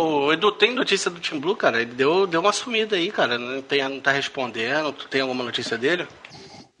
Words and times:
Ô, 0.00 0.32
Edu, 0.32 0.52
tem 0.52 0.72
notícia 0.72 1.10
do 1.10 1.18
Tim 1.18 1.40
Blue, 1.40 1.56
cara? 1.56 1.82
Ele 1.82 1.92
deu, 1.92 2.24
deu 2.24 2.40
uma 2.40 2.52
sumida 2.52 2.94
aí, 2.94 3.10
cara. 3.10 3.36
Não, 3.36 3.60
tem, 3.60 3.82
não 3.82 3.98
tá 4.00 4.12
respondendo. 4.12 4.92
Tu 4.92 5.08
tem 5.08 5.20
alguma 5.22 5.42
notícia 5.42 5.76
dele? 5.76 6.06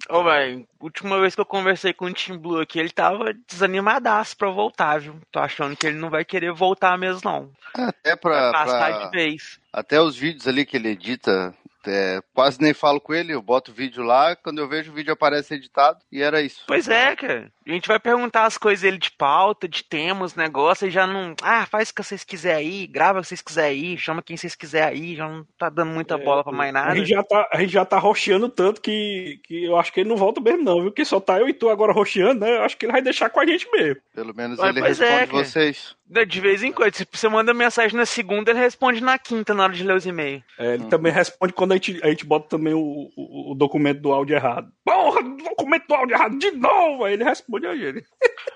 Ô, 0.08 0.22
velho, 0.22 0.64
última 0.80 1.20
vez 1.20 1.34
que 1.34 1.40
eu 1.40 1.44
conversei 1.44 1.92
com 1.92 2.04
o 2.06 2.12
Tim 2.12 2.38
Blue 2.38 2.60
aqui, 2.60 2.78
ele 2.78 2.90
tava 2.90 3.34
desanimadaço 3.48 4.36
pra 4.36 4.48
voltar, 4.50 5.00
viu? 5.00 5.20
Tô 5.32 5.40
achando 5.40 5.76
que 5.76 5.86
ele 5.86 5.98
não 5.98 6.08
vai 6.10 6.24
querer 6.24 6.52
voltar 6.52 6.96
mesmo, 6.96 7.20
não. 7.24 7.50
Até 7.74 8.14
pra. 8.14 8.52
Vai 8.52 8.52
passar 8.52 8.88
pra- 8.92 9.04
de 9.06 9.10
vez. 9.10 9.58
Até 9.72 10.00
os 10.00 10.16
vídeos 10.16 10.46
ali 10.46 10.64
que 10.64 10.76
ele 10.76 10.90
edita, 10.90 11.52
é, 11.86 12.20
quase 12.32 12.60
nem 12.60 12.72
falo 12.72 13.00
com 13.00 13.12
ele, 13.12 13.34
eu 13.34 13.42
boto 13.42 13.70
o 13.70 13.74
vídeo 13.74 14.02
lá, 14.02 14.34
quando 14.36 14.60
eu 14.60 14.68
vejo 14.68 14.92
o 14.92 14.94
vídeo 14.94 15.12
aparece 15.12 15.54
editado, 15.54 15.98
e 16.10 16.22
era 16.22 16.40
isso. 16.40 16.62
Pois 16.66 16.88
é, 16.88 17.14
cara. 17.16 17.50
A 17.68 17.72
gente 17.72 17.86
vai 17.86 17.98
perguntar 18.00 18.46
as 18.46 18.56
coisas 18.56 18.80
dele 18.82 18.96
de 18.96 19.10
pauta, 19.10 19.68
de 19.68 19.84
temas, 19.84 20.34
negócio, 20.34 20.88
e 20.88 20.90
já 20.90 21.06
não. 21.06 21.34
Ah, 21.42 21.66
faz 21.66 21.90
o 21.90 21.94
que 21.94 22.02
vocês 22.02 22.24
quiserem 22.24 22.66
aí, 22.66 22.86
grava 22.86 23.18
o 23.18 23.22
que 23.22 23.28
vocês 23.28 23.42
quiserem 23.42 23.70
aí, 23.90 23.98
chama 23.98 24.22
quem 24.22 24.36
vocês 24.36 24.54
quiserem 24.54 24.88
aí, 24.88 25.16
já 25.16 25.28
não 25.28 25.46
tá 25.58 25.68
dando 25.68 25.92
muita 25.92 26.16
bola 26.16 26.42
pra 26.42 26.52
mais 26.52 26.70
A 26.70 26.72
nada. 26.72 26.96
gente, 26.96 27.08
já 27.08 27.22
tá, 27.22 27.48
a 27.52 27.60
gente 27.60 27.72
já 27.72 27.84
tá 27.84 27.98
roxeando 27.98 28.48
tanto 28.48 28.80
que, 28.80 29.38
que 29.44 29.64
eu 29.64 29.76
acho 29.76 29.92
que 29.92 30.00
ele 30.00 30.08
não 30.08 30.16
volta 30.16 30.40
mesmo, 30.40 30.64
não, 30.64 30.80
viu? 30.80 30.90
Porque 30.90 31.04
só 31.04 31.20
tá 31.20 31.38
eu 31.38 31.48
e 31.48 31.52
tu 31.52 31.68
agora 31.68 31.92
roxeando, 31.92 32.40
né? 32.40 32.56
Eu 32.56 32.62
acho 32.62 32.76
que 32.76 32.86
ele 32.86 32.92
vai 32.92 33.02
deixar 33.02 33.28
com 33.28 33.40
a 33.40 33.46
gente 33.46 33.70
mesmo. 33.70 34.00
Pelo 34.14 34.34
menos 34.34 34.58
Ué, 34.58 34.68
ele 34.70 34.80
pois 34.80 35.00
é, 35.00 35.04
responde 35.04 35.30
cara. 35.30 35.44
vocês. 35.44 35.98
De 36.26 36.40
vez 36.40 36.62
em 36.62 36.72
quando, 36.72 36.94
se 36.94 37.06
você 37.12 37.28
manda 37.28 37.52
mensagem 37.52 37.94
na 37.94 38.06
segunda, 38.06 38.50
ele 38.50 38.60
responde 38.60 39.02
na 39.02 39.18
quinta 39.18 39.52
na 39.52 39.64
hora 39.64 39.74
de 39.74 39.84
ler 39.84 39.94
os 39.94 40.06
e-mails. 40.06 40.42
É, 40.58 40.72
ele 40.72 40.86
também 40.86 41.12
responde 41.12 41.52
quando 41.52 41.72
a 41.72 41.74
gente, 41.74 42.00
a 42.02 42.08
gente 42.08 42.24
bota 42.24 42.48
também 42.48 42.72
o, 42.72 43.10
o, 43.14 43.52
o 43.52 43.54
documento 43.54 44.00
do 44.00 44.10
áudio 44.10 44.34
errado. 44.34 44.72
Porra, 44.82 45.22
documento 45.22 45.86
do 45.86 45.94
áudio 45.94 46.14
errado 46.16 46.38
de 46.38 46.50
novo! 46.52 47.04
Aí 47.04 47.12
ele 47.12 47.24
responde 47.24 47.57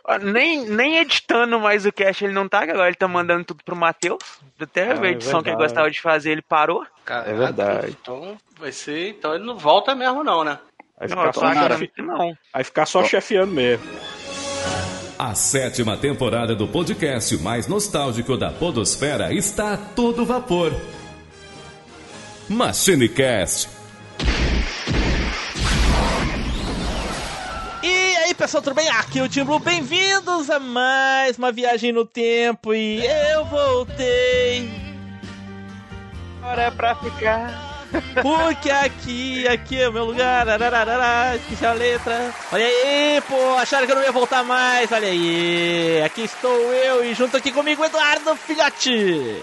Ó, 0.05 0.19
Nem, 0.19 0.65
nem 0.67 0.99
editando 0.99 1.59
mais 1.61 1.85
o 1.87 1.93
cast 1.93 2.25
ele 2.25 2.33
não 2.33 2.49
tá, 2.49 2.65
que 2.65 2.71
agora 2.73 2.89
ele 2.89 2.97
tá 2.97 3.07
mandando 3.09 3.45
tudo 3.45 3.63
pro 3.65 3.77
Matheus. 3.77 4.19
Até 4.61 4.91
Ah, 4.93 5.01
a 5.01 5.07
é 5.07 5.11
edição 5.11 5.43
que 5.43 5.49
ele 5.51 5.57
gostava 5.57 5.91
de 5.91 6.01
fazer, 6.01 6.33
ele 6.33 6.43
parou. 6.43 6.85
Caraca, 7.05 7.31
É 7.31 7.35
verdade. 7.35 7.97
Então 8.01 8.37
vai 8.59 8.73
ser. 8.73 9.11
Então 9.11 9.35
ele 9.35 9.45
não 9.45 9.57
volta 9.57 9.95
mesmo, 9.95 10.23
não, 10.25 10.45
né? 10.45 10.59
Vai 10.99 11.09
Não, 11.09 11.17
ficar, 11.19 11.33
tô 11.33 11.41
só, 11.41 11.47
achando 11.47 11.69
chefe- 11.79 11.93
não. 12.03 12.37
vai 12.53 12.65
ficar 12.65 12.87
só 12.87 13.05
chefiando 13.05 13.53
mesmo. 13.53 13.85
A 15.19 15.35
sétima 15.35 15.97
temporada 15.97 16.55
do 16.55 16.67
podcast 16.67 17.37
mais 17.39 17.67
nostálgico 17.69 18.37
da 18.37 18.51
Podosfera 18.51 19.33
está 19.33 19.75
a 19.75 19.77
todo 19.77 20.25
vapor. 20.25 20.73
MachineCast. 22.49 23.69
Aí 28.33 28.35
pessoal, 28.35 28.63
tudo 28.63 28.75
bem? 28.75 28.89
Aqui 28.89 29.19
é 29.19 29.23
o 29.23 29.29
Tim 29.29 29.45
Blue, 29.45 29.59
bem-vindos 29.59 30.49
a 30.49 30.59
mais 30.59 31.37
uma 31.37 31.53
viagem 31.53 31.93
no 31.93 32.07
tempo 32.07 32.73
e 32.73 33.05
eu 33.05 33.45
voltei. 33.45 34.71
Agora 36.39 36.63
é 36.63 36.71
pra 36.71 36.95
ficar. 36.95 37.85
Porque 38.23 38.71
aqui, 38.71 39.47
aqui 39.47 39.79
é 39.79 39.89
o 39.89 39.93
meu 39.93 40.07
lugar, 40.07 40.47
esqueci 41.37 41.67
a 41.67 41.75
letra. 41.75 42.33
Olha 42.51 42.65
aí, 42.65 43.23
pô, 43.29 43.55
acharam 43.59 43.85
que 43.85 43.93
eu 43.93 43.97
não 43.97 44.03
ia 44.03 44.13
voltar 44.13 44.43
mais, 44.43 44.91
olha 44.91 45.09
aí. 45.09 46.03
Aqui 46.03 46.23
estou 46.23 46.73
eu 46.73 47.05
e 47.05 47.13
junto 47.13 47.37
aqui 47.37 47.53
comigo 47.53 47.85
Eduardo 47.85 48.35
Filhote. 48.37 49.43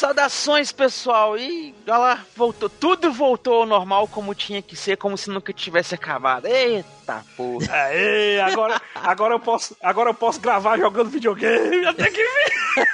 Saudações, 0.00 0.72
pessoal. 0.72 1.36
E 1.36 1.74
olha 1.86 1.98
lá, 1.98 2.24
voltou. 2.34 2.70
Tudo 2.70 3.12
voltou 3.12 3.56
ao 3.56 3.66
normal 3.66 4.08
como 4.08 4.34
tinha 4.34 4.62
que 4.62 4.74
ser, 4.74 4.96
como 4.96 5.14
se 5.18 5.28
nunca 5.28 5.52
tivesse 5.52 5.94
acabado. 5.94 6.46
Eita 6.46 7.22
porra. 7.36 7.66
Aê, 7.70 8.40
agora, 8.40 8.80
agora, 8.94 9.34
eu 9.34 9.40
posso, 9.40 9.76
agora 9.82 10.08
eu 10.08 10.14
posso 10.14 10.40
gravar 10.40 10.78
jogando 10.78 11.10
videogame 11.10 11.84
até 11.84 12.10
que 12.10 12.16
vir. 12.16 12.88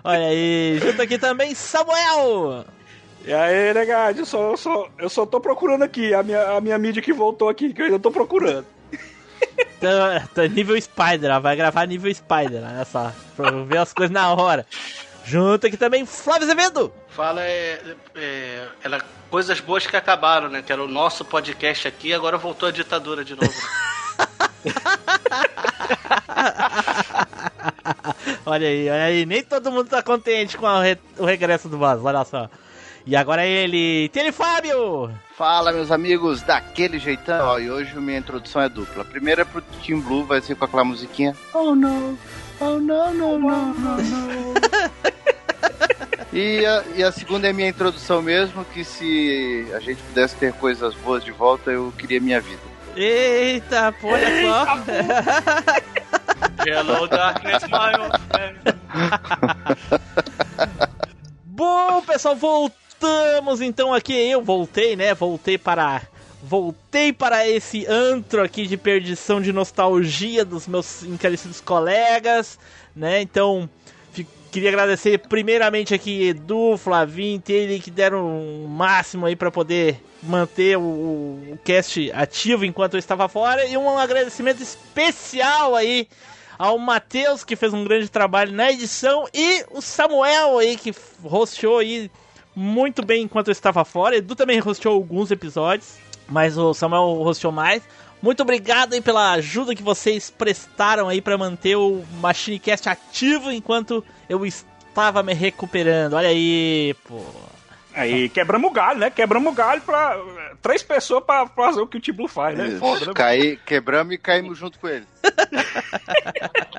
Olha 0.02 0.28
aí, 0.28 0.78
junto 0.82 1.02
aqui 1.02 1.18
também 1.18 1.54
Samuel. 1.54 2.64
E 3.26 3.34
aí, 3.34 3.74
negado, 3.74 4.20
eu 4.20 4.24
só, 4.24 4.52
eu, 4.52 4.56
só, 4.56 4.88
eu 4.98 5.10
só 5.10 5.26
tô 5.26 5.38
procurando 5.38 5.82
aqui 5.82 6.14
a 6.14 6.22
minha, 6.22 6.56
a 6.56 6.62
minha 6.62 6.78
mídia 6.78 7.02
que 7.02 7.12
voltou 7.12 7.50
aqui, 7.50 7.74
que 7.74 7.82
eu 7.82 7.86
ainda 7.86 7.98
tô 7.98 8.10
procurando. 8.10 8.73
Tá, 9.80 10.28
tá 10.34 10.48
nível 10.48 10.80
Spider, 10.80 11.30
ó, 11.30 11.40
vai 11.40 11.56
gravar 11.56 11.86
nível 11.86 12.12
Spider, 12.14 12.62
olha 12.64 12.84
só, 12.84 13.12
pra 13.36 13.50
ver 13.50 13.78
as 13.78 13.92
coisas 13.92 14.12
na 14.12 14.32
hora. 14.32 14.66
Junto 15.24 15.66
aqui 15.66 15.76
também 15.76 16.04
Flávio 16.04 16.44
Azevedo. 16.44 16.92
Fala 17.08 17.40
é, 17.42 17.80
é, 18.14 18.66
era 18.82 19.00
coisas 19.30 19.60
boas 19.60 19.86
que 19.86 19.96
acabaram, 19.96 20.48
né? 20.48 20.62
Que 20.62 20.72
era 20.72 20.82
o 20.82 20.88
nosso 20.88 21.24
podcast 21.24 21.88
aqui, 21.88 22.12
agora 22.12 22.36
voltou 22.36 22.68
a 22.68 22.72
ditadura 22.72 23.24
de 23.24 23.34
novo. 23.34 23.52
né? 24.64 24.64
Olha 28.46 28.68
aí, 28.68 28.88
olha 28.88 29.04
aí, 29.04 29.26
nem 29.26 29.42
todo 29.42 29.70
mundo 29.72 29.88
tá 29.88 30.02
contente 30.02 30.56
com 30.56 30.66
re- 30.78 30.98
o 31.18 31.24
regresso 31.24 31.68
do 31.68 31.78
Buzz, 31.78 32.04
olha 32.04 32.24
só. 32.24 32.48
E 33.06 33.14
agora 33.14 33.44
ele, 33.44 34.08
tem 34.08 34.22
ele 34.22 34.32
Fábio! 34.32 35.14
Fala, 35.36 35.72
meus 35.72 35.90
amigos, 35.90 36.40
daquele 36.40 36.98
jeitão. 36.98 37.48
Ó, 37.48 37.58
e 37.58 37.70
hoje 37.70 37.94
minha 37.98 38.18
introdução 38.18 38.62
é 38.62 38.68
dupla. 38.68 39.02
A 39.02 39.04
primeira 39.04 39.42
é 39.42 39.44
pro 39.44 39.60
Team 39.60 40.00
Blue, 40.00 40.24
vai 40.24 40.40
ser 40.40 40.54
com 40.54 40.64
aquela 40.64 40.84
musiquinha. 40.84 41.36
Oh 41.52 41.74
no, 41.74 42.18
oh 42.60 42.78
no, 42.78 43.12
no, 43.12 43.38
no, 43.38 43.74
no, 43.74 43.96
no. 43.96 44.54
E 46.32 46.66
a, 46.66 46.82
e 46.96 47.02
a 47.04 47.12
segunda 47.12 47.48
é 47.48 47.52
minha 47.52 47.68
introdução 47.68 48.20
mesmo, 48.20 48.64
que 48.64 48.82
se 48.82 49.70
a 49.72 49.78
gente 49.78 50.02
pudesse 50.02 50.34
ter 50.34 50.52
coisas 50.54 50.92
boas 50.96 51.22
de 51.22 51.30
volta, 51.30 51.70
eu 51.70 51.94
queria 51.96 52.20
minha 52.20 52.40
vida. 52.40 52.60
Eita, 52.96 53.92
pô, 54.00 54.08
olha 54.08 54.26
só. 54.42 54.66
Hello, 56.66 57.06
darkness, 57.06 57.62
my 57.68 57.96
old 58.00 58.18
friend. 58.32 58.58
Bom, 61.44 62.02
pessoal, 62.02 62.34
voltamos 62.34 62.83
então 63.60 63.92
aqui. 63.92 64.12
Eu 64.12 64.42
voltei, 64.42 64.96
né? 64.96 65.14
Voltei 65.14 65.58
para. 65.58 66.02
Voltei 66.42 67.12
para 67.12 67.48
esse 67.48 67.86
antro 67.86 68.42
aqui 68.42 68.66
de 68.66 68.76
perdição 68.76 69.40
de 69.40 69.50
nostalgia 69.50 70.44
dos 70.44 70.66
meus 70.66 71.02
encarecidos 71.02 71.58
colegas, 71.58 72.58
né? 72.94 73.22
Então, 73.22 73.68
queria 74.54 74.68
agradecer 74.68 75.18
primeiramente 75.18 75.94
aqui 75.94 76.28
Edu, 76.28 76.76
Flavinho, 76.76 77.42
ele 77.48 77.80
que 77.80 77.90
deram 77.90 78.26
o 78.26 78.68
máximo 78.68 79.26
aí 79.26 79.34
para 79.34 79.50
poder 79.50 80.00
manter 80.22 80.76
o, 80.76 80.82
o 80.82 81.58
cast 81.64 82.12
ativo 82.12 82.64
enquanto 82.64 82.94
eu 82.94 82.98
estava 82.98 83.26
fora. 83.26 83.66
E 83.66 83.76
um 83.76 83.98
agradecimento 83.98 84.62
especial 84.62 85.74
aí 85.74 86.06
ao 86.56 86.78
Matheus, 86.78 87.42
que 87.42 87.56
fez 87.56 87.72
um 87.72 87.82
grande 87.82 88.08
trabalho 88.08 88.52
na 88.52 88.70
edição, 88.70 89.26
e 89.34 89.64
o 89.72 89.80
Samuel 89.80 90.58
aí, 90.58 90.76
que 90.76 90.94
hosteou 91.24 91.78
aí 91.78 92.10
muito 92.54 93.04
bem 93.04 93.22
enquanto 93.22 93.48
eu 93.48 93.52
estava 93.52 93.84
fora. 93.84 94.16
Edu 94.16 94.34
também 94.34 94.60
hosteou 94.64 94.94
alguns 94.94 95.30
episódios, 95.30 95.96
mas 96.28 96.56
o 96.56 96.72
Samuel 96.74 97.20
hosteou 97.20 97.52
mais. 97.52 97.82
Muito 98.22 98.42
obrigado 98.42 98.94
aí 98.94 99.00
pela 99.00 99.32
ajuda 99.32 99.74
que 99.74 99.82
vocês 99.82 100.30
prestaram 100.30 101.08
aí 101.08 101.20
para 101.20 101.36
manter 101.36 101.76
o 101.76 102.02
MachineCast 102.20 102.88
ativo 102.88 103.52
enquanto 103.52 104.02
eu 104.28 104.46
estava 104.46 105.22
me 105.22 105.34
recuperando. 105.34 106.14
Olha 106.14 106.28
aí, 106.28 106.94
pô. 107.06 107.20
Aí 107.94 108.28
quebramos 108.28 108.70
o 108.70 108.72
galho, 108.72 108.98
né? 108.98 109.08
Quebramos 109.08 109.52
o 109.52 109.54
galho 109.54 109.80
pra 109.80 110.18
três 110.60 110.82
pessoas 110.82 111.22
pra 111.24 111.46
fazer 111.46 111.80
o 111.80 111.86
que 111.86 111.96
o 111.96 112.00
Tiblu 112.00 112.26
faz, 112.26 112.58
né? 112.58 112.76
Foda, 112.78 113.06
né? 113.06 113.12
Caí, 113.14 113.56
quebramos 113.64 114.12
e 114.12 114.18
caímos 114.18 114.58
junto 114.58 114.78
com 114.80 114.88
ele. 114.88 115.06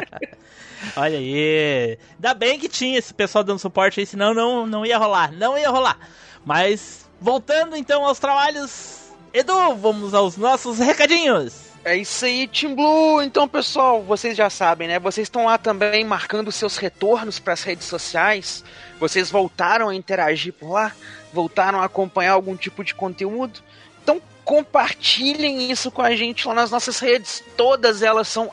Olha 0.96 1.18
aí. 1.18 1.98
Ainda 2.16 2.34
bem 2.34 2.60
que 2.60 2.68
tinha 2.68 3.00
esse 3.00 3.14
pessoal 3.14 3.44
dando 3.44 3.60
suporte 3.60 4.00
aí, 4.00 4.06
senão 4.06 4.34
não, 4.34 4.68
não 4.68 4.86
ia 4.86 4.98
rolar. 4.98 5.32
Não 5.32 5.58
ia 5.58 5.70
rolar. 5.70 5.98
Mas, 6.44 7.10
voltando 7.20 7.76
então 7.76 8.06
aos 8.06 8.20
trabalhos. 8.20 9.06
Edu, 9.34 9.76
vamos 9.76 10.14
aos 10.14 10.38
nossos 10.38 10.80
recadinhos. 10.80 11.75
É 11.86 11.96
isso 11.96 12.26
aí, 12.26 12.48
Team 12.48 12.74
Blue. 12.74 13.22
Então, 13.22 13.48
pessoal, 13.48 14.02
vocês 14.02 14.36
já 14.36 14.50
sabem, 14.50 14.88
né? 14.88 14.98
Vocês 14.98 15.28
estão 15.28 15.46
lá 15.46 15.56
também 15.56 16.04
marcando 16.04 16.52
seus 16.52 16.78
retornos 16.78 17.38
para 17.38 17.54
as 17.54 17.62
redes 17.62 17.86
sociais. 17.86 18.64
Vocês 19.00 19.30
voltaram 19.30 19.90
a 19.90 19.94
interagir 19.94 20.52
por 20.52 20.72
lá, 20.72 20.92
voltaram 21.32 21.80
a 21.80 21.86
acompanhar 21.86 22.32
algum 22.32 22.56
tipo 22.56 22.84
de 22.84 22.96
conteúdo. 22.96 23.60
Então, 24.02 24.20
compartilhem 24.44 25.70
isso 25.70 25.92
com 25.92 26.02
a 26.02 26.16
gente 26.16 26.48
lá 26.48 26.56
nas 26.56 26.72
nossas 26.72 26.98
redes. 26.98 27.44
Todas 27.56 28.02
elas 28.02 28.28
são 28.28 28.50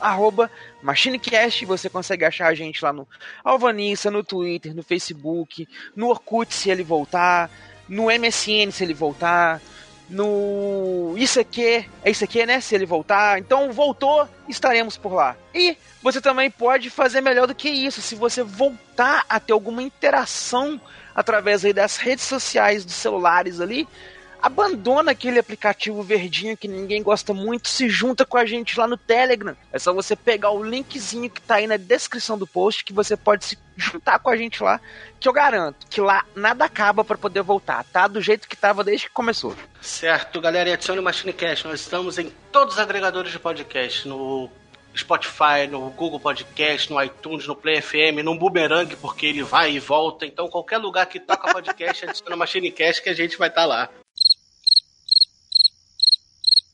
MachineCast. 0.82 1.64
Você 1.64 1.88
consegue 1.88 2.26
achar 2.26 2.49
a 2.49 2.55
gente 2.55 2.85
lá 2.85 2.93
no 2.93 3.08
Alvanissa, 3.43 4.11
no 4.11 4.23
Twitter, 4.23 4.76
no 4.76 4.82
Facebook, 4.82 5.67
no 5.96 6.08
Orkut 6.08 6.52
se 6.52 6.69
ele 6.69 6.82
voltar, 6.82 7.50
no 7.88 8.08
MSN 8.08 8.70
se 8.70 8.85
ele 8.85 8.93
voltar, 8.93 9.58
no 10.12 11.14
Isso 11.17 11.41
Aqui, 11.41 11.87
é 12.05 12.11
Isso 12.11 12.23
Aqui, 12.23 12.44
né? 12.47 12.61
Se 12.61 12.75
ele 12.75 12.87
voltar. 12.87 13.38
Então, 13.38 13.73
voltou, 13.73 14.29
estaremos 14.49 14.97
por 14.97 15.14
lá. 15.14 15.37
E 15.55 15.76
você 16.03 16.20
também 16.20 16.50
pode 16.50 16.91
fazer 16.91 17.20
melhor 17.20 17.47
do 17.47 17.55
que 17.55 17.69
isso. 17.69 18.00
Se 18.00 18.14
você 18.14 18.43
voltar 18.43 19.25
a 19.29 19.41
ter 19.41 19.53
alguma 19.53 19.82
interação 19.82 20.81
através 21.14 21.64
aí 21.64 21.73
das 21.73 21.97
redes 21.97 22.25
sociais 22.25 22.85
dos 22.85 22.94
celulares 22.94 23.61
ali, 23.61 23.88
abandona 24.43 25.12
aquele 25.12 25.38
aplicativo 25.38 26.03
verdinho 26.03 26.56
que 26.56 26.67
ninguém 26.67 27.03
gosta 27.03 27.32
muito, 27.32 27.69
se 27.69 27.88
junta 27.88 28.26
com 28.26 28.37
a 28.37 28.44
gente 28.44 28.79
lá 28.79 28.88
no 28.88 28.97
Telegram. 28.97 29.56
É 29.73 29.79
só 29.79 29.93
você 29.93 30.17
pegar 30.17 30.50
o 30.50 30.64
linkzinho 30.64 31.31
que 31.31 31.41
tá 31.41 31.56
aí 31.56 31.67
na 31.67 31.76
descrição 31.76 32.37
do 32.37 32.47
post 32.47 32.85
que 32.85 32.93
você 32.93 33.17
pode 33.17 33.44
se 33.44 33.56
juntar 33.77 34.19
com 34.19 34.31
a 34.31 34.37
gente 34.37 34.63
lá, 34.63 34.81
que 35.19 35.29
eu 35.29 35.33
garanto 35.33 35.87
que 35.89 36.01
lá 36.01 36.25
nada 36.35 36.65
acaba 36.65 37.05
para 37.05 37.19
poder 37.19 37.43
voltar, 37.43 37.85
tá? 37.85 38.07
Do 38.07 38.21
jeito 38.21 38.49
que 38.49 38.57
tava 38.57 38.85
desde 38.85 39.07
que 39.07 39.13
começou. 39.13 39.55
Certo, 39.81 40.41
galera, 40.41 40.71
e 40.71 40.73
adicione 40.73 41.01
o 41.01 41.03
MachineCast. 41.03 41.67
Nós 41.67 41.81
estamos 41.81 42.19
em 42.19 42.31
todos 42.51 42.75
os 42.75 42.81
agregadores 42.81 43.33
de 43.33 43.39
podcast, 43.39 44.07
no 44.07 44.51
Spotify, 44.97 45.67
no 45.71 45.91
Google 45.91 46.21
Podcast, 46.21 46.93
no 46.93 47.03
iTunes, 47.03 47.47
no 47.47 47.57
Play 47.57 47.81
FM, 47.81 48.23
no 48.23 48.39
Boomerang, 48.39 48.95
porque 48.97 49.27
ele 49.27 49.43
vai 49.43 49.73
e 49.73 49.81
volta. 49.81 50.27
Então, 50.27 50.49
qualquer 50.49 50.79
lugar 50.79 51.07
que 51.07 51.19
toca 51.19 51.53
podcast, 51.53 52.05
adiciona 52.09 52.37
o 52.37 52.39
MachineCast 52.39 53.03
que 53.03 53.09
a 53.09 53.15
gente 53.15 53.39
vai 53.39 53.49
estar 53.49 53.65
lá. 53.65 53.89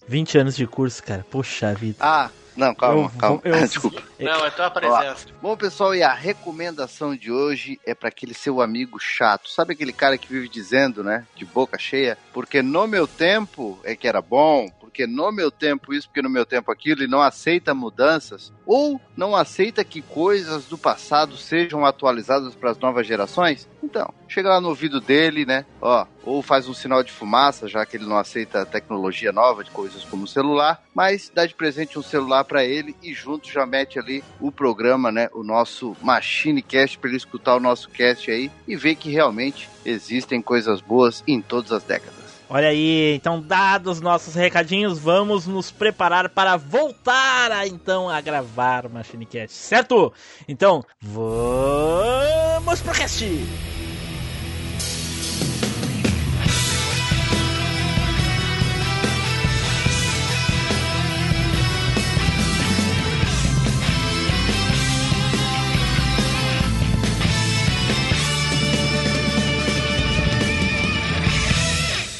20 0.06 0.38
anos 0.38 0.56
de 0.56 0.66
curso, 0.66 1.02
cara. 1.02 1.24
Poxa 1.30 1.74
vida. 1.74 1.98
Ah, 2.00 2.30
não, 2.58 2.74
calma, 2.74 3.04
Eu- 3.04 3.18
calma. 3.18 3.40
eu- 3.44 3.52
Desculpa. 3.66 4.02
Não, 4.18 4.44
é 4.44 4.50
tua 4.50 4.70
presença. 4.70 5.26
Bom, 5.40 5.56
pessoal, 5.56 5.94
e 5.94 6.02
a 6.02 6.12
recomendação 6.12 7.14
de 7.16 7.30
hoje 7.30 7.78
é 7.86 7.94
para 7.94 8.08
aquele 8.08 8.34
seu 8.34 8.60
amigo 8.60 8.98
chato. 8.98 9.48
Sabe 9.48 9.72
aquele 9.74 9.92
cara 9.92 10.18
que 10.18 10.28
vive 10.32 10.48
dizendo, 10.48 11.02
né, 11.04 11.24
de 11.36 11.44
boca 11.44 11.78
cheia, 11.78 12.18
porque 12.32 12.60
no 12.60 12.86
meu 12.86 13.06
tempo 13.06 13.78
é 13.84 13.94
que 13.94 14.08
era 14.08 14.20
bom, 14.20 14.68
porque 14.88 15.06
no 15.06 15.30
meu 15.30 15.50
tempo 15.50 15.92
isso, 15.92 16.08
porque 16.08 16.22
no 16.22 16.30
meu 16.30 16.44
tempo 16.44 16.72
aquilo, 16.72 17.02
e 17.02 17.06
não 17.06 17.20
aceita 17.22 17.74
mudanças, 17.74 18.52
ou 18.66 19.00
não 19.16 19.36
aceita 19.36 19.84
que 19.84 20.02
coisas 20.02 20.66
do 20.66 20.76
passado 20.76 21.36
sejam 21.36 21.84
atualizadas 21.84 22.54
para 22.54 22.70
as 22.70 22.78
novas 22.78 23.06
gerações? 23.06 23.68
Então, 23.82 24.12
chega 24.26 24.48
lá 24.48 24.60
no 24.60 24.68
ouvido 24.68 25.00
dele, 25.00 25.46
né, 25.46 25.64
ó, 25.80 26.06
ou 26.24 26.42
faz 26.42 26.68
um 26.68 26.74
sinal 26.74 27.02
de 27.02 27.12
fumaça, 27.12 27.68
já 27.68 27.86
que 27.86 27.96
ele 27.96 28.06
não 28.06 28.18
aceita 28.18 28.66
tecnologia 28.66 29.30
nova 29.30 29.62
de 29.62 29.70
coisas 29.70 30.04
como 30.04 30.26
celular, 30.26 30.82
mas 30.94 31.30
dá 31.32 31.46
de 31.46 31.54
presente 31.54 31.98
um 31.98 32.02
celular 32.02 32.44
para 32.44 32.64
ele 32.64 32.96
e 33.02 33.14
junto 33.14 33.48
já 33.48 33.64
mete 33.64 33.98
ali 33.98 34.24
o 34.40 34.50
programa, 34.50 35.12
né, 35.12 35.28
o 35.32 35.44
nosso 35.44 35.96
Machine 36.02 36.62
Cast 36.62 36.98
para 36.98 37.10
ele 37.10 37.16
escutar 37.16 37.56
o 37.56 37.60
nosso 37.60 37.88
cast 37.90 38.30
aí 38.30 38.50
e 38.66 38.74
ver 38.74 38.96
que 38.96 39.10
realmente 39.10 39.68
existem 39.84 40.42
coisas 40.42 40.80
boas 40.80 41.22
em 41.26 41.40
todas 41.40 41.72
as 41.72 41.84
décadas. 41.84 42.17
Olha 42.50 42.68
aí, 42.68 43.14
então 43.14 43.42
dados 43.42 44.00
nossos 44.00 44.34
recadinhos, 44.34 44.98
vamos 44.98 45.46
nos 45.46 45.70
preparar 45.70 46.30
para 46.30 46.56
voltar 46.56 47.52
a, 47.52 47.66
então 47.66 48.08
a 48.08 48.22
gravar 48.22 48.86
o 48.86 48.90
MachineCast, 48.90 49.54
certo? 49.54 50.10
Então, 50.48 50.82
vamos 51.02 52.80
pro 52.80 52.94
cast! 52.94 53.22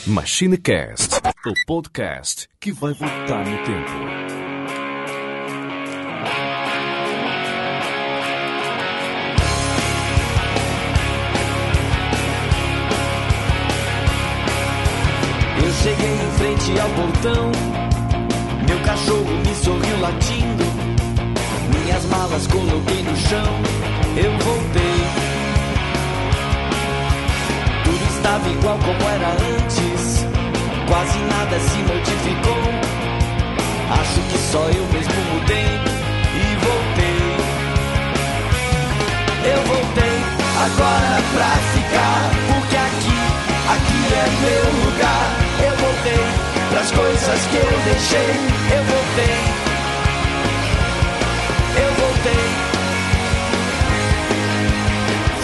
MachineCast, 0.08 1.16
o 1.46 1.66
podcast 1.66 2.48
que 2.58 2.72
vai 2.72 2.94
voltar 2.94 3.44
no 3.44 3.58
tempo. 3.58 3.92
Eu 15.62 15.72
cheguei 15.74 16.14
em 16.14 16.30
frente 16.38 16.80
ao 16.80 16.88
portão. 16.88 17.52
Meu 18.66 18.80
cachorro 18.86 19.36
me 19.44 19.54
sorriu 19.56 20.00
latindo. 20.00 20.64
Minhas 21.78 22.04
malas 22.06 22.46
coloquei 22.46 23.02
no 23.02 23.14
chão. 23.14 23.60
Eu 24.16 24.32
voltei. 24.38 25.27
Estava 28.18 28.48
igual 28.48 28.76
como 28.78 29.08
era 29.10 29.30
antes. 29.30 30.26
Quase 30.88 31.18
nada 31.18 31.58
se 31.60 31.78
modificou. 31.86 32.62
Acho 34.00 34.20
que 34.28 34.38
só 34.50 34.64
eu 34.70 34.84
mesmo 34.92 35.14
mudei 35.32 35.70
e 36.34 36.56
voltei. 36.66 37.22
Eu 39.52 39.60
voltei 39.70 40.16
agora 40.66 41.22
pra 41.32 41.50
ficar. 41.74 42.20
Porque 42.48 42.76
aqui, 42.88 43.18
aqui 43.74 44.00
é 44.12 44.26
meu 44.42 44.66
lugar. 44.84 45.26
Eu 45.64 45.74
voltei 45.76 46.24
pras 46.70 46.90
coisas 46.90 47.40
que 47.46 47.56
eu 47.56 47.78
deixei. 47.84 48.34
Eu 48.76 48.82
voltei. 48.92 49.38
Eu 51.82 51.90
voltei. 52.02 52.46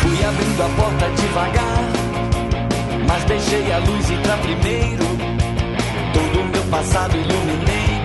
Fui 0.01 0.25
abrindo 0.25 0.63
a 0.63 0.69
porta 0.77 1.09
devagar. 1.11 2.04
Mas 3.07 3.25
deixei 3.25 3.73
a 3.73 3.79
luz 3.79 4.11
entrar 4.11 4.39
primeiro. 4.39 5.05
Todo 6.13 6.41
o 6.41 6.45
meu 6.45 6.63
passado 6.65 7.17
iluminei 7.17 8.03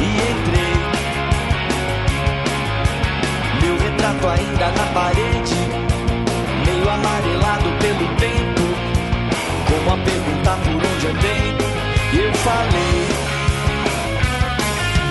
e 0.00 0.08
entrei. 0.30 0.76
Meu 3.62 3.78
retrato 3.78 4.28
ainda 4.28 4.66
na 4.70 4.86
parede, 4.92 5.54
meio 6.66 6.88
amarelado 6.88 7.68
pelo 7.80 8.06
tempo. 8.16 8.62
Como 9.68 9.92
a 9.92 10.04
perguntar 10.04 10.56
por 10.64 10.74
onde 10.74 11.06
andei, 11.06 12.24
eu 12.24 12.34
falei. 12.34 13.20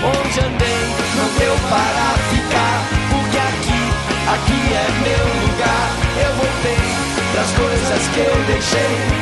Onde 0.02 0.40
andei, 0.40 0.82
não 1.16 1.28
deu 1.38 1.54
para 1.68 2.06
ficar, 2.30 2.78
porque 3.10 3.38
aqui, 3.38 3.82
aqui 4.34 4.60
é 4.74 4.86
meu 5.04 5.24
lugar. 5.42 5.88
Eu 6.24 6.34
voltei 6.36 7.09
pras 7.32 7.50
coisas 7.52 8.08
que 8.08 8.20
eu 8.20 8.44
deixei, 8.46 8.80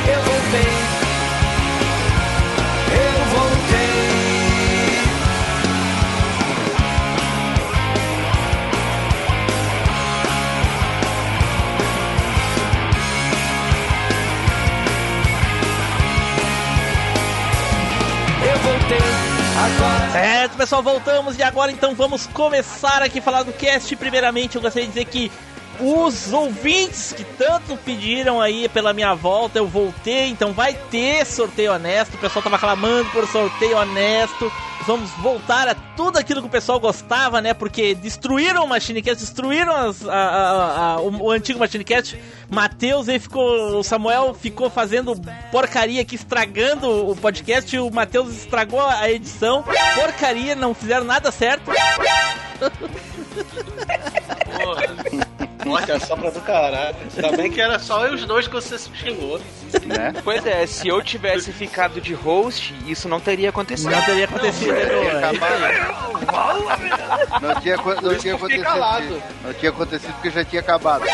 eu 0.08 0.22
voltei. 0.22 0.99
Eu 2.94 3.25
voltei. 3.37 3.88
Eu 18.50 18.58
voltei 18.58 19.38
agora. 19.58 20.12
Certo, 20.12 20.56
pessoal, 20.56 20.82
voltamos 20.82 21.38
e 21.38 21.43
agora 21.43 21.70
então 21.70 21.94
vamos 21.94 22.26
começar 22.26 23.02
aqui 23.02 23.19
a 23.19 23.22
falar 23.22 23.43
do 23.43 23.52
cast. 23.52 23.94
Primeiramente, 23.96 24.56
eu 24.56 24.62
gostaria 24.62 24.88
de 24.88 24.94
dizer 24.94 25.04
que 25.06 25.31
os 25.80 26.32
ouvintes 26.32 27.12
que 27.12 27.25
tanto 27.25 27.76
pediram 27.78 28.40
aí 28.40 28.68
pela 28.68 28.92
minha 28.92 29.14
volta, 29.14 29.58
eu 29.58 29.66
voltei, 29.66 30.28
então 30.28 30.52
vai 30.52 30.75
ter 30.90 31.25
sorteio 31.26 31.73
honesto. 31.73 32.14
O 32.14 32.18
pessoal 32.18 32.42
tava 32.42 32.58
clamando 32.58 33.08
por 33.11 33.26
sorteio 33.26 33.76
honesto. 33.78 34.52
Vamos 34.87 35.11
voltar 35.18 35.68
a 35.68 35.75
tudo 35.75 36.18
aquilo 36.18 36.40
que 36.40 36.47
o 36.47 36.50
pessoal 36.50 36.80
gostava, 36.80 37.42
né? 37.42 37.52
Porque 37.52 37.94
destruíram 37.94 38.64
o 38.64 38.68
MachineCast, 38.68 39.23
destruíram 39.23 39.75
as- 39.75 40.06
a- 40.08 40.14
a- 40.14 40.92
a- 40.94 41.00
o, 41.00 41.25
o 41.25 41.30
antigo 41.30 41.58
MachineCast. 41.58 42.18
Matheus 42.49 43.06
aí 43.08 43.18
ficou. 43.18 43.78
O 43.78 43.82
Samuel 43.82 44.32
ficou 44.32 44.70
fazendo 44.70 45.14
porcaria 45.52 46.00
aqui, 46.00 46.14
estragando 46.14 46.88
o 47.11 47.14
podcast. 47.14 47.76
O 47.78 47.90
Matheus 47.90 48.35
estragou 48.35 48.80
a 48.80 49.11
edição. 49.11 49.62
Porcaria, 49.94 50.54
não 50.54 50.73
fizeram 50.73 51.04
nada 51.04 51.30
certo. 51.30 51.70
Porra. 55.68 55.84
Olha 55.88 56.00
só 56.00 56.16
pra 56.16 56.30
do 56.30 56.40
caralho. 56.40 56.96
Ainda 57.16 57.37
bem 57.37 57.50
que 57.50 57.60
era 57.60 57.78
só 57.78 58.04
eu 58.06 58.12
e 58.12 58.14
os 58.16 58.25
dois 58.25 58.48
que 58.48 58.54
você 58.54 58.78
se 58.78 58.90
xingou. 58.94 59.38
Né? 59.84 60.14
Pois 60.25 60.44
é, 60.46 60.66
se 60.66 60.88
eu 60.88 61.02
tivesse 61.02 61.52
ficado 61.52 62.00
de 62.00 62.14
host, 62.14 62.75
isso 62.87 63.08
não 63.08 63.20
teria 63.20 63.50
acontecido. 63.50 63.90
Não 63.90 64.02
teria 64.02 64.25
acontecido, 64.25 64.72
né, 64.72 64.84
meu? 64.87 65.18
Acabado. 65.18 65.62
Não 67.42 67.60
tinha, 67.60 67.76
não 67.76 68.14
tinha 68.16 68.34
acontecido. 68.34 68.64
calado. 68.64 69.22
Não 69.44 69.54
tinha 69.54 69.70
acontecido 69.70 70.12
porque 70.14 70.30
já 70.30 70.44
tinha 70.44 70.60
acabado. 70.60 71.04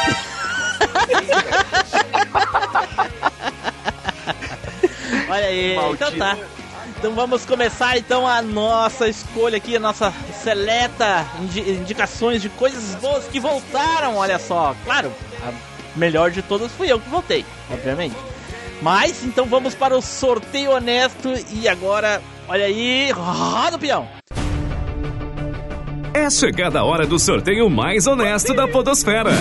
Olha 5.28 5.46
aí, 5.46 5.76
então 5.76 6.12
tá. 6.12 6.37
Então 7.04 7.14
vamos 7.14 7.44
começar 7.44 7.99
então 7.99 8.26
a 8.26 8.40
nossa 8.40 9.06
escolha 9.06 9.58
aqui, 9.58 9.76
a 9.76 9.78
nossa 9.78 10.11
seleta 10.42 11.26
indi- 11.42 11.61
indicações 11.73 12.40
de 12.40 12.49
coisas 12.49 12.94
boas 12.94 13.26
que 13.26 13.38
voltaram, 13.38 14.16
olha 14.16 14.38
só. 14.38 14.75
Claro, 14.87 15.12
a 15.46 15.52
melhor 15.99 16.30
de 16.30 16.40
todas 16.40 16.73
fui 16.73 16.90
eu 16.90 16.99
que 16.99 17.06
voltei, 17.11 17.44
obviamente. 17.70 18.16
Mas 18.80 19.23
então 19.23 19.44
vamos 19.44 19.75
para 19.75 19.94
o 19.94 20.00
sorteio 20.00 20.70
honesto 20.70 21.30
e 21.52 21.68
agora, 21.68 22.23
olha 22.49 22.64
aí, 22.64 23.11
roda 23.11 23.76
o 23.76 23.78
peão. 23.78 24.08
É 26.14 26.30
chegada 26.30 26.78
a 26.78 26.84
hora 26.84 27.06
do 27.06 27.18
sorteio 27.18 27.68
mais 27.68 28.06
honesto 28.06 28.54
da 28.54 28.66
Podosfera. 28.66 29.32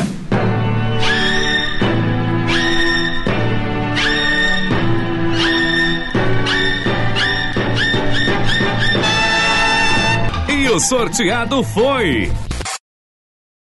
O 10.73 10.79
sorteado 10.79 11.63
foi. 11.63 12.31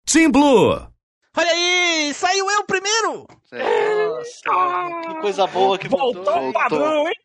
Team 0.06 0.30
Blue. 0.30 0.74
Olha 1.38 1.52
aí, 1.52 2.14
saiu 2.14 2.52
eu 2.52 2.66
primeiro! 2.66 3.26
Nossa, 3.50 5.08
que 5.08 5.22
coisa 5.22 5.48
boa 5.48 5.78
que 5.78 5.88
voltou. 5.88 6.26
Voltou 6.26 6.50
o 6.50 6.54
padrão, 6.54 7.08
hein? 7.08 7.16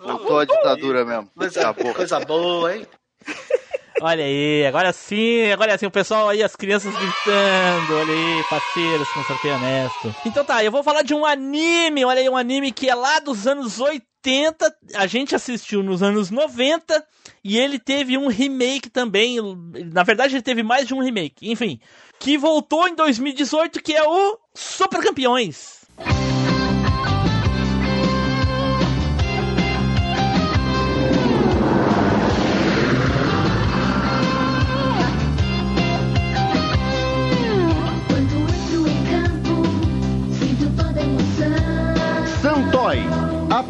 Voltou 0.00 0.40
a 0.40 0.44
ditadura 0.44 1.04
mesmo. 1.04 1.30
Coisa, 1.36 1.74
coisa 1.94 2.20
boa, 2.20 2.74
hein? 2.74 2.86
Olha 4.02 4.24
aí, 4.24 4.66
agora 4.66 4.92
sim, 4.92 5.52
agora 5.52 5.76
sim, 5.76 5.86
o 5.86 5.90
pessoal 5.90 6.30
aí, 6.30 6.42
as 6.42 6.56
crianças 6.56 6.90
gritando, 6.90 7.96
olha 7.96 8.12
aí, 8.12 8.44
parceiros 8.48 9.08
com 9.10 9.22
sorteio 9.24 9.56
honesto. 9.56 10.14
Então 10.24 10.42
tá, 10.42 10.64
eu 10.64 10.72
vou 10.72 10.82
falar 10.82 11.02
de 11.02 11.12
um 11.12 11.26
anime, 11.26 12.02
olha 12.02 12.20
aí, 12.20 12.28
um 12.28 12.36
anime 12.36 12.72
que 12.72 12.88
é 12.88 12.94
lá 12.94 13.18
dos 13.20 13.46
anos 13.46 13.78
80, 13.78 14.02
a 14.94 15.06
gente 15.06 15.34
assistiu 15.34 15.82
nos 15.82 16.02
anos 16.02 16.30
90, 16.30 17.04
e 17.42 17.58
ele 17.58 17.78
teve 17.78 18.18
um 18.18 18.28
remake 18.28 18.90
também, 18.90 19.38
na 19.92 20.02
verdade 20.02 20.34
ele 20.34 20.42
teve 20.42 20.62
mais 20.62 20.86
de 20.86 20.94
um 20.94 21.00
remake, 21.00 21.50
enfim, 21.50 21.80
que 22.18 22.36
voltou 22.36 22.86
em 22.86 22.94
2018, 22.94 23.82
que 23.82 23.94
é 23.94 24.02
o 24.02 24.38
Super 24.54 25.02
Campeões. 25.02 25.80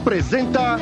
Apresenta. 0.00 0.78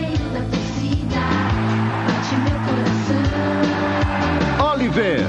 Oliver, 4.61 5.27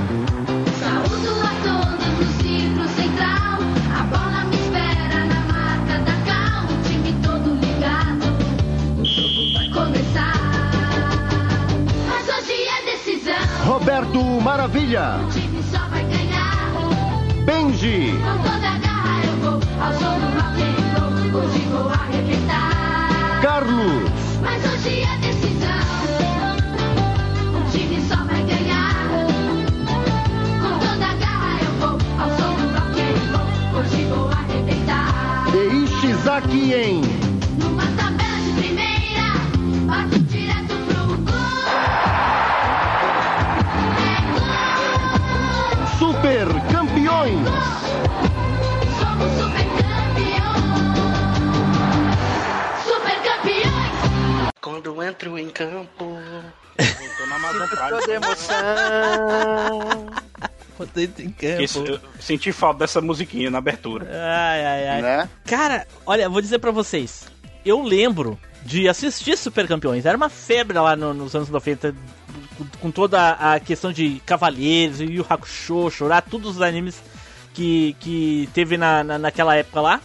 Saúdo 0.79 1.31
a 1.41 1.53
todos 1.63 2.08
no 2.19 2.43
círculo 2.43 2.88
central. 2.89 3.58
A 4.00 4.03
bola 4.03 4.46
me 4.46 4.55
espera 4.55 5.25
na 5.25 5.39
marca 5.51 5.98
da 6.05 6.15
cal. 6.27 6.65
O 6.65 6.77
time 6.88 7.13
todo 7.24 7.55
ligado, 7.55 8.25
o 9.00 9.05
jogo 9.05 9.53
vai 9.55 9.69
começar. 9.72 10.34
Mas 12.08 12.27
hoje 12.29 12.53
é 12.67 12.86
decisão. 12.91 13.65
Roberto 13.65 14.24
Maravilha, 14.41 15.19
O 15.25 15.31
time 15.31 15.63
só 15.63 15.79
vai 15.89 16.03
ganhar. 16.03 16.60
Benji, 17.46 18.13
Com 18.22 18.38
toda 18.43 18.67
a 18.67 18.77
garra 18.77 19.24
eu 19.25 19.36
vou 19.38 19.60
ao 19.81 19.91
and 20.62 21.31
roll. 21.31 21.41
Hoje 21.41 21.60
vou 21.72 21.89
arrebentar. 21.89 22.78
Carlos, 23.41 24.03
Mas 24.41 24.62
hoje 24.65 25.01
é 25.01 25.17
decisão. 25.17 25.79
O 27.55 27.72
time 27.72 28.01
só 28.08 28.15
vai 28.25 28.43
ganhar. 28.43 28.93
Com 30.62 30.79
toda 30.79 31.05
a 31.05 31.13
garra 31.15 31.60
eu 31.62 31.72
vou 31.79 31.98
ao 32.19 32.29
som 32.38 32.53
do 32.55 32.67
rock 32.74 33.00
and 33.01 33.38
roll. 33.38 33.79
Hoje 33.79 34.05
vou 34.05 34.29
arrebentar. 34.29 35.48
e 35.55 35.84
Ishizaki 35.86 36.74
em 36.74 37.01
entro 55.10 55.38
em 55.38 55.50
campo. 55.50 56.06
Voltou 56.06 57.28
na 57.28 57.36
Amazon 57.36 57.68
Prime. 57.68 57.89
Toda 57.89 58.13
emoção. 58.13 60.06
Botei 60.78 61.10
em 61.20 61.30
campo. 61.32 61.62
Isso, 61.62 61.84
eu 61.86 62.00
senti 62.20 62.51
falta 62.54 62.80
dessa 62.80 63.01
musiquinha 63.01 63.50
na 63.51 63.58
abertura. 63.58 64.06
Ai, 64.10 64.66
ai, 64.66 64.88
ai. 64.88 65.01
Né? 65.01 65.30
Cara, 65.46 65.86
olha, 66.06 66.30
vou 66.30 66.42
dizer 66.42 66.60
pra 66.60 66.72
vocês. 66.72 67.25
Eu 67.66 67.82
lembro 67.84 68.39
de 68.63 68.88
assistir 68.88 69.38
Super 69.38 69.68
Campeões. 69.68 70.06
Era 70.06 70.16
uma 70.16 70.30
febre 70.30 70.78
lá 70.80 70.96
no- 70.96 71.13
nos 71.13 71.36
anos 71.36 71.50
90. 71.50 71.94
com- 72.82 72.92
toda 72.92 73.32
a 73.32 73.58
questão 73.60 73.92
de 73.92 74.22
Cavaleiros, 74.25 75.00
Yu 75.00 75.10
Yu 75.10 75.25
Hakusho, 75.30 75.89
chorar, 75.89 76.22
todos 76.22 76.58
os 76.58 76.62
animes 76.62 77.01
que, 77.54 77.96
que 78.01 78.50
teve 78.54 78.75
na, 78.78 79.01
na, 79.04 79.18
naquela 79.18 79.56
época 79.56 79.80
lá. 79.82 80.01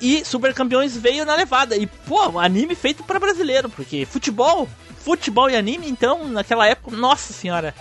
E 0.00 0.24
Super 0.24 0.52
Campeões 0.52 0.96
veio 0.96 1.24
na 1.24 1.34
levada. 1.34 1.76
E, 1.76 1.86
pô, 1.86 2.28
um 2.28 2.38
anime 2.38 2.74
feito 2.74 3.02
pra 3.02 3.18
brasileiro. 3.18 3.68
Porque 3.68 4.04
futebol, 4.04 4.68
futebol 4.98 5.48
e 5.48 5.56
anime, 5.56 5.88
então, 5.88 6.26
naquela 6.28 6.66
época, 6.66 6.96
nossa 6.96 7.32
senhora. 7.32 7.74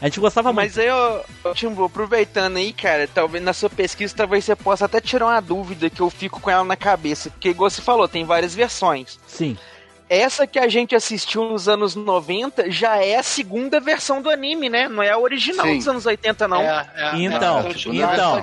A 0.00 0.06
gente 0.06 0.20
gostava 0.20 0.52
muito. 0.52 0.56
Mas 0.56 0.78
aí, 0.78 0.90
ô, 0.90 1.24
ô, 1.44 1.54
Timbu, 1.54 1.84
aproveitando 1.84 2.56
aí, 2.56 2.72
cara, 2.72 3.08
talvez 3.12 3.42
na 3.42 3.52
sua 3.52 3.70
pesquisa, 3.70 4.14
talvez 4.14 4.44
você 4.44 4.56
possa 4.56 4.84
até 4.84 5.00
tirar 5.00 5.26
uma 5.26 5.40
dúvida 5.40 5.88
que 5.88 6.00
eu 6.00 6.10
fico 6.10 6.40
com 6.40 6.50
ela 6.50 6.64
na 6.64 6.76
cabeça. 6.76 7.30
Porque, 7.30 7.50
igual 7.50 7.70
você 7.70 7.80
falou, 7.80 8.06
tem 8.08 8.24
várias 8.24 8.54
versões. 8.54 9.18
Sim. 9.26 9.56
Essa 10.08 10.46
que 10.46 10.58
a 10.58 10.68
gente 10.68 10.94
assistiu 10.94 11.44
nos 11.48 11.70
anos 11.70 11.94
90 11.94 12.70
já 12.70 12.96
é 13.02 13.16
a 13.16 13.22
segunda 13.22 13.80
versão 13.80 14.20
do 14.20 14.28
anime, 14.28 14.68
né? 14.68 14.86
Não 14.86 15.02
é 15.02 15.10
a 15.10 15.18
original 15.18 15.64
Sim. 15.64 15.78
dos 15.78 15.88
anos 15.88 16.04
80, 16.04 16.46
não. 16.46 16.60
É, 16.60 16.90
é, 16.96 17.16
Então, 17.16 17.58
é, 17.60 17.70
então. 17.70 18.38
é. 18.38 18.42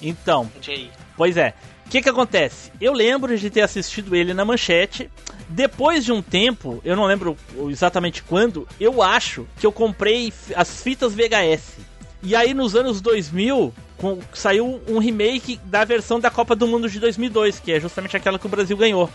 Então, 0.00 0.50
Jay. 0.60 0.90
Pois 1.16 1.36
é. 1.36 1.54
O 1.86 1.88
que 1.88 2.02
que 2.02 2.08
acontece? 2.08 2.72
Eu 2.80 2.92
lembro 2.92 3.38
de 3.38 3.48
ter 3.48 3.60
assistido 3.62 4.14
ele 4.16 4.34
na 4.34 4.44
manchete. 4.44 5.08
Depois 5.48 6.04
de 6.04 6.10
um 6.12 6.20
tempo, 6.20 6.80
eu 6.84 6.96
não 6.96 7.04
lembro 7.06 7.36
exatamente 7.68 8.22
quando, 8.24 8.66
eu 8.80 9.00
acho 9.00 9.46
que 9.60 9.64
eu 9.66 9.70
comprei 9.70 10.32
as 10.56 10.82
fitas 10.82 11.14
VHS. 11.14 11.74
E 12.22 12.34
aí 12.34 12.52
nos 12.52 12.74
anos 12.74 13.00
2000 13.00 13.72
com- 13.96 14.18
saiu 14.34 14.80
um 14.88 14.98
remake 14.98 15.60
da 15.64 15.84
versão 15.84 16.18
da 16.18 16.28
Copa 16.30 16.56
do 16.56 16.66
Mundo 16.66 16.90
de 16.90 16.98
2002, 16.98 17.60
que 17.60 17.70
é 17.70 17.78
justamente 17.80 18.16
aquela 18.16 18.38
que 18.38 18.46
o 18.46 18.48
Brasil 18.48 18.76
ganhou. 18.76 19.08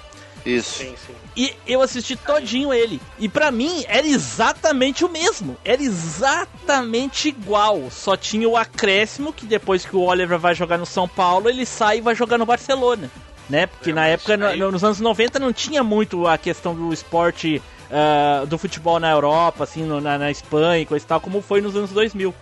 Isso. 0.46 0.80
Sim, 0.80 0.96
sim. 1.08 1.14
E 1.38 1.54
eu 1.66 1.82
assisti 1.82 2.16
todinho 2.16 2.74
ele. 2.74 3.00
E 3.20 3.30
pra 3.30 3.52
mim 3.52 3.84
era 3.88 4.06
exatamente 4.08 5.06
o 5.06 5.10
mesmo. 5.10 5.56
Era 5.64 5.82
exatamente 5.82 7.30
igual. 7.30 7.90
Só 7.92 8.16
tinha 8.18 8.48
o 8.48 8.58
acréscimo 8.58 9.32
que 9.34 9.46
depois 9.46 9.86
que 9.86 9.96
o 9.96 10.02
Oliver 10.02 10.38
vai 10.40 10.56
jogar 10.56 10.78
no 10.78 10.86
São 10.86 11.08
Paulo, 11.08 11.50
ele 11.50 11.66
sai 11.66 12.00
e 12.00 12.02
vai 12.02 12.16
jogar 12.16 12.38
no 12.38 12.46
Barcelona. 12.46 13.10
Né? 13.50 13.66
Porque 13.68 13.92
na 13.92 14.08
época, 14.08 14.34
aí- 14.48 14.60
no- 14.60 14.72
nos 14.72 14.84
anos 14.84 15.00
90, 15.00 15.38
não 15.38 15.52
tinha 15.52 15.84
muito 15.84 16.26
a 16.28 16.38
questão 16.38 16.74
do 16.74 16.94
esporte 16.94 17.62
ah, 17.94 18.46
do 18.48 18.58
futebol 18.58 19.02
na 19.02 19.12
Europa, 19.12 19.66
assim, 19.66 19.84
no- 19.84 20.00
na, 20.00 20.18
na 20.18 20.32
Espanha 20.32 20.82
e 20.82 20.86
coisa 20.86 21.04
e 21.04 21.08
tal, 21.10 21.20
como 21.20 21.42
foi 21.42 21.60
nos 21.60 21.76
anos 21.76 21.90
2000. 21.92 22.34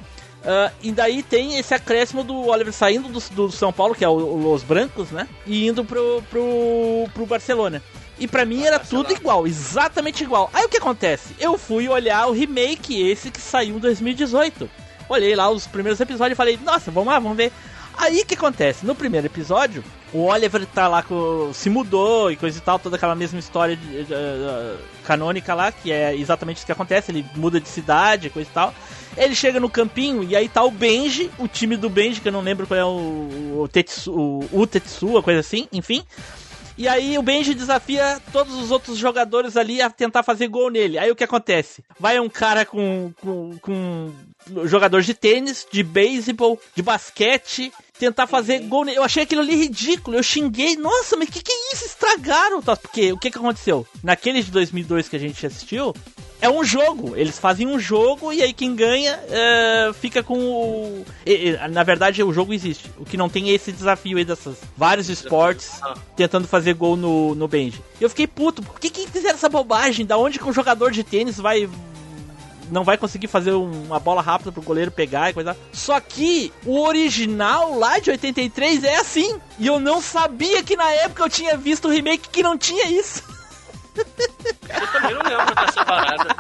Ah, 0.45 0.71
e 0.81 0.91
daí 0.91 1.21
tem 1.21 1.57
esse 1.57 1.73
acréscimo 1.73 2.23
do 2.23 2.47
Oliver 2.47 2.73
saindo 2.73 3.09
do, 3.09 3.19
do 3.31 3.51
São 3.51 3.73
Paulo, 3.73 3.93
que 3.93 4.05
é 4.05 4.09
o, 4.09 4.13
o 4.13 4.37
Los 4.37 4.63
Brancos, 4.63 5.11
né? 5.11 5.27
E 5.45 5.67
indo 5.67 5.83
pro, 5.83 6.23
pro, 6.29 7.07
pro 7.13 7.25
Barcelona. 7.25 7.81
E 8.17 8.27
pra 8.27 8.43
mim 8.45 8.63
era 8.63 8.77
tudo 8.79 9.13
igual, 9.13 9.47
exatamente 9.47 10.23
igual. 10.23 10.49
Aí 10.53 10.65
o 10.65 10.69
que 10.69 10.77
acontece? 10.77 11.33
Eu 11.39 11.57
fui 11.57 11.87
olhar 11.87 12.27
o 12.27 12.31
remake, 12.33 13.01
esse 13.09 13.31
que 13.31 13.39
saiu 13.39 13.75
em 13.77 13.79
2018. 13.79 14.69
Olhei 15.07 15.35
lá 15.35 15.49
os 15.49 15.65
primeiros 15.67 15.99
episódios 15.99 16.33
e 16.33 16.37
falei, 16.37 16.59
nossa, 16.63 16.91
vamos 16.91 17.11
lá, 17.11 17.19
vamos 17.19 17.37
ver. 17.37 17.51
Aí 17.97 18.21
o 18.21 18.25
que 18.25 18.33
acontece? 18.35 18.85
No 18.85 18.95
primeiro 18.95 19.27
episódio, 19.27 19.83
o 20.13 20.25
Oliver 20.25 20.65
tá 20.67 20.87
lá 20.87 21.01
com. 21.03 21.51
se 21.53 21.69
mudou 21.69 22.31
e 22.31 22.35
coisa 22.37 22.57
e 22.57 22.61
tal, 22.61 22.79
toda 22.79 22.95
aquela 22.95 23.15
mesma 23.15 23.39
história 23.39 23.75
de- 23.75 24.03
de- 24.05 24.13
eh, 24.13 24.75
canônica 25.03 25.53
lá, 25.53 25.69
que 25.71 25.91
é 25.91 26.15
exatamente 26.15 26.57
isso 26.57 26.65
que 26.65 26.71
acontece, 26.71 27.11
ele 27.11 27.25
muda 27.35 27.59
de 27.59 27.67
cidade, 27.67 28.29
coisa 28.29 28.49
e 28.49 28.53
tal. 28.53 28.73
Ele 29.19 29.35
chega 29.35 29.59
no 29.59 29.69
campinho 29.69 30.23
e 30.23 30.33
aí 30.33 30.47
tá 30.47 30.63
o 30.63 30.71
Benji, 30.71 31.29
o 31.37 31.47
time 31.47 31.75
do 31.75 31.89
Benji, 31.89 32.21
que 32.21 32.29
eu 32.29 32.31
não 32.31 32.41
lembro 32.41 32.65
qual 32.65 32.79
é 32.79 32.85
o, 32.85 33.63
o, 33.63 33.67
Tetsu, 33.67 34.13
o, 34.13 35.21
coisa 35.21 35.41
assim, 35.41 35.67
enfim. 35.73 36.03
E 36.79 36.87
aí 36.87 37.17
o 37.17 37.21
Benji 37.21 37.53
desafia 37.53 38.21
todos 38.31 38.55
os 38.55 38.71
outros 38.71 38.97
jogadores 38.97 39.57
ali 39.57 39.81
a 39.81 39.89
tentar 39.89 40.23
fazer 40.23 40.47
gol 40.47 40.69
nele. 40.69 40.97
Aí 40.97 41.11
o 41.11 41.15
que 41.15 41.25
acontece? 41.25 41.83
Vai 41.99 42.17
um 42.21 42.29
cara 42.29 42.65
com, 42.65 43.11
com, 43.19 43.57
com 43.57 44.13
jogador 44.63 45.01
de 45.01 45.13
tênis, 45.13 45.67
de 45.69 45.83
beisebol, 45.83 46.57
de 46.73 46.81
basquete, 46.81 47.73
tentar 47.99 48.27
fazer 48.27 48.59
gol 48.59 48.85
nele. 48.85 48.97
Eu 48.97 49.03
achei 49.03 49.23
aquilo 49.23 49.41
ali 49.41 49.55
ridículo. 49.55 50.15
Eu 50.15 50.23
xinguei. 50.23 50.77
Nossa, 50.77 51.17
mas 51.17 51.29
que 51.29 51.43
que 51.43 51.51
é 51.51 51.73
isso? 51.73 51.85
Estragaram. 51.85 52.61
Porque 52.61 53.11
o 53.11 53.17
que 53.17 53.29
que 53.29 53.37
aconteceu? 53.37 53.85
Naquele 54.01 54.41
de 54.41 54.49
2002 54.49 55.09
que 55.09 55.17
a 55.17 55.19
gente 55.19 55.45
assistiu, 55.45 55.93
é 56.41 56.49
um 56.49 56.63
jogo. 56.63 57.15
Eles 57.15 57.37
fazem 57.37 57.67
um 57.67 57.79
jogo 57.79 58.31
e 58.31 58.41
aí 58.41 58.53
quem 58.53 58.75
ganha 58.75 59.19
é, 59.29 59.91
fica 59.99 60.23
com 60.23 60.37
o. 60.39 61.05
na 61.71 61.83
verdade, 61.83 62.23
o 62.23 62.31
jogo 62.33 62.53
existe. 62.53 62.89
O 62.97 63.05
que 63.05 63.17
não 63.17 63.27
tem 63.29 63.49
é 63.49 63.53
esse 63.53 63.71
desafio 63.71 64.17
aí 64.17 64.25
dessas 64.25 64.55
vários 64.77 65.09
esportes 65.09 65.69
tentando 66.15 66.47
fazer 66.47 66.73
gol 66.73 66.95
no, 66.95 67.35
no 67.35 67.47
Benji. 67.47 67.81
Eu 67.99 68.09
fiquei 68.09 68.27
puto. 68.27 68.61
Por 68.61 68.79
que, 68.79 68.89
que 68.89 69.07
fizeram 69.07 69.35
essa 69.35 69.49
bobagem? 69.49 70.05
Da 70.05 70.17
onde 70.17 70.39
que 70.39 70.45
um 70.47 70.53
jogador 70.53 70.91
de 70.91 71.03
tênis 71.03 71.37
vai. 71.37 71.69
Não 72.71 72.83
vai 72.83 72.97
conseguir 72.99 73.25
fazer 73.27 73.51
um- 73.53 73.85
uma 73.85 73.99
bola 73.99 74.21
rápida 74.21 74.51
pro 74.51 74.61
goleiro 74.61 74.91
pegar 74.91 75.31
e 75.31 75.33
coisa. 75.33 75.57
Só 75.73 75.99
que 75.99 76.53
o 76.65 76.79
original 76.81 77.75
lá 77.79 77.97
de 77.97 78.11
83 78.11 78.83
é 78.83 78.97
assim. 78.97 79.39
E 79.57 79.65
eu 79.65 79.79
não 79.79 79.99
sabia 79.99 80.61
que 80.61 80.77
na 80.77 80.89
época 80.91 81.23
eu 81.23 81.29
tinha 81.29 81.57
visto 81.57 81.87
o 81.87 81.91
remake 81.91 82.29
que 82.29 82.43
não 82.43 82.55
tinha 82.57 82.85
isso. 82.91 83.23
Eu 83.95 84.87
também 84.91 85.13
não 85.15 85.21
lembro 85.23 85.55
dessa 85.55 85.85
parada. 85.85 86.35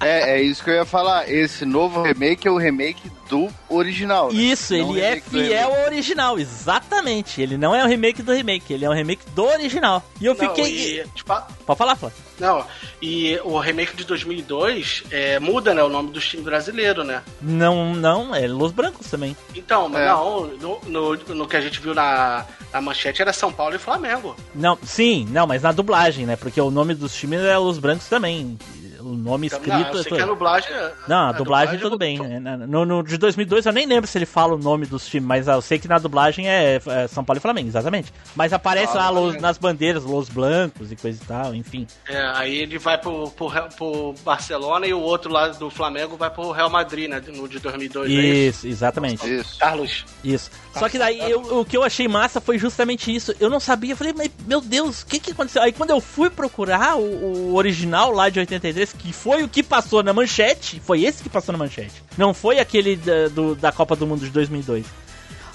É, 0.00 0.36
é 0.38 0.42
isso 0.42 0.62
que 0.62 0.70
eu 0.70 0.74
ia 0.74 0.84
falar. 0.84 1.28
Esse 1.30 1.64
novo 1.64 2.02
remake 2.02 2.46
é 2.46 2.50
o 2.50 2.56
remake 2.58 3.10
do 3.28 3.48
original. 3.68 4.32
né? 4.32 4.38
Isso, 4.40 4.76
Não 4.76 4.88
o 4.90 4.96
ele 4.96 5.00
é 5.04 5.16
do 5.16 5.22
fiel 5.30 5.74
ao 5.74 5.84
original, 5.86 6.38
exatamente. 6.38 7.40
Ele 7.40 7.56
não 7.56 7.74
é 7.74 7.84
um 7.84 7.88
remake 7.88 8.22
do 8.22 8.32
remake, 8.32 8.72
ele 8.72 8.84
é 8.84 8.90
um 8.90 8.94
remake 8.94 9.22
do 9.30 9.44
original. 9.44 10.02
E 10.20 10.26
eu 10.26 10.34
Não, 10.34 10.40
fiquei. 10.48 11.00
e, 11.00 11.06
tipo, 11.14 11.32
Pode 11.66 11.78
falar, 11.78 11.96
Flávio? 11.96 12.27
Não, 12.38 12.64
e 13.02 13.38
o 13.44 13.58
remake 13.58 13.96
de 13.96 14.04
2002 14.04 15.04
é, 15.10 15.38
muda, 15.38 15.74
né, 15.74 15.82
o 15.82 15.88
nome 15.88 16.10
dos 16.10 16.26
times 16.26 16.44
brasileiros, 16.44 17.06
né? 17.06 17.22
Não, 17.40 17.94
não, 17.94 18.34
é 18.34 18.46
Los 18.46 18.72
Brancos 18.72 19.08
também. 19.10 19.36
Então, 19.54 19.88
mas 19.88 20.02
É. 20.02 20.06
não, 20.08 20.46
no, 20.46 20.80
no, 20.86 21.16
no 21.34 21.48
que 21.48 21.56
a 21.56 21.60
gente 21.60 21.80
viu 21.80 21.94
na, 21.94 22.44
na 22.72 22.80
manchete 22.80 23.20
era 23.22 23.32
São 23.32 23.52
Paulo 23.52 23.74
e 23.74 23.78
Flamengo. 23.78 24.36
Não, 24.54 24.78
sim, 24.82 25.26
não, 25.30 25.46
mas 25.46 25.62
na 25.62 25.72
dublagem, 25.72 26.26
né? 26.26 26.36
Porque 26.36 26.60
o 26.60 26.70
nome 26.70 26.94
dos 26.94 27.14
times 27.14 27.40
é 27.40 27.56
Los 27.58 27.78
Brancos 27.78 28.08
também. 28.08 28.58
O 29.00 29.14
nome 29.14 29.46
Então, 29.46 29.58
escrito 29.58 29.78
não, 29.78 29.92
eu 29.94 30.00
é 30.00 30.02
sei 30.02 30.12
que 30.12 30.14
a 30.14 30.18
tudo. 30.18 30.28
dublagem... 30.34 30.70
Não, 31.06 31.28
a 31.28 31.32
dublagem 31.32 31.78
tudo 31.78 31.96
bem. 31.96 32.18
né? 32.18 32.56
No, 32.56 32.84
no 32.84 33.02
de 33.02 33.16
2002 33.16 33.66
eu 33.66 33.72
nem 33.72 33.86
lembro 33.86 34.06
se 34.08 34.18
ele 34.18 34.26
fala 34.26 34.54
o 34.54 34.58
nome 34.58 34.86
dos 34.86 35.06
times, 35.06 35.26
mas 35.26 35.46
eu 35.48 35.60
sei 35.62 35.78
que 35.78 35.86
na 35.86 35.98
dublagem 35.98 36.48
é, 36.48 36.80
é 36.84 37.06
São 37.08 37.24
Paulo 37.24 37.38
e 37.38 37.40
Flamengo, 37.40 37.68
exatamente. 37.68 38.12
Mas 38.34 38.52
aparece 38.52 38.92
Ah, 38.96 39.02
lá 39.02 39.10
Los- 39.10 39.22
Flamengo. 39.24 39.42
nas 39.42 39.58
bandeiras 39.58 40.04
Los 40.04 40.28
Blancos 40.28 40.90
e 40.90 40.96
coisa 40.96 41.22
e 41.22 41.26
tal, 41.26 41.54
enfim. 41.54 41.86
É, 42.08 42.20
aí 42.34 42.56
ele 42.58 42.78
vai 42.78 42.98
pro, 42.98 43.30
pro, 43.30 43.50
pro 43.76 44.14
Barcelona 44.24 44.86
e 44.86 44.92
o 44.92 45.00
outro 45.00 45.30
lá 45.32 45.48
do 45.48 45.70
Flamengo 45.70 46.16
vai 46.16 46.30
pro 46.30 46.50
Real 46.50 46.70
Madrid, 46.70 47.08
né, 47.08 47.22
no 47.34 47.48
de 47.48 47.58
2002, 47.58 48.10
é 48.10 48.14
isso? 48.14 48.48
Isso, 48.48 48.66
exatamente. 48.66 49.26
Isso. 49.32 49.58
Carlos, 49.58 50.04
Isso. 50.24 50.50
Só 50.74 50.88
que 50.88 50.98
daí 50.98 51.18
eu- 51.30 51.60
o 51.60 51.64
que 51.64 51.76
eu 51.76 51.82
achei 51.82 52.06
massa 52.06 52.40
foi 52.40 52.56
justamente 52.58 53.14
isso. 53.14 53.34
Eu 53.40 53.50
não 53.50 53.58
sabia, 53.58 53.92
eu 53.92 53.96
falei, 53.96 54.12
mas 54.16 54.30
meu 54.46 54.60
Deus, 54.60 55.02
o 55.02 55.06
que 55.06 55.18
que 55.18 55.32
aconteceu? 55.32 55.60
Aí 55.62 55.72
quando 55.72 55.90
eu 55.90 56.00
fui 56.00 56.30
procurar 56.30 56.96
o, 56.96 57.02
o 57.02 57.54
original 57.56 58.12
lá 58.12 58.28
de 58.28 58.38
83, 58.38 58.87
que 58.96 59.12
foi 59.12 59.42
o 59.42 59.48
que 59.48 59.62
passou 59.62 60.02
na 60.02 60.12
manchete, 60.12 60.80
foi 60.80 61.04
esse 61.04 61.22
que 61.22 61.28
passou 61.28 61.52
na 61.52 61.58
manchete. 61.58 62.02
Não 62.16 62.32
foi 62.32 62.58
aquele 62.58 62.96
da, 62.96 63.28
do- 63.28 63.54
da 63.54 63.70
Copa 63.72 63.94
do 63.96 64.06
Mundo 64.06 64.24
de 64.24 64.30
2002. 64.30 64.86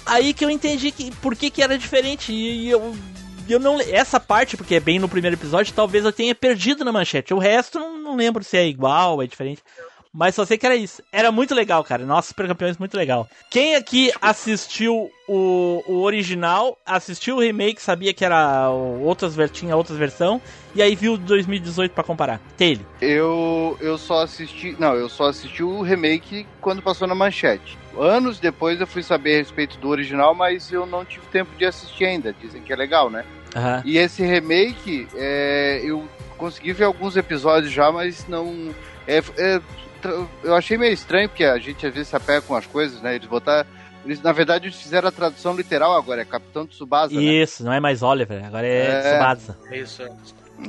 Aí 0.05 0.33
que 0.33 0.43
eu 0.43 0.49
entendi 0.49 0.91
que 0.91 1.11
por 1.17 1.35
que 1.35 1.49
que 1.49 1.61
era 1.61 1.77
diferente 1.77 2.31
e 2.33 2.69
eu 2.69 2.95
eu 3.49 3.59
não 3.59 3.77
essa 3.81 4.19
parte 4.21 4.55
porque 4.55 4.75
é 4.75 4.79
bem 4.79 4.99
no 4.99 5.09
primeiro 5.09 5.35
episódio, 5.35 5.73
talvez 5.73 6.05
eu 6.05 6.13
tenha 6.13 6.33
perdido 6.33 6.85
na 6.85 6.91
manchete. 6.93 7.33
O 7.33 7.37
resto 7.39 7.77
não, 7.79 7.97
não 8.01 8.15
lembro 8.15 8.43
se 8.43 8.55
é 8.57 8.65
igual, 8.65 9.21
é 9.21 9.27
diferente. 9.27 9.61
Mas 10.13 10.36
só 10.36 10.46
sei 10.46 10.60
que 10.60 10.65
era 10.65 10.75
isso. 10.75 11.01
Era 11.12 11.32
muito 11.32 11.55
legal, 11.55 11.84
cara. 11.84 12.05
Nossa, 12.05 12.27
Super 12.27 12.48
Campeões, 12.48 12.77
muito 12.77 12.96
legal. 12.96 13.27
Quem 13.50 13.75
aqui 13.75 14.12
assistiu 14.22 15.10
o, 15.27 15.84
o 15.88 16.01
original, 16.03 16.77
assistiu 16.86 17.38
o 17.38 17.39
remake, 17.39 17.82
sabia 17.82 18.13
que 18.13 18.24
era 18.24 18.70
outras, 18.70 19.36
tinha 19.51 19.75
outras 19.75 19.98
versão, 19.98 20.39
e 20.75 20.84
aí 20.84 20.96
viu 20.96 21.13
o 21.13 21.17
2018 21.17 21.93
pra 21.93 22.03
comparar. 22.03 22.39
Tele. 22.55 22.86
Eu, 23.01 23.75
eu 23.82 23.98
só 23.98 24.22
assisti. 24.22 24.75
Não, 24.77 24.93
eu 24.93 25.10
só 25.10 25.29
assisti 25.29 25.63
o 25.63 25.82
remake 25.82 26.46
quando 26.62 26.84
passou 26.84 27.08
na 27.08 27.15
manchete. 27.15 27.75
Anos 27.98 28.39
depois 28.39 28.79
eu 28.79 28.86
fui 28.86 29.01
saber 29.01 29.36
a 29.36 29.38
respeito 29.39 29.79
do 29.79 29.89
original, 29.89 30.36
mas 30.36 30.72
eu 30.72 30.86
não 30.86 31.03
tive 31.03 31.25
tempo 31.27 31.50
de 31.58 31.65
assistir 31.65 32.05
ainda. 32.05 32.34
Dizem 32.34 32.62
que 32.62 32.72
é 32.72 32.75
legal, 32.75 33.10
né? 33.10 33.25
Aham. 33.55 33.82
E 33.84 33.98
esse 33.98 34.24
remake, 34.24 35.08
é, 35.15 35.82
eu 35.84 36.08
consegui 36.38 36.72
ver 36.72 36.84
alguns 36.84 37.17
episódios 37.17 37.72
já, 37.72 37.91
mas 37.91 38.27
não. 38.27 38.74
É, 39.08 39.22
é, 39.38 39.62
eu 40.43 40.55
achei 40.55 40.77
meio 40.77 40.93
estranho, 40.93 41.29
porque 41.29 41.43
a 41.43 41.57
gente 41.57 41.86
às 41.86 41.93
vezes 41.93 42.10
se 42.10 42.15
apega 42.15 42.41
com 42.41 42.55
as 42.55 42.65
coisas, 42.65 43.01
né? 43.01 43.15
Eles 43.15 43.27
botaram. 43.27 43.67
Eles, 44.05 44.22
na 44.22 44.31
verdade, 44.33 44.65
eles 44.67 44.81
fizeram 44.81 45.07
a 45.07 45.12
tradução 45.12 45.55
literal 45.55 45.95
agora, 45.95 46.22
é 46.22 46.25
Capitão 46.25 46.67
Tsubasa, 46.67 47.15
né? 47.15 47.22
Isso, 47.22 47.63
não 47.63 47.72
é 47.72 47.79
mais 47.79 48.03
Oliver, 48.03 48.43
agora 48.45 48.67
é, 48.67 48.88
É. 48.88 49.12
Tsubasa. 49.12 49.57
é 49.72 49.77
isso. 49.77 50.03
é. 50.03 50.10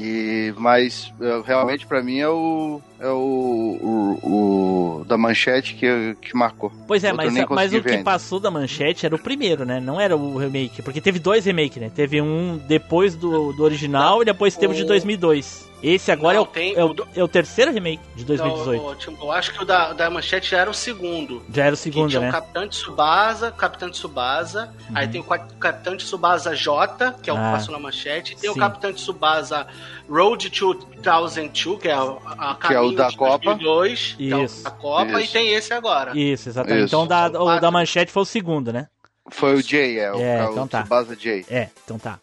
E, 0.00 0.54
mas 0.56 1.12
realmente 1.44 1.86
pra 1.86 2.02
mim 2.02 2.18
é 2.18 2.28
o 2.28 2.80
é 3.04 3.10
o, 3.10 4.18
o, 4.22 5.00
o 5.00 5.04
da 5.04 5.16
manchete 5.18 5.74
que, 5.74 6.16
que 6.20 6.36
marcou. 6.36 6.72
Pois 6.86 7.04
é, 7.04 7.10
eu 7.10 7.14
mas, 7.14 7.32
mas 7.50 7.74
o 7.74 7.82
que 7.82 7.90
ainda. 7.90 8.04
passou 8.04 8.40
da 8.40 8.50
manchete 8.50 9.04
era 9.06 9.14
o 9.14 9.18
primeiro, 9.18 9.64
né? 9.64 9.80
Não 9.80 10.00
era 10.00 10.16
o 10.16 10.36
remake. 10.38 10.82
Porque 10.82 11.00
teve 11.00 11.18
dois 11.18 11.44
remakes, 11.44 11.76
né? 11.80 11.90
Teve 11.94 12.20
um 12.22 12.58
depois 12.66 13.14
do, 13.14 13.52
do 13.52 13.62
original 13.62 14.22
e 14.22 14.24
depois 14.24 14.56
teve 14.56 14.72
o 14.72 14.76
de 14.76 14.82
O- 14.84 14.86
2002. 14.86 15.72
Esse 15.84 16.10
agora 16.10 16.38
Não, 16.38 16.44
é, 16.44 16.44
o, 16.44 16.46
tem 16.46 16.74
é, 16.74 16.82
o, 16.82 16.96
é 17.14 17.22
o 17.22 17.28
terceiro 17.28 17.70
remake 17.70 18.00
de 18.16 18.24
2018. 18.24 18.74
Então, 18.80 18.90
o- 18.90 18.94
tipo, 18.96 19.24
eu 19.26 19.32
acho 19.32 19.52
que 19.52 19.62
o 19.62 19.66
da, 19.66 19.92
da 19.92 20.08
manchete 20.08 20.50
já 20.52 20.60
era 20.60 20.70
o 20.70 20.72
segundo. 20.72 21.42
Já 21.52 21.64
era 21.66 21.74
o 21.74 21.76
que 21.76 21.82
segundo, 21.82 22.08
tinha 22.08 22.22
né? 22.22 22.28
o 22.30 22.32
Capitão 22.32 22.62
de 22.66 22.70
Tsubasa, 22.70 23.50
Capitão 23.52 23.90
de 23.90 23.96
Tsubasa, 23.96 24.72
aí 24.94 25.06
tem 25.08 25.20
o 25.20 25.24
Capitão 25.24 25.94
de 25.94 26.02
Tsubasa 26.04 26.56
J, 26.56 27.12
que 27.22 27.28
é 27.28 27.32
o 27.34 27.36
Uhum. 27.36 27.42
Ah. 27.42 27.46
que 27.48 27.52
passou 27.58 27.74
na 27.74 27.78
manchete, 27.80 28.32
e 28.32 28.36
tem 28.36 28.50
Sim. 28.50 28.56
o 28.56 28.58
Capitão 28.58 28.92
de 28.92 28.96
Tsubasa 28.96 29.66
Road 30.08 30.48
2002, 30.48 31.78
que 31.82 31.88
é 31.88 32.00
o, 32.00 32.18
a 32.26 32.54
Que 32.54 32.72
é 32.72 32.80
o 32.80 32.92
da 32.96 33.08
de 33.08 33.16
Copa. 33.16 33.54
2002, 33.54 34.14
que 34.16 34.32
é 34.32 34.36
o 34.36 34.44
Isso. 34.44 34.62
da 34.64 34.70
Copa, 34.70 35.20
Isso. 35.22 35.30
e 35.30 35.32
tem 35.32 35.52
esse 35.54 35.72
agora. 35.72 36.16
Isso, 36.18 36.48
exatamente. 36.48 36.84
Isso. 36.86 36.94
Então 36.94 37.06
da, 37.06 37.26
o 37.28 37.60
da 37.60 37.70
manchete 37.70 38.10
foi 38.12 38.22
o 38.22 38.26
segundo, 38.26 38.72
né? 38.72 38.88
Foi 39.30 39.54
o 39.54 39.62
Jay, 39.62 39.98
é, 39.98 40.12
o, 40.12 40.20
É, 40.20 40.46
o 40.48 40.52
então 40.52 40.68
tá. 40.68 40.80
Tsubasa 40.82 41.16
Jay. 41.18 41.44
É, 41.48 41.68
então 41.84 41.98
tá. 41.98 42.18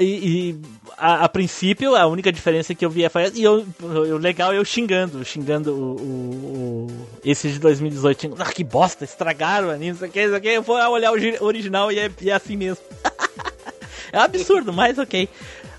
E, 0.00 0.04
e 0.04 0.60
a, 0.96 1.24
a 1.24 1.28
princípio, 1.28 1.94
a 1.94 2.06
única 2.06 2.32
diferença 2.32 2.74
que 2.74 2.82
eu 2.84 2.88
via 2.88 3.10
foi. 3.10 3.30
E 3.34 3.42
eu, 3.42 3.66
o 3.82 4.16
legal 4.16 4.50
é 4.52 4.56
eu 4.58 4.64
xingando, 4.64 5.22
xingando 5.22 5.70
o, 5.74 5.96
o- 5.96 6.86
o- 6.90 7.08
esse 7.22 7.50
de 7.50 7.58
2018. 7.58 8.20
xingando, 8.22 8.42
Ah, 8.42 8.50
que 8.50 8.64
bosta, 8.64 9.04
estragaram 9.04 9.68
o 9.68 9.70
anime, 9.70 9.90
isso 9.94 10.04
aqui, 10.04 10.20
isso 10.20 10.34
aqui. 10.34 10.48
Eu 10.48 10.62
vou 10.62 10.76
olhar 10.76 11.12
o 11.12 11.18
gi- 11.18 11.36
original 11.40 11.92
e 11.92 11.98
é, 11.98 12.10
e 12.22 12.30
é 12.30 12.32
assim 12.32 12.56
mesmo. 12.56 12.82
é 14.12 14.18
um 14.18 14.22
absurdo, 14.22 14.72
mas 14.72 14.98
ok. 14.98 15.28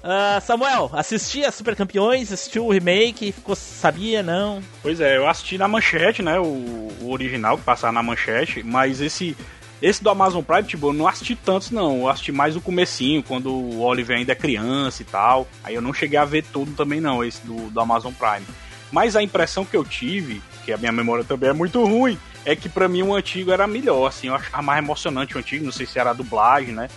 Ah, 0.04 0.42
Samuel, 0.42 0.89
assisti 0.92 1.46
a 1.46 1.52
Super 1.52 1.78
Campeões, 1.78 2.30
assistiu 2.30 2.66
o 2.66 2.72
remake, 2.72 3.32
ficou, 3.32 3.56
sabia, 3.56 4.22
não? 4.22 4.62
Pois 4.82 5.00
é, 5.00 5.16
eu 5.16 5.30
assisti 5.30 5.58
na 5.58 5.66
manchete, 5.66 6.22
né? 6.22 6.38
O, 6.38 6.89
o 7.00 7.10
original 7.10 7.58
que 7.58 7.63
passava 7.63 7.94
na 7.94 8.04
manchete, 8.04 8.62
mas 8.63 9.00
esse. 9.00 9.36
Esse 9.82 10.02
do 10.02 10.10
Amazon 10.10 10.42
Prime, 10.42 10.63
tipo, 10.63 10.88
eu 10.88 10.94
não 10.94 11.10
assisti 11.10 11.36
tantos, 11.36 11.70
não. 11.70 12.02
Eu 12.02 12.10
assisti 12.10 12.32
mais 12.32 12.56
o 12.56 12.62
comecinho, 12.62 13.22
quando 13.22 13.52
o 13.52 13.82
Oliver 13.82 14.18
ainda 14.18 14.32
é 14.32 14.36
criança 14.36 15.02
e 15.02 15.06
tal. 15.06 15.46
Aí 15.62 15.76
eu 15.76 15.82
não 15.82 15.94
cheguei 15.94 16.18
a 16.18 16.24
ver 16.24 16.46
tudo 16.54 16.72
também, 16.72 17.02
não, 17.02 17.22
esse 17.22 17.46
do, 17.46 17.70
do 17.70 17.80
Amazon 17.82 18.13
Prime. 18.13 18.46
Mas 18.94 19.18
a 19.18 19.22
impressão 19.22 19.66
que 19.66 19.76
eu 19.76 19.84
tive, 19.84 20.42
que 20.63 20.72
a 20.72 20.78
minha 20.78 20.92
memória 20.92 21.26
também 21.26 21.50
é 21.50 21.54
muito 21.54 21.84
ruim, 21.84 22.18
é 22.46 22.56
que 22.56 22.70
pra 22.70 22.88
mim 22.88 23.02
o 23.04 23.13
antigo 23.13 23.52
era 23.52 23.68
melhor, 23.68 24.08
assim. 24.08 24.28
Eu 24.28 24.36
achava 24.36 24.62
mais 24.62 24.82
emocionante 24.82 25.36
o 25.36 25.39
antigo, 25.39 25.66
não 25.66 25.72
sei 25.72 25.86
se 25.86 26.00
era 26.00 26.12
a 26.12 26.13
dublagem, 26.13 26.74
né? 26.74 26.88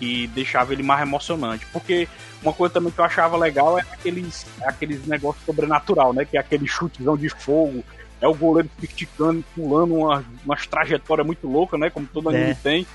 E 0.00 0.26
deixava 0.28 0.72
ele 0.72 0.82
mais 0.82 1.02
emocionante. 1.02 1.66
Porque 1.72 2.08
uma 2.42 2.52
coisa 2.52 2.72
também 2.74 2.90
que 2.90 2.98
eu 2.98 3.04
achava 3.04 3.36
legal 3.36 3.78
é 3.78 3.82
aqueles, 3.92 4.46
aqueles 4.62 5.06
negócios 5.06 5.44
sobrenatural, 5.44 6.12
né? 6.14 6.24
Que 6.24 6.36
é 6.36 6.40
aquele 6.40 6.66
chutezão 6.66 7.16
de 7.16 7.28
fogo, 7.28 7.84
é 8.20 8.26
o 8.26 8.34
goleiro 8.34 8.70
criticando, 8.78 9.44
pulando 9.54 9.94
uma, 9.94 10.24
umas 10.44 10.66
trajetórias 10.66 11.26
muito 11.26 11.46
loucas, 11.46 11.78
né? 11.78 11.90
Como 11.90 12.06
todo 12.06 12.28
anime 12.30 12.50
É. 12.50 12.54
tem. 12.54 12.86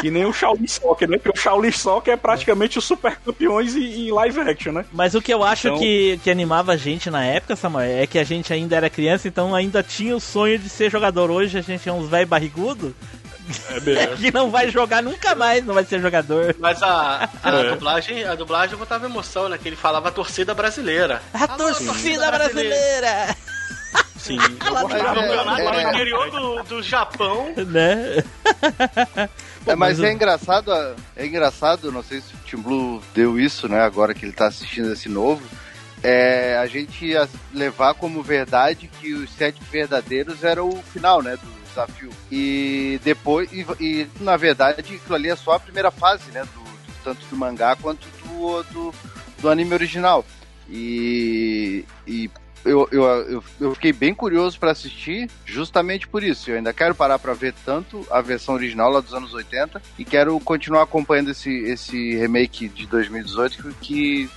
Que 0.00 0.10
nem 0.10 0.24
o 0.24 0.32
Shaolin 0.32 0.66
Soccer, 0.66 1.06
né? 1.08 1.18
Porque 1.18 1.38
o 1.38 1.42
Shaolin 1.42 1.70
Soccer 1.72 2.14
é 2.14 2.16
praticamente 2.16 2.78
os 2.78 2.84
super 2.86 3.16
campeões 3.16 3.76
em, 3.76 4.08
em 4.08 4.10
live 4.10 4.40
action, 4.40 4.72
né? 4.72 4.84
Mas 4.92 5.14
o 5.14 5.20
que 5.20 5.32
eu 5.32 5.42
acho 5.44 5.68
Então- 5.68 5.78
que, 5.78 6.18
que 6.24 6.30
animava 6.30 6.72
a 6.72 6.76
gente 6.76 7.10
na 7.10 7.22
época, 7.24 7.54
Samuel, 7.54 8.02
é 8.02 8.06
que 8.06 8.18
a 8.18 8.24
gente 8.24 8.50
ainda 8.50 8.76
era 8.76 8.88
criança, 8.88 9.28
então 9.28 9.54
ainda 9.54 9.82
tinha 9.82 10.16
o 10.16 10.20
sonho 10.20 10.58
de 10.58 10.70
ser 10.70 10.90
jogador. 10.90 11.30
Hoje 11.30 11.58
a 11.58 11.60
gente 11.60 11.86
é 11.86 11.92
uns 11.92 12.08
velho 12.08 12.26
barrigudo 12.26 12.94
É 13.86 14.06
que 14.16 14.30
não 14.32 14.50
vai 14.50 14.70
jogar 14.70 15.02
nunca 15.02 15.34
mais, 15.34 15.64
não 15.64 15.74
vai 15.74 15.84
ser 15.84 16.00
jogador. 16.00 16.54
Mas 16.58 16.82
a, 16.82 17.28
a 17.42 17.50
É. 17.50 17.70
dublagem, 17.70 18.24
a 18.24 18.34
dublagem 18.34 18.76
botava 18.76 19.06
emoção, 19.06 19.48
né? 19.48 19.58
Que 19.58 19.68
ele 19.68 19.76
falava 19.76 20.08
a 20.08 20.12
torcida 20.12 20.54
brasileira. 20.54 21.22
A 21.32 21.44
Alô, 21.52 21.72
torcida 21.74 22.30
brasileira! 22.30 23.36
Sim. 24.18 24.36
Eu 24.66 24.72
Mas 24.74 24.82
gostava- 24.82 25.20
é- 25.20 25.28
Campeonato 25.28 25.60
é- 25.62 25.70
do 25.84 25.88
interior 25.90 26.30
do, 26.30 26.62
do 26.64 26.82
Japão. 26.82 27.54
né? 27.56 28.22
Pô, 29.64 29.72
É, 29.72 29.76
mas 29.76 30.00
é 30.00 30.12
engraçado, 30.12 30.70
é 31.16 31.26
engraçado, 31.26 31.92
não 31.92 32.02
sei 32.02 32.20
se 32.20 32.34
o 32.34 32.38
Tim 32.44 32.56
Blue 32.56 33.02
deu 33.14 33.38
isso, 33.38 33.68
né, 33.68 33.80
agora 33.80 34.14
que 34.14 34.24
ele 34.24 34.32
tá 34.32 34.46
assistindo 34.46 34.92
esse 34.92 35.08
novo, 35.08 35.42
é 36.02 36.56
a 36.58 36.66
gente 36.66 37.12
levar 37.52 37.94
como 37.94 38.22
verdade 38.22 38.88
que 39.00 39.12
os 39.12 39.30
sete 39.32 39.60
verdadeiros 39.70 40.42
era 40.44 40.64
o 40.64 40.82
final, 40.92 41.20
né, 41.22 41.36
do 41.36 41.57
desafio. 41.78 42.10
E 42.30 43.00
depois, 43.04 43.48
e, 43.52 43.64
e, 43.80 44.06
na 44.20 44.36
verdade, 44.36 44.80
aquilo 44.80 45.14
ali 45.14 45.28
é 45.28 45.36
só 45.36 45.52
a 45.52 45.60
primeira 45.60 45.90
fase, 45.90 46.30
né, 46.32 46.42
do, 46.42 46.60
do- 46.60 46.68
tanto 47.04 47.24
do 47.26 47.36
mangá 47.36 47.76
quanto 47.76 48.06
do, 48.24 48.62
do, 48.64 48.94
do 49.40 49.48
anime 49.50 49.72
original. 49.74 50.24
E, 50.68 51.84
e 52.06 52.30
eu, 52.64 52.88
eu, 52.90 53.02
eu, 53.04 53.44
eu 53.60 53.74
fiquei 53.74 53.92
bem 53.92 54.12
curioso 54.12 54.58
para 54.58 54.72
assistir 54.72 55.30
justamente 55.46 56.06
por 56.08 56.22
isso. 56.22 56.50
Eu 56.50 56.56
ainda 56.56 56.72
quero 56.72 56.94
parar 56.94 57.18
para 57.18 57.32
ver 57.32 57.54
tanto 57.64 58.06
a 58.10 58.20
versão 58.20 58.54
original 58.54 58.90
lá 58.90 59.00
dos 59.00 59.14
anos 59.14 59.32
80 59.32 59.80
e 59.98 60.04
quero 60.04 60.38
continuar 60.40 60.82
acompanhando 60.82 61.30
esse, 61.30 61.50
esse 61.50 62.16
remake 62.16 62.68
de 62.68 62.86
2018 62.86 63.74
que- 63.80 64.28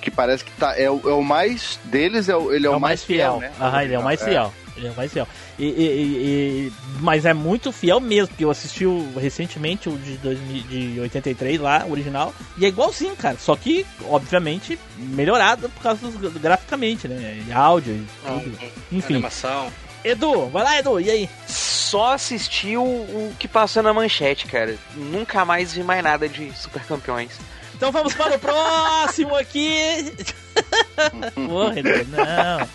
que, 0.00 0.10
parece 0.10 0.44
que 0.44 0.52
tá, 0.52 0.78
é, 0.78 0.90
o, 0.90 1.00
é 1.08 1.12
o 1.14 1.22
mais 1.22 1.80
deles, 1.86 2.28
é 2.28 2.36
o, 2.36 2.52
ele 2.52 2.66
é, 2.66 2.68
É 2.68 2.70
o 2.70 2.76
o 2.76 2.80
mais 2.80 3.02
fiel. 3.02 3.38
né? 3.40 3.50
Aham, 3.58 3.82
ele 3.82 3.94
é 3.94 3.98
o 3.98 4.04
mais 4.04 4.20
É. 4.20 4.24
Ele 4.76 4.88
é 4.88 4.92
mais 4.92 5.12
fiel. 5.12 5.26
E, 5.58 5.64
e- 5.66 5.68
e- 6.68 6.72
mas 7.00 7.24
é 7.24 7.32
muito 7.32 7.70
fiel 7.72 8.00
mesmo, 8.00 8.28
porque 8.28 8.44
eu 8.44 8.50
assisti 8.50 8.84
o- 8.86 9.12
recentemente 9.18 9.88
o 9.88 9.96
de, 9.96 10.16
2000, 10.18 10.62
de 10.64 11.00
83 11.00 11.60
lá, 11.60 11.84
o 11.86 11.92
original, 11.92 12.34
e 12.58 12.64
é 12.64 12.68
igualzinho, 12.68 13.14
cara. 13.16 13.36
Só 13.38 13.54
que, 13.56 13.86
obviamente, 14.08 14.78
melhorado 14.98 15.68
por 15.68 15.82
causa 15.82 16.08
dos 16.08 16.32
graficamente, 16.34 17.06
né? 17.08 17.42
E 17.48 17.52
áudio 17.52 17.94
e 17.94 18.06
tudo. 18.26 18.58
Enfim. 18.92 19.14
Animação. 19.14 19.72
Edu, 20.04 20.48
vai 20.48 20.62
lá, 20.64 20.78
Edu, 20.78 21.00
e 21.00 21.10
aí? 21.10 21.30
Só 21.46 22.12
assisti 22.14 22.76
o, 22.76 22.82
o 22.82 23.34
que 23.38 23.46
passou 23.48 23.82
na 23.82 23.92
manchete, 23.94 24.46
cara. 24.46 24.76
Nunca 24.96 25.44
mais 25.44 25.72
vi 25.72 25.82
mais 25.82 26.02
nada 26.02 26.28
de 26.28 26.52
Super 26.52 26.82
Campeões. 26.84 27.30
Então 27.74 27.90
vamos 27.92 28.14
para 28.14 28.36
o 28.36 28.38
próximo 28.38 29.34
aqui. 29.36 30.12
Porra, 31.34 31.78
Edu, 31.80 32.06
não. 32.10 32.68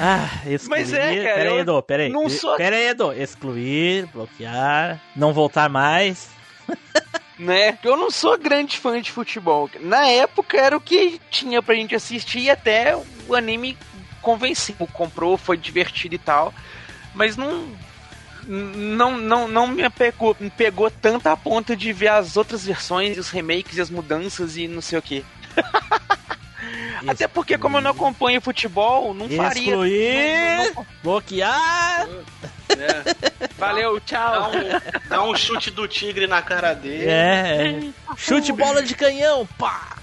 Ah, 0.00 0.28
excluir. 0.46 0.68
Mas 0.80 0.92
é, 0.92 1.22
cara, 1.22 1.34
Pera 1.36 1.50
aí, 1.50 1.58
Edu, 1.58 1.82
pera 1.82 2.02
aí. 2.04 2.08
não 2.10 2.28
sou- 2.28 2.56
Pera 2.56 2.76
aí, 2.76 2.86
Edu. 2.88 3.12
Excluir, 3.12 4.06
bloquear, 4.06 5.00
não 5.14 5.32
voltar 5.32 5.68
mais. 5.68 6.28
né? 7.38 7.78
Eu 7.84 7.96
não 7.96 8.10
sou 8.10 8.38
grande 8.38 8.78
fã 8.78 9.00
de 9.00 9.10
futebol. 9.12 9.68
Na 9.80 10.06
época 10.08 10.56
era 10.58 10.76
o 10.76 10.80
que 10.80 11.20
tinha 11.30 11.62
pra 11.62 11.74
gente 11.74 11.94
assistir 11.94 12.40
e 12.40 12.50
até 12.50 12.96
o 13.28 13.34
anime 13.34 13.76
convenceu, 14.22 14.74
comprou, 14.92 15.36
foi 15.36 15.56
divertido 15.56 16.14
e 16.14 16.18
tal. 16.18 16.52
Mas 17.14 17.36
não 17.36 17.66
não 18.46 19.16
não, 19.18 19.48
não 19.48 19.66
me 19.66 19.88
pegou, 19.90 20.36
me 20.38 20.50
pegou 20.50 20.90
tanto 20.90 21.26
a 21.28 21.36
ponto 21.36 21.74
de 21.76 21.92
ver 21.92 22.08
as 22.08 22.36
outras 22.36 22.64
versões, 22.64 23.18
os 23.18 23.30
remakes 23.30 23.76
e 23.76 23.80
as 23.80 23.90
mudanças 23.90 24.56
e 24.56 24.68
não 24.68 24.80
sei 24.80 24.98
o 24.98 25.02
que. 25.02 25.24
Até 27.06 27.28
porque 27.28 27.58
como 27.58 27.76
eu 27.76 27.80
não 27.82 27.90
acompanho 27.90 28.40
futebol, 28.40 29.12
não 29.14 29.28
faria. 29.28 29.68
Excluir, 29.70 30.56
Não- 30.56 30.74
não- 30.74 30.86
bloquear. 31.02 32.08
É. 32.70 33.48
Valeu, 33.58 33.94
Dá, 34.00 34.00
tchau. 34.06 34.50
um, 34.50 35.08
dá 35.08 35.22
um 35.24 35.36
chute 35.36 35.70
do 35.70 35.86
tigre 35.86 36.26
na 36.26 36.42
cara 36.42 36.74
dele. 36.74 37.04
É, 37.06 37.68
é. 37.78 37.90
chute 38.16 38.52
bola 38.52 38.82
de 38.82 38.94
canhão, 38.94 39.46
pá. 39.58 39.96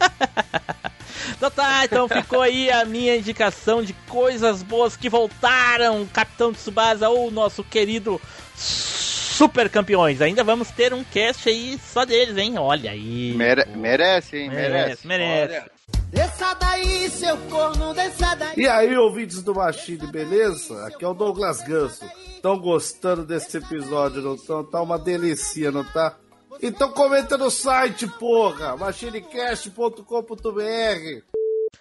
Então 1.36 1.50
tá, 1.50 1.84
então 1.84 2.08
ficou 2.08 2.40
aí 2.40 2.70
a 2.70 2.84
minha 2.84 3.16
indicação 3.16 3.82
de 3.82 3.92
coisas 4.08 4.62
boas 4.62 4.96
que 4.96 5.08
voltaram, 5.08 6.06
Capitão 6.06 6.52
Tsubasa 6.52 7.08
ou 7.08 7.30
nosso 7.30 7.64
querido 7.64 8.20
Super 8.54 9.68
Campeões. 9.68 10.20
Ainda 10.22 10.44
vamos 10.44 10.70
ter 10.70 10.94
um 10.94 11.02
cast 11.02 11.48
aí 11.48 11.78
só 11.92 12.04
deles, 12.04 12.36
hein? 12.36 12.56
Olha 12.58 12.90
aí. 12.92 13.34
Mere- 13.34 13.64
pô. 13.64 13.78
merece, 13.78 14.38
hein? 14.38 14.48
Merece. 14.50 15.06
merece, 15.06 15.06
merece. 15.06 15.54
Olha, 15.54 15.74
Desça 16.14 16.54
daí, 16.54 17.10
seu 17.10 17.36
corno, 17.36 17.92
desça 17.92 18.36
daí. 18.36 18.54
E 18.56 18.68
aí, 18.68 18.96
ouvintes 18.96 19.42
do 19.42 19.52
Machine, 19.52 20.06
beleza? 20.06 20.86
Aqui 20.86 21.04
é 21.04 21.08
o 21.08 21.12
Douglas 21.12 21.60
Ganso. 21.62 22.04
Estão 22.36 22.56
gostando 22.56 23.24
desse 23.24 23.56
episódio, 23.56 24.22
não 24.22 24.36
tão? 24.36 24.62
Tá 24.62 24.80
uma 24.80 24.96
delícia, 24.96 25.72
não 25.72 25.82
tá? 25.82 26.14
Então 26.62 26.92
comenta 26.92 27.36
no 27.36 27.50
site, 27.50 28.06
porra! 28.06 28.76
machinecast.com.br 28.76 31.22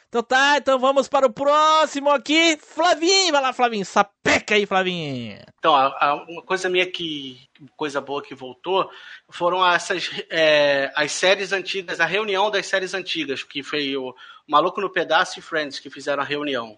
Então 0.09 0.23
tá, 0.23 0.57
então 0.57 0.79
vamos 0.79 1.07
para 1.07 1.27
o 1.27 1.33
próximo 1.33 2.09
aqui. 2.09 2.57
Flavinho, 2.61 3.31
vai 3.31 3.41
lá, 3.41 3.53
Flavinho. 3.53 3.85
Sapeca 3.85 4.55
aí, 4.55 4.65
Flavinho. 4.65 5.39
Então, 5.59 5.75
a- 5.75 5.95
a- 5.99 6.25
uma 6.27 6.41
coisa 6.41 6.69
minha 6.69 6.85
que. 6.85 7.39
coisa 7.77 8.01
boa 8.01 8.21
que 8.21 8.35
voltou 8.35 8.89
foram 9.29 9.65
essas 9.65 10.09
é, 10.29 10.91
as 10.95 11.11
séries 11.13 11.53
antigas, 11.53 11.99
a 11.99 12.05
reunião 12.05 12.51
das 12.51 12.65
séries 12.67 12.93
antigas, 12.93 13.43
que 13.43 13.63
foi 13.63 13.95
o 13.95 14.13
Maluco 14.47 14.81
no 14.81 14.89
Pedaço 14.89 15.39
e 15.39 15.41
Friends 15.41 15.79
que 15.79 15.89
fizeram 15.89 16.21
a 16.21 16.25
reunião. 16.25 16.77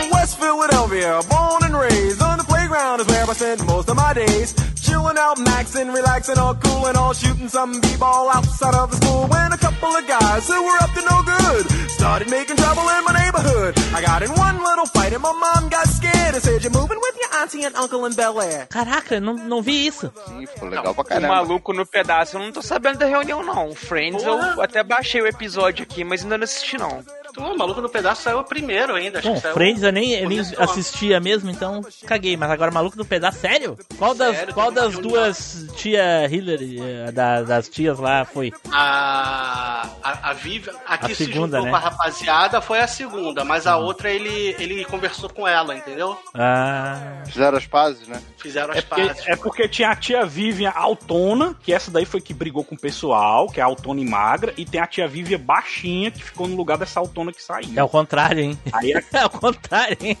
West 0.31 0.39
Philadelphia, 0.39 1.19
born 1.29 1.63
and 1.63 1.75
raised 1.77 2.21
on 2.21 2.37
the 2.37 2.43
playground 2.45 3.01
is 3.01 3.07
where 3.07 3.25
I 3.29 3.33
spent 3.33 3.65
most 3.65 3.89
of 3.89 3.97
my 3.97 4.13
days. 4.13 4.53
Chilling 4.81 5.17
out, 5.17 5.37
maxing, 5.37 5.93
relaxing, 5.93 6.37
all 6.37 6.55
cool 6.55 6.87
and 6.87 6.95
all 6.97 7.13
shooting 7.13 7.49
some 7.49 7.79
b-ball 7.81 8.29
outside 8.29 8.73
of 8.75 8.91
the 8.91 8.97
school. 8.97 9.27
When 9.27 9.51
a 9.51 9.57
couple 9.57 9.89
of 9.89 10.07
guys 10.07 10.47
who 10.47 10.63
were 10.63 10.77
up 10.81 10.91
to 10.93 11.01
no 11.09 11.21
good 11.23 11.65
started 11.91 12.29
making 12.29 12.55
trouble 12.57 12.83
in 12.87 13.03
my 13.03 13.13
neighborhood. 13.13 13.73
I 13.93 14.01
got 14.01 14.23
in 14.23 14.31
one 14.31 14.57
little 14.63 14.85
fight 14.85 15.11
and 15.13 15.21
my 15.21 15.33
mom 15.33 15.69
got 15.69 15.87
scared 15.87 16.33
and 16.35 16.41
said, 16.43 16.63
"You're 16.63 16.71
moving 16.73 16.99
with 17.01 17.15
your 17.21 17.41
auntie 17.41 17.63
and 17.65 17.75
uncle 17.75 18.05
in 18.05 18.13
Bel 18.15 18.41
Air." 18.41 18.67
Caraca, 18.69 19.19
não, 19.19 19.33
não 19.35 19.61
vi 19.61 19.85
isso. 19.87 20.11
Sim, 20.27 20.45
ficou 20.45 20.69
legal 20.69 20.93
pra 20.93 21.01
O 21.01 21.05
caramba. 21.05 21.35
maluco 21.35 21.73
no 21.73 21.85
pedaço, 21.85 22.37
eu 22.37 22.41
não 22.41 22.51
tô 22.51 22.61
sabendo 22.61 22.99
da 22.99 23.05
reunião, 23.05 23.43
não. 23.43 23.75
Friends, 23.75 24.23
eu 24.23 24.61
até 24.61 24.81
baixei 24.83 25.21
o 25.21 25.27
episódio 25.27 25.83
aqui, 25.83 26.03
mas 26.03 26.23
ainda 26.23 26.37
não 26.37 26.45
assisti, 26.45 26.77
não. 26.77 27.03
O 27.37 27.57
Maluco 27.57 27.81
no 27.81 27.89
Pedaço 27.89 28.21
saiu 28.23 28.43
primeiro 28.43 28.93
ainda. 28.95 29.19
Acho 29.19 29.27
Bom, 29.29 29.35
que 29.35 29.41
saiu 29.41 29.53
Friends 29.53 29.83
eu 29.83 29.91
nem, 29.91 30.11
eu 30.13 30.29
nem 30.29 30.39
assistia 30.39 31.19
mesmo, 31.19 31.49
então 31.49 31.81
caguei. 32.05 32.35
Mas 32.37 32.49
agora 32.51 32.71
Maluco 32.71 32.97
do 32.97 33.05
Pedaço, 33.05 33.39
sério? 33.39 33.77
Qual 33.97 34.13
das, 34.15 34.35
Sério, 34.37 34.53
qual 34.53 34.71
das 34.71 34.97
duas 34.97 35.67
tia 35.75 36.27
Hillary, 36.29 36.79
eh, 36.81 37.11
da- 37.11 37.41
das 37.43 37.69
tias 37.69 37.99
lá, 37.99 38.25
foi? 38.25 38.51
A, 38.71 39.87
a, 40.03 40.29
a 40.29 40.33
Vivian, 40.33 40.73
a 40.85 40.97
que 40.97 41.11
A 41.11 41.15
se 41.15 41.25
segunda, 41.25 41.57
juntou 41.57 41.63
né? 41.65 41.69
com 41.69 41.75
a 41.75 41.79
rapaziada 41.79 42.61
foi 42.61 42.79
a 42.79 42.87
segunda, 42.87 43.43
mas 43.45 43.65
a 43.67 43.77
outra 43.77 44.09
ele, 44.09 44.55
ele 44.59 44.85
conversou 44.85 45.29
com 45.29 45.47
ela, 45.47 45.75
entendeu? 45.75 46.17
Ah, 46.33 47.23
Fizeram 47.25 47.57
as 47.57 47.65
pazes, 47.67 48.07
né? 48.07 48.21
Fizeram 48.37 48.71
as 48.71 48.77
É 48.77 48.81
porque, 48.81 49.07
pazes. 49.07 49.27
é 49.27 49.35
porque 49.35 49.67
tinha 49.69 49.89
a 49.89 49.95
tia 49.95 50.25
Vivian 50.25 50.71
Autona, 50.75 51.55
que 51.61 51.73
essa 51.73 51.91
daí 51.91 52.05
foi 52.05 52.21
que 52.21 52.33
brigou 52.33 52.63
com 52.63 52.75
o 52.75 52.79
pessoal, 52.79 53.47
que 53.47 53.59
é 53.59 53.63
a 53.63 53.65
Autona 53.67 54.01
e 54.01 54.05
magra, 54.05 54.53
e 54.57 54.65
tem 54.65 54.81
a 54.81 54.87
tia 54.87 55.07
Vivian 55.07 55.39
baixinha, 55.39 56.11
que 56.11 56.23
ficou 56.23 56.47
no 56.47 56.55
lugar 56.55 56.77
dessa 56.77 56.99
Que 57.31 57.43
saiu. 57.43 57.69
é 57.75 57.83
o 57.83 57.89
contrário, 57.89 58.39
hein? 58.43 58.57
Aí 58.73 58.93
é, 58.93 59.03
É 59.13 59.25
o 59.25 59.29
contrário, 59.29 59.97
hein? 60.01 60.17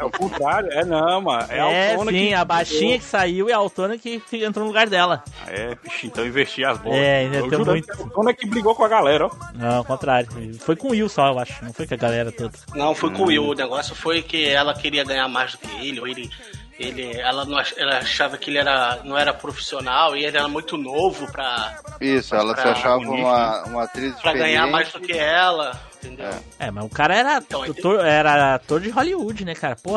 é 0.00 0.04
o 0.04 0.10
contrário, 0.10 0.70
é 0.72 0.84
não, 0.84 1.20
mano. 1.20 1.46
É, 1.50 1.60
a 1.60 1.70
É, 1.70 1.92
Autona 1.92 2.10
sim, 2.12 2.16
que 2.28 2.34
a 2.34 2.44
baixinha 2.44 2.98
que 2.98 3.04
saiu 3.04 3.48
e 3.48 3.52
a 3.52 3.56
Autona 3.56 3.98
que 3.98 4.22
entrou 4.32 4.64
no 4.64 4.70
lugar 4.70 4.88
dela. 4.88 5.22
É, 5.46 5.76
vixe, 5.82 6.06
então 6.06 6.24
investi 6.26 6.64
as 6.64 6.78
bolas. 6.78 6.98
É, 6.98 7.24
inventou 7.24 7.50
juro 7.58 7.70
muito. 7.72 7.86
que 7.86 7.92
a 8.00 8.04
Autona 8.04 8.32
que 8.32 8.46
brigou 8.46 8.74
com 8.74 8.84
a 8.84 8.88
galera, 8.88 9.26
ó. 9.26 9.30
Não, 9.54 9.76
ao 9.78 9.84
contrário. 9.84 10.28
Foi 10.60 10.76
com 10.76 10.88
o 10.88 10.90
Will 10.92 11.08
só, 11.08 11.28
eu 11.28 11.38
acho. 11.38 11.64
Não 11.64 11.72
foi 11.72 11.86
com 11.86 11.94
a 11.94 11.98
galera 11.98 12.32
toda. 12.32 12.52
Não, 12.74 12.94
foi 12.94 13.10
com 13.10 13.22
o 13.22 13.26
Will. 13.26 13.44
O 13.48 13.54
negócio 13.54 13.94
foi 13.94 14.22
que 14.22 14.48
ela 14.48 14.72
queria 14.74 15.04
ganhar 15.04 15.28
mais 15.28 15.52
do 15.52 15.58
que 15.58 15.86
ele, 15.86 16.00
ou 16.00 16.06
ele. 16.08 16.30
Ele, 16.76 17.16
ela, 17.20 17.44
não, 17.44 17.56
ach- 17.56 17.72
ela 17.76 17.98
achava 17.98 18.36
que 18.36 18.50
ele 18.50 18.58
era, 18.58 18.98
não 19.04 19.16
era 19.16 19.32
profissional 19.32 20.16
e 20.16 20.24
ele 20.24 20.36
era 20.36 20.48
muito 20.48 20.76
novo 20.76 21.30
pra, 21.30 21.78
Isso, 22.00 22.34
ela 22.34 22.52
se 22.56 22.62
pra- 22.62 22.72
achava 22.72 22.96
bonito, 22.98 23.24
uma, 23.24 23.62
uma 23.62 23.82
atriz 23.84 24.10
pra 24.14 24.32
diferente. 24.32 24.38
ganhar 24.38 24.66
mais 24.66 24.92
do 24.92 24.98
que 24.98 25.12
ela, 25.12 25.80
entendeu? 26.04 26.26
É. 26.58 26.66
É, 26.66 26.70
mas 26.70 26.84
o 26.84 26.88
cara 26.88 27.14
era, 27.14 27.38
Então, 27.38 27.62
ator, 27.62 28.04
era 28.04 28.54
ator 28.54 28.80
de 28.80 28.90
Hollywood, 28.90 29.44
né, 29.44 29.54
cara? 29.54 29.76
Pô, 29.76 29.94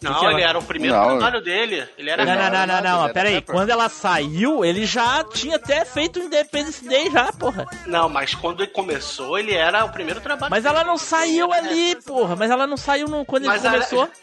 Não, 0.00 0.30
ele 0.30 0.42
era 0.42 0.58
o 0.58 0.62
primeiro 0.62 0.96
Não, 0.96 1.18
trabalho 1.18 1.42
dele. 1.42 1.86
Ele 1.96 2.10
era 2.10 2.24
Não, 2.24 2.34
não, 2.34 2.50
não, 2.50 2.66
não, 2.66 2.82
não, 2.82 3.04
era 3.04 3.12
pera 3.12 3.28
aí. 3.28 3.42
Quando 3.42 3.70
ela 3.70 3.88
saiu, 3.88 4.64
ele 4.64 4.84
já 4.86 5.24
tinha 5.24 5.56
até 5.56 5.84
feito 5.84 6.20
o 6.20 6.22
Independence 6.22 6.86
Day 6.86 7.10
já, 7.10 7.32
porra. 7.32 7.66
Não, 7.86 8.08
mas 8.08 8.34
quando 8.34 8.62
ele 8.62 8.72
começou, 8.72 9.38
ele 9.38 9.54
era 9.54 9.84
o 9.84 9.90
primeiro 9.90 10.20
trabalho. 10.20 10.50
Mas 10.50 10.64
ela 10.64 10.84
não 10.84 10.96
saiu 10.98 11.52
ali, 11.52 11.96
porra. 12.06 12.36
Mas 12.36 12.50
ela 12.50 12.66
não 12.66 12.76
saiu 12.76 13.08
no, 13.08 13.24
quando 13.24 13.46
Mas 13.46 13.64
ele 13.64 13.74
começou. 13.74 14.08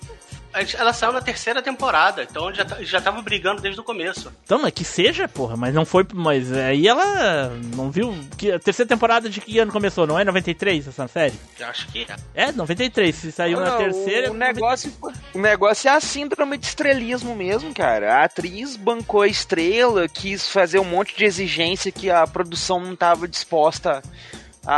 Ela 0.78 0.94
saiu 0.94 1.12
na 1.12 1.22
terceira 1.22 1.62
temporada, 1.62 2.24
então 2.24 2.54
já, 2.54 2.63
ta- 2.65 2.82
já 2.82 3.02
tava 3.02 3.22
brigando 3.22 3.62
desde 3.62 3.80
o 3.80 3.84
começo. 3.84 4.32
Então, 4.44 4.60
mas 4.62 4.72
que 4.72 4.84
seja, 4.84 5.28
porra. 5.28 5.56
Mas 5.58 5.74
não 5.74 5.86
foi. 5.86 6.06
Mas 6.13 6.52
aí 6.52 6.88
ela 6.88 7.50
não 7.76 7.91
viu. 7.91 8.15
Que, 8.38 8.52
a 8.52 8.60
terceira 8.60 8.88
temporada 8.88 9.30
de 9.30 9.41
que 9.41 9.60
ano 9.60 9.72
começou? 9.72 10.08
Não 10.08 10.18
é 10.20 10.24
93 10.24 10.88
essa 10.88 11.08
série? 11.08 11.34
Eu 11.60 11.68
acho 11.68 11.88
que 11.88 12.08
é. 12.36 12.46
É, 12.48 12.52
93. 12.52 13.15
Se 13.15 13.32
saiu 13.32 13.60
na 13.60 13.72
Não, 13.72 13.78
terceira. 13.78 14.32
O 14.32 14.34
negócio, 14.34 14.94
o 15.34 15.39
negócio 15.39 15.88
é 15.89 15.91
a 15.91 16.00
síndrome 16.00 16.58
de 16.58 16.65
estrelismo 16.68 17.36
mesmo, 17.36 17.74
cara. 17.74 18.15
A 18.20 18.24
atriz 18.26 18.76
bancou 18.76 19.22
a 19.22 19.28
estrela, 19.28 20.08
quis 20.08 20.48
fazer 20.48 20.80
um 20.80 20.86
monte 20.86 21.15
de 21.18 21.26
exigência 21.26 21.91
que 21.91 22.10
a 22.10 22.26
produção 22.26 22.80
não 22.80 22.94
estava 22.94 23.28
disposta 23.28 24.02
a 24.02 24.02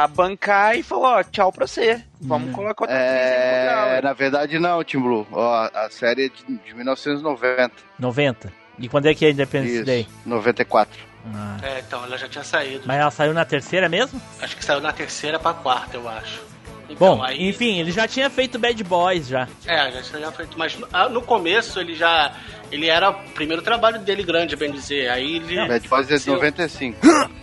bancar 0.08 0.76
e 0.78 0.84
falou, 0.84 1.06
ó, 1.06 1.24
tchau 1.24 1.52
pra 1.52 1.66
você. 1.68 2.02
Vamos 2.20 2.54
colocar 2.54 2.84
outra 2.84 2.98
É, 2.98 3.94
ué." 3.96 4.02
na 4.02 4.14
verdade 4.14 4.60
não, 4.60 4.84
Tim 4.84 5.00
Blue. 5.00 5.26
Ó, 5.32 5.54
a, 5.54 5.68
a 5.86 5.90
série 5.90 6.26
é 6.26 6.30
de, 6.30 6.58
de 6.66 6.74
1990. 6.74 7.72
90. 8.00 8.52
E 8.80 8.88
quando 8.90 9.06
é 9.08 9.14
que 9.16 9.26
é 9.26 9.32
Independence 9.32 9.76
Isso, 9.76 9.86
Day? 9.86 10.08
94. 10.26 11.00
Ah. 11.34 11.58
É, 11.64 11.80
então, 11.80 12.04
ela 12.04 12.18
já 12.18 12.28
tinha 12.28 12.44
saído. 12.44 12.84
Mas 12.86 12.98
ela 13.00 13.12
saiu 13.12 13.34
na 13.34 13.44
terceira 13.46 13.90
mesmo? 13.90 14.22
Acho 14.42 14.56
que 14.56 14.64
saiu 14.64 14.80
na 14.82 14.94
terceira 14.94 15.40
pra 15.40 15.54
quarta, 15.54 15.98
eu 15.98 16.08
acho. 16.08 16.42
Então, 16.90 17.18
Bom, 17.18 17.24
aí- 17.24 17.50
enfim, 17.50 17.80
ele 17.80 17.92
já 17.92 18.08
tinha 18.08 18.30
feito 18.30 18.58
Bad 18.58 18.82
Boys 18.84 19.28
já. 19.28 19.46
É, 19.66 19.92
já 19.92 20.02
tinha 20.04 20.32
feito. 20.32 20.58
Mas 20.58 20.78
ah, 20.94 21.10
no 21.10 21.22
começo 21.22 21.80
ele 21.80 21.96
já. 21.96 22.34
Ele 22.72 22.88
era 22.88 23.10
o 23.10 23.14
primeiro 23.32 23.62
trabalho 23.62 24.00
dele 24.00 24.24
grande, 24.24 24.56
bem 24.56 24.72
dizer. 24.72 25.10
Aí 25.10 25.36
ele. 25.38 25.68
Bad 25.68 25.88
Boys 25.88 26.10
é 26.10 26.14
de 26.16 26.20
Seu- 26.22 26.36
95. 26.36 26.98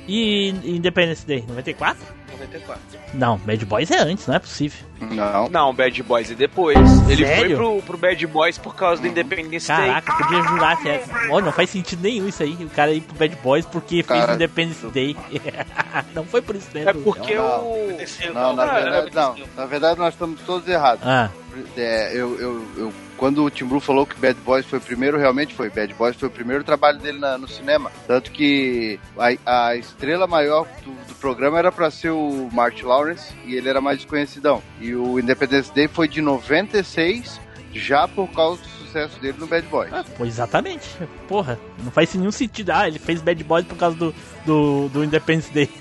E 0.08 0.48
Independence 0.64 1.26
Day, 1.26 1.44
94? 1.46 2.02
94. 2.38 2.80
Não, 3.14 3.38
Bad 3.38 3.64
Boys 3.66 3.90
é 3.90 3.98
antes, 3.98 4.26
não 4.26 4.34
é 4.34 4.38
possível. 4.38 4.78
Não. 5.00 5.48
Não, 5.48 5.74
Bad 5.74 6.02
Boys 6.02 6.30
é 6.30 6.34
depois. 6.34 6.76
Ele 7.08 7.24
Sério? 7.26 7.56
foi 7.56 7.56
pro, 7.56 7.82
pro 7.82 7.98
Bad 7.98 8.26
Boys 8.26 8.58
por 8.58 8.74
causa 8.74 9.02
do 9.02 9.08
Independence 9.08 9.66
Day. 9.68 9.86
Caraca, 9.86 10.12
podia 10.24 10.42
jurar 10.42 10.76
que 10.82 10.88
é. 10.88 11.04
Olha, 11.30 11.44
não 11.46 11.52
faz 11.52 11.70
sentido 11.70 12.02
nenhum 12.02 12.28
isso 12.28 12.42
aí. 12.42 12.52
O 12.60 12.70
cara 12.70 12.92
ir 12.92 13.00
pro 13.02 13.16
Bad 13.16 13.36
Boys 13.42 13.66
porque 13.66 14.02
fez 14.02 14.20
Cara, 14.20 14.34
Independence 14.34 14.86
Day. 14.88 15.16
não 16.14 16.24
foi 16.24 16.40
por 16.42 16.56
isso 16.56 16.68
mesmo. 16.72 16.90
É 16.90 16.92
porque 16.92 17.34
Não, 17.34 17.62
o. 17.62 17.98
Não, 18.34 18.56
na 18.56 18.66
Cara, 18.66 18.82
verdade, 19.02 19.10
não. 19.14 19.46
Na 19.56 19.66
verdade, 19.66 19.98
nós 19.98 20.14
estamos 20.14 20.40
todos 20.42 20.68
errados. 20.68 21.06
Ah, 21.06 21.30
É, 21.76 22.10
eu, 22.14 22.38
eu, 22.40 22.66
eu- 22.76 22.92
quando 23.24 23.42
o 23.42 23.48
Tim 23.48 23.64
Blue 23.64 23.80
falou 23.80 24.04
que 24.04 24.14
Bad 24.20 24.38
Boys 24.40 24.66
foi 24.66 24.78
o 24.78 24.82
primeiro, 24.82 25.16
realmente 25.16 25.54
foi. 25.54 25.70
Bad 25.70 25.94
Boys 25.94 26.14
foi 26.14 26.28
o 26.28 26.30
primeiro 26.30 26.62
trabalho 26.62 26.98
dele 26.98 27.18
na- 27.18 27.38
no 27.38 27.48
cinema. 27.48 27.90
Tanto 28.06 28.30
que 28.30 29.00
a, 29.18 29.68
a 29.70 29.76
estrela 29.76 30.26
maior 30.26 30.66
do, 30.84 30.90
do 31.06 31.14
programa 31.14 31.58
era 31.58 31.72
pra 31.72 31.90
ser 31.90 32.10
o 32.10 32.50
Martin 32.52 32.84
Lawrence 32.84 33.32
e 33.46 33.54
ele 33.54 33.66
era 33.66 33.80
mais 33.80 33.96
desconhecidão. 33.96 34.62
E 34.78 34.94
o 34.94 35.18
Independence 35.18 35.72
Day 35.72 35.88
foi 35.88 36.06
de 36.06 36.20
96, 36.20 37.40
já 37.72 38.06
por 38.06 38.28
causa 38.28 38.60
do 38.60 38.68
sucesso 38.68 39.18
dele 39.20 39.38
no 39.38 39.46
Bad 39.46 39.66
Boys. 39.68 39.90
ah, 39.90 40.04
pô, 40.18 40.26
exatamente. 40.26 40.86
Porra, 41.26 41.58
não 41.82 41.90
faz 41.90 42.12
nenhum 42.14 42.30
sentido. 42.30 42.72
Ah, 42.72 42.86
ele 42.86 42.98
fez 42.98 43.22
Bad 43.22 43.42
Boys 43.42 43.64
por 43.64 43.78
causa 43.78 43.96
do, 43.96 44.14
do, 44.44 44.90
do 44.90 45.02
Independence 45.02 45.50
Day. 45.50 45.70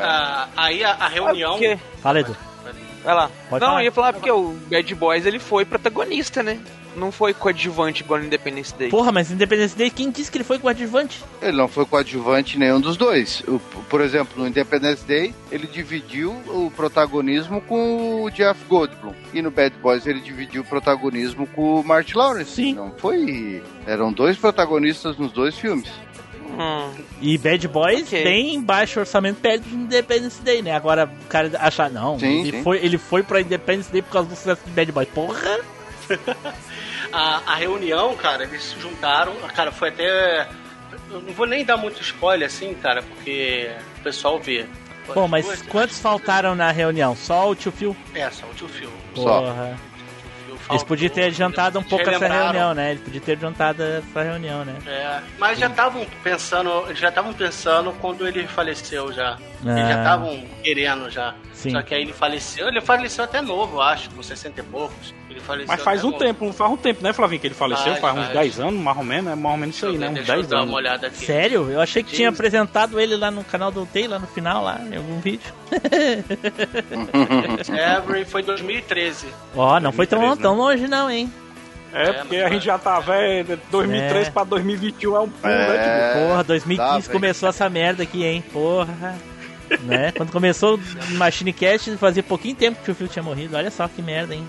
A- 0.00 0.48
aí 0.56 0.84
a, 0.84 0.92
a 0.92 1.08
reunião. 1.08 1.52
Porque- 1.54 1.76
Fala, 2.00 2.20
Edu. 2.20 2.36
Vai 3.04 3.14
lá. 3.14 3.30
Pode 3.48 3.60
não, 3.62 3.68
falar. 3.70 3.80
eu 3.80 3.84
ia 3.84 3.92
falar 3.92 4.12
porque 4.12 4.30
o 4.30 4.54
Bad 4.70 4.94
Boys 4.94 5.26
ele 5.26 5.38
foi 5.38 5.64
protagonista, 5.64 6.42
né? 6.42 6.58
Não 6.96 7.12
foi 7.12 7.32
coadjuvante 7.32 8.02
igual 8.02 8.18
no 8.18 8.26
Independence 8.26 8.74
Day. 8.74 8.88
Porra, 8.90 9.12
mas 9.12 9.30
Independence 9.30 9.76
Day, 9.76 9.90
quem 9.90 10.10
disse 10.10 10.28
que 10.30 10.38
ele 10.38 10.44
foi 10.44 10.58
coadjuvante? 10.58 11.22
Ele 11.40 11.56
não 11.56 11.68
foi 11.68 11.86
coadjuvante 11.86 12.58
nenhum 12.58 12.80
dos 12.80 12.96
dois. 12.96 13.42
O- 13.46 13.60
por 13.88 14.00
exemplo, 14.00 14.42
no 14.42 14.48
Independence 14.48 15.04
Day, 15.04 15.32
ele 15.52 15.68
dividiu 15.68 16.32
o 16.48 16.68
protagonismo 16.74 17.60
com 17.60 18.24
o 18.24 18.30
Jeff 18.30 18.60
Goldblum. 18.68 19.14
E 19.32 19.40
no 19.40 19.52
Bad 19.52 19.76
Boys, 19.80 20.04
ele 20.04 20.20
dividiu 20.20 20.62
o 20.62 20.64
protagonismo 20.64 21.46
com 21.46 21.80
o 21.80 21.84
Martin 21.84 22.18
Lawrence. 22.18 22.50
Sim. 22.56 22.74
Não 22.74 22.90
foi. 22.98 23.62
Eram 23.86 24.12
dois 24.12 24.36
protagonistas 24.36 25.16
nos 25.16 25.30
dois 25.30 25.56
filmes. 25.56 25.88
Hum. 26.60 26.92
E 27.20 27.38
Bad 27.38 27.66
Boys, 27.68 28.02
Ok. 28.08 28.22
bem 28.24 28.60
baixo 28.60 29.00
orçamento, 29.00 29.40
perde 29.40 29.68
de 29.68 29.74
Independence 29.74 30.42
Day, 30.42 30.60
né? 30.62 30.72
Agora 30.74 31.06
o 31.06 31.26
cara 31.26 31.50
achar, 31.58 31.88
não, 31.90 32.18
Sim, 32.18 32.40
ele, 32.40 32.50
sim. 32.58 32.62
Foi, 32.62 32.78
ele 32.84 32.98
foi 32.98 33.22
pra 33.22 33.40
Independence 33.40 33.90
Day 33.90 34.02
por 34.02 34.10
causa 34.12 34.28
do 34.28 34.36
sucesso 34.36 34.60
de 34.64 34.70
Bad 34.72 34.92
Boys. 34.92 35.08
Porra! 35.08 35.60
A, 37.12 37.42
a 37.52 37.54
reunião, 37.56 38.14
cara, 38.16 38.44
eles 38.44 38.62
se 38.62 38.78
juntaram. 38.80 39.34
Cara, 39.54 39.72
foi 39.72 39.88
até. 39.88 40.46
Eu 41.10 41.20
não 41.20 41.32
vou 41.32 41.44
nem 41.46 41.64
dar 41.64 41.76
muito 41.76 42.00
spoiler 42.02 42.46
assim, 42.46 42.72
cara, 42.74 43.02
porque 43.02 43.68
o 43.98 44.02
pessoal 44.02 44.38
vê. 44.38 44.64
Bom, 45.12 45.26
mas 45.26 45.44
Duas- 45.44 45.62
quantos 45.62 45.98
faltaram 45.98 46.54
na 46.54 46.70
reunião? 46.70 47.16
Só 47.16 47.50
o 47.50 47.54
tio 47.56 47.72
Phil? 47.72 47.96
É, 48.14 48.30
só 48.30 48.46
o 48.46 48.54
tio 48.54 48.68
Phil. 48.68 48.90
Só. 49.16 49.40
Porra. 49.40 49.76
Phil 49.76 49.89
Eles 50.70 50.82
podiam 50.84 51.10
ter 51.10 51.24
adiantado 51.24 51.78
um 51.78 51.82
eles 51.82 51.90
pouco 51.90 52.08
essa 52.10 52.28
reunião, 52.28 52.74
né? 52.74 52.90
Eles 52.92 53.02
podiam 53.02 53.22
ter 53.24 53.32
adiantado 53.32 53.82
essa 53.82 54.22
reunião, 54.22 54.64
né? 54.64 54.74
É, 54.86 55.20
mas 55.38 55.58
já 55.58 55.66
estavam 55.68 56.06
pensando, 56.22 56.84
eles 56.86 56.98
já 56.98 57.08
estavam 57.08 57.32
pensando 57.32 57.92
quando 58.00 58.26
ele 58.26 58.46
faleceu 58.46 59.12
já. 59.12 59.36
Eles 59.62 59.74
Ah. 59.84 59.88
já 59.88 59.98
estavam 59.98 60.44
querendo 60.62 61.10
já. 61.10 61.34
Sim. 61.52 61.70
Só 61.70 61.82
que 61.82 61.94
aí 61.94 62.02
ele 62.02 62.12
faleceu, 62.12 62.68
ele 62.68 62.80
faleceu 62.80 63.24
até 63.24 63.40
novo, 63.40 63.80
acho, 63.80 64.08
com 64.10 64.22
60 64.22 64.60
e 64.60 64.64
poucos. 64.64 65.14
Ele 65.40 65.46
faleceu 65.46 65.66
Mas 65.68 65.82
faz 65.82 66.04
um 66.04 66.12
tempo, 66.12 66.52
faz 66.52 66.70
um 66.70 66.76
tempo, 66.76 67.02
né, 67.02 67.12
Flavinho, 67.12 67.40
que 67.40 67.46
ele 67.46 67.54
faleceu? 67.54 67.96
Faz, 67.96 68.00
Faz, 68.00 68.14
uns 68.18 68.22
faz. 68.26 68.32
10 68.38 68.60
anos, 68.60 68.80
mais 68.80 68.96
ou 68.96 69.04
menos, 69.04 69.32
é 69.32 69.34
mais 69.34 69.54
ou 69.54 69.56
menos 69.60 69.76
isso 69.76 69.86
aí, 69.86 69.98
né? 69.98 70.08
Uns 70.08 70.14
Deixa 70.14 70.32
eu 70.32 70.36
10 70.36 70.46
dar 70.48 70.56
uma 70.56 70.62
anos. 70.62 70.74
olhada 70.74 71.06
aqui. 71.06 71.24
Sério? 71.26 71.70
Eu 71.70 71.80
achei 71.80 72.02
que 72.02 72.12
tinha 72.12 72.28
apresentado 72.28 73.00
ele 73.00 73.16
lá 73.16 73.30
no 73.30 73.42
canal 73.44 73.70
do 73.70 73.84
Tay, 73.86 74.06
lá 74.06 74.18
no 74.18 74.26
final, 74.26 74.62
lá, 74.64 74.80
em 74.90 74.96
algum 74.96 75.18
vídeo. 75.20 75.52
Every 77.68 78.24
foi 78.24 78.42
2013. 78.42 79.26
Ó, 79.56 79.80
não 79.80 79.92
foi 79.92 80.06
tão, 80.06 80.18
2013, 80.20 80.36
né? 80.36 80.42
tão 80.42 80.56
longe 80.56 80.88
não, 80.88 81.10
hein? 81.10 81.32
É, 81.92 82.12
porque 82.12 82.36
a 82.36 82.48
gente 82.48 82.64
já 82.64 82.78
tá 82.78 83.00
velho, 83.00 83.58
2003 83.70 84.28
É. 84.28 84.30
pra 84.30 84.44
2021 84.44 85.16
é 85.16 85.20
um 85.20 85.28
pulo, 85.28 85.52
né? 85.52 85.76
É, 85.76 86.28
Porra, 86.28 86.44
2015 86.44 87.06
tá, 87.08 87.12
começou 87.12 87.48
essa 87.48 87.68
merda 87.68 88.04
aqui, 88.04 88.24
hein? 88.24 88.44
Porra. 88.52 89.16
né? 89.82 90.12
Quando 90.16 90.30
começou 90.30 90.76
o 90.76 91.14
Machine 91.14 91.52
Cast, 91.52 91.96
fazia 91.96 92.22
pouquinho 92.22 92.54
tempo 92.54 92.80
que 92.84 92.90
o 92.92 92.94
Phil 92.94 93.08
tinha 93.08 93.22
morrido. 93.24 93.56
Olha 93.56 93.70
só 93.72 93.88
que 93.88 94.00
merda, 94.02 94.34
hein? 94.36 94.46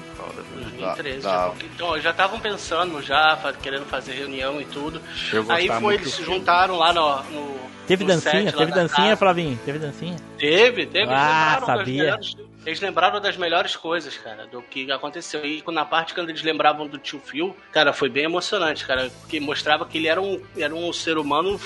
2013. 0.86 1.22
Tá, 1.22 1.30
já 1.30 1.38
tá. 1.38 1.52
foi- 1.52 1.66
Então, 1.74 2.00
já 2.02 2.10
estavam 2.12 2.40
pensando 2.40 3.02
já, 3.02 3.38
querendo 3.62 3.86
fazer 3.86 4.14
reunião 4.14 4.60
e 4.62 4.66
tudo. 4.66 5.02
Aí 5.50 5.68
foi, 5.68 5.96
eles 5.96 6.14
se 6.14 6.24
juntaram 6.24 6.78
lá 6.78 6.92
no. 6.94 7.18
no 7.32 7.72
Teve 7.88 8.04
no 8.04 8.10
dancinha? 8.12 8.44
set 8.44 8.56
Teve 8.58 8.72
da 8.72 8.82
dancinha, 8.82 9.08
casa. 9.08 9.16
Flavinho? 9.18 9.60
Teve 9.66 9.80
dancinha? 9.80 10.16
Teve, 10.38 10.86
teve. 10.86 11.00
Eles 11.00 11.10
Ah, 11.12 11.56
lembraram 11.56 11.68
das 11.68 11.78
sabia. 11.78 12.04
melhores- 12.04 12.36
eles 12.66 12.80
lembraram 12.80 13.20
das 13.20 13.38
melhores 13.38 13.76
coisas, 13.76 14.16
cara, 14.18 14.46
do 14.48 14.62
que 14.62 14.90
aconteceu. 14.92 15.44
E 15.44 15.64
na 15.72 15.84
parte 15.84 16.14
quando 16.14 16.30
eles 16.30 16.44
lembravam 16.44 16.88
do 16.88 16.98
tio 17.00 17.20
Phil, 17.20 17.56
cara, 17.72 17.92
foi 17.92 18.08
bem 18.08 18.26
emocionante, 18.26 18.86
cara, 18.86 19.10
porque 19.20 19.40
mostrava 19.40 19.84
que 19.86 19.98
ele 19.98 20.08
era 20.08 20.22
um, 20.22 20.40
era 20.56 20.74
um 20.74 20.94
ser 20.94 21.18
humano 21.18 21.60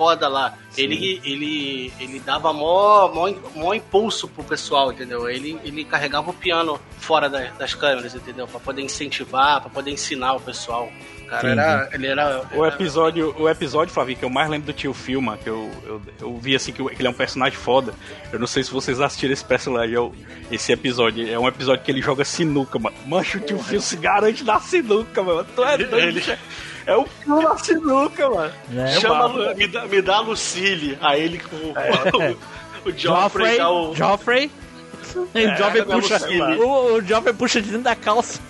foda 0.00 0.28
lá. 0.28 0.54
Ele, 0.78 1.20
ele, 1.22 1.92
ele 2.00 2.20
dava 2.20 2.54
mó, 2.54 3.08
mó, 3.08 3.30
mó 3.54 3.74
impulso 3.74 4.26
pro 4.26 4.42
pessoal, 4.42 4.90
entendeu? 4.90 5.28
Ele, 5.28 5.58
ele 5.62 5.84
carregava 5.84 6.30
o 6.30 6.32
piano 6.32 6.80
fora 6.98 7.28
da- 7.28 7.50
das 7.58 7.74
câmeras, 7.74 8.14
entendeu? 8.14 8.48
Pra 8.48 8.58
poder 8.58 8.80
incentivar, 8.80 9.60
pra 9.60 9.68
poder 9.68 9.90
ensinar 9.90 10.32
o 10.32 10.40
pessoal. 10.40 10.90
Cara, 11.28 11.48
era, 11.50 11.88
ele 11.92 12.06
era. 12.06 12.42
O 12.54 12.64
episódio, 12.66 13.34
o 13.38 13.46
episódio, 13.48 13.92
Flavinho, 13.92 14.18
que 14.18 14.24
eu 14.24 14.30
mais 14.30 14.48
lembro 14.48 14.66
do 14.68 14.72
tio 14.72 14.94
Filma, 14.94 15.36
que 15.36 15.48
eu, 15.50 15.70
eu, 15.84 16.02
eu 16.20 16.36
vi 16.38 16.56
assim 16.56 16.72
que, 16.72 16.80
ele 16.80 17.06
é 17.06 17.10
um 17.10 17.12
personagem 17.14 17.58
foda. 17.58 17.92
Eu 18.32 18.38
não 18.38 18.46
sei 18.46 18.64
se 18.64 18.70
vocês 18.72 19.00
assistiram 19.02 19.34
esse 19.34 19.44
personagem, 19.44 19.94
é 19.94 20.00
o- 20.00 20.12
esse 20.50 20.72
episódio. 20.72 21.30
É 21.30 21.38
um 21.38 21.46
episódio 21.46 21.84
que 21.84 21.90
ele 21.90 22.00
joga 22.00 22.24
sinuca, 22.24 22.78
mano. 22.78 22.96
Mancha 23.06 23.36
o 23.36 23.40
tio 23.42 23.58
Phil 23.58 23.82
se 23.82 23.96
garante 23.96 24.42
na 24.42 24.58
sinuca, 24.60 25.22
mano. 25.22 25.46
Tu 25.54 25.62
é 25.62 25.76
doido, 25.78 25.98
Ele-. 25.98 26.38
É 26.90 26.96
o 26.96 27.06
Phil 27.06 27.40
na 27.40 27.56
sinuca, 27.56 28.28
mano. 28.28 28.52
Né? 28.68 28.98
Chama, 28.98 29.28
mano. 29.28 29.54
me, 29.54 29.68
dá, 29.68 29.86
me 29.86 30.02
dá 30.02 30.16
a 30.16 30.20
Lucille. 30.20 30.98
Aí 31.00 31.22
ele 31.22 31.38
com 31.38 31.54
o, 31.54 31.70
o 32.90 32.90
Joffrey 32.90 32.98
Joffrey, 32.98 33.58
dá 33.58 33.70
o. 33.70 33.94
Joffrey. 33.94 34.50
E 35.32 35.46
o 35.46 35.56
Joffrey 35.56 35.84
dá 35.84 35.94
puxa, 35.94 36.14
Lucille. 36.14 36.58
o, 36.58 36.94
o 36.94 37.02
Joffrey 37.02 37.34
puxa 37.34 37.62
de 37.62 37.68
dentro 37.68 37.84
da 37.84 37.94
calça. 37.94 38.40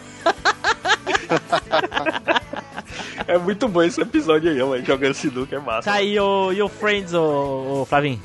É 3.26 3.36
muito 3.36 3.68
bom 3.68 3.82
esse 3.82 4.00
episódio 4.00 4.50
aí, 4.50 4.58
mano. 4.58 4.84
Jogando 4.84 5.12
sinuca 5.12 5.54
é 5.54 5.58
massa. 5.58 5.90
Tá 5.90 5.98
aí 5.98 6.18
o, 6.18 6.50
e 6.50 6.62
o 6.62 6.68
Friends, 6.68 7.12
o, 7.12 7.82
o 7.82 7.86
Flavinho? 7.86 8.20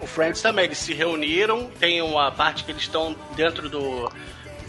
O 0.00 0.04
O 0.04 0.06
Friends 0.06 0.42
também, 0.42 0.66
eles 0.66 0.78
se 0.78 0.92
reuniram, 0.92 1.70
tem 1.80 2.02
uma 2.02 2.30
parte 2.30 2.62
que 2.62 2.70
eles 2.70 2.82
estão 2.82 3.16
dentro 3.34 3.68
do, 3.70 4.12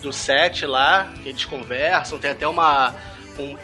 do 0.01 0.13
set 0.13 0.65
lá, 0.65 1.11
que 1.21 1.29
eles 1.29 1.43
conversam, 1.45 2.17
tem 2.17 2.31
até 2.31 2.47
uma, 2.47 2.89
um, 2.89 2.95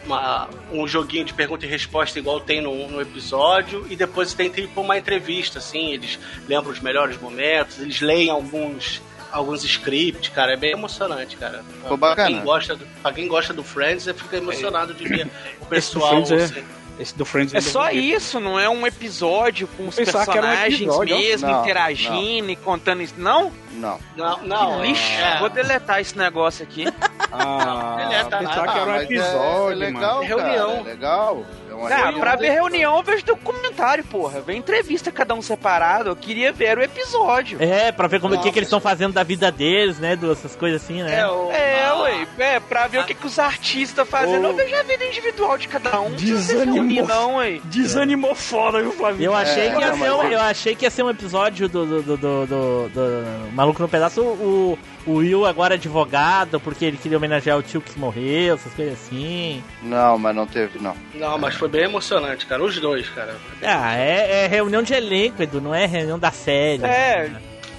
uma- 0.06 0.48
um 0.72 0.86
joguinho 0.86 1.24
de 1.24 1.32
pergunta 1.34 1.64
e 1.66 1.68
resposta 1.68 2.18
igual 2.18 2.40
tem 2.40 2.60
no, 2.60 2.88
no 2.88 3.00
episódio, 3.00 3.86
e 3.90 3.96
depois 3.96 4.34
tem 4.34 4.50
tipo 4.50 4.80
uma 4.80 4.96
entrevista, 4.98 5.58
assim, 5.58 5.92
eles 5.92 6.18
lembram 6.48 6.72
os 6.72 6.80
melhores 6.80 7.20
momentos, 7.20 7.80
eles 7.80 8.00
leem 8.00 8.30
alguns 8.30 9.00
alguns 9.30 9.64
scripts, 9.64 10.28
cara, 10.28 10.52
é 10.52 10.56
bem 10.58 10.72
emocionante, 10.72 11.36
cara. 11.38 11.64
Ficou 11.82 11.96
Pra 11.96 12.08
bacana. 12.10 12.28
quem 12.28 12.40
gosta 12.42 12.76
do, 12.76 12.84
pra 13.02 13.12
quem 13.14 13.26
gosta 13.26 13.54
do 13.54 13.64
Friends, 13.64 14.04
fica 14.04 14.36
emocionado 14.36 14.92
de 14.92 15.08
ver 15.08 15.24
o 15.26 15.28
Esse 15.28 15.58
do 15.60 15.66
pessoal... 15.66 16.08
Friends 16.26 16.30
é- 16.32 16.44
assim. 16.44 16.64
Esse 17.00 17.16
do 17.16 17.24
Friends 17.24 17.54
É 17.54 17.56
ainda 17.56 17.70
só 17.70 17.86
ver. 17.86 17.92
isso, 17.94 18.38
não 18.38 18.60
é 18.60 18.68
um 18.68 18.86
episódio 18.86 19.66
com 19.68 19.88
os 19.88 19.98
era 19.98 20.10
um 20.10 20.12
personagens 20.12 20.82
episódio, 20.82 21.16
mesmo, 21.18 21.48
Não, 21.48 21.62
interagindo 21.62 22.50
e 22.50 22.56
contando 22.56 23.02
isso. 23.02 23.14
Não? 23.16 23.50
Não. 23.72 23.98
Não, 24.14 24.42
não, 24.42 24.84
Lixo, 24.84 25.02
é- 25.12 25.38
vou 25.38 25.48
deletar 25.48 26.00
esse 26.02 26.16
negócio 26.18 26.62
aqui. 26.62 26.84
Ah, 27.32 27.96
Ele 28.04 28.14
é, 28.14 28.24
tá- 28.24 28.38
pensava 28.38 28.62
ah, 28.62 28.72
que 28.72 28.78
era 28.78 28.86
um 28.90 28.92
mas 28.92 29.00
é- 29.00 29.04
episódio, 29.04 29.72
é, 29.72 29.74
legal, 29.74 30.16
mano. 30.16 30.28
cara, 30.28 30.42
Reunião. 30.42 30.70
É 30.80 30.82
legal. 30.82 31.44
É 31.72 31.74
uma 31.76 31.90
Ah, 31.90 31.96
reunião 31.96 32.20
pra 32.20 32.36
ver 32.36 32.50
reunião 32.50 32.96
eu 32.96 33.02
vejo 33.02 33.24
documentário, 33.24 34.04
porra. 34.04 34.40
Vem 34.40 34.58
entrevista 34.58 35.10
cada 35.10 35.34
um 35.34 35.42
separado. 35.42 36.08
Eu 36.10 36.16
queria 36.16 36.52
ver 36.52 36.78
o 36.78 36.82
episódio. 36.82 37.58
É, 37.62 37.90
pra 37.92 38.06
ver 38.08 38.20
como, 38.20 38.34
o 38.34 38.36
que, 38.36 38.42
Nossa. 38.44 38.52
que 38.52 38.58
eles 38.58 38.66
estão 38.68 38.80
fazendo 38.80 39.12
da 39.12 39.22
vida 39.22 39.50
deles, 39.50 39.98
né? 39.98 40.18
Essas 40.30 40.54
coisas 40.56 40.82
assim, 40.82 41.02
né? 41.02 41.20
É, 41.20 41.26
o- 41.26 41.50
É, 41.50 41.84
a- 41.86 41.94
ué. 41.96 42.26
É, 42.38 42.60
pra 42.60 42.86
ver 42.86 42.98
o 43.00 43.04
que, 43.04 43.14
que 43.14 43.26
os 43.26 43.38
artistas 43.38 44.08
fazem. 44.08 44.36
Ô. 44.36 44.40
Não 44.40 44.54
vejo 44.54 44.74
a 44.74 44.82
vida 44.82 45.04
individual 45.04 45.56
de 45.58 45.68
cada 45.68 46.00
um. 46.00 46.10
Não 46.10 46.16
Desanimou. 46.16 46.74
reunir, 46.74 47.02
não, 47.02 47.36
ué. 47.36 47.60
Desanimou 47.64 48.34
foda, 48.34 48.80
viu, 48.80 48.92
Flavinho? 48.92 49.26
Eu 49.30 49.34
achei, 49.34 49.68
É, 49.68 49.70
que 49.74 49.80
ia 49.80 49.88
não, 49.88 49.94
ser 49.94 50.00
mas 50.00 50.12
um, 50.12 50.22
ele- 50.24 50.34
eu 50.34 50.40
achei 50.40 50.74
que 50.74 50.84
ia 50.84 50.90
ser 50.90 51.02
um 51.02 51.10
episódio 51.10 51.68
do, 51.68 51.86
do, 51.86 52.02
do, 52.02 52.16
do, 52.16 52.46
do- 52.46 52.88
do 52.88 53.52
Maluco 53.52 53.80
no 53.82 53.88
Pedaço. 53.88 54.20
O, 54.22 54.78
o 55.06 55.14
Will 55.14 55.44
agora 55.46 55.74
é 55.74 55.76
advogado, 55.76 56.60
porque 56.60 56.84
ele 56.84 56.96
queria 56.96 57.18
homenagear 57.18 57.58
o 57.58 57.62
tio 57.62 57.80
que 57.80 57.98
morreu, 57.98 58.54
essas 58.54 58.72
coisas 58.74 58.94
assim. 58.94 59.62
Não, 59.82 60.16
mas 60.18 60.34
não 60.34 60.46
teve, 60.46 60.78
não. 60.78 60.94
Não, 61.14 61.38
mas 61.38 61.56
foi 61.62 61.68
bem 61.68 61.84
emocionante, 61.84 62.46
cara. 62.46 62.62
Os 62.62 62.78
dois, 62.78 63.08
cara. 63.10 63.34
Ah, 63.62 63.94
é, 63.96 64.44
é 64.44 64.46
reunião 64.48 64.82
de 64.82 64.94
elenco, 64.94 65.42
Edu, 65.42 65.60
não 65.60 65.74
é 65.74 65.86
reunião 65.86 66.18
da 66.18 66.30
série. 66.30 66.84
É. 66.84 67.30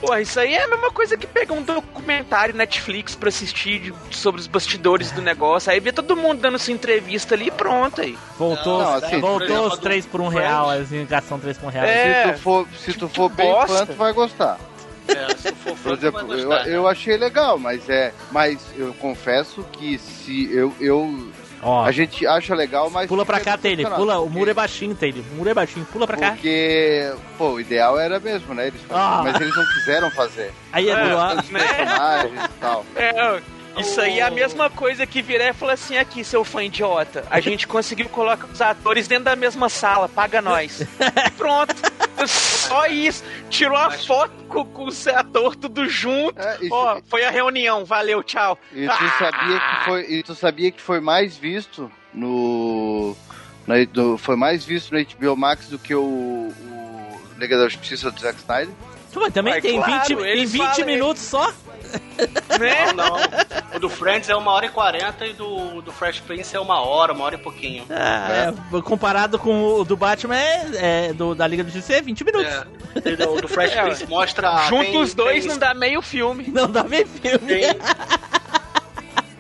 Porra, 0.02 0.20
isso 0.20 0.38
aí 0.38 0.54
é 0.54 0.64
a 0.64 0.68
mesma 0.68 0.92
coisa 0.92 1.16
que 1.16 1.26
pegar 1.26 1.54
um 1.54 1.62
documentário 1.62 2.54
Netflix 2.54 3.16
pra 3.16 3.30
assistir 3.30 3.80
de- 3.80 3.94
sobre 4.12 4.42
os 4.42 4.48
bastidores 4.48 5.12
do 5.12 5.22
negócio. 5.22 5.72
Aí 5.72 5.80
vê 5.80 5.94
todo 5.94 6.14
mundo 6.18 6.42
dando 6.42 6.60
sua 6.60 6.74
entrevista 6.74 7.36
ali 7.36 7.48
e 7.48 7.52
pronto 7.52 8.02
aí. 8.02 8.18
Voltou, 8.38 8.84
Não, 8.84 8.98
os- 8.98 9.04
assim, 9.04 9.20
voltou 9.22 9.48
por 9.70 9.74
os 9.74 9.80
três 9.80 10.06
por 10.06 10.20
um 10.20 10.28
real, 10.28 10.70
as 10.70 10.92
indicação 10.92 11.40
3 11.40 11.58
por 11.58 11.68
um 11.68 11.70
real. 11.70 11.86
É. 11.86 12.26
Se 12.26 12.34
tu 12.34 12.40
for, 12.40 12.68
se 12.78 12.94
tu 12.94 13.08
for 13.08 13.30
bem 13.30 13.50
bosta. 13.50 13.78
fã, 13.78 13.86
tu 13.86 13.94
vai 13.94 14.12
gostar. 14.12 14.60
É, 15.08 15.36
se 15.38 15.52
for 15.56 15.72
Por 15.72 15.78
fã, 15.78 15.82
tu 15.82 15.84
vai 15.84 15.94
exemplo, 15.96 16.34
eu, 16.38 16.48
gostar. 16.50 16.68
eu 16.70 16.88
achei 16.88 17.16
legal, 17.18 17.58
mas 17.58 17.90
é. 17.90 18.14
Mas 18.30 18.60
eu 18.78 18.94
confesso 18.96 19.64
que 19.72 19.98
se 19.98 20.50
eu. 20.54 20.74
eu 20.82 21.32
Ó, 21.64 21.84
a 21.84 21.92
gente 21.92 22.26
acha 22.28 22.54
legal, 22.54 22.90
mas. 22.90 23.08
pula 23.08 23.26
pra 23.26 23.40
cá, 23.40 23.58
Taylor. 23.58 23.92
Pula, 23.96 24.18
o 24.20 24.24
porque- 24.24 24.38
muro 24.38 24.52
é 24.52 24.54
baixinho, 24.54 24.96
Taylor. 24.96 25.24
O 25.32 25.36
muro 25.36 25.50
é 25.50 25.54
baixinho, 25.54 25.86
pula 25.92 26.06
pra 26.06 26.18
cá. 26.18 26.32
Porque, 26.32 27.14
pô, 27.38 27.52
o 27.54 27.60
ideal 27.62 28.00
era 28.00 28.20
mesmo, 28.20 28.54
né? 28.54 28.68
Eles 28.68 28.82
fazerem, 28.82 29.08
Ah. 29.10 29.22
mas 29.24 29.42
eles 29.42 29.56
não 29.56 29.66
quiseram 29.74 30.12
fazer. 30.12 30.52
Aí, 30.72 30.90
É, 30.90 31.16
ó. 31.16 31.30
Tantos 31.30 31.50
personagens 31.52 32.46
e 32.46 32.50
tal. 32.60 32.86
É, 32.96 33.42
isso 33.78 34.00
aí 34.00 34.20
é 34.20 34.24
a 34.24 34.30
mesma 34.32 34.70
coisa 34.70 35.06
que 35.06 35.22
virar 35.22 35.50
e 35.50 35.54
falar 35.54 35.74
assim, 35.74 35.98
aqui, 35.98 36.24
seu 36.24 36.44
fã 36.44 36.64
idiota. 36.64 37.26
A 37.30 37.40
gente 37.40 37.68
conseguiu 37.68 38.08
colocar 38.10 38.48
os 38.48 38.62
atores 38.62 39.08
dentro 39.08 39.26
da 39.26 39.36
mesma 39.36 39.68
sala, 39.70 40.08
paga 40.08 40.42
nós. 40.42 40.84
Pronto. 41.38 41.74
Só 42.28 42.86
isso. 42.88 43.24
Tirou 43.50 43.78
a 43.78 43.92
foto 43.92 44.32
com, 44.48 44.64
com 44.66 44.86
o 44.86 44.92
ator 45.16 45.56
tudo 45.56 45.88
junto. 45.90 46.40
É, 46.40 46.58
e, 46.62 46.70
Ó, 46.72 47.02
foi 47.10 47.24
a 47.26 47.30
reunião, 47.32 47.84
valeu, 47.84 48.24
tchau. 48.24 48.58
e 48.72 48.88
tu 48.88 49.10
sabia 49.20 49.60
que 49.60 49.86
foi, 49.86 50.02
e 50.12 50.24
tu 50.24 50.36
sabia 50.36 50.72
que 50.72 50.82
foi 50.82 51.00
mais 51.02 51.36
visto 51.38 51.92
no, 52.14 53.16
na- 53.68 53.76
no- 53.94 54.18
foi 54.18 54.36
mais 54.36 54.64
visto 54.64 54.94
no 54.94 55.04
HBO 55.04 55.36
Max 55.36 55.68
do 55.68 55.78
que 55.80 55.94
o, 55.96 56.02
o 56.02 57.22
Liga 57.38 57.58
da 57.58 57.68
Justiça 57.68 58.10
do 58.12 58.20
Zack 58.20 58.40
Snyder? 58.40 58.74
Mas 59.16 59.34
também 59.34 59.62
tem 59.62 59.78
claro, 59.82 59.94
20, 59.94 60.08
tem 60.18 60.28
eles 60.28 60.52
20 60.52 60.62
falam- 60.62 60.86
minutos 60.86 61.22
só. 61.24 61.52
Né? 62.60 62.92
Não, 62.94 63.10
não. 63.10 63.18
O 63.76 63.80
do 63.80 63.90
Friends 63.90 64.30
é 64.30 64.36
uma 64.36 64.52
hora 64.52 64.66
e 64.66 64.70
quarenta 64.70 65.26
e 65.26 65.34
do, 65.34 65.82
do 65.82 65.92
Fresh 65.92 66.20
Prince 66.20 66.56
é 66.56 66.60
uma 66.60 66.80
hora, 66.82 67.14
uma 67.14 67.26
hora 67.26 67.36
e 67.36 67.38
pouquinho. 67.38 67.86
Ah, 67.90 68.54
é, 68.76 68.82
comparado 68.82 69.38
com 69.40 69.64
o 69.76 69.84
do 69.84 69.98
Batman, 69.98 70.36
é, 70.36 71.08
é, 71.10 71.14
do, 71.14 71.34
da 71.36 71.46
Liga 71.48 71.64
do 71.64 71.72
é 71.92 72.02
20 72.02 72.24
minutos. 72.24 72.52
É. 72.52 72.66
E 73.10 73.16
do, 73.16 73.48
Fresh 73.48 73.74
É, 73.76 73.82
Prince 73.82 74.06
mostra. 74.08 74.66
Junto 74.68 74.84
tem- 74.86 74.98
os 75.02 75.14
dois 75.14 75.42
tem- 75.42 75.50
não 75.52 75.58
dá 75.58 75.74
meio 75.74 76.02
filme. 76.02 76.46
Não 76.48 76.70
dá 76.70 76.84
bem 76.84 77.06
filme. 77.06 77.40
Tem. 77.48 77.64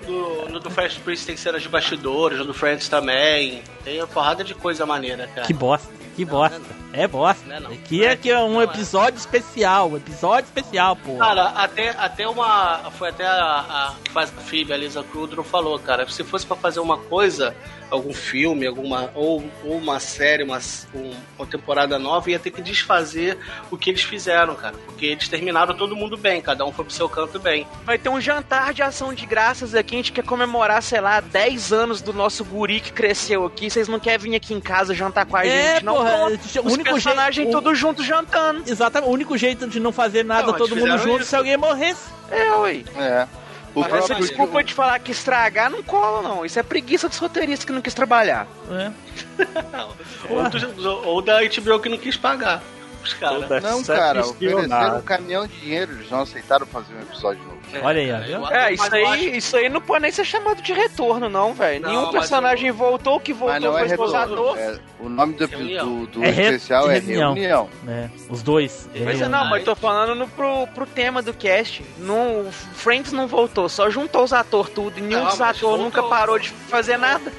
Do, 0.05 0.49
no 0.49 0.59
do 0.59 0.69
Fresh 0.69 0.97
Prince 0.97 1.25
tem 1.25 1.37
cenas 1.37 1.61
de 1.61 1.69
bastidores, 1.69 2.37
no 2.39 2.45
do 2.45 2.53
Friends 2.53 2.89
também. 2.89 3.63
Tem 3.83 3.99
uma 3.99 4.07
porrada 4.07 4.43
de 4.43 4.53
coisa 4.53 4.85
maneira, 4.85 5.27
cara. 5.27 5.45
Que 5.47 5.53
bosta, 5.53 5.91
que 6.15 6.23
bosta. 6.25 6.61
É 6.93 7.07
bosta. 7.07 7.43
Não 7.47 7.55
é 7.55 7.59
não. 7.59 7.71
Aqui 7.71 8.05
é 8.05 8.15
que 8.15 8.29
é 8.29 8.39
um 8.39 8.53
Não 8.53 8.61
é. 8.61 8.65
episódio 8.65 9.17
especial, 9.17 9.89
um 9.89 9.97
episódio 9.97 10.45
especial, 10.45 10.95
pô. 10.95 11.15
Cara, 11.17 11.45
até, 11.49 11.89
até 11.89 12.27
uma. 12.29 12.91
Foi 12.91 13.09
até 13.09 13.25
a, 13.25 13.33
a 13.33 13.93
a 14.21 14.27
Phoebe, 14.27 14.71
a 14.73 14.77
Lisa 14.77 15.01
Kudrow, 15.01 15.43
falou, 15.43 15.79
cara. 15.79 16.07
Se 16.07 16.23
fosse 16.23 16.45
pra 16.45 16.55
fazer 16.55 16.79
uma 16.81 16.99
coisa, 16.99 17.55
algum 17.89 18.13
filme, 18.13 18.67
alguma. 18.67 19.09
Ou, 19.15 19.43
ou 19.63 19.75
uma 19.77 19.99
série, 19.99 20.43
uma, 20.43 20.59
um- 20.93 21.15
uma 21.35 21.47
temporada 21.47 21.97
nova, 21.97 22.29
ia 22.29 22.37
ter 22.37 22.51
que 22.51 22.61
desfazer 22.61 23.39
o 23.71 23.77
que 23.77 23.89
eles 23.89 24.03
fizeram, 24.03 24.53
cara. 24.53 24.75
Porque 24.85 25.07
eles 25.07 25.27
terminaram 25.27 25.73
todo 25.75 25.95
mundo 25.95 26.15
bem, 26.15 26.41
cada 26.43 26.63
um 26.63 26.71
foi 26.71 26.85
pro 26.85 26.93
seu 26.93 27.09
canto 27.09 27.39
bem. 27.39 27.65
Vai 27.85 27.97
ter 27.97 28.09
um 28.09 28.21
jantar 28.21 28.71
de 28.71 28.83
ação 28.83 29.15
de 29.15 29.25
graças 29.25 29.73
aqui. 29.73 29.95
A 29.95 29.97
gente 29.97 30.11
quer 30.11 30.23
comemorar, 30.23 30.83
sei 30.83 31.01
lá, 31.01 31.19
10 31.21 31.73
anos 31.73 32.01
do 32.03 32.13
nosso 32.13 32.45
guri 32.45 32.79
que 32.79 32.91
cresceu 32.93 33.43
aqui. 33.47 33.71
Vocês 33.73 33.87
não 33.87 33.99
querem 33.99 34.19
vir 34.19 34.35
aqui 34.35 34.53
em 34.53 34.59
casa 34.59 34.93
jantar 34.93 35.25
com 35.25 35.35
a 35.35 35.45
É, 35.45 35.73
gente, 35.75 35.85
não? 35.85 35.95
porra, 35.95 36.11
Pronto. 36.11 36.31
o 36.33 36.67
Os 36.67 36.73
único 36.73 36.83
personagens 36.91 37.35
jeito- 37.35 37.49
o- 37.49 37.61
todos 37.61 37.77
juntos 37.77 38.05
jantando. 38.05 38.63
Exatamente, 38.67 39.09
o 39.09 39.13
único 39.13 39.37
jeito 39.37 39.67
de 39.67 39.79
não 39.79 39.91
fazer 39.91 40.23
nada 40.23 40.47
Não, 40.47 40.53
todo 40.53 40.75
mundo 40.75 40.97
junto 40.99 41.21
isso. 41.21 41.29
se 41.31 41.35
alguém 41.35 41.57
morresse. 41.57 42.03
É, 42.29 42.51
ué. 42.51 42.83
É. 42.97 43.27
O 43.75 43.79
Mas 43.81 43.91
essa 43.95 44.13
desculpa 44.15 44.63
de 44.63 44.71
falar 44.71 44.99
que 44.99 45.11
estragar 45.11 45.67
não 45.71 45.81
cola, 45.81 46.21
não. 46.21 46.45
Isso 46.45 46.59
é 46.59 46.63
preguiça 46.63 47.09
dos 47.09 47.17
roteiristas 47.17 47.65
que 47.65 47.71
não 47.71 47.81
quis 47.81 47.95
trabalhar. 47.95 48.45
É. 48.71 48.91
Ou, 50.29 50.43
do- 50.49 51.07
ou 51.07 51.21
da 51.21 51.39
HBO 51.43 51.79
que 51.79 51.89
não 51.89 51.97
quis 51.97 52.15
pagar. 52.15 52.61
Os 53.03 53.13
caras. 53.13 53.61
Não, 53.63 53.83
cara, 53.83 54.25
ofereceram 54.25 54.97
um 54.97 55.01
caminhão 55.01 55.45
de 55.45 55.57
dinheiro, 55.59 55.91
eles 55.91 56.09
não 56.09 56.21
aceitaram 56.21 56.65
fazer 56.65 56.93
um 56.95 57.01
episódio 57.01 57.43
novo. 57.43 57.53
Olha 57.81 57.99
aí, 58.01 58.11
ó, 58.11 58.19
viu? 58.19 58.47
É, 58.55 58.71
isso 58.73 58.83
eu 58.83 58.87
acho- 59.07 59.13
aí, 59.13 59.37
isso 59.37 59.57
aí 59.57 59.67
não 59.69 59.81
pode 59.81 60.03
nem 60.03 60.11
ser 60.11 60.23
chamado 60.23 60.61
de 60.61 60.71
retorno, 60.73 61.27
não, 61.27 61.53
velho. 61.53 61.85
Nenhum 61.87 62.11
personagem 62.11 62.71
voltou, 62.71 63.15
o 63.15 63.19
que 63.19 63.33
voltou 63.33 63.59
não 63.59 63.75
é 63.77 63.79
foi 63.79 63.87
retorno. 63.89 64.13
esposador. 64.13 64.57
É, 64.57 64.79
o 64.99 65.09
nome 65.09 65.33
do, 65.33 65.47
do, 65.47 66.05
do 66.07 66.23
É 66.23 66.29
re- 66.29 66.43
especial 66.43 66.89
é 66.91 66.99
reunião. 66.99 67.33
Reunião. 67.33 67.69
É, 67.87 68.09
os 68.29 68.41
dois. 68.43 68.87
Mas 69.03 69.19
é, 69.21 69.27
não, 69.27 69.45
mas 69.49 69.59
eu 69.59 69.65
tô 69.65 69.75
falando 69.75 70.13
no, 70.15 70.27
pro, 70.27 70.67
pro 70.67 70.85
tema 70.85 71.21
do 71.21 71.33
cast. 71.33 71.83
No, 71.97 72.49
Friends 72.51 73.11
não 73.11 73.27
voltou, 73.27 73.67
só 73.67 73.89
juntou 73.89 74.23
os 74.23 74.31
atores 74.33 74.71
tudo. 74.71 74.99
E 74.99 75.01
nenhum 75.01 75.21
Não, 75.21 75.27
dos 75.29 75.41
atores 75.41 75.61
voltou. 75.61 75.83
nunca 75.83 76.03
parou 76.03 76.37
de 76.37 76.49
fazer 76.49 76.97
nada. 76.97 77.31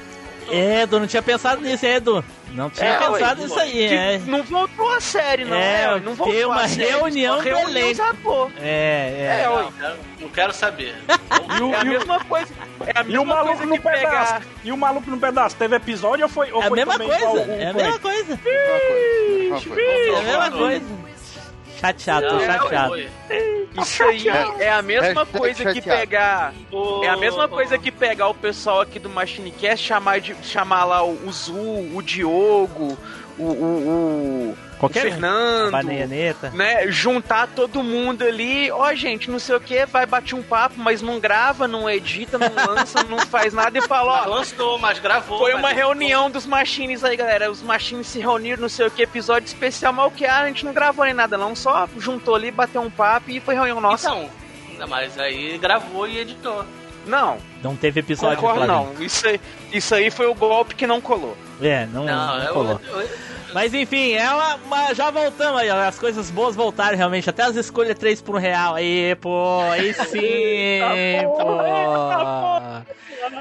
É, 0.49 0.81
Edu, 0.81 0.99
não 0.99 1.07
tinha 1.07 1.23
pensado 1.23 1.61
nisso, 1.61 1.85
é, 1.85 1.95
Edu. 1.95 2.23
Não 2.51 2.69
tinha 2.69 2.85
É, 2.89 2.97
pensado 2.99 3.41
nisso 3.41 3.59
aí, 3.59 3.83
é. 3.85 4.17
Não 4.25 4.43
voltou 4.43 4.89
a 4.93 5.01
série, 5.01 5.43
não. 5.45 5.57
É, 5.57 5.83
É, 5.83 5.99
não 5.99 6.13
voltou 6.13 6.33
tem 6.33 6.45
uma 6.45 6.61
a 6.61 6.67
série, 6.69 6.85
reunião 6.89 7.35
só 7.37 7.41
do 7.43 7.49
elenco. 7.69 8.51
É, 8.61 9.13
é. 9.17 9.41
É. 9.43 9.47
Não, 9.49 9.71
quero- 9.71 9.95
não 10.21 10.29
quero 10.29 10.53
saber. 10.53 10.95
E 11.57 11.61
o, 11.61 11.73
É 11.73 11.77
a 11.77 11.83
mesma 11.85 12.19
coisa. 12.25 12.53
É 12.85 12.99
a 12.99 13.01
e 13.01 13.03
o 13.03 13.07
mesma 13.07 13.25
maluco 13.25 13.57
coisa 13.57 13.65
no 13.65 13.81
pedaço. 13.81 14.41
E 14.63 14.71
o 14.71 14.77
maluco 14.77 15.11
no 15.11 15.17
pedaço. 15.17 15.55
Teve 15.55 15.75
episódio 15.75 16.23
ou 16.23 16.29
foi, 16.29 16.51
ou 16.51 16.61
É 16.61 16.65
a 16.65 16.67
foi 16.69 16.75
mesma 16.77 16.93
também 16.93 17.07
coisa, 17.07 17.23
igual 17.23 17.35
o 17.35 17.51
é 17.51 17.67
a 17.69 17.73
mesma 17.73 17.99
coisa. 17.99 18.39
Mesma 18.43 19.59
coisa. 19.61 19.81
É 19.81 20.15
a 20.15 20.21
mesma 20.23 20.51
coisa. 20.51 20.85
Chateado, 21.79 22.27
tô 22.29 22.39
chateado. 22.39 22.95
Isso 23.81 24.03
aí 24.03 24.27
é 24.59 24.71
a 24.71 24.81
mesma 24.81 25.25
coisa 25.25 25.73
que 25.73 25.81
pegar. 25.81 26.53
O- 26.71 27.03
É 27.03 27.09
a 27.09 27.17
mesma 27.17 27.47
coisa 27.47 27.77
que 27.77 27.91
pegar 27.91 28.29
o 28.29 28.33
pessoal 28.33 28.79
aqui 28.81 28.97
do 28.99 29.09
Machinecast, 29.09 29.85
chamar, 29.85 30.21
de, 30.21 30.33
chamar 30.43 30.85
lá 30.85 31.03
o, 31.03 31.11
o 31.27 31.31
Zul, 31.31 31.91
o 31.97 32.01
Diogo, 32.01 32.97
o, 33.37 33.43
o, 33.43 33.47
o, 33.53 34.49
o 34.51 34.57
Qualquer 34.79 35.05
um. 35.07 35.09
Fernando, 35.11 35.71
Bananeta. 35.71 36.49
né? 36.51 36.87
Juntar 36.91 37.47
todo 37.47 37.81
mundo 37.81 38.23
ali. 38.23 38.69
Ó, 38.71 38.93
gente, 38.93 39.29
não 39.31 39.39
sei 39.39 39.55
o 39.55 39.59
que, 39.59 39.85
vai 39.85 40.05
bater 40.05 40.35
um 40.35 40.43
papo, 40.43 40.75
mas 40.77 41.01
não 41.01 41.19
grava, 41.19 41.67
não 41.67 41.89
edita, 41.89 42.37
não 42.37 42.51
lança, 42.53 43.03
não 43.03 43.19
faz 43.19 43.53
nada 43.53 43.77
e 43.77 43.81
fala, 43.81 44.23
ó. 44.23 44.29
Lançou, 44.29 44.77
mas 44.77 44.99
gravou. 44.99 45.37
Foi 45.39 45.53
mas 45.53 45.61
uma 45.61 45.69
não- 45.69 45.75
reunião 45.77 46.29
dos 46.29 46.45
machines 46.45 47.03
aí, 47.03 47.15
galera. 47.15 47.49
Os 47.49 47.61
machines 47.61 48.07
se 48.07 48.19
reuniram, 48.19 48.61
não 48.61 48.69
sei 48.69 48.87
o 48.87 48.91
que, 48.91 49.01
episódio 49.01 49.47
especial, 49.47 49.93
mas 49.93 50.07
o 50.07 50.11
que? 50.11 50.25
Ah, 50.25 50.39
a 50.41 50.47
gente 50.47 50.65
não 50.65 50.73
gravou 50.73 51.05
nem 51.05 51.13
nada, 51.13 51.37
não. 51.37 51.55
Só 51.55 51.87
juntou 51.97 52.35
ali, 52.35 52.51
bateu 52.51 52.81
um 52.81 52.89
papo 52.89 53.31
e 53.31 53.39
foi 53.39 53.55
reunião 53.55 53.79
nossa. 53.79 54.09
Então, 54.09 54.87
mas 54.89 55.17
aí 55.17 55.57
gravou 55.57 56.05
e 56.07 56.19
editou. 56.19 56.65
Não, 57.07 57.37
Não 57.63 57.75
teve 57.75 57.99
episódio, 57.99 58.37
concordo 58.37 58.65
não. 58.65 58.91
Isso 58.99 59.27
aí, 59.27 59.39
isso 59.71 59.93
aí 59.93 60.09
foi 60.09 60.25
o 60.25 60.33
golpe 60.33 60.73
que 60.73 60.87
não 60.87 60.99
colou. 60.99 61.37
É, 61.61 61.85
não, 61.85 62.03
Não, 62.03 62.37
não 62.39 62.43
eu- 62.43 62.53
colou. 62.53 62.81
eu- 62.83 63.09
Mas 63.55 63.73
enfim, 63.73 64.11
é 64.15 64.29
uma, 64.29 64.55
uma- 64.55 64.93
já 64.93 65.09
voltamos 65.09 65.61
aí, 65.61 65.69
ó, 65.69 65.77
as 65.87 65.97
coisas 65.97 66.29
boas 66.29 66.57
voltaram 66.57 66.97
realmente, 66.97 67.29
até 67.29 67.41
as 67.43 67.55
escolhas 67.55 67.97
3 67.97 68.21
por 68.21 68.35
um 68.35 68.37
real. 68.37 68.75
Aí, 68.75 69.15
pô, 69.15 69.61
aí 69.71 69.93
sim, 70.11 71.21
pô. 71.23 71.55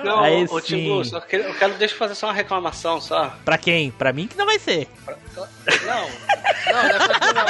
Não, 0.05 0.21
Aí 0.21 0.45
ô, 0.49 0.61
sim. 0.61 0.67
Timbu, 0.67 1.05
só 1.05 1.19
que- 1.21 1.35
eu 1.35 1.53
quero 1.55 1.75
deixa 1.75 1.95
eu 1.95 1.99
fazer 1.99 2.15
só 2.15 2.29
uma 2.29 2.33
reclamação 2.33 3.01
só. 3.01 3.35
Pra 3.45 3.59
quem? 3.59 3.91
Pra 3.91 4.13
mim 4.13 4.29
que 4.29 4.37
não 4.37 4.47
vai 4.47 4.59
ser. 4.61 4.87
Não, 5.37 5.47
não, 5.85 6.09
não 6.73 6.81
é 6.91 6.99
pra 7.09 7.19
tu 7.21 7.35
não. 7.35 7.49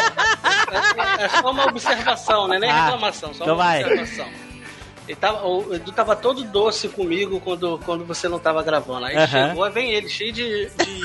É, 1.20 1.24
é 1.24 1.28
só 1.28 1.50
uma 1.50 1.66
observação, 1.66 2.48
né? 2.48 2.58
Nem 2.58 2.70
Ah, 2.70 2.84
reclamação, 2.86 3.34
só 3.34 3.44
então 3.44 3.54
uma 3.56 3.62
vai. 3.64 3.84
observação. 3.84 4.26
Ele 5.06 5.16
tava, 5.16 5.46
o 5.46 5.74
Edu 5.74 5.92
tava 5.92 6.16
todo 6.16 6.42
doce 6.44 6.88
comigo 6.88 7.38
quando, 7.40 7.78
quando 7.84 8.06
você 8.06 8.26
não 8.26 8.38
tava 8.38 8.62
gravando. 8.62 9.04
Aí 9.04 9.14
Aham. 9.16 9.48
chegou, 9.48 9.64
aí 9.64 9.70
vem 9.70 9.92
ele, 9.92 10.08
cheio 10.08 10.32
de. 10.32 10.70
de- 10.70 11.04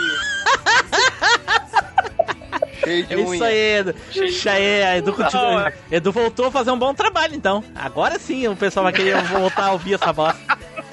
Cheio 2.84 3.06
de 3.06 3.14
É 3.14 3.18
isso 3.20 3.30
unha. 3.32 3.46
aí, 3.46 3.78
Edu. 3.80 3.96
Isso 4.16 4.50
aí, 4.50 4.84
a 4.84 4.98
Edu, 4.98 5.14
continua- 5.14 5.52
Não, 5.52 5.68
é. 5.68 5.74
Edu 5.92 6.12
voltou 6.12 6.46
a 6.46 6.52
fazer 6.52 6.72
um 6.72 6.80
bom 6.80 6.94
trabalho, 6.94 7.36
então. 7.36 7.64
Agora 7.76 8.18
sim 8.18 8.48
o 8.48 8.56
pessoal 8.56 8.86
vai 8.86 8.94
querer 8.94 9.22
voltar 9.24 9.66
a 9.66 9.72
ouvir 9.74 9.96
essa 9.96 10.12
bosta. 10.14 10.40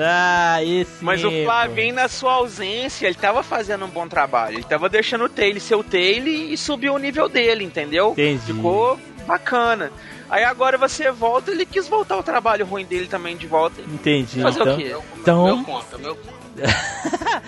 Ah, 0.00 0.62
esse. 0.62 1.02
Mas 1.04 1.24
o 1.24 1.30
Flavinho, 1.42 1.92
na 1.92 2.06
sua 2.06 2.34
ausência, 2.34 3.06
ele 3.08 3.16
tava 3.16 3.42
fazendo 3.42 3.84
um 3.84 3.88
bom 3.88 4.06
trabalho. 4.06 4.54
Ele 4.54 4.62
tava 4.62 4.88
deixando 4.88 5.24
o 5.24 5.28
Taylor 5.28 5.60
ser 5.60 5.74
o 5.74 5.82
Taylor 5.82 6.28
e 6.28 6.56
subiu 6.56 6.94
o 6.94 6.98
nível 6.98 7.28
dele, 7.28 7.64
entendeu? 7.64 8.12
Entendi. 8.12 8.52
Ficou 8.52 8.96
bacana. 9.26 9.90
Aí 10.30 10.44
agora 10.44 10.78
você 10.78 11.10
volta, 11.10 11.50
ele 11.50 11.66
quis 11.66 11.88
voltar 11.88 12.14
ao 12.14 12.22
trabalho 12.22 12.64
ruim 12.64 12.84
dele 12.84 13.08
também 13.08 13.36
de 13.36 13.48
volta. 13.48 13.80
Entendi. 13.80 14.40
Fazer 14.40 14.60
então, 14.60 14.74
o 14.74 14.76
quê? 14.76 14.96
então 15.16 15.44
Meu 15.46 15.64
conta, 15.64 15.98
meu 15.98 16.14
conta. 16.14 16.38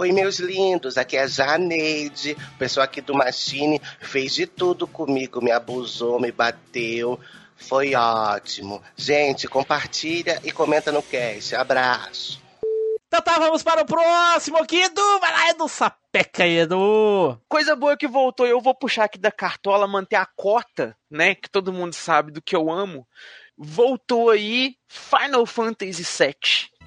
Oi, 0.00 0.12
meus 0.12 0.38
lindos, 0.38 0.96
aqui 0.96 1.14
é 1.18 1.24
a 1.24 1.26
Janeide. 1.26 2.34
O 2.54 2.58
pessoal 2.58 2.84
aqui 2.84 3.02
do 3.02 3.14
Machine 3.14 3.78
fez 4.00 4.32
de 4.32 4.46
tudo 4.46 4.86
comigo, 4.86 5.42
me 5.42 5.50
abusou, 5.50 6.18
me 6.18 6.32
bateu. 6.32 7.20
Foi 7.54 7.94
ótimo. 7.94 8.82
Gente, 8.96 9.46
compartilha 9.46 10.40
e 10.42 10.50
comenta 10.50 10.90
no 10.90 11.02
cast. 11.02 11.54
Abraço. 11.54 12.42
Então 13.08 13.20
tá, 13.20 13.38
vamos 13.38 13.62
para 13.62 13.82
o 13.82 13.84
próximo 13.84 14.56
aqui, 14.56 14.80
Edu. 14.80 15.20
Vai 15.20 15.32
lá, 15.32 15.50
Edu, 15.50 15.68
sapeca 15.68 16.44
aí, 16.44 16.60
Edu. 16.60 17.38
Coisa 17.46 17.76
boa 17.76 17.94
que 17.94 18.08
voltou, 18.08 18.46
eu 18.46 18.58
vou 18.58 18.74
puxar 18.74 19.04
aqui 19.04 19.18
da 19.18 19.30
cartola, 19.30 19.86
manter 19.86 20.16
a 20.16 20.24
cota, 20.24 20.96
né? 21.10 21.34
Que 21.34 21.50
todo 21.50 21.74
mundo 21.74 21.92
sabe 21.92 22.32
do 22.32 22.40
que 22.40 22.56
eu 22.56 22.70
amo. 22.70 23.06
Voltou 23.54 24.30
aí 24.30 24.76
Final 24.88 25.44
Fantasy 25.44 26.04
VII. 26.04 26.79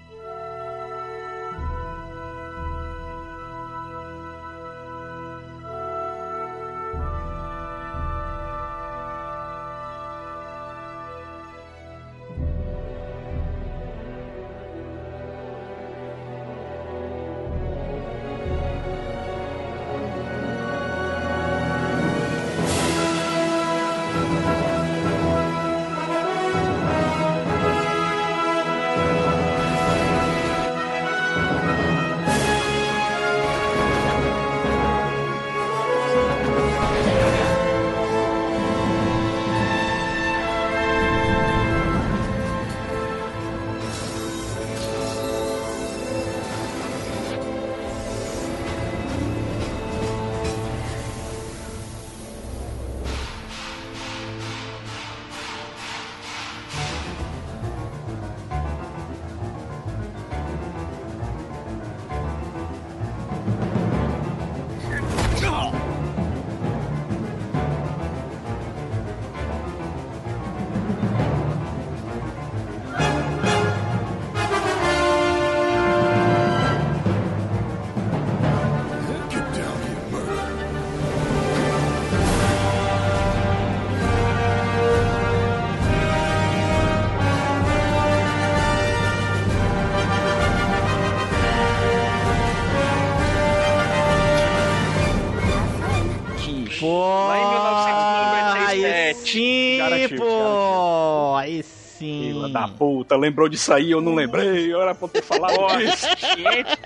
Puta, 103.13 103.17
lembrou 103.17 103.47
disso 103.49 103.73
aí, 103.73 103.91
eu 103.91 104.01
não 104.01 104.15
lembrei, 104.15 104.73
era 104.73 104.93
pra 104.95 105.05
eu 105.05 105.09
ter 105.09 105.21
falado. 105.21 105.53
Gente, 105.79 106.77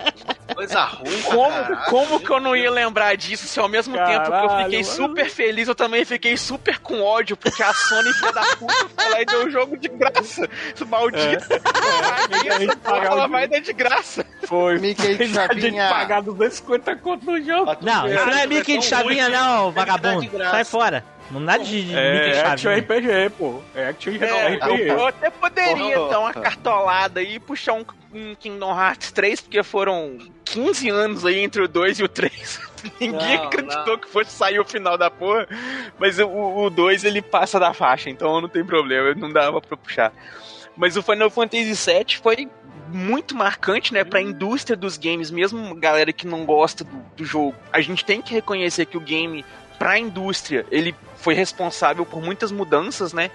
Coisa 0.54 0.82
ruim, 0.84 1.22
como, 1.22 1.50
caralho. 1.50 1.76
como 1.88 2.20
que 2.20 2.30
eu 2.30 2.40
não 2.40 2.56
ia 2.56 2.70
lembrar 2.70 3.16
disso 3.16 3.46
se 3.46 3.60
ao 3.60 3.68
mesmo 3.68 3.94
tempo 3.94 4.06
que 4.08 4.14
eu 4.14 4.22
Caralho, 4.22 4.64
fiquei 4.64 4.82
mano. 4.82 4.94
super 4.94 5.30
feliz, 5.30 5.68
eu 5.68 5.74
também 5.74 6.04
fiquei 6.06 6.36
super 6.36 6.78
com 6.78 7.02
ódio, 7.02 7.36
porque 7.36 7.62
a 7.62 7.72
Sony, 7.74 8.12
filha 8.14 8.32
da 8.32 8.42
puta, 8.56 8.74
foi 8.96 9.10
lá 9.10 9.20
e 9.22 9.24
deu 9.26 9.46
o 9.46 9.50
jogo 9.50 9.76
de 9.76 9.88
graça. 9.88 10.48
Isso 10.74 10.86
maldita. 10.86 11.46
É. 11.54 12.64
Essa 12.64 12.76
porra, 12.76 13.04
ela 13.04 13.26
vai 13.28 13.46
dar 13.46 13.60
de 13.60 13.72
graça. 13.74 14.24
Foi. 14.44 14.78
Mickey 14.78 15.08
de 15.08 15.16
Fez 15.16 15.36
a 15.36 15.42
gente 15.52 15.60
Chavinha. 15.60 15.88
pagar 15.90 16.22
250 16.22 16.96
conto 16.96 17.26
no 17.26 17.42
jogo. 17.44 17.76
Não, 17.82 18.06
isso 18.06 18.06
não 18.06 18.06
é 18.08 18.14
Caralho, 18.16 18.48
Mickey 18.48 18.72
é 18.72 18.78
de 18.78 18.88
tão 18.88 18.98
chavinha, 18.98 19.28
não, 19.28 19.70
vagabundo. 19.70 20.30
Sai 20.50 20.64
fora. 20.64 21.04
Não 21.30 21.40
nada 21.40 21.62
de, 21.62 21.82
de 21.82 21.86
Mickey 21.88 21.96
É 21.96 22.30
de 22.32 22.38
Action 22.40 22.70
chavinha. 22.70 22.78
RPG, 23.26 23.30
pô. 23.36 23.60
É 23.74 23.88
Action 23.88 24.12
É, 24.20 24.54
RPG. 24.56 24.88
eu 24.88 25.06
até 25.06 25.30
poderia 25.30 25.96
Porra. 25.96 26.10
dar 26.10 26.20
uma 26.20 26.32
cartolada 26.32 27.20
aí 27.20 27.34
e 27.34 27.38
puxar 27.40 27.74
um, 27.74 27.84
um 28.14 28.34
Kingdom 28.34 28.70
Hearts 28.78 29.12
3, 29.12 29.40
porque 29.42 29.62
foram 29.62 30.16
15 30.44 30.88
anos 30.88 31.26
aí 31.26 31.38
entre 31.40 31.62
o 31.62 31.68
2 31.68 32.00
e 32.00 32.04
o 32.04 32.08
3. 32.08 32.60
Ninguém 33.00 33.36
Não, 33.36 33.44
acreditou 33.44 33.86
não. 33.86 33.98
que 33.98 34.08
fosse 34.08 34.30
sair 34.30 34.58
o 34.58 34.64
final 34.64 34.96
da 34.96 35.10
porra, 35.10 35.46
mas 35.98 36.18
o, 36.18 36.28
o 36.28 36.70
2 36.70 37.04
ele 37.04 37.20
passa 37.20 37.58
da 37.60 37.74
faixa, 37.74 38.08
então 38.08 38.40
não 38.40 38.48
tem 38.48 38.64
problema, 38.64 39.14
não 39.14 39.30
dava 39.32 39.60
pra 39.60 39.76
puxar. 39.76 40.12
Mas 40.76 40.96
o 40.96 41.02
Final 41.02 41.28
Fantasy 41.28 41.74
VII 41.74 42.16
foi 42.22 42.48
muito 42.90 43.36
marcante, 43.36 43.92
né, 43.92 44.02
pra 44.04 44.22
indústria 44.22 44.76
dos 44.76 44.96
games, 44.96 45.30
mesmo 45.30 45.74
galera 45.74 46.10
que 46.12 46.26
não 46.26 46.46
gosta 46.46 46.84
do, 46.84 46.96
do 47.16 47.24
jogo. 47.24 47.54
A 47.72 47.80
gente 47.82 48.02
tem 48.04 48.22
que 48.22 48.32
reconhecer 48.32 48.86
que 48.86 48.96
o 48.96 49.00
game, 49.00 49.44
pra 49.78 49.98
indústria, 49.98 50.66
ele 50.70 50.94
foi 51.16 51.34
responsável 51.34 52.04
por 52.04 52.22
muitas 52.22 52.50
mudanças, 52.50 53.12
né? 53.12 53.30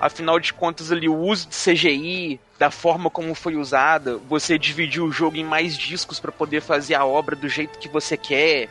Afinal 0.00 0.38
de 0.38 0.52
contas, 0.52 0.92
ali, 0.92 1.08
o 1.08 1.16
uso 1.16 1.48
de 1.48 1.54
CGI, 1.54 2.38
da 2.58 2.70
forma 2.70 3.08
como 3.08 3.34
foi 3.34 3.56
usada, 3.56 4.18
você 4.28 4.58
dividir 4.58 5.02
o 5.02 5.10
jogo 5.10 5.36
em 5.36 5.44
mais 5.44 5.76
discos 5.76 6.20
pra 6.20 6.30
poder 6.32 6.60
fazer 6.60 6.94
a 6.94 7.04
obra 7.04 7.34
do 7.34 7.48
jeito 7.48 7.78
que 7.78 7.88
você 7.88 8.16
quer. 8.16 8.68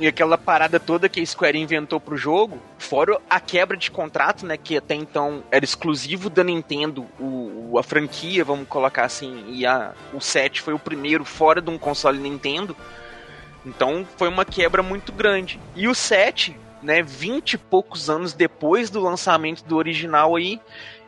E 0.00 0.06
aquela 0.06 0.38
parada 0.38 0.78
toda 0.78 1.08
que 1.08 1.20
a 1.20 1.26
Square 1.26 1.58
inventou 1.58 1.98
pro 1.98 2.16
jogo, 2.16 2.58
fora 2.78 3.20
a 3.28 3.40
quebra 3.40 3.76
de 3.76 3.90
contrato, 3.90 4.46
né, 4.46 4.56
que 4.56 4.76
até 4.76 4.94
então 4.94 5.42
era 5.50 5.64
exclusivo 5.64 6.30
da 6.30 6.44
Nintendo, 6.44 7.04
o- 7.18 7.76
a 7.78 7.82
franquia, 7.82 8.44
vamos 8.44 8.68
colocar 8.68 9.04
assim, 9.04 9.44
e 9.48 9.66
a, 9.66 9.92
o 10.12 10.20
7 10.20 10.62
foi 10.62 10.72
o 10.72 10.78
primeiro 10.78 11.24
fora 11.24 11.60
de 11.60 11.68
um 11.68 11.76
console 11.76 12.18
Nintendo. 12.18 12.76
Então 13.68 14.06
foi 14.16 14.28
uma 14.28 14.44
quebra 14.44 14.82
muito 14.82 15.12
grande. 15.12 15.60
E 15.76 15.86
o 15.86 15.94
7, 15.94 16.56
né, 16.82 17.02
20 17.02 17.52
e 17.54 17.58
poucos 17.58 18.08
anos 18.08 18.32
depois 18.32 18.88
do 18.90 19.00
lançamento 19.00 19.62
do 19.64 19.76
original 19.76 20.36
aí, 20.36 20.60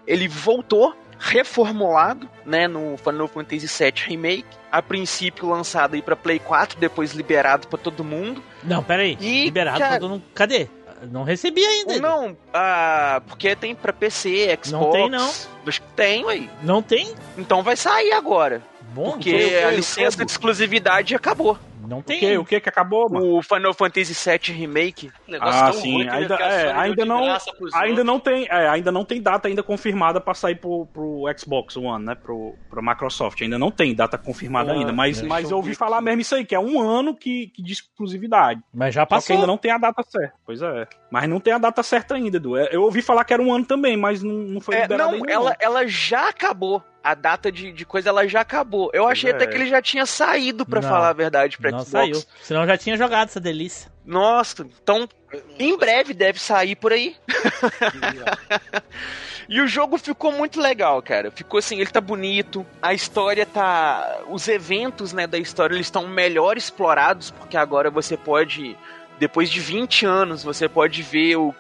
ele 0.07 0.29
voltou 0.29 0.95
reformulado, 1.19 2.29
né, 2.47 2.67
no 2.67 2.97
Final 2.97 3.29
Fantasy 3.29 3.67
VII 3.67 3.93
Remake, 4.07 4.47
a 4.73 4.81
princípio 4.81 5.49
lançado 5.49 5.95
aí 5.95 6.03
para 6.03 6.17
Play 6.17 6.39
4, 6.39 6.79
depois 6.79 7.13
liberado 7.13 7.67
para 7.69 7.79
todo 7.79 8.03
mundo. 8.05 8.43
Não, 8.65 8.83
pera 8.83 9.03
aí. 9.03 9.17
E, 9.21 9.45
Liberado 9.45 9.79
cara- 9.79 9.91
pra 9.93 10.01
todo 10.01 10.11
mundo. 10.13 10.23
Cadê? 10.35 10.69
Não 11.11 11.23
recebi 11.23 11.65
ainda. 11.65 11.99
Não, 11.99 12.37
ah, 12.53 13.23
porque 13.27 13.57
tem 13.57 13.75
para 13.75 13.91
PC, 13.93 14.47
Xbox. 14.63 14.71
Não 14.71 14.91
tem, 14.91 15.09
não. 15.11 15.31
Acho 15.67 15.81
que 15.81 15.89
tem 15.97 16.29
aí. 16.29 16.51
Não 16.63 16.83
tem? 16.83 17.15
Então 17.39 17.63
vai 17.63 17.75
sair 17.77 18.13
agora, 18.13 18.63
Bom, 18.95 19.13
porque 19.13 19.31
foi 19.31 19.55
o 19.63 19.67
a 19.67 19.71
quê? 19.71 19.77
licença 19.77 20.17
Como? 20.19 20.27
de 20.27 20.33
exclusividade 20.33 21.15
acabou. 21.15 21.59
Não 21.91 21.99
O 21.99 22.03
tem. 22.03 22.19
que? 22.21 22.39
O 22.39 22.45
que 22.45 22.61
que 22.61 22.69
acabou, 22.69 23.11
mano? 23.11 23.37
O 23.37 23.43
Final 23.43 23.75
Fantasy 23.75 24.15
VII 24.15 24.57
Remake 24.57 25.11
O 25.29 25.31
negócio 25.33 25.61
Ah, 25.61 25.71
tão 25.71 25.81
sim, 25.81 26.09
ainda, 26.09 26.35
é, 26.37 26.73
ainda 26.73 27.05
não, 27.05 27.19
ainda 27.25 27.33
outros. 27.35 28.05
não 28.05 28.19
tem, 28.21 28.47
é, 28.49 28.69
ainda 28.69 28.91
não 28.91 29.05
tem 29.05 29.21
data 29.21 29.49
ainda 29.49 29.63
confirmada 29.63 30.21
pra 30.21 30.33
sair 30.33 30.55
pro, 30.55 30.87
pro 30.87 31.25
Xbox 31.39 31.77
One, 31.77 32.05
né, 32.07 32.15
pro, 32.15 32.55
pro 32.71 32.83
Microsoft, 32.83 33.43
ainda 33.43 33.59
não 33.59 33.71
tem 33.71 33.95
data 33.95 34.17
confirmada 34.17 34.73
Ah, 34.73 34.75
ainda, 34.77 34.93
mas, 34.93 35.17
deixa 35.19 35.29
mas 35.29 35.51
eu 35.51 35.57
ouvi 35.59 35.75
falar 35.75 36.01
mesmo 36.01 36.21
isso 36.23 36.35
aí, 36.35 36.45
que 36.45 36.55
é 36.55 36.61
um 36.61 36.81
ano 36.81 37.15
que, 37.15 37.49
que 37.49 37.63
de 37.63 37.73
exclusividade, 37.73 38.63
Mas 38.73 38.95
já 38.95 39.03
só 39.03 39.07
que 39.07 39.15
passou. 39.15 39.35
ainda 39.35 39.47
não 39.47 39.59
tem 39.59 39.71
a 39.73 39.79
data 39.79 40.03
certa, 40.03 40.35
pois 40.47 40.63
é, 40.63 40.87
mas 41.11 41.29
não 41.29 41.41
tem 41.41 41.53
a 41.53 41.59
data 41.59 41.83
certa 41.83 42.15
ainda, 42.15 42.37
Edu, 42.37 42.57
É, 42.57 42.69
eu 42.71 42.83
ouvi 42.83 43.03
falar 43.03 43.25
que 43.25 43.33
era 43.33 43.43
um 43.43 43.53
ano 43.53 43.65
também, 43.65 43.97
mas 43.97 44.23
não, 44.23 44.33
não 44.33 44.61
foi 44.61 44.77
É, 44.77 44.83
liberado 44.83 45.11
não, 45.11 45.17
ainda 45.17 45.33
ela, 45.33 45.57
ela 45.59 45.87
já 45.87 46.29
acabou. 46.29 46.83
A 47.03 47.15
data 47.15 47.51
de, 47.51 47.73
de 47.73 47.87
coisa 47.87 48.11
ela 48.11 48.29
já 48.29 48.43
acabou. 48.43 48.91
Eu 48.93 49.09
achei 49.09 49.31
é. 49.31 49.35
até 49.35 49.47
que 49.47 49.55
ele 49.55 49.67
já 49.67 49.81
tinha 49.81 50.05
saído, 50.05 50.67
pra 50.67 50.83
Não, 50.83 50.89
falar 50.89 51.09
a 51.09 51.13
verdade, 51.15 51.57
pra 51.57 51.71
Não 51.71 51.79
Xbox. 51.81 51.91
saiu. 51.91 52.23
Senão 52.43 52.67
já 52.67 52.77
tinha 52.77 52.97
jogado 52.97 53.29
essa 53.29 53.41
delícia. 53.41 53.91
Nossa, 54.05 54.67
então 54.83 55.09
em 55.59 55.77
breve 55.79 56.13
deve 56.13 56.39
sair 56.39 56.77
por 56.77 56.93
aí. 56.93 57.17
e 59.49 59.61
o 59.61 59.67
jogo 59.67 59.99
ficou 59.99 60.33
muito 60.33 60.61
legal, 60.61 61.01
cara. 61.03 61.31
Ficou 61.31 61.59
assim, 61.59 61.81
ele 61.81 61.91
tá 61.91 62.01
bonito, 62.01 62.67
a 62.83 62.93
história 62.93 63.47
tá, 63.47 64.21
os 64.29 64.47
eventos, 64.49 65.13
né, 65.13 65.27
da 65.27 65.39
história 65.39 65.75
eles 65.75 65.87
estão 65.87 66.07
melhor 66.07 66.57
explorados 66.57 67.31
porque 67.31 67.57
agora 67.57 67.91
você 67.91 68.17
pode 68.17 68.77
depois 69.21 69.49
de 69.51 69.61
20 69.61 70.05
anos, 70.07 70.43
você 70.43 70.69
pode 70.69 71.03
ver 71.03 71.37
o- 71.37 71.55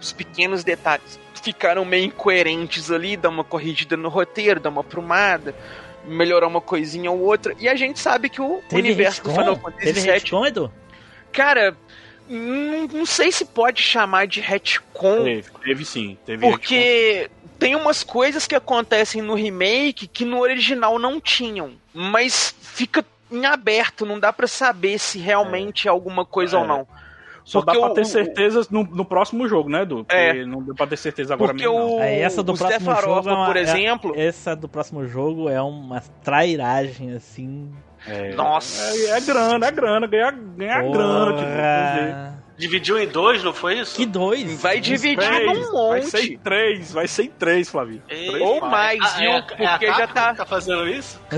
os 0.00 0.12
pequenos 0.12 0.62
detalhes 0.64 1.18
ficaram 1.42 1.84
meio 1.84 2.06
incoerentes 2.06 2.90
ali, 2.90 3.16
dá 3.16 3.28
uma 3.28 3.44
corrigida 3.44 3.96
no 3.96 4.08
roteiro, 4.08 4.58
dá 4.58 4.68
uma 4.70 4.82
prumada, 4.82 5.54
melhorar 6.06 6.46
uma 6.46 6.60
coisinha 6.60 7.10
ou 7.10 7.20
outra. 7.20 7.54
E 7.60 7.68
a 7.68 7.74
gente 7.76 8.00
sabe 8.00 8.28
que 8.30 8.40
o 8.40 8.62
Teve 8.68 8.80
universo 8.82 9.22
do 9.22 9.30
Final 9.30 9.54
retcon? 9.54 9.70
Fantasy 9.70 9.84
Teve 9.84 10.00
VII 10.00 10.10
retcon, 10.10 10.46
Edu? 10.46 10.72
Cara, 11.32 11.76
não, 12.28 12.86
não 12.88 13.06
sei 13.06 13.30
se 13.30 13.44
pode 13.44 13.82
chamar 13.82 14.26
de 14.26 14.40
retcon, 14.40 15.22
Teve, 15.24 15.50
teve 15.62 15.84
sim. 15.84 16.16
Teve 16.24 16.48
porque 16.50 17.30
tem 17.58 17.76
umas 17.76 18.02
coisas 18.02 18.46
que 18.46 18.54
acontecem 18.54 19.20
no 19.20 19.34
remake 19.34 20.06
que 20.06 20.24
no 20.24 20.40
original 20.40 20.98
não 20.98 21.20
tinham, 21.20 21.72
mas 21.92 22.54
fica 22.60 23.04
em 23.30 23.44
aberto, 23.44 24.06
não 24.06 24.18
dá 24.18 24.32
pra 24.32 24.46
saber 24.46 24.98
se 24.98 25.18
realmente 25.18 25.86
é, 25.88 25.90
alguma 25.90 26.24
coisa 26.24 26.56
É. 26.56 26.60
ou 26.60 26.66
não. 26.66 26.88
Só 27.44 27.60
dá 27.60 27.72
pra 27.74 27.90
ter 27.90 28.00
o- 28.00 28.04
certeza 28.06 28.66
no, 28.70 28.84
no 28.84 29.04
próximo 29.04 29.46
jogo, 29.46 29.68
né, 29.68 29.82
Edu? 29.82 30.04
Porque 30.04 30.16
É. 30.16 30.46
não 30.46 30.62
deu 30.62 30.74
pra 30.74 30.86
ter 30.86 30.96
certeza 30.96 31.34
agora 31.34 31.52
Porque 31.52 31.68
mesmo. 31.68 31.78
não. 31.78 31.96
o, 31.96 32.00
Aí 32.00 32.20
essa 32.20 32.42
do 32.42 32.52
o 32.52 32.56
próximo 32.58 32.94
jogo 32.96 33.28
é 33.28 33.32
uma- 33.34 33.46
por 33.46 33.56
é- 33.56 33.60
exemplo, 33.60 34.12
Essa 34.16 34.56
do 34.56 34.68
próximo 34.68 35.06
jogo 35.06 35.48
é 35.50 35.60
uma 35.60 36.00
trairagem, 36.22 37.12
assim. 37.12 37.70
É, 38.06 38.34
Nossa. 38.34 38.82
É, 38.96 39.10
é 39.16 39.20
grana, 39.20 39.66
é 39.66 39.70
grana, 39.70 40.06
ganhar, 40.06 40.32
ganhar 40.32 40.82
grana, 40.90 41.32
tipo. 41.32 42.43
Dividiu 42.56 42.98
em 43.00 43.08
dois, 43.08 43.42
não 43.42 43.52
foi 43.52 43.80
isso? 43.80 43.96
Que 43.96 44.06
dois? 44.06 44.62
vai 44.62 44.78
dividir 44.80 45.16
Três, 45.18 45.70
num 45.70 45.88
Vai 45.88 46.02
ser 46.02 46.18
em 46.18 46.22
monte. 46.30 46.38
três, 46.38 46.92
vai 46.92 47.08
ser 47.08 47.22
em 47.24 47.30
três, 47.30 47.68
Flavio. 47.68 48.00
Ei, 48.08 48.28
Três 48.28 48.42
Ou 48.42 48.60
mais, 48.60 49.00
Ah, 49.02 49.16
viu? 49.18 49.30
é 49.32 49.42
Porque 49.42 49.86
é 49.86 49.94
já 49.94 50.06
tá. 50.06 50.30
que 50.30 50.36
tá 50.36 50.46
fazendo 50.46 50.86
isso? 50.88 51.20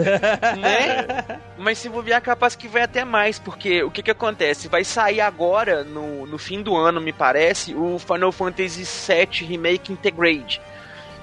né? 0.61 1.41
Mas 1.59 1.79
se 1.79 1.89
bobear, 1.89 2.21
capaz 2.21 2.55
que 2.55 2.69
vai 2.69 2.83
até 2.83 3.05
mais, 3.05 3.39
porque 3.39 3.83
o 3.83 3.91
que 3.91 4.03
que 4.03 4.11
acontece? 4.11 4.69
Vai 4.69 4.85
sair 4.85 5.21
agora, 5.21 5.83
no, 5.85 6.27
no 6.27 6.39
fim 6.39 6.63
do 6.63 6.77
ano, 6.77 7.01
me 7.01 7.13
parece, 7.13 7.75
o 7.75 7.99
Final 7.99 8.31
Fantasy 8.33 8.85
VII 8.85 9.47
Remake 9.49 9.93
Integrate. 9.93 10.61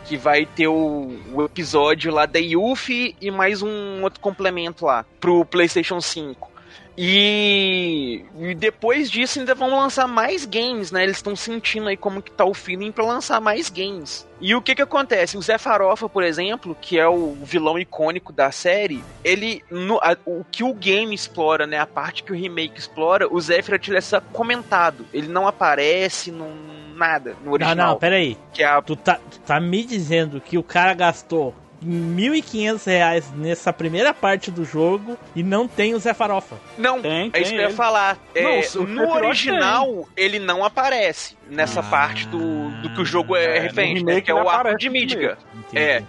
Que 0.05 0.17
vai 0.17 0.45
ter 0.45 0.67
o, 0.67 1.17
o 1.33 1.43
episódio 1.43 2.11
lá 2.11 2.25
da 2.25 2.37
Yuffie 2.39 3.15
e 3.21 3.31
mais 3.31 3.61
um 3.61 4.01
outro 4.03 4.19
complemento 4.19 4.85
lá 4.85 5.05
pro 5.19 5.45
PlayStation 5.45 6.01
5. 6.01 6.51
E, 6.97 8.23
e 8.39 8.55
depois 8.55 9.09
disso 9.09 9.39
ainda 9.39 9.55
vão 9.55 9.69
lançar 9.77 10.07
mais 10.07 10.45
games, 10.45 10.91
né? 10.91 11.03
Eles 11.03 11.17
estão 11.17 11.35
sentindo 11.35 11.87
aí 11.87 11.97
como 11.97 12.21
que 12.21 12.31
tá 12.31 12.45
o 12.45 12.53
feeling 12.53 12.91
pra 12.91 13.05
lançar 13.05 13.39
mais 13.41 13.69
games. 13.69 14.27
E 14.39 14.53
o 14.55 14.61
que 14.61 14.75
que 14.75 14.81
acontece? 14.81 15.37
O 15.37 15.41
Zé 15.41 15.57
Farofa, 15.57 16.07
por 16.09 16.23
exemplo, 16.23 16.75
que 16.79 16.99
é 16.99 17.07
o 17.07 17.33
vilão 17.43 17.79
icônico 17.79 18.31
da 18.33 18.51
série, 18.51 19.03
ele 19.23 19.63
no- 19.71 19.99
a- 20.01 20.17
o 20.25 20.43
que 20.51 20.63
o 20.63 20.73
game 20.73 21.13
explora, 21.15 21.65
né, 21.65 21.77
a 21.79 21.87
parte 21.87 22.23
que 22.23 22.31
o 22.31 22.35
remake 22.35 22.77
explora, 22.79 23.27
o 23.33 23.39
Zephyr 23.39 23.79
ele 23.87 23.97
é 23.97 24.01
comentado. 24.31 25.05
Ele 25.13 25.27
não 25.27 25.47
aparece 25.47 26.31
não 26.31 26.51
nada 26.95 27.31
no 27.39 27.45
Não, 27.47 27.53
original. 27.53 27.87
não, 27.93 27.97
peraí. 27.97 28.37
Que 28.53 28.61
é 28.63 28.67
a 28.67 28.81
Tu 28.81 28.95
tá, 28.95 29.15
tu 29.29 29.39
tá 29.39 29.59
me 29.59 29.83
dizendo 29.83 30.39
que 30.39 30.57
o 30.57 30.63
cara 30.63 30.93
gastou 30.93 31.53
1.500 31.83 32.85
reais 32.85 33.31
nessa 33.35 33.71
primeira 33.73 34.13
parte 34.13 34.49
do 34.49 34.63
jogo 34.65 35.17
e 35.35 35.43
não 35.43 35.67
tem 35.67 35.93
o 35.93 35.99
Zé 35.99 36.13
Farofa. 36.13 36.57
Não, 36.77 37.01
Tem, 37.01 37.27
é 37.27 37.29
tem 37.29 37.41
isso 37.41 37.51
que 37.51 37.57
eu 37.57 37.69
ia 37.69 37.75
falar. 37.75 38.17
É, 38.33 38.61
Não, 38.75 38.83
no 38.85 39.09
original, 39.13 40.07
ele 40.15 40.39
não 40.39 40.63
aparece 40.63 41.37
nessa 41.49 41.79
Ah. 41.81 41.83
parte 41.83 42.27
do, 42.27 42.69
do 42.81 42.93
que 42.93 43.01
o 43.01 43.05
jogo 43.05 43.35
é, 43.35 43.57
É, 43.57 43.59
referente, 43.59 44.03
né, 44.03 44.21
que 44.21 44.31
é 44.31 44.33
o 44.33 44.47
arco 44.49 44.77
de 44.77 44.89
Midgar. 44.89 45.37
É. 45.73 46.03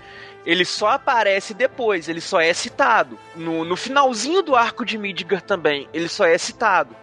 Ele 0.47 0.65
só 0.65 0.89
aparece 0.89 1.55
depois, 1.55 2.09
ele 2.09 2.21
só 2.21 2.39
é 2.41 2.53
citado. 2.53 3.19
No, 3.35 3.65
no 3.65 3.77
finalzinho 3.77 4.43
do 4.43 4.55
arco 4.55 4.85
de 4.85 4.99
Midgar 4.99 5.41
também, 5.41 5.89
ele 5.93 6.09
só 6.09 6.27
é 6.27 6.37
citado. 6.37 6.95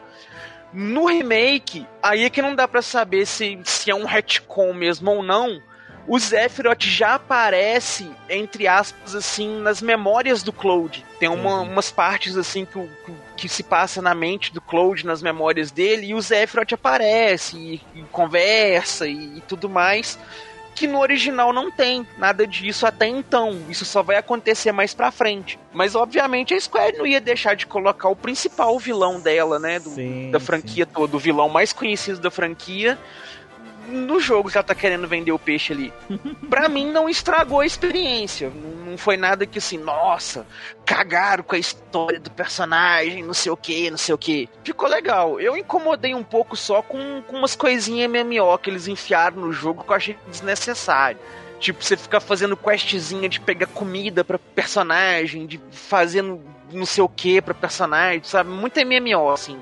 No 0.73 1.05
remake, 1.05 1.85
aí 2.01 2.23
é 2.23 2.29
que 2.29 2.41
não 2.41 2.55
dá 2.55 2.67
pra 2.67 2.81
saber 2.81 3.25
se, 3.25 3.59
se 3.65 3.91
é 3.91 3.95
um 3.95 4.05
retcon 4.05 4.73
mesmo 4.73 5.11
ou 5.11 5.21
não. 5.23 5.59
O 6.07 6.19
Sephiroth 6.19 6.83
já 6.83 7.15
aparece, 7.15 8.09
entre 8.29 8.67
aspas, 8.67 9.13
assim, 9.15 9.61
nas 9.61 9.81
memórias 9.81 10.41
do 10.43 10.51
Cloud. 10.51 11.05
Tem 11.19 11.29
uma- 11.29 11.61
Uhum. 11.61 11.71
umas 11.71 11.91
partes, 11.91 12.35
assim, 12.35 12.65
que, 12.65 12.89
que, 13.37 13.47
se 13.49 13.63
passa 13.63 14.01
na 14.01 14.13
mente 14.15 14.51
do 14.51 14.59
Cloud, 14.59 15.05
nas 15.05 15.21
memórias 15.21 15.71
dele, 15.71 16.07
e 16.07 16.13
o 16.15 16.21
Sephiroth 16.21 16.73
aparece, 16.73 17.55
e, 17.57 17.81
e 17.99 18.01
conversa, 18.11 19.07
e, 19.07 19.37
e 19.37 19.41
tudo 19.47 19.69
mais 19.69 20.17
que 20.73 20.87
no 20.87 20.99
original 21.01 21.51
não 21.51 21.69
tem 21.69 22.07
nada 22.17 22.47
disso 22.47 22.87
até 22.87 23.05
então. 23.05 23.59
Isso 23.69 23.83
só 23.83 24.01
vai 24.01 24.15
acontecer 24.15 24.71
mais 24.71 24.93
pra 24.93 25.11
frente. 25.11 25.59
Mas 25.73 25.95
obviamente 25.95 26.53
a 26.53 26.59
Square 26.59 26.97
não 26.97 27.05
ia 27.05 27.19
deixar 27.19 27.55
de 27.57 27.67
colocar 27.67 28.07
o 28.07 28.15
principal 28.15 28.79
vilão 28.79 29.19
dela, 29.19 29.59
né, 29.59 29.79
do- 29.79 29.89
Sim, 29.89 30.31
da 30.31 30.39
franquia 30.39 30.85
toda, 30.85 31.15
o 31.17 31.19
vilão 31.19 31.49
mais 31.49 31.73
conhecido 31.73 32.19
da 32.19 32.31
franquia 32.31 32.97
no 33.87 34.19
jogo 34.19 34.49
que 34.49 34.57
ela 34.57 34.63
tá 34.63 34.75
querendo 34.75 35.07
vender 35.07 35.31
o 35.31 35.39
peixe 35.39 35.73
ali. 35.73 35.93
pra 36.49 36.69
mim 36.69 36.91
não 36.91 37.09
estragou 37.09 37.59
a 37.59 37.65
experiência. 37.65 38.51
Não 38.85 38.97
foi 38.97 39.17
nada 39.17 39.45
que 39.45 39.57
assim, 39.57 39.77
nossa, 39.77 40.45
cagaram 40.85 41.43
com 41.43 41.55
a 41.55 41.59
história 41.59 42.19
do 42.19 42.31
personagem, 42.31 43.23
não 43.23 43.33
sei 43.33 43.51
o 43.51 43.57
que, 43.57 43.89
não 43.89 43.97
sei 43.97 44.13
o 44.13 44.17
que. 44.17 44.49
Ficou 44.63 44.89
legal. 44.89 45.39
Eu 45.39 45.55
incomodei 45.55 46.13
um 46.13 46.23
pouco 46.23 46.55
só 46.55 46.81
com, 46.81 47.21
com 47.27 47.37
umas 47.37 47.55
coisinhas 47.55 48.09
MMO 48.09 48.57
que 48.57 48.69
eles 48.69 48.87
enfiaram 48.87 49.37
no 49.37 49.53
jogo 49.53 49.83
que 49.83 49.91
eu 49.91 49.95
achei 49.95 50.17
desnecessário. 50.27 51.19
Tipo, 51.59 51.83
você 51.83 51.95
ficar 51.95 52.19
fazendo 52.19 52.57
questzinha 52.57 53.29
de 53.29 53.39
pegar 53.39 53.67
comida 53.67 54.23
pra 54.23 54.39
personagem, 54.39 55.45
de 55.45 55.61
fazendo 55.71 56.41
não 56.73 56.85
sei 56.85 57.03
o 57.03 57.09
que 57.09 57.41
pra 57.41 57.53
personagem, 57.53 58.23
sabe? 58.23 58.49
Muito 58.49 58.79
MMO, 58.79 59.29
assim. 59.29 59.59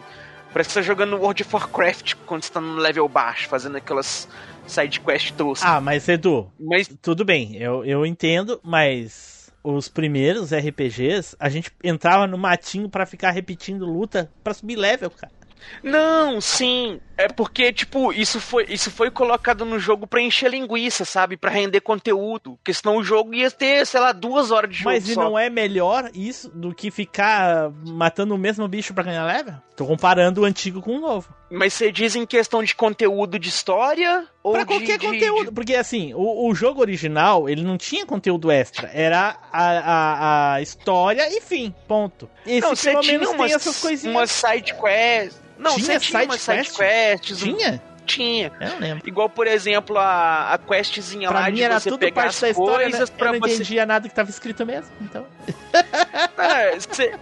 Parece 0.51 0.69
que 0.69 0.73
você 0.73 0.79
tá 0.79 0.85
jogando 0.85 1.17
World 1.17 1.43
of 1.43 1.55
Warcraft 1.55 2.15
quando 2.25 2.43
você 2.43 2.51
tá 2.51 2.59
no 2.59 2.75
level 2.75 3.07
baixo, 3.07 3.47
fazendo 3.47 3.77
aquelas 3.77 4.27
side 4.65 4.99
quest 4.99 5.31
toscas. 5.33 5.69
Ah, 5.69 5.79
mas 5.79 6.07
Edu, 6.07 6.51
Mas 6.59 6.89
tudo 7.01 7.23
bem, 7.23 7.55
eu, 7.57 7.83
eu 7.85 8.05
entendo, 8.05 8.59
mas 8.63 9.51
os 9.63 9.87
primeiros 9.87 10.51
RPGs, 10.51 11.35
a 11.39 11.49
gente 11.49 11.71
entrava 11.83 12.25
no 12.25 12.37
matinho 12.37 12.89
pra 12.89 13.05
ficar 13.05 13.31
repetindo 13.31 13.85
luta 13.85 14.31
pra 14.43 14.53
subir 14.53 14.75
level, 14.75 15.11
cara. 15.11 15.38
Não, 15.83 16.39
sim. 16.41 16.99
É 17.17 17.27
porque, 17.27 17.73
tipo, 17.73 18.13
isso 18.13 18.39
foi, 18.39 18.65
isso 18.69 18.89
foi 18.89 19.11
colocado 19.11 19.65
no 19.65 19.77
jogo 19.77 20.07
pra 20.07 20.21
encher 20.21 20.49
linguiça, 20.49 21.03
sabe? 21.03 21.35
Pra 21.35 21.51
render 21.51 21.81
conteúdo. 21.81 22.55
Porque 22.55 22.73
senão 22.73 22.97
o 22.97 23.03
jogo 23.03 23.33
ia 23.33 23.51
ter, 23.51 23.85
sei 23.85 23.99
lá, 23.99 24.13
duas 24.13 24.51
horas 24.51 24.69
de 24.71 24.77
jogo. 24.77 24.89
Mas 24.89 25.07
e 25.07 25.13
só. 25.13 25.23
não 25.23 25.37
é 25.37 25.49
melhor 25.49 26.09
isso 26.13 26.49
do 26.49 26.73
que 26.73 26.89
ficar 26.89 27.71
matando 27.85 28.33
o 28.33 28.37
mesmo 28.37 28.67
bicho 28.67 28.93
pra 28.93 29.03
ganhar 29.03 29.25
level? 29.25 29.55
Tô 29.75 29.85
comparando 29.85 30.41
o 30.41 30.45
antigo 30.45 30.81
com 30.81 30.97
o 30.97 31.01
novo. 31.01 31.33
Mas 31.49 31.73
você 31.73 31.91
diz 31.91 32.15
em 32.15 32.25
questão 32.25 32.63
de 32.63 32.75
conteúdo 32.75 33.37
de 33.39 33.49
história? 33.49 34.27
Ou 34.41 34.53
Pra 34.53 34.61
de- 34.61 34.67
qualquer 34.67 34.97
de- 34.97 35.05
conteúdo. 35.05 35.45
de- 35.45 35.51
Porque 35.51 35.75
assim, 35.75 36.13
o, 36.13 36.47
o 36.49 36.55
jogo 36.55 36.79
original, 36.81 37.49
ele 37.49 37.61
não 37.61 37.77
tinha 37.77 38.05
conteúdo 38.05 38.49
extra. 38.49 38.89
Era 38.93 39.35
a, 39.51 39.63
a, 39.79 40.53
a 40.55 40.61
história 40.61 41.27
e 41.29 41.41
fim. 41.41 41.73
Ponto. 41.87 42.29
Esse 42.45 42.61
Não, 42.61 42.73
pelo 42.75 43.01
tinha 43.01 43.19
menos 43.19 43.33
umas, 43.35 43.47
tem 43.47 43.55
essas 43.55 43.79
coisinhas. 43.81 44.15
umas 44.15 44.31
side 44.31 44.73
quests. 44.75 45.41
Não, 45.57 45.75
Tinha 45.75 45.85
você 45.85 45.99
tinha 45.99 46.19
side 46.21 46.25
umas 46.31 46.41
side 46.41 46.57
quest? 46.69 46.77
quests. 46.77 47.43
um- 47.43 47.53
Tinha? 47.57 47.81
Tinha. 48.05 48.51
Eu 48.59 48.69
não 48.69 48.79
lembro. 48.79 49.07
Igual, 49.07 49.29
por 49.29 49.45
exemplo, 49.45 49.95
a, 49.97 50.53
a 50.53 50.57
questzinha 50.57 51.27
Pra 51.27 51.41
lá 51.41 51.45
mim 51.49 51.55
de 51.57 51.63
era 51.63 51.79
você 51.79 51.89
tudo 51.89 51.99
pegar 51.99 52.15
parte 52.23 52.29
as 52.35 52.39
da 52.41 52.49
história, 52.49 52.85
né? 52.85 52.91
coisas 52.91 53.09
eu 53.09 53.15
pra 53.15 53.31
não 53.33 53.39
você 53.39 53.53
entendia 53.55 53.85
nada 53.85 54.09
que 54.09 54.15
tava 54.15 54.29
escrito 54.31 54.65
mesmo. 54.65 54.89
Então. 55.01 55.27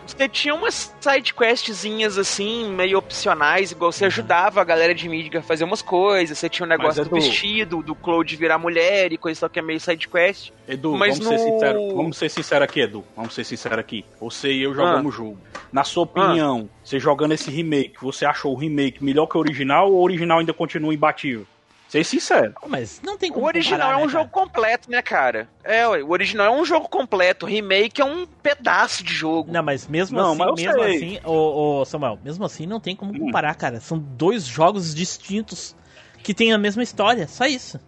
Você 0.06 0.30
tinha 0.30 0.54
umas 0.54 0.94
side 1.00 1.34
questzinhas 1.34 2.18
assim, 2.18 2.70
meio 2.72 2.98
opcionais, 2.98 3.72
igual 3.72 3.92
você 3.92 4.06
ajudava 4.06 4.62
a 4.62 4.64
galera 4.64 4.94
de 4.94 5.08
Midgar 5.10 5.42
a 5.42 5.46
fazer 5.46 5.64
umas 5.64 5.82
coisas, 5.82 6.38
você 6.38 6.50
tinha 6.50 6.66
o 6.66 6.70
negócio 6.70 7.04
do 7.04 7.10
vestido, 7.12 7.82
do 7.84 7.96
Cloud 7.96 8.36
virar 8.36 8.58
mulher 8.58 9.12
e 9.12 9.18
coisa 9.18 9.40
só 9.42 9.50
que 9.50 9.60
é 9.60 9.62
meio 9.62 9.80
side 9.80 10.08
quest. 10.08 10.52
Edu, 10.68 10.96
Mas 10.98 11.18
vamos 11.18 11.28
ser 11.40 11.46
no- 11.48 11.54
sinceros. 11.54 11.94
Vamos 11.94 12.18
ser 12.18 12.30
sinceros 12.30 12.64
aqui, 12.64 12.82
Edu. 12.82 13.04
Vamos 13.16 13.34
ser 13.34 13.44
sinceros 13.44 13.80
aqui. 13.80 14.06
Você 14.20 14.52
e 14.52 14.64
eu 14.64 14.72
Ah. 14.72 14.76
jogamos 14.76 15.14
o 15.14 15.18
jogo. 15.18 15.38
Na 15.72 15.84
sua 15.84 16.04
opinião, 16.04 16.70
você 16.84 17.00
jogando 17.00 17.34
esse 17.34 17.50
remake, 17.52 17.94
você 18.02 18.26
achou 18.26 18.54
o 18.54 18.58
remake 18.58 19.04
melhor 19.04 19.28
que 19.28 19.38
o 19.38 19.40
original 19.40 19.92
ou 19.92 20.00
o 20.00 20.04
original 20.04 20.40
ainda 20.40 20.54
continua 20.54 20.94
imbatível? 20.94 21.46
Ser 21.88 22.04
sincero. 22.04 22.54
Mas 22.68 23.02
não 23.02 23.18
tem 23.18 23.32
O 23.32 23.36
como 23.36 23.46
original 23.48 23.80
comparar, 23.80 23.94
é 24.00 24.04
um 24.04 24.08
né, 24.08 24.12
jogo 24.12 24.30
completo, 24.30 24.92
né, 24.92 25.02
cara? 25.02 25.48
É, 25.64 25.88
o 25.88 26.10
original 26.12 26.48
é 26.54 26.60
um 26.60 26.66
jogo 26.66 26.90
completo, 26.90 27.46
o 27.46 27.50
remake 27.50 28.02
é 28.02 28.06
um 28.06 28.26
pedaço 28.26 29.04
de 29.04 29.14
jogo. 29.14 29.52
Não, 29.52 29.64
mas 29.64 29.88
mesmo 29.88 30.18
Não, 30.18 30.32
assim, 30.32 30.38
mas 30.40 30.56
mesmo 30.56 30.84
sei. 30.84 30.96
assim, 30.96 31.20
ô, 31.24 31.80
ô, 31.80 31.86
Samuel, 31.86 32.20
mesmo 32.24 32.44
assim 32.44 32.66
não 32.66 32.80
tem 32.80 32.96
como 32.96 33.14
Hum. 33.14 33.20
comparar, 33.28 33.56
cara. 33.56 33.80
São 33.80 33.98
dois 33.98 34.46
jogos 34.46 34.94
distintos 34.94 35.76
que 36.24 36.34
têm 36.34 36.52
a 36.52 36.58
mesma 36.58 36.84
história, 36.84 37.26
só 37.28 37.46
isso. 37.46 37.80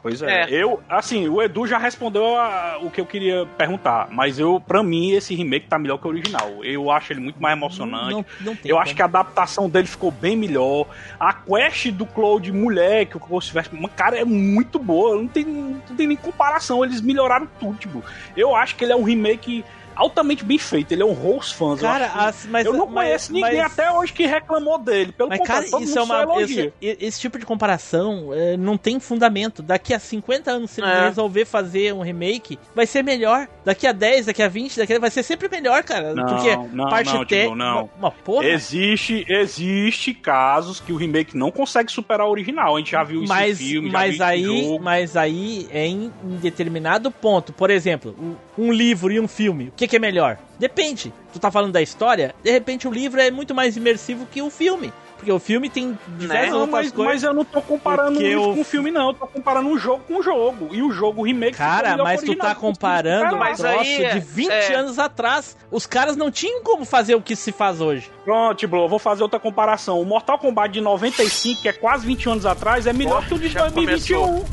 Pois 0.00 0.22
é. 0.22 0.42
É. 0.42 0.46
Eu, 0.50 0.80
assim, 0.88 1.28
o 1.28 1.42
Edu 1.42 1.66
já 1.66 1.76
respondeu 1.76 2.36
a- 2.36 2.78
o 2.80 2.88
que 2.90 3.00
eu 3.00 3.06
queria 3.06 3.44
perguntar, 3.58 4.08
mas 4.12 4.38
eu, 4.38 4.60
pra 4.60 4.80
mim, 4.82 5.10
esse 5.10 5.34
remake 5.34 5.66
tá 5.66 5.76
melhor 5.78 5.98
que 5.98 6.06
o 6.06 6.10
original. 6.10 6.64
Eu 6.64 6.90
acho 6.90 7.12
ele 7.12 7.20
muito 7.20 7.42
mais 7.42 7.56
emocionante. 7.56 8.12
Não, 8.14 8.24
não 8.40 8.54
tem 8.56 8.70
Eu 8.70 8.76
como. 8.76 8.82
acho 8.82 8.94
que 8.94 9.02
a 9.02 9.06
adaptação 9.06 9.68
dele 9.68 9.88
ficou 9.88 10.10
bem 10.12 10.36
melhor. 10.36 10.86
A 11.18 11.32
quest 11.34 11.90
do 11.90 12.06
Cloud 12.06 12.50
mulher, 12.52 13.06
que 13.06 13.16
o 13.16 13.20
Ghost 13.20 13.52
Vest, 13.52 13.70
cara, 13.96 14.16
é 14.16 14.24
muito 14.24 14.78
boa. 14.78 15.16
Não 15.16 15.26
tem, 15.26 15.44
não 15.44 15.96
tem 15.96 16.06
nem 16.06 16.16
comparação. 16.16 16.84
Eles 16.84 17.00
melhoraram 17.00 17.48
tudo, 17.58 17.76
tipo. 17.78 18.02
Eu 18.36 18.54
acho 18.54 18.76
que 18.76 18.84
ele 18.84 18.92
é 18.92 18.96
um 18.96 19.02
remake 19.02 19.64
altamente 19.98 20.44
bem 20.44 20.58
feito, 20.58 20.92
ele 20.92 21.02
honrou 21.04 21.38
os 21.38 21.52
fãs. 21.52 21.80
Cara, 21.80 22.06
eu, 22.14 22.20
as- 22.20 22.46
mas- 22.46 22.66
eu 22.66 22.72
não 22.72 22.86
mas- 22.86 22.94
conheço 23.06 23.32
ninguém 23.32 23.58
mas- 23.62 23.72
até 23.72 23.90
hoje 23.90 24.12
que 24.12 24.26
reclamou 24.26 24.78
dele. 24.78 25.12
Pelo 25.12 25.28
Mas, 25.28 25.38
contrário, 25.40 25.70
cara, 25.70 25.82
isso 25.82 25.98
é 25.98 26.02
uma, 26.02 26.42
esse, 26.42 26.72
esse 26.80 27.20
tipo 27.20 27.38
de 27.38 27.44
comparação 27.44 28.30
é, 28.32 28.56
não 28.56 28.76
tem 28.78 28.98
fundamento. 29.00 29.62
Daqui 29.62 29.92
a 29.92 29.98
50 29.98 30.50
anos, 30.50 30.70
se 30.70 30.80
ele 30.80 30.88
É. 30.90 31.06
resolver 31.08 31.44
fazer 31.44 31.92
um 31.92 32.00
remake, 32.02 32.58
vai 32.74 32.86
ser 32.86 33.02
melhor. 33.02 33.48
Daqui 33.64 33.86
a 33.86 33.92
10, 33.92 34.26
daqui 34.26 34.42
a 34.42 34.48
20, 34.48 34.78
daqui 34.78 34.94
a... 34.94 34.98
vai 34.98 35.10
ser 35.10 35.22
sempre 35.22 35.48
melhor, 35.48 35.82
cara. 35.82 36.14
Não, 36.14 36.24
porque 36.26 36.56
não, 36.72 36.88
parte 36.88 37.12
não, 37.12 37.24
técnica. 37.24 37.42
Tibo, 37.44 37.54
não. 37.56 37.90
Uma 37.98 38.10
porra. 38.10 38.46
Existe, 38.46 39.26
existe 39.28 40.14
casos 40.14 40.80
que 40.80 40.92
o 40.92 40.96
remake 40.96 41.36
não 41.36 41.50
consegue 41.50 41.90
superar 41.90 42.26
o 42.26 42.30
original. 42.30 42.76
A 42.76 42.78
gente 42.78 42.92
já 42.92 43.02
viu 43.02 43.22
isso 43.24 43.32
mas, 43.32 43.60
em 43.60 43.64
filme, 43.64 43.90
já 43.90 43.98
mas 43.98 44.20
aí, 44.20 44.78
mas 44.80 45.16
aí 45.16 45.66
é 45.70 45.86
em, 45.86 46.12
em 46.24 46.36
determinado 46.36 47.10
ponto. 47.10 47.52
Por 47.52 47.70
exemplo, 47.70 48.14
um, 48.18 48.66
um 48.66 48.72
livro 48.72 49.10
e 49.12 49.18
um 49.18 49.26
filme. 49.28 49.68
O 49.68 49.72
que, 49.72 49.87
que 49.88 49.96
é 49.96 49.98
melhor? 49.98 50.38
Depende. 50.58 51.12
Tu 51.32 51.38
tá 51.38 51.50
falando 51.50 51.72
da 51.72 51.82
história, 51.82 52.34
de 52.42 52.50
repente 52.50 52.86
o 52.86 52.92
livro 52.92 53.20
é 53.20 53.30
muito 53.30 53.54
mais 53.54 53.76
imersivo 53.76 54.26
que 54.30 54.40
o 54.42 54.50
filme. 54.50 54.92
Porque 55.16 55.32
o 55.32 55.40
filme 55.40 55.68
tem 55.68 55.98
diversas 56.16 56.50
Não, 56.52 56.60
outras 56.60 56.70
mas, 56.84 56.92
coisas. 56.92 57.12
mas 57.14 57.22
eu 57.24 57.34
não 57.34 57.44
tô 57.44 57.60
comparando 57.60 58.20
o- 58.20 58.54
com 58.54 58.60
o 58.60 58.64
filme, 58.64 58.92
não. 58.92 59.08
Eu 59.08 59.14
tô 59.14 59.26
comparando 59.26 59.68
um 59.68 59.76
jogo 59.76 60.04
com 60.06 60.18
o 60.18 60.22
jogo. 60.22 60.68
E 60.70 60.80
o 60.80 60.92
jogo 60.92 61.22
o 61.22 61.24
remake 61.24 61.56
Cara, 61.56 61.96
mas 61.96 62.22
tu 62.22 62.36
tá 62.36 62.50
não 62.50 62.54
comparando 62.54 63.34
um 63.34 63.44
superar. 63.56 63.56
troço 63.56 63.90
de 64.14 64.20
20 64.20 64.50
é. 64.52 64.74
anos 64.76 64.96
atrás. 64.96 65.56
Os 65.72 65.86
caras 65.86 66.16
não 66.16 66.30
tinham 66.30 66.62
como 66.62 66.84
fazer 66.84 67.16
o 67.16 67.20
que 67.20 67.34
se 67.34 67.50
faz 67.50 67.80
hoje. 67.80 68.08
Pronto, 68.24 68.68
Bro, 68.68 68.82
eu 68.84 68.88
vou 68.88 69.00
fazer 69.00 69.24
outra 69.24 69.40
comparação. 69.40 70.00
O 70.00 70.04
Mortal 70.04 70.38
Kombat 70.38 70.72
de 70.72 70.80
95, 70.80 71.62
que 71.62 71.68
é 71.68 71.72
quase 71.72 72.06
20 72.06 72.28
anos 72.28 72.46
atrás, 72.46 72.86
é 72.86 72.92
melhor 72.92 73.26
que 73.26 73.34
o 73.34 73.38
de 73.40 73.48
2021. 73.48 74.44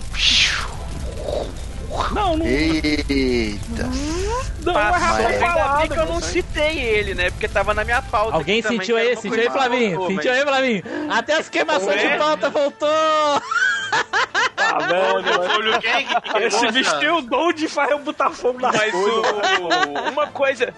Não, 2.14 2.38
não. 2.38 2.46
Eita. 2.46 3.90
Não, 4.64 4.80
é 4.80 4.84
razão 4.84 5.28
ainda 5.28 5.78
bem 5.78 5.90
que 5.90 6.00
eu 6.00 6.06
não 6.06 6.20
citei 6.22 6.80
ele, 6.80 7.14
né? 7.14 7.30
Porque 7.30 7.48
tava 7.48 7.74
na 7.74 7.84
minha 7.84 8.02
pauta. 8.02 8.36
Alguém 8.36 8.62
sentiu 8.62 8.98
aí? 8.98 9.16
Sentiu 9.16 9.42
aí, 9.42 9.50
Flavinho? 9.50 9.98
faltou, 9.98 10.08
Sentiu 10.16 10.32
mas- 10.32 10.40
aí, 10.40 10.48
Flavinho? 10.48 10.84
Até 11.12 11.34
as 11.34 11.50
queimações 11.50 12.02
de 12.02 12.18
pauta 12.18 12.50
voltou! 12.50 12.90
Tá 14.56 14.78
vendo? 14.80 15.34
Foi 15.34 15.58
o 15.58 15.62
Liu 15.62 15.74
Kang 15.74 16.06
que 16.06 16.22
queimou, 16.22 16.48
Esse 16.48 16.72
bicho 16.72 17.00
tem 17.00 17.10
o 17.10 17.22
dom 17.22 17.54
de 17.54 17.68
fazer 17.68 17.98
botar 18.00 18.32
fogo 18.32 18.60
nas 18.60 18.76
Mas 18.76 18.94
o... 18.94 20.10
uma 20.12 20.28
coisa. 20.28 20.74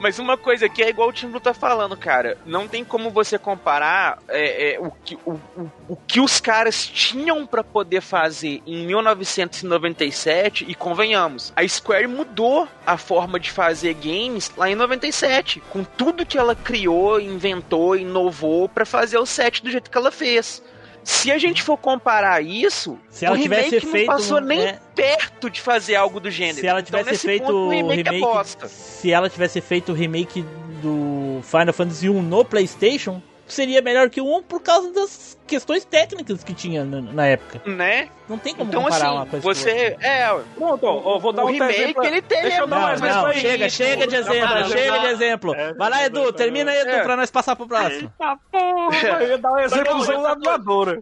Mas 0.00 0.18
uma 0.18 0.36
coisa 0.36 0.68
que 0.68 0.82
é 0.82 0.88
igual 0.88 1.08
o 1.08 1.12
Tim 1.12 1.28
Blue 1.28 1.40
tá 1.40 1.54
falando, 1.54 1.96
cara. 1.96 2.36
Não 2.44 2.66
tem 2.66 2.84
como 2.84 3.10
você 3.10 3.38
comparar 3.38 4.18
é, 4.28 4.74
é, 4.74 4.80
o, 4.80 4.90
que, 4.90 5.16
o, 5.24 5.32
o, 5.32 5.70
o 5.88 5.96
que 5.96 6.20
os 6.20 6.40
caras 6.40 6.84
tinham 6.86 7.46
pra 7.46 7.62
poder 7.62 8.00
fazer 8.00 8.62
em 8.66 8.86
1997 8.86 10.41
e 10.66 10.74
convenhamos, 10.74 11.52
a 11.54 11.66
Square 11.66 12.06
mudou 12.06 12.66
a 12.86 12.96
forma 12.96 13.38
de 13.38 13.50
fazer 13.50 13.94
games 13.94 14.50
lá 14.56 14.70
em 14.70 14.74
97, 14.74 15.60
com 15.70 15.84
tudo 15.84 16.26
que 16.26 16.38
ela 16.38 16.54
criou, 16.54 17.20
inventou, 17.20 17.96
inovou 17.96 18.68
pra 18.68 18.84
fazer 18.84 19.18
o 19.18 19.26
set 19.26 19.62
do 19.62 19.70
jeito 19.70 19.90
que 19.90 19.98
ela 19.98 20.10
fez. 20.10 20.62
Se 21.04 21.32
a 21.32 21.38
gente 21.38 21.62
for 21.62 21.76
comparar 21.76 22.40
isso, 22.42 22.98
Se 23.08 23.24
ela 23.24 23.34
o 23.34 23.38
remake 23.38 23.64
tivesse 23.64 23.86
não 23.86 23.92
feito 23.92 24.06
passou 24.06 24.40
nem 24.40 24.60
é. 24.60 24.78
perto 24.94 25.50
de 25.50 25.60
fazer 25.60 25.96
algo 25.96 26.20
do 26.20 26.30
gênero. 26.30 26.60
Se 26.60 26.66
ela 26.66 26.80
Então, 26.80 26.86
tivesse 27.00 27.10
nesse 27.10 27.26
feito 27.26 27.42
ponto, 27.46 27.56
o 27.56 27.70
remake, 27.70 28.02
remake, 28.10 28.64
é 28.64 28.68
se 28.68 29.10
ela 29.10 29.28
tivesse 29.28 29.60
feito 29.60 29.90
o 29.90 29.94
remake 29.94 30.44
do 30.80 31.40
Final 31.42 31.72
Fantasy 31.72 32.08
1 32.08 32.22
no 32.22 32.44
PlayStation, 32.44 33.20
seria 33.46 33.82
melhor 33.82 34.10
que 34.10 34.20
o 34.20 34.38
1 34.38 34.42
por 34.44 34.60
causa 34.62 34.92
das 34.92 35.36
questões 35.52 35.84
técnicas 35.84 36.42
que 36.42 36.54
tinha 36.54 36.82
na, 36.84 37.00
na 37.02 37.26
época. 37.26 37.60
Né? 37.68 38.08
Não 38.28 38.38
tem 38.38 38.54
como 38.54 38.70
Então, 38.70 38.82
comparar 38.84 39.04
assim, 39.08 39.14
uma 39.16 39.26
coisa 39.26 39.42
com 39.46 39.54
você. 39.54 39.96
É, 40.00 40.26
Pronto, 40.56 40.86
ó, 40.86 41.18
vou 41.18 41.32
dar 41.32 41.42
o 41.42 41.46
outro 41.48 41.60
remake, 41.62 41.80
exemplo. 41.82 42.04
ele 42.04 42.22
tem. 42.22 42.42
Deixa 42.42 42.60
eu 42.62 42.66
dar 42.66 42.76
um 42.76 42.98
Não, 42.98 43.06
não, 43.22 43.26
aí. 43.26 43.38
chega, 43.40 43.68
chega 43.68 44.06
de 44.06 44.16
exemplo, 44.16 44.54
Não, 44.60 44.68
chega 44.68 44.92
não. 44.92 45.00
de 45.00 45.06
exemplo. 45.08 45.54
Vai 45.76 45.90
lá, 45.90 46.04
Edu, 46.06 46.32
termina 46.32 46.70
aí, 46.70 46.78
Edu, 46.80 46.90
É. 46.90 47.02
pra 47.02 47.16
nós 47.16 47.30
passar 47.30 47.54
pro 47.54 47.66
próximo. 47.66 48.10
Eita 48.18 48.38
porra, 48.50 48.96
eu 49.22 49.28
ia 49.28 49.38
dar 49.38 49.52
um 49.52 49.58
exemplo 49.58 49.92
Não, 49.92 49.98
usando 50.00 50.26
a 50.26 50.34
voadora. 50.34 51.00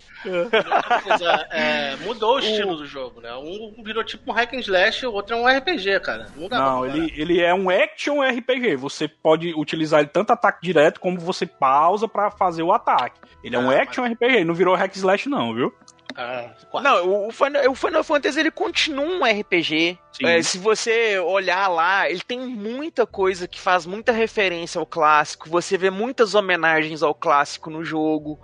É, 1.51 1.97
mudou 2.05 2.37
o 2.37 2.39
estilo 2.41 2.77
do 2.77 2.87
jogo, 2.87 3.21
né? 3.21 3.33
Um 3.35 3.83
virou 3.85 4.03
tipo 4.03 4.31
um 4.31 4.35
hack 4.35 4.53
and 4.55 4.61
slash, 4.61 5.07
o 5.07 5.13
outro 5.13 5.37
é 5.37 5.39
um 5.41 5.47
RPG, 5.59 6.01
cara. 6.01 6.27
Não 6.37 6.49
Não, 6.49 6.87
ele, 6.87 7.13
ele 7.17 7.41
é 7.41 7.55
um 7.55 7.71
action 7.71 8.21
RPG. 8.23 8.77
Você 8.77 9.07
pode 9.07 9.55
utilizar 9.55 10.01
ele 10.01 10.09
tanto 10.09 10.33
ataque 10.33 10.59
direto 10.63 10.99
como 11.01 11.19
você 11.21 11.47
pausa 11.47 12.09
pra 12.09 12.31
fazer 12.31 12.63
o 12.63 12.73
ataque. 12.73 13.21
Ele 13.43 13.57
é 13.57 13.59
um 13.59 13.71
Ah, 13.71 13.81
action 13.83 14.05
RPG, 14.05 14.40
ele 14.41 14.49
não 14.49 14.55
virou 14.55 14.75
hack 14.75 14.95
slash 14.97 15.29
não, 15.29 15.55
viu? 15.55 15.73
Ah, 16.17 16.51
Não, 16.83 17.29
o- 17.29 17.31
Final, 17.31 17.71
o 17.71 17.75
Final 17.75 18.03
Fantasy 18.03 18.41
ele 18.41 18.51
continua 18.51 19.05
um 19.07 19.25
RPG. 19.25 19.97
É, 20.25 20.43
se 20.43 20.59
você 20.59 21.19
olhar 21.21 21.69
lá, 21.69 22.11
ele 22.11 22.21
tem 22.21 22.41
muita 22.41 23.07
coisa 23.07 23.47
que 23.47 23.61
faz 23.61 23.87
muita 23.87 24.11
referência 24.11 24.79
ao 24.81 24.85
clássico. 24.85 25.49
Você 25.49 25.79
vê 25.79 25.89
muitas 25.89 26.35
homenagens 26.35 27.03
ao 27.03 27.15
clássico 27.15 27.71
no 27.71 27.85
jogo. 27.85 28.41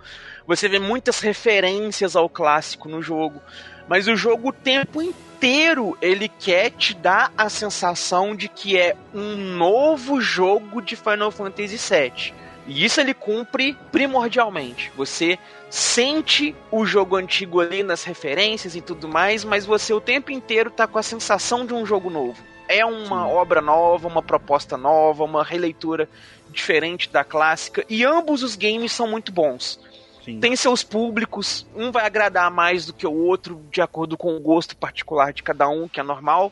Você 0.47 0.69
vê 0.69 0.79
muitas 0.79 1.19
referências 1.19 2.15
ao 2.15 2.29
clássico 2.29 2.87
no 2.87 3.01
jogo. 3.01 3.41
Mas 3.87 4.07
o 4.07 4.15
jogo 4.15 4.49
o 4.49 4.53
tempo 4.53 5.01
inteiro 5.01 5.97
ele 6.01 6.29
quer 6.29 6.71
te 6.71 6.93
dar 6.93 7.31
a 7.37 7.49
sensação 7.49 8.33
de 8.35 8.47
que 8.47 8.77
é 8.77 8.95
um 9.13 9.35
novo 9.35 10.21
jogo 10.21 10.81
de 10.81 10.95
Final 10.95 11.31
Fantasy 11.31 11.77
VII. 11.77 12.33
E 12.65 12.83
isso 12.83 12.99
ele 12.99 13.13
cumpre 13.13 13.77
primordialmente. 13.91 14.91
Você 14.97 15.37
sente 15.69 16.55
o 16.71 16.85
jogo 16.85 17.15
antigo 17.15 17.59
ali 17.59 17.83
nas 17.83 18.03
referências 18.03 18.75
e 18.75 18.81
tudo 18.81 19.07
mais, 19.07 19.43
mas 19.43 19.65
você 19.65 19.93
o 19.93 20.01
tempo 20.01 20.31
inteiro 20.31 20.71
tá 20.71 20.87
com 20.87 20.97
a 20.97 21.03
sensação 21.03 21.65
de 21.65 21.73
um 21.73 21.85
jogo 21.85 22.09
novo. 22.09 22.41
É 22.67 22.85
uma 22.85 23.27
obra 23.27 23.61
nova, 23.61 24.07
uma 24.07 24.21
proposta 24.21 24.77
nova, 24.77 25.23
uma 25.23 25.43
releitura 25.43 26.09
diferente 26.49 27.09
da 27.09 27.23
clássica, 27.23 27.85
e 27.89 28.03
ambos 28.03 28.43
os 28.43 28.55
games 28.55 28.91
são 28.91 29.07
muito 29.07 29.31
bons. 29.31 29.79
Sim. 30.23 30.39
Tem 30.39 30.55
seus 30.55 30.83
públicos, 30.83 31.65
um 31.75 31.91
vai 31.91 32.05
agradar 32.05 32.51
mais 32.51 32.85
do 32.85 32.93
que 32.93 33.07
o 33.07 33.13
outro, 33.13 33.61
de 33.71 33.81
acordo 33.81 34.17
com 34.17 34.35
o 34.35 34.39
gosto 34.39 34.75
particular 34.75 35.31
de 35.31 35.43
cada 35.43 35.69
um, 35.69 35.87
que 35.87 35.99
é 35.99 36.03
normal. 36.03 36.51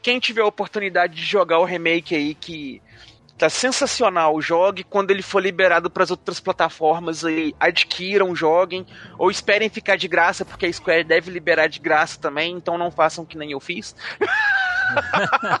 Quem 0.00 0.20
tiver 0.20 0.42
a 0.42 0.46
oportunidade 0.46 1.16
de 1.16 1.22
jogar 1.22 1.58
o 1.58 1.64
remake 1.64 2.14
aí, 2.14 2.34
que 2.34 2.80
tá 3.38 3.48
sensacional, 3.48 4.40
jogue. 4.40 4.84
Quando 4.84 5.10
ele 5.10 5.22
for 5.22 5.40
liberado 5.40 5.90
para 5.90 6.04
as 6.04 6.10
outras 6.10 6.40
plataformas, 6.40 7.24
aí, 7.24 7.54
adquiram, 7.58 8.34
joguem. 8.34 8.86
Ou 9.18 9.30
esperem 9.30 9.68
ficar 9.68 9.96
de 9.96 10.08
graça, 10.08 10.44
porque 10.44 10.66
a 10.66 10.72
Square 10.72 11.04
deve 11.04 11.30
liberar 11.30 11.68
de 11.68 11.78
graça 11.78 12.18
também, 12.18 12.54
então 12.54 12.78
não 12.78 12.90
façam 12.90 13.24
que 13.24 13.38
nem 13.38 13.52
eu 13.52 13.60
fiz. 13.60 13.94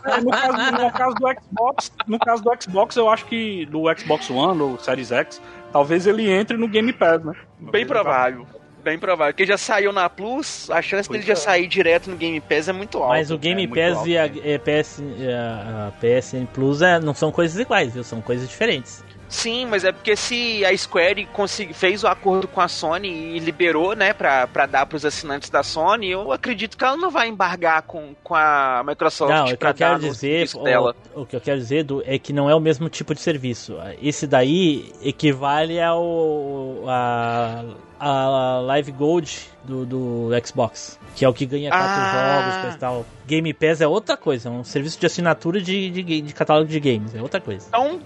É, 0.04 0.20
no, 0.20 0.30
caso, 0.30 0.72
no 0.72 0.92
caso 0.92 1.14
do 1.16 1.26
Xbox, 1.28 1.92
no 2.06 2.18
caso 2.18 2.42
do 2.44 2.62
Xbox, 2.62 2.96
eu 2.96 3.10
acho 3.10 3.24
que 3.24 3.66
do 3.66 3.82
Xbox 3.98 4.30
One 4.30 4.62
ou 4.62 4.78
Series 4.78 5.10
X, 5.10 5.42
talvez 5.72 6.06
ele 6.06 6.30
entre 6.30 6.56
no 6.56 6.68
Game 6.68 6.92
Pass, 6.92 7.24
né? 7.24 7.32
Bem 7.58 7.84
provável. 7.84 8.46
Bem 8.86 9.00
provável. 9.00 9.34
Porque 9.34 9.44
já 9.44 9.58
saiu 9.58 9.92
na 9.92 10.08
Plus, 10.08 10.70
a 10.70 10.80
chance 10.80 11.10
dele 11.10 11.24
já 11.24 11.34
sair 11.34 11.66
direto 11.66 12.08
no 12.08 12.16
Game 12.16 12.40
Pass 12.40 12.68
é 12.68 12.72
muito 12.72 12.98
alta. 12.98 13.14
Mas 13.14 13.32
o 13.32 13.36
Game 13.36 13.66
Pass 13.66 14.06
e 14.06 14.16
a, 14.16 14.26
e 14.26 14.58
PS, 14.60 15.02
e 15.18 15.28
a, 15.28 15.88
a 15.88 15.92
PSN 16.00 16.46
Plus 16.54 16.82
é, 16.82 17.00
não 17.00 17.12
são 17.12 17.32
coisas 17.32 17.58
iguais, 17.58 17.92
viu? 17.92 18.04
São 18.04 18.20
coisas 18.20 18.48
diferentes. 18.48 19.02
Sim, 19.28 19.66
mas 19.66 19.84
é 19.84 19.92
porque 19.92 20.14
se 20.16 20.64
a 20.64 20.76
Square 20.76 21.26
consegui, 21.32 21.74
fez 21.74 22.04
o 22.04 22.06
acordo 22.08 22.46
com 22.46 22.60
a 22.60 22.68
Sony 22.68 23.08
e 23.08 23.38
liberou, 23.38 23.94
né, 23.94 24.12
pra, 24.12 24.46
pra 24.46 24.66
dar 24.66 24.86
pros 24.86 25.04
assinantes 25.04 25.50
da 25.50 25.62
Sony, 25.62 26.10
eu 26.10 26.30
acredito 26.32 26.76
que 26.76 26.84
ela 26.84 26.96
não 26.96 27.10
vai 27.10 27.28
embargar 27.28 27.82
com, 27.82 28.14
com 28.22 28.34
a 28.34 28.82
Microsoft 28.86 29.32
Não, 29.32 29.44
o 29.44 29.48
que 29.48 29.56
pra 29.56 29.70
eu 29.70 29.74
quero 29.74 29.98
dizer, 29.98 30.48
o, 30.54 31.22
o 31.22 31.26
que 31.26 31.36
eu 31.36 31.40
quero 31.40 31.58
dizer 31.58 31.78
Edu, 31.78 32.02
é 32.06 32.18
que 32.18 32.32
não 32.32 32.48
é 32.48 32.54
o 32.54 32.60
mesmo 32.60 32.88
tipo 32.88 33.14
de 33.14 33.20
serviço. 33.20 33.76
Esse 34.00 34.26
daí 34.26 34.92
equivale 35.02 35.80
ao 35.80 36.84
a, 36.86 37.64
a 37.98 38.60
Live 38.60 38.92
Gold 38.92 39.48
do, 39.64 39.84
do 39.84 40.28
Xbox, 40.46 40.98
que 41.14 41.24
é 41.24 41.28
o 41.28 41.34
que 41.34 41.46
ganha 41.46 41.70
quatro 41.70 42.02
Ah. 42.02 42.52
jogos, 42.60 42.74
e 42.74 42.78
tal. 42.78 43.06
Game 43.26 43.52
Pass 43.52 43.80
é 43.80 43.88
outra 43.88 44.16
coisa, 44.16 44.48
é 44.48 44.52
um 44.52 44.62
serviço 44.62 45.00
de 45.00 45.06
assinatura 45.06 45.60
de, 45.60 45.90
de, 45.90 46.20
de 46.22 46.34
catálogo 46.34 46.68
de 46.68 46.78
games, 46.78 47.14
é 47.14 47.20
outra 47.20 47.40
coisa. 47.40 47.66
Então, 47.68 48.00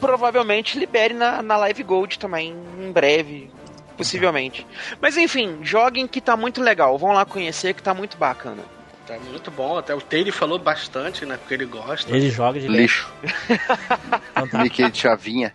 provavelmente 0.00 0.78
libere 0.78 1.14
na, 1.14 1.42
na 1.42 1.56
Live 1.56 1.82
Gold 1.82 2.18
também, 2.18 2.56
em 2.80 2.90
breve, 2.90 3.50
possivelmente. 3.96 4.66
Mas 5.00 5.16
enfim, 5.16 5.58
joguem 5.62 6.06
que 6.06 6.20
tá 6.20 6.36
muito 6.36 6.60
legal, 6.60 6.98
vão 6.98 7.12
lá 7.12 7.24
conhecer 7.24 7.74
que 7.74 7.82
tá 7.82 7.92
muito 7.92 8.16
bacana. 8.16 8.62
Tá 9.06 9.18
muito 9.18 9.50
bom, 9.50 9.76
até 9.76 9.94
o 9.94 10.00
Taylor 10.00 10.32
falou 10.32 10.58
bastante, 10.58 11.26
né? 11.26 11.36
Porque 11.36 11.54
ele 11.54 11.66
gosta. 11.66 12.14
Ele 12.14 12.30
joga 12.30 12.60
de 12.60 12.68
Lixo. 12.68 13.12
Então 14.30 14.48
tá. 14.48 14.62
Mickey 14.62 14.88
de 14.90 14.98
chavinha. 14.98 15.52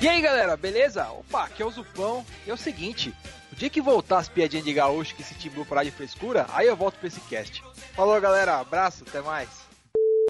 E 0.00 0.08
aí 0.08 0.20
galera, 0.20 0.56
beleza? 0.56 1.06
Opa, 1.10 1.44
aqui 1.44 1.62
é 1.62 1.66
o 1.66 1.70
Zupão. 1.70 2.26
E 2.46 2.50
é 2.50 2.54
o 2.54 2.56
seguinte: 2.56 3.14
o 3.52 3.56
dia 3.56 3.70
que 3.70 3.80
voltar 3.80 4.18
as 4.18 4.28
piadinhas 4.28 4.64
de 4.64 4.72
gaúcho 4.72 5.14
que 5.14 5.22
esse 5.22 5.34
time 5.34 5.64
parar 5.64 5.84
de 5.84 5.90
frescura, 5.90 6.46
aí 6.52 6.66
eu 6.66 6.76
volto 6.76 6.96
pra 6.96 7.06
esse 7.06 7.20
cast. 7.20 7.62
Falou 7.94 8.20
galera, 8.20 8.60
abraço, 8.60 9.04
até 9.06 9.22
mais. 9.22 9.65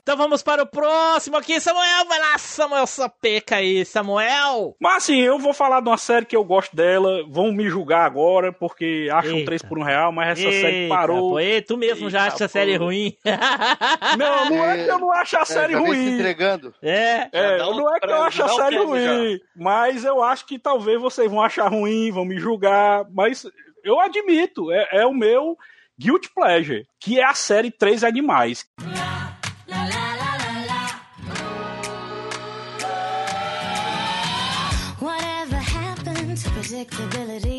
Então 0.06 0.16
vamos 0.16 0.40
para 0.40 0.62
o 0.62 0.66
próximo 0.66 1.36
aqui, 1.36 1.58
Samuel. 1.58 2.04
Vai 2.06 2.20
lá, 2.20 2.38
Samuel 2.38 2.86
Sapeca 2.86 3.56
aí, 3.56 3.84
Samuel. 3.84 4.76
Mas 4.80 4.98
assim, 4.98 5.20
eu 5.20 5.36
vou 5.36 5.52
falar 5.52 5.80
de 5.80 5.88
uma 5.88 5.96
série 5.98 6.24
que 6.24 6.36
eu 6.36 6.44
gosto 6.44 6.76
dela. 6.76 7.24
Vão 7.28 7.50
me 7.50 7.68
julgar 7.68 8.06
agora, 8.06 8.52
porque 8.52 9.08
acham 9.12 9.32
Eita. 9.38 9.46
3 9.46 9.62
por 9.62 9.80
um 9.80 9.82
real, 9.82 10.12
mas 10.12 10.38
essa 10.38 10.48
série 10.52 10.76
Eita, 10.82 10.94
parou. 10.94 11.30
pô, 11.30 11.40
e 11.40 11.60
tu 11.60 11.76
mesmo 11.76 12.08
já 12.08 12.26
acha 12.26 12.44
a 12.44 12.48
série 12.48 12.76
ruim. 12.76 13.16
Não, 14.16 14.48
não 14.50 14.64
é 14.70 14.84
que 14.84 14.90
eu 14.92 14.98
não 15.00 15.10
acho 15.10 15.36
a 15.38 15.44
série 15.44 15.72
já 15.72 15.80
vem 15.80 15.92
se 15.92 15.98
ruim. 15.98 16.14
entregando. 16.14 16.72
É. 16.80 17.28
É, 17.32 17.64
um- 17.64 17.74
não 17.76 17.92
é 17.96 17.98
que 17.98 18.06
eu 18.06 18.22
acho 18.22 18.42
a 18.42 18.46
um 18.46 18.48
série 18.56 18.76
queijo 18.76 18.86
ruim, 18.88 19.40
mas 19.56 20.04
eu 20.04 20.22
acho 20.22 20.46
que 20.46 20.56
talvez 20.56 21.00
vocês 21.00 21.28
vão 21.28 21.42
achar 21.42 21.66
ruim, 21.66 22.12
vão 22.12 22.24
me 22.24 22.38
julgar, 22.38 23.04
mas 23.12 23.44
eu 23.82 23.98
admito, 24.00 24.70
é, 24.70 24.86
é 24.92 25.04
o 25.06 25.12
meu 25.12 25.56
Guilty 25.98 26.30
Pleasure, 26.32 26.86
que 27.00 27.18
é 27.18 27.24
a 27.24 27.34
série 27.34 27.72
Três 27.72 28.04
Animais. 28.04 28.64
Predictability? 36.84 37.55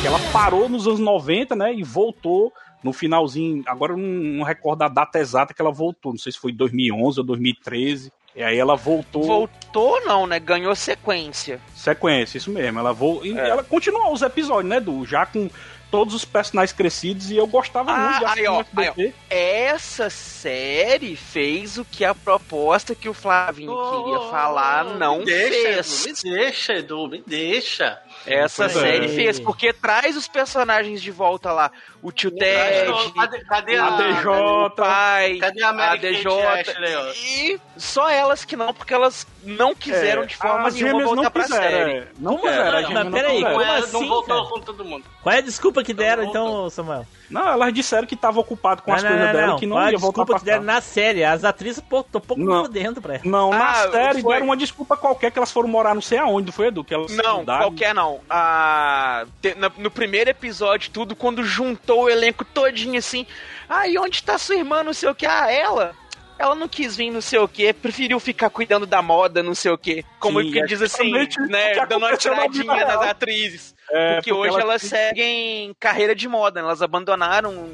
Que 0.00 0.06
ela 0.06 0.18
parou 0.32 0.68
nos 0.68 0.86
anos 0.86 0.98
90, 0.98 1.54
né, 1.54 1.74
e 1.74 1.82
voltou 1.82 2.52
no 2.82 2.92
finalzinho, 2.92 3.62
agora 3.66 3.92
eu 3.92 3.98
não, 3.98 4.06
não 4.38 4.44
recordo 4.44 4.82
a 4.82 4.88
data 4.88 5.18
exata 5.18 5.52
que 5.52 5.60
ela 5.60 5.70
voltou, 5.70 6.12
não 6.12 6.18
sei 6.18 6.32
se 6.32 6.38
foi 6.38 6.52
2011 6.52 7.20
ou 7.20 7.26
2013, 7.26 8.10
e 8.34 8.42
aí 8.42 8.58
ela 8.58 8.76
voltou... 8.76 9.22
Voltou 9.24 10.00
não, 10.06 10.26
né? 10.26 10.38
Ganhou 10.40 10.74
sequência. 10.74 11.60
Sequência, 11.74 12.38
isso 12.38 12.50
mesmo. 12.50 12.78
Ela 12.78 12.92
vou, 12.92 13.26
e 13.26 13.36
É. 13.36 13.48
ela 13.48 13.62
continuou 13.62 14.12
os 14.12 14.22
episódios, 14.22 14.70
né, 14.70 14.80
do 14.80 15.04
já 15.04 15.26
com 15.26 15.50
todos 15.90 16.14
os 16.14 16.24
personagens 16.24 16.72
crescidos 16.76 17.30
e 17.30 17.36
eu 17.36 17.46
gostava 17.46 17.92
muito 17.92 18.18
de 18.18 18.24
Ah, 18.24 18.28
assistir 18.28 18.40
aí, 18.40 18.46
ó, 18.46 18.64
aí, 18.76 18.88
ó. 18.88 19.34
Essa 19.34 20.08
série 20.10 21.16
fez 21.16 21.78
o 21.78 21.84
que 21.84 22.04
a 22.04 22.14
proposta 22.14 22.94
que 22.94 23.08
o 23.08 23.14
Flavinho 23.14 23.72
queria 23.90 24.20
falar 24.30 24.84
não 24.84 25.18
me 25.18 25.24
deixa, 25.24 25.82
fez. 25.82 26.06
Edu, 26.06 26.30
me 26.30 26.36
deixa, 26.36 26.72
Edu, 26.74 27.08
me 27.08 27.24
deixa. 27.26 27.98
Essa 28.26 28.64
Pois 28.68 28.76
é. 28.76 28.80
série 28.80 29.08
fez, 29.08 29.40
porque 29.40 29.72
traz 29.72 30.16
os 30.16 30.28
personagens 30.28 31.00
de 31.02 31.10
volta 31.10 31.52
lá. 31.52 31.70
O 32.02 32.10
tio 32.10 32.30
Ted, 32.30 32.90
Cadê, 33.14 33.44
cadê 33.44 33.76
A 33.76 33.86
a, 33.88 33.90
DJ. 33.90 34.26
o 34.26 34.70
pai, 34.70 35.36
Cadê 35.36 35.62
a 35.62 35.68
a 35.68 35.96
DJ. 35.96 36.42
Ashley? 36.46 37.14
E 37.14 37.60
só 37.76 38.08
elas 38.08 38.42
que 38.44 38.56
não, 38.56 38.72
porque 38.72 38.94
elas 38.94 39.26
não 39.44 39.74
quiseram 39.74 40.22
É, 40.22 40.26
de 40.26 40.34
forma 40.36 40.68
as 40.68 40.74
nenhuma 40.74 41.04
voltar 41.04 41.22
não 41.24 41.30
pra 41.30 41.42
quiseram, 41.42 41.62
série. 41.68 41.98
é. 41.98 42.08
Não 42.18 42.36
Como 42.38 42.48
quiseram, 42.50 42.78
é? 42.78 42.82
Mas 42.88 43.04
não 43.04 43.12
peraí, 43.12 43.40
como 43.42 43.58
Não, 43.64 43.74
assim, 43.74 43.92
não 43.92 44.08
voltou 44.08 44.36
cara? 44.36 44.48
com 44.48 44.60
todo 44.60 44.84
mundo. 44.84 45.04
Qual 45.22 45.34
é 45.34 45.38
a 45.38 45.42
desculpa 45.42 45.84
que 45.84 45.92
deram, 45.92 46.22
Não, 46.22 46.30
então, 46.30 46.70
Samuel? 46.70 47.06
Não, 47.30 47.48
elas 47.48 47.72
disseram 47.72 48.06
que 48.06 48.16
tava 48.16 48.40
ocupado 48.40 48.82
com 48.82 48.90
Não, 48.90 48.96
as 48.96 49.02
não, 49.02 49.10
coisas 49.10 49.26
não, 49.28 49.32
dela 49.34 49.46
não. 49.48 49.56
e 49.56 49.60
que 49.60 49.66
não 49.66 49.76
Qual 49.76 49.84
a 49.86 49.92
ia 49.92 49.98
voltar 49.98 50.22
desculpa 50.22 50.34
pra 50.34 50.44
deram 50.52 50.66
cá. 50.66 50.72
na 50.72 50.80
série? 50.80 51.24
As 51.24 51.44
atrizes, 51.44 51.80
pô, 51.80 52.02
tô 52.02 52.20
pouco 52.20 52.42
Não. 52.42 52.62
por 52.62 52.68
dentro 52.68 53.00
pra 53.00 53.14
ela. 53.14 53.22
Não, 53.24 53.50
na 53.50 53.70
Ah, 53.70 53.90
série 53.90 54.20
foi- 54.22 54.32
deram 54.34 54.46
uma 54.46 54.56
desculpa 54.56 54.96
qualquer 54.96 55.30
que 55.30 55.38
elas 55.38 55.52
foram 55.52 55.68
morar 55.68 55.94
não 55.94 56.02
sei 56.02 56.18
aonde, 56.18 56.50
foi, 56.52 56.66
Edu? 56.66 56.82
Que 56.84 56.92
elas 56.94 57.14
Não, 57.16 57.38
mudaram. 57.38 57.62
qualquer 57.62 57.94
não. 57.94 58.20
Ah, 58.28 59.24
te- 59.40 59.54
na- 59.54 59.70
no 59.78 59.90
primeiro 59.90 60.28
episódio, 60.30 60.90
tudo, 60.90 61.14
quando 61.14 61.44
juntou 61.44 62.04
o 62.04 62.10
elenco 62.10 62.44
todinho 62.44 62.98
assim. 62.98 63.26
Ah, 63.68 63.86
e 63.86 63.96
onde 63.98 64.22
tá 64.22 64.36
sua 64.36 64.56
irmã, 64.56 64.82
não 64.82 64.92
sei 64.92 65.08
o 65.08 65.14
que? 65.14 65.24
Ah, 65.26 65.50
ela? 65.50 65.94
Ela 66.38 66.54
não 66.54 66.66
quis 66.68 66.96
vir, 66.96 67.10
não 67.10 67.20
sei 67.20 67.38
o 67.38 67.46
que, 67.46 67.70
preferiu 67.72 68.18
ficar 68.18 68.48
cuidando 68.48 68.86
da 68.86 69.02
moda, 69.02 69.42
não 69.42 69.54
sei 69.54 69.70
o 69.70 69.76
que. 69.76 70.02
Como 70.18 70.40
Sim, 70.42 70.50
que 70.50 70.58
é 70.60 70.64
diz 70.64 70.80
assim, 70.80 71.12
né? 71.12 71.74
Dando 71.86 71.98
uma 71.98 72.10
na 72.12 72.16
tiradinha 72.16 72.64
nas 72.64 72.78
real. 72.88 73.02
atrizes. 73.02 73.74
É, 73.92 74.14
porque, 74.16 74.32
hoje 74.32 74.50
elas- 74.50 74.62
elas 74.64 74.82
seguem 74.82 75.74
carreira 75.80 76.14
de 76.14 76.28
moda, 76.28 76.60
né? 76.60 76.66
elas 76.66 76.80
abandonaram 76.82 77.68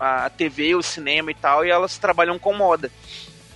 a 0.00 0.30
TV, 0.30 0.74
o 0.74 0.82
cinema 0.82 1.30
e 1.30 1.34
tal, 1.34 1.64
e 1.64 1.70
elas 1.70 1.98
trabalham 1.98 2.38
com 2.38 2.52
moda. 2.54 2.90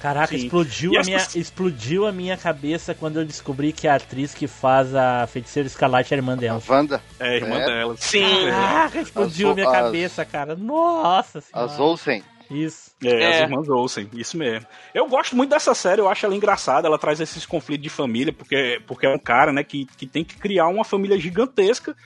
Caraca, 0.01 0.37
Sim. 0.37 0.45
explodiu 0.47 0.93
E 0.95 0.99
a, 0.99 1.03
minha, 1.03 1.17
essas- 1.17 1.37
explodiu 1.37 2.07
a 2.09 2.11
minha 2.11 2.37
cabeça 2.37 2.93
quando 2.93 3.21
eu 3.21 3.25
descobri 3.25 3.73
que 3.73 3.87
a 3.87 3.95
atriz 3.95 4.35
que 4.35 4.49
faz 4.49 4.93
a 4.97 5.25
feiticeira 5.29 5.69
escarlate 5.69 6.13
é 6.13 6.17
a 6.17 6.19
irmã 6.19 6.37
dela. 6.37 6.61
Wanda. 6.69 7.01
É, 7.21 7.37
irmã 7.37 7.55
É. 7.61 7.67
delas. 7.67 8.01
Sim. 8.01 8.49
Caraca, 8.51 9.01
explodiu 9.01 9.47
As- 9.51 9.53
a 9.53 9.55
minha 9.55 9.69
as- 9.71 9.77
cabeça, 9.77 10.25
cara. 10.25 10.57
Nossa 10.57 11.41
senhora. 11.41 11.71
As 11.73 11.79
Olsen. 11.79 12.21
Isso. 12.53 12.91
É, 13.05 13.09
É. 13.23 13.29
as 13.35 13.41
irmãs 13.41 13.69
Olsen, 13.69 14.09
isso 14.15 14.37
mesmo. 14.37 14.67
Eu 14.95 15.09
gosto 15.09 15.35
muito 15.35 15.51
dessa 15.51 15.75
série, 15.75 16.01
eu 16.01 16.09
acho 16.09 16.25
ela 16.27 16.35
engraçada, 16.37 16.87
ela 16.87 16.99
traz 16.99 17.21
esses 17.21 17.45
conflitos 17.47 17.83
de 17.83 17.89
família, 17.89 18.33
porque, 18.33 18.81
porque 18.87 19.07
é 19.07 19.15
um 19.15 19.19
cara, 19.19 19.53
né, 19.53 19.65
que, 19.65 19.87
que 19.97 20.07
tem 20.07 20.25
que 20.25 20.37
criar 20.37 20.69
uma 20.69 20.85
família 20.85 21.19
gigantesca 21.19 21.97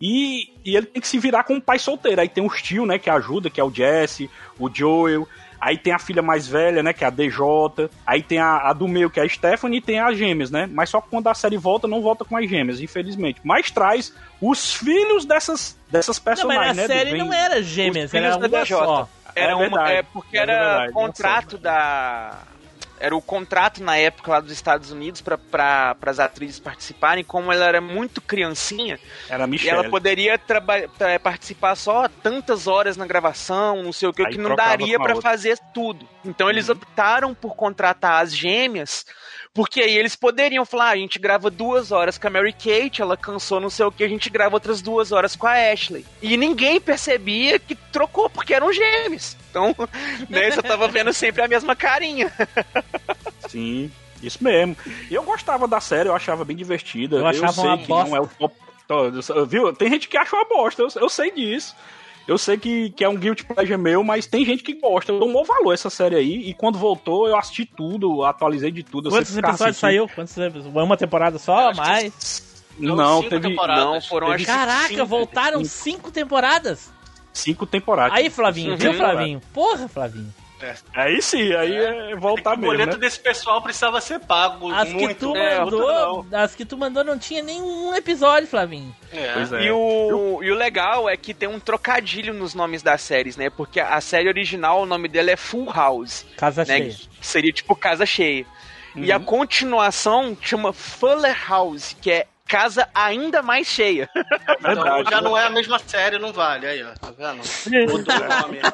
e, 0.00 0.52
e 0.64 0.76
ele 0.76 0.86
tem 0.86 1.00
que 1.00 1.08
se 1.08 1.18
virar 1.18 1.44
com 1.44 1.54
um 1.54 1.60
pai 1.60 1.78
solteiro. 1.78 2.20
Aí 2.20 2.28
tem 2.28 2.44
os 2.44 2.60
tio, 2.62 2.86
né, 2.86 2.98
que 2.98 3.10
ajuda, 3.10 3.50
que 3.50 3.60
é 3.60 3.64
o 3.64 3.70
Jesse, 3.72 4.30
o 4.58 4.68
Joel, 4.72 5.28
aí 5.60 5.76
tem 5.76 5.92
a 5.92 5.98
filha 5.98 6.22
mais 6.22 6.48
velha, 6.48 6.82
né, 6.82 6.92
que 6.94 7.04
é 7.04 7.06
a 7.06 7.10
DJ, 7.10 7.90
aí 8.06 8.22
tem 8.22 8.38
a, 8.38 8.70
a 8.70 8.72
do 8.72 8.88
meio, 8.88 9.10
que 9.10 9.20
é 9.20 9.24
a 9.24 9.28
Stephanie, 9.28 9.78
e 9.78 9.82
tem 9.82 10.00
as 10.00 10.16
gêmeas, 10.16 10.50
né, 10.50 10.66
mas 10.72 10.88
só 10.88 11.02
que 11.02 11.10
quando 11.10 11.26
a 11.28 11.34
série 11.34 11.58
volta, 11.58 11.86
não 11.86 12.00
volta 12.00 12.24
com 12.24 12.34
as 12.36 12.48
gêmeas, 12.48 12.80
infelizmente. 12.80 13.40
Mas 13.44 13.70
traz 13.70 14.14
os 14.40 14.74
filhos 14.74 15.26
dessas, 15.26 15.78
dessas 15.90 16.16
Não, 16.16 16.24
personagens, 16.24 16.76
mas 16.76 16.78
a 16.78 16.82
né, 16.82 16.88
série 16.88 17.10
do- 17.10 17.18
não 17.18 17.32
era 17.32 17.62
gêmeas, 17.62 18.12
era 18.14 18.36
uma 18.38 18.48
DJ. 18.48 18.64
só. 18.78 19.08
Era 19.34 19.52
É 19.52 19.54
uma, 19.54 19.60
verdade. 19.68 19.92
é 19.92 20.02
porque 20.02 20.36
É 20.38 20.40
era 20.42 20.68
verdade, 20.68 20.92
contrato 20.92 21.58
da. 21.58 22.38
Era 23.02 23.16
o 23.16 23.22
contrato 23.22 23.82
na 23.82 23.96
época 23.96 24.30
lá 24.30 24.40
dos 24.40 24.52
Estados 24.52 24.90
Unidos 24.92 25.22
para 25.22 25.96
as 26.04 26.20
atrizes 26.20 26.60
participarem, 26.60 27.24
como 27.24 27.50
ela 27.50 27.64
era 27.64 27.80
muito 27.80 28.20
criancinha, 28.20 29.00
Era 29.26 29.44
e 29.44 29.46
Michelle. 29.46 29.70
ela 29.78 29.88
poderia 29.88 30.36
tra- 30.38 30.62
participar 31.22 31.76
só 31.76 32.06
tantas 32.22 32.66
horas 32.66 32.98
na 32.98 33.06
gravação, 33.06 33.82
não 33.82 33.90
sei 33.90 34.06
o 34.10 34.12
que, 34.12 34.20
Aí 34.26 34.32
que 34.32 34.38
não 34.38 34.54
daria 34.54 34.98
para 34.98 35.16
fazer 35.16 35.58
tudo. 35.72 36.06
Então 36.22 36.50
eles 36.50 36.68
optaram 36.68 37.34
por 37.34 37.56
contratar 37.56 38.22
as 38.22 38.36
gêmeas, 38.36 39.06
porque 39.52 39.80
aí 39.80 39.96
eles 39.96 40.14
poderiam 40.16 40.64
falar: 40.64 40.86
ah, 40.88 40.92
a 40.92 40.96
gente 40.96 41.18
grava 41.18 41.50
duas 41.50 41.90
horas 41.92 42.16
com 42.18 42.26
a 42.26 42.30
Mary 42.30 42.52
Kate, 42.52 43.02
ela 43.02 43.16
cansou, 43.16 43.60
não 43.60 43.70
sei 43.70 43.84
o 43.84 43.92
que, 43.92 44.04
a 44.04 44.08
gente 44.08 44.30
grava 44.30 44.54
outras 44.56 44.80
duas 44.80 45.12
horas 45.12 45.34
com 45.36 45.46
a 45.46 45.52
Ashley. 45.72 46.04
E 46.22 46.36
ninguém 46.36 46.80
percebia 46.80 47.58
que 47.58 47.74
trocou, 47.74 48.28
porque 48.30 48.54
eram 48.54 48.72
gêmeos. 48.72 49.36
Então, 49.50 49.74
né, 50.30 50.50
você 50.50 50.62
tava 50.62 50.86
vendo 50.88 51.12
sempre 51.12 51.42
a 51.42 51.48
mesma 51.48 51.74
carinha. 51.74 52.32
Sim, 53.48 53.90
isso 54.22 54.42
mesmo. 54.42 54.76
E 55.10 55.14
eu 55.14 55.22
gostava 55.22 55.66
da 55.66 55.80
série, 55.80 56.08
eu 56.08 56.14
achava 56.14 56.44
bem 56.44 56.56
divertida. 56.56 57.16
Eu 57.16 57.26
achava 57.26 57.52
sei 57.52 57.64
uma 57.64 57.78
que 57.78 57.86
bosta. 57.86 58.08
não 58.10 58.16
é 58.16 58.20
o 58.20 58.26
top. 58.28 58.54
to- 58.86 59.46
Viu? 59.46 59.72
Tem 59.72 59.90
gente 59.90 60.08
que 60.08 60.16
acha 60.16 60.34
uma 60.36 60.44
bosta, 60.44 60.82
eu, 60.82 60.88
eu 60.96 61.08
sei 61.08 61.30
disso. 61.32 61.74
Eu 62.28 62.38
sei 62.38 62.56
que, 62.56 62.90
que 62.90 63.02
é 63.02 63.08
um 63.08 63.16
guilty 63.16 63.44
pleasure 63.44 63.76
meu, 63.76 64.04
mas 64.04 64.26
tem 64.26 64.44
gente 64.44 64.62
que 64.62 64.74
gosta. 64.74 65.10
Eu 65.10 65.18
dou 65.18 65.32
bom 65.32 65.42
valor 65.44 65.72
essa 65.72 65.90
série 65.90 66.14
aí. 66.14 66.48
E 66.48 66.54
quando 66.54 66.78
voltou, 66.78 67.26
eu 67.26 67.36
assisti 67.36 67.64
tudo, 67.64 68.24
atualizei 68.24 68.70
de 68.70 68.82
tudo. 68.82 69.10
Quantos 69.10 69.36
episódios 69.36 69.60
assistindo. 69.62 69.80
saiu? 69.80 70.08
Quantos 70.08 70.36
episódios? 70.36 70.84
Uma 70.84 70.96
temporada 70.96 71.38
só? 71.38 71.72
Mais? 71.74 72.62
Não, 72.78 73.18
cinco 73.18 73.30
teve 73.30 73.48
temporadas. 73.48 73.84
Não, 73.84 74.00
foram 74.00 74.30
Teve 74.30 74.44
Caraca, 74.44 74.88
cinco. 74.88 75.06
voltaram 75.06 75.64
cinco 75.64 76.10
temporadas. 76.10 76.90
cinco 77.32 77.66
temporadas. 77.66 78.16
Aí, 78.16 78.30
Flavinho, 78.30 78.76
viu. 78.76 78.94
Flavinho? 78.94 79.40
Porra, 79.52 79.88
Flavinho. 79.88 80.32
Aí 80.94 81.20
sim, 81.22 81.52
aí 81.54 81.74
é, 81.76 82.16
voltar 82.16 82.54
o 82.54 82.58
mesmo. 82.58 82.72
boleto 82.72 82.92
Né? 82.92 82.98
desse 82.98 83.18
pessoal 83.18 83.62
precisava 83.62 84.00
ser 84.00 84.20
pago 84.20 84.72
As 84.72 84.88
que 84.88 84.94
muito. 84.94 85.18
tu 85.30 85.36
É, 85.36 85.58
mandou, 85.58 86.26
as 86.32 86.54
que 86.54 86.64
tu 86.64 86.76
mandou 86.76 87.02
não 87.02 87.18
tinha 87.18 87.42
nenhum 87.42 87.94
episódio, 87.94 88.48
Flavinho. 88.48 88.94
É. 89.12 89.26
É. 89.56 89.64
E 89.64 89.70
o, 89.70 90.42
e 90.42 90.50
o 90.50 90.54
legal 90.54 91.08
é 91.08 91.16
que 91.16 91.32
tem 91.34 91.48
um 91.48 91.58
trocadilho 91.58 92.32
nos 92.34 92.54
nomes 92.54 92.82
das 92.82 93.00
séries, 93.02 93.36
né? 93.36 93.50
Porque 93.50 93.80
a 93.80 94.00
série 94.00 94.28
original, 94.28 94.82
o 94.82 94.86
nome 94.86 95.08
dela 95.08 95.30
é 95.30 95.36
Full 95.36 95.70
House. 95.72 96.26
Casa 96.36 96.64
né? 96.64 96.76
cheia. 96.78 96.90
Que 96.92 97.26
seria 97.26 97.52
tipo 97.52 97.74
Casa 97.74 98.04
Cheia. 98.06 98.46
E 98.96 99.12
a 99.12 99.20
continuação 99.20 100.36
chama 100.40 100.72
Fuller 100.72 101.36
House, 101.48 101.96
que 102.00 102.10
é 102.10 102.26
Casa 102.50 102.88
Ainda 102.94 103.40
Mais 103.42 103.66
Cheia. 103.66 104.08
Então 104.60 104.74
Verdade, 104.74 105.10
já 105.10 105.16
né? 105.16 105.22
não 105.22 105.38
é 105.38 105.44
a 105.46 105.50
mesma 105.50 105.78
série, 105.78 106.18
não 106.18 106.32
vale. 106.32 106.66
Aí, 106.66 106.82
ó, 106.82 106.88
tá 107.00 107.12
vendo? 107.16 107.40
Mudou 107.90 108.14
o 108.14 108.28
nome. 108.42 108.58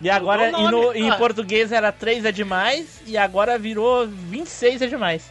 E 0.00 0.08
agora, 0.08 0.44
o 0.56 0.60
e 0.60 0.62
no- 0.62 0.70
nome, 0.70 1.00
em 1.00 1.12
português 1.16 1.72
era 1.72 1.90
3 1.90 2.24
é 2.24 2.30
demais, 2.30 3.00
e 3.04 3.18
agora 3.18 3.58
virou 3.58 4.06
26 4.06 4.80
é 4.82 4.86
demais. 4.86 5.28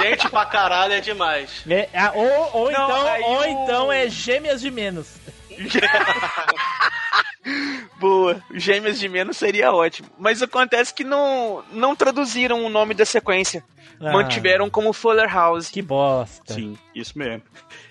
Gente 0.00 0.26
pra 0.30 0.46
caralho 0.46 0.94
é 0.94 1.00
demais. 1.00 1.50
É, 1.68 1.86
ah, 1.92 2.12
ou 2.14 2.50
ou, 2.54 2.70
Não, 2.70 2.84
então, 2.88 3.22
ou 3.24 3.40
o- 3.40 3.44
então 3.44 3.92
é 3.92 4.08
gêmeas 4.08 4.62
de 4.62 4.70
menos. 4.70 5.06
Boa. 7.98 8.40
Gêmeas 8.54 8.98
de 8.98 9.08
menos 9.08 9.36
seria 9.36 9.72
ótimo. 9.72 10.08
Mas 10.18 10.42
acontece 10.42 10.94
que 10.94 11.04
não, 11.04 11.62
não 11.72 11.96
traduziram 11.96 12.64
o 12.64 12.68
nome 12.68 12.94
da 12.94 13.04
sequência. 13.04 13.64
Ah. 14.00 14.12
Mantiveram 14.12 14.70
como 14.70 14.92
Fuller 14.92 15.28
House. 15.32 15.68
Que 15.70 15.82
bosta. 15.82 16.54
Sim, 16.54 16.78
isso 16.94 17.18
mesmo. 17.18 17.42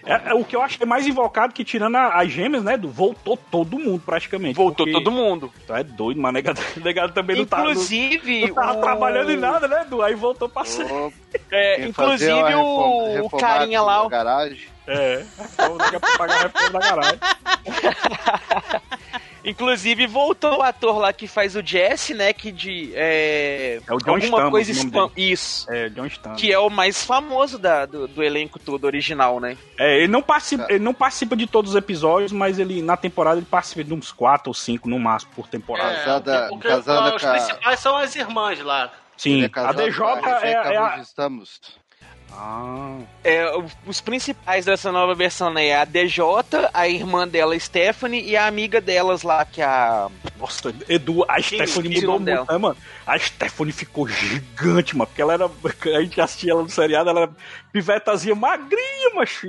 É, 0.05 0.29
é 0.29 0.33
o 0.33 0.45
que 0.45 0.55
eu 0.55 0.61
acho 0.61 0.77
que 0.77 0.83
é 0.83 0.85
mais 0.85 1.05
invocado 1.05 1.53
que 1.53 1.65
tirando 1.65 1.97
a- 1.97 2.21
as 2.21 2.31
gêmeas, 2.31 2.63
né? 2.63 2.77
Do, 2.77 2.87
voltou 2.89 3.35
todo 3.35 3.77
mundo 3.77 4.01
praticamente. 4.05 4.55
Voltou 4.55 4.85
porque- 4.85 4.93
todo 4.93 5.11
mundo. 5.11 5.51
Tu 5.65 5.73
é 5.75 5.83
doido, 5.83 6.21
mas 6.21 6.33
negado, 6.33 6.61
negado 6.81 7.11
também 7.13 7.35
não 7.35 7.45
tá. 7.45 7.59
Inclusive, 7.59 8.41
não, 8.41 8.47
não 8.47 8.55
tava 8.55 8.77
o- 8.77 8.81
trabalhando 8.81 9.31
em 9.33 9.37
nada, 9.37 9.67
né, 9.67 9.85
Du? 9.89 10.01
Aí 10.01 10.15
voltou 10.15 10.47
pra 10.47 10.63
ser. 10.63 10.87
É, 11.51 11.75
Quem 11.77 11.89
inclusive 11.89 12.31
fazia 12.31 12.57
uma 12.57 13.21
o, 13.21 13.25
o 13.25 13.29
carinha 13.29 13.81
lá, 13.81 14.03
o- 14.03 14.09
garagem. 14.09 14.65
É, 14.87 15.23
pouco 15.57 16.17
pagar 16.17 16.35
a 16.35 16.41
reforma 16.43 16.79
da 16.79 16.79
garagem. 16.79 17.19
Inclusive, 19.47 20.05
voltou 20.07 20.59
o 20.59 20.61
ator 20.61 20.97
lá 20.99 21.13
que 21.13 21.27
faz 21.27 21.55
o 21.55 21.61
Jesse, 21.65 22.13
né? 22.13 22.33
Que 22.33 22.51
de. 22.51 22.91
É, 22.93 23.79
É 23.87 23.93
o 23.93 23.97
John 23.97 24.11
alguma 24.11 24.19
Stamos, 24.19 24.51
coisa 24.51 24.71
o 24.71 24.75
spam. 24.75 25.11
Isso. 25.15 25.71
É, 25.71 25.89
John 25.89 26.05
Stamos. 26.05 26.39
Que 26.41 26.51
é 26.51 26.59
o 26.59 26.69
mais 26.69 27.03
famoso 27.03 27.57
da, 27.57 27.85
do, 27.85 28.07
do 28.07 28.21
elenco 28.21 28.59
todo 28.59 28.83
original, 28.85 29.39
né? 29.39 29.57
É, 29.79 29.97
ele 29.99 30.07
não, 30.07 30.21
participa, 30.21 30.65
ele 30.69 30.79
não 30.83 30.93
participa 30.93 31.35
de 31.35 31.47
todos 31.47 31.71
os 31.71 31.77
episódios, 31.77 32.31
mas 32.31 32.59
ele 32.59 32.81
na 32.81 32.97
temporada 32.97 33.37
ele 33.37 33.45
participa 33.49 33.83
de 33.83 33.93
uns 33.93 34.11
4 34.11 34.49
ou 34.49 34.53
5 34.53 34.89
no 34.89 34.99
máximo 34.99 35.31
por 35.35 35.47
temporada. 35.47 35.95
Casada- 35.95 36.47
porque 36.49 36.67
casada 36.67 37.15
os 37.15 37.23
principais 37.23 37.79
são 37.79 37.95
as 37.95 38.15
irmãs 38.15 38.59
lá. 38.59 38.91
Sim, 39.15 39.35
Ele 39.35 39.43
é 39.43 39.45
a 39.45 39.49
casado 39.49 39.77
DJ 39.83 40.05
é, 40.43 40.51
é 40.51 40.77
a. 40.77 40.97
Estamos. 40.99 41.59
Ah, 42.31 42.99
É, 43.23 43.51
os 43.85 44.01
principais 44.01 44.65
dessa 44.65 44.91
nova 44.91 45.15
versão, 45.15 45.51
né? 45.51 45.67
É 45.67 45.75
a 45.77 45.85
DJ, 45.85 46.23
a 46.73 46.87
irmã 46.87 47.27
dela, 47.27 47.57
Stephanie, 47.57 48.23
e 48.23 48.35
a 48.35 48.45
amiga 48.45 48.79
delas 48.79 49.23
lá, 49.23 49.43
que 49.45 49.61
é 49.61 49.65
a. 49.65 50.09
nossa, 50.37 50.73
Edu, 50.87 51.25
a 51.27 51.41
Stephanie 51.41 51.95
mudou 51.95 52.19
muito, 52.19 52.51
né, 52.51 52.57
mano? 52.57 52.77
A 53.05 53.17
Stephanie 53.17 53.73
ficou 53.73 54.07
gigante, 54.07 54.95
mano, 54.95 55.07
porque 55.07 55.21
ela 55.21 55.33
era. 55.33 55.45
A 55.97 56.01
gente 56.01 56.19
assistia 56.21 56.51
ela 56.51 56.63
no 56.63 56.69
seriado, 56.69 57.09
ela 57.09 57.21
era 57.21 57.31
pivetazinha 57.71 58.35
magrinha, 58.35 59.15
macho. 59.15 59.47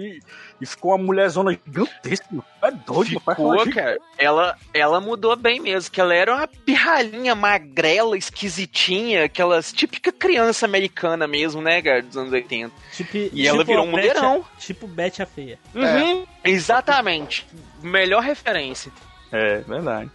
E 0.61 0.67
ficou 0.67 0.91
uma 0.91 0.99
mulherzona 0.99 1.53
gigantesca, 1.53 2.27
mano. 2.31 2.45
É 2.63 2.71
doido, 2.73 3.11
meu 3.13 3.21
pai. 3.21 3.37
Cara, 3.73 3.99
ela, 4.19 4.57
ela 4.75 5.01
mudou 5.01 5.37
bem 5.37 5.61
mesmo, 5.61 5.91
que 5.93 6.01
ela 6.01 6.13
era 6.15 6.35
uma 6.35 6.49
pirralhinha 6.49 7.35
magrela, 7.35 8.19
esquisitinha, 8.19 9.25
aquelas 9.25 9.73
típica 9.73 10.11
criança 10.11 10.67
americana 10.67 11.29
mesmo, 11.29 11.63
né, 11.63 11.81
cara, 11.81 12.03
dos 12.03 12.17
anos 12.17 12.33
80. 12.33 12.73
Tipo, 12.93 13.17
E 13.33 13.47
ela 13.47 13.63
virou 13.63 13.87
um 13.87 13.93
Betty 13.93 14.09
a- 14.09 14.15
mulherão. 14.15 14.45
Tipo 14.59 14.87
Betty 14.89 15.23
a 15.23 15.27
Feia. 15.27 15.59
Uhum, 15.75 16.27
exatamente. 16.45 17.47
Melhor 17.83 18.23
referência. 18.23 18.91
É, 19.31 19.59
verdade. 19.61 20.11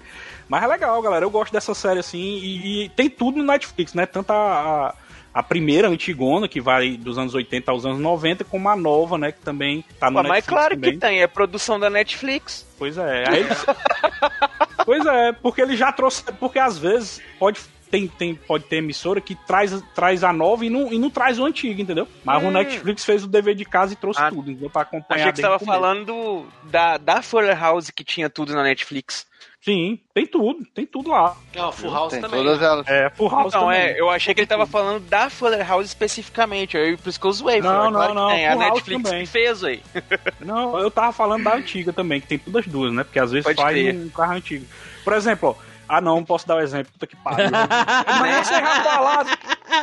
Mas 0.50 0.62
é 0.64 0.68
legal, 0.68 1.02
galera. 1.02 1.24
Eu 1.26 1.30
gosto 1.32 1.54
dessa 1.54 1.74
série 1.74 2.00
assim. 2.00 2.20
E, 2.20 2.84
e 2.86 2.90
tem 2.90 3.10
tudo 3.10 3.38
no 3.38 3.44
Netflix, 3.46 3.94
né? 3.94 4.06
Tanto 4.06 4.32
a, 4.32 4.94
a, 5.34 5.42
primeira, 5.42 5.88
antigona, 5.90 6.48
que 6.48 6.62
vai 6.62 6.96
dos 6.98 7.18
anos 7.18 7.34
80 7.34 7.72
aos 7.72 7.86
anos 7.86 8.00
90, 8.00 8.44
como 8.44 8.70
a 8.70 8.76
nova, 8.76 9.18
né? 9.18 9.32
Que 9.32 9.40
também 9.40 9.84
tá 10.00 10.10
no 10.12 10.18
Pô, 10.18 10.24
mas 10.24 10.32
Netflix. 10.32 10.48
claro 10.48 10.76
também. 10.76 10.92
que 10.94 10.98
tem, 11.00 11.22
é 11.22 11.28
produção 11.28 11.80
da 11.80 11.90
Netflix. 11.90 12.66
Pois 12.78 12.98
é. 12.98 13.24
Aí 13.30 13.40
eles- 13.40 13.66
pois 14.86 15.06
é, 15.06 15.32
porque 15.34 15.62
ele 15.62 15.76
já 15.76 15.92
trouxe. 15.92 16.24
Porque 16.40 16.60
às 16.60 16.78
vezes 16.78 17.22
pode. 17.40 17.60
Tem, 17.90 18.08
tem, 18.08 18.34
pode 18.34 18.64
ter 18.64 18.78
emissora 18.78 19.22
que 19.22 19.36
traz, 19.46 19.80
traz 19.94 20.24
a 20.24 20.34
nova 20.34 20.66
e 20.66 20.70
não, 20.70 20.92
e 20.92 20.98
não 20.98 21.12
traz 21.12 21.38
o 21.38 21.46
antigo, 21.46 21.80
entendeu? 21.80 22.08
Mas 22.24 22.42
o 22.44 22.48
Hum. 22.48 22.52
Netflix 22.52 23.06
fez 23.06 23.24
o 23.24 23.28
dever 23.28 23.54
de 23.54 23.66
casa 23.66 23.94
e 23.94 23.96
trouxe 23.96 24.20
Ah, 24.20 24.30
tudo, 24.32 24.50
entendeu? 24.50 24.68
Pra 24.68 24.82
acompanhar 24.82 25.20
Achei 25.22 25.32
que 25.32 25.36
você 25.36 25.42
tava 25.44 25.58
o 25.58 25.60
falando 25.66 26.48
da, 26.64 26.98
da 26.98 27.22
Fuller 27.22 27.56
House 27.56 27.92
que 27.92 28.04
tinha 28.04 28.32
tudo 28.32 28.52
na 28.56 28.64
Netflix. 28.64 29.28
Sim, 29.64 29.98
tem 30.14 30.28
tudo, 30.28 30.66
tem 30.76 30.86
tudo 30.86 31.10
lá. 31.10 31.38
É, 31.54 31.64
o 31.64 31.72
Full 31.72 31.90
House 31.90 32.12
Tem 32.12 32.20
também. 32.22 32.44
todas 32.44 32.62
elas. 32.62 32.86
É, 32.86 33.10
Full 33.12 33.30
House 33.30 33.54
Não, 33.54 33.62
também. 33.62 33.80
é, 33.80 34.00
eu 34.00 34.10
achei 34.10 34.34
que 34.34 34.42
ele 34.42 34.48
tava 34.48 34.66
falando 34.66 35.00
da 35.08 35.30
Fuller 35.30 35.66
House 35.66 35.86
especificamente, 35.86 36.76
aí 36.78 36.98
por 36.98 37.08
isso 37.08 37.18
que 37.18 37.26
eu 37.26 37.32
zoei. 37.32 37.62
Não, 37.62 37.70
falei, 37.70 37.84
não, 37.84 37.92
claro 37.94 38.10
que 38.10 38.16
não, 38.16 38.30
tem, 38.30 38.46
a 38.48 38.52
Full 38.52 38.62
House 38.62 38.74
Netflix 38.74 39.04
também. 39.04 39.22
que 39.22 39.32
fez 39.32 39.64
aí. 39.64 39.82
Não, 40.42 40.78
eu 40.78 40.92
tava 40.92 41.14
falando 41.14 41.46
da 41.46 41.56
antiga 41.56 41.94
também, 41.94 42.20
que 42.20 42.28
tem 42.28 42.38
todas 42.38 42.66
as 42.66 42.72
duas, 42.72 42.92
né? 42.92 43.06
Porque 43.06 43.20
às 43.20 43.32
vezes 43.32 43.46
Pode 43.46 43.62
faz 43.62 43.74
crer. 43.74 43.96
um 43.96 44.10
carro 44.10 44.34
antigo. 44.34 44.66
Por 45.02 45.14
exemplo, 45.14 45.56
ó. 45.58 45.74
Ah, 45.88 46.02
não, 46.02 46.16
não 46.18 46.26
posso 46.26 46.46
dar 46.48 46.56
o 46.56 46.60
exemplo. 46.60 46.92
Puta 46.92 47.08
que 47.08 47.16
pariu. 47.16 47.50
mas 48.20 48.48
vocês 48.48 48.60
já 48.60 48.84
falaram. 48.84 49.30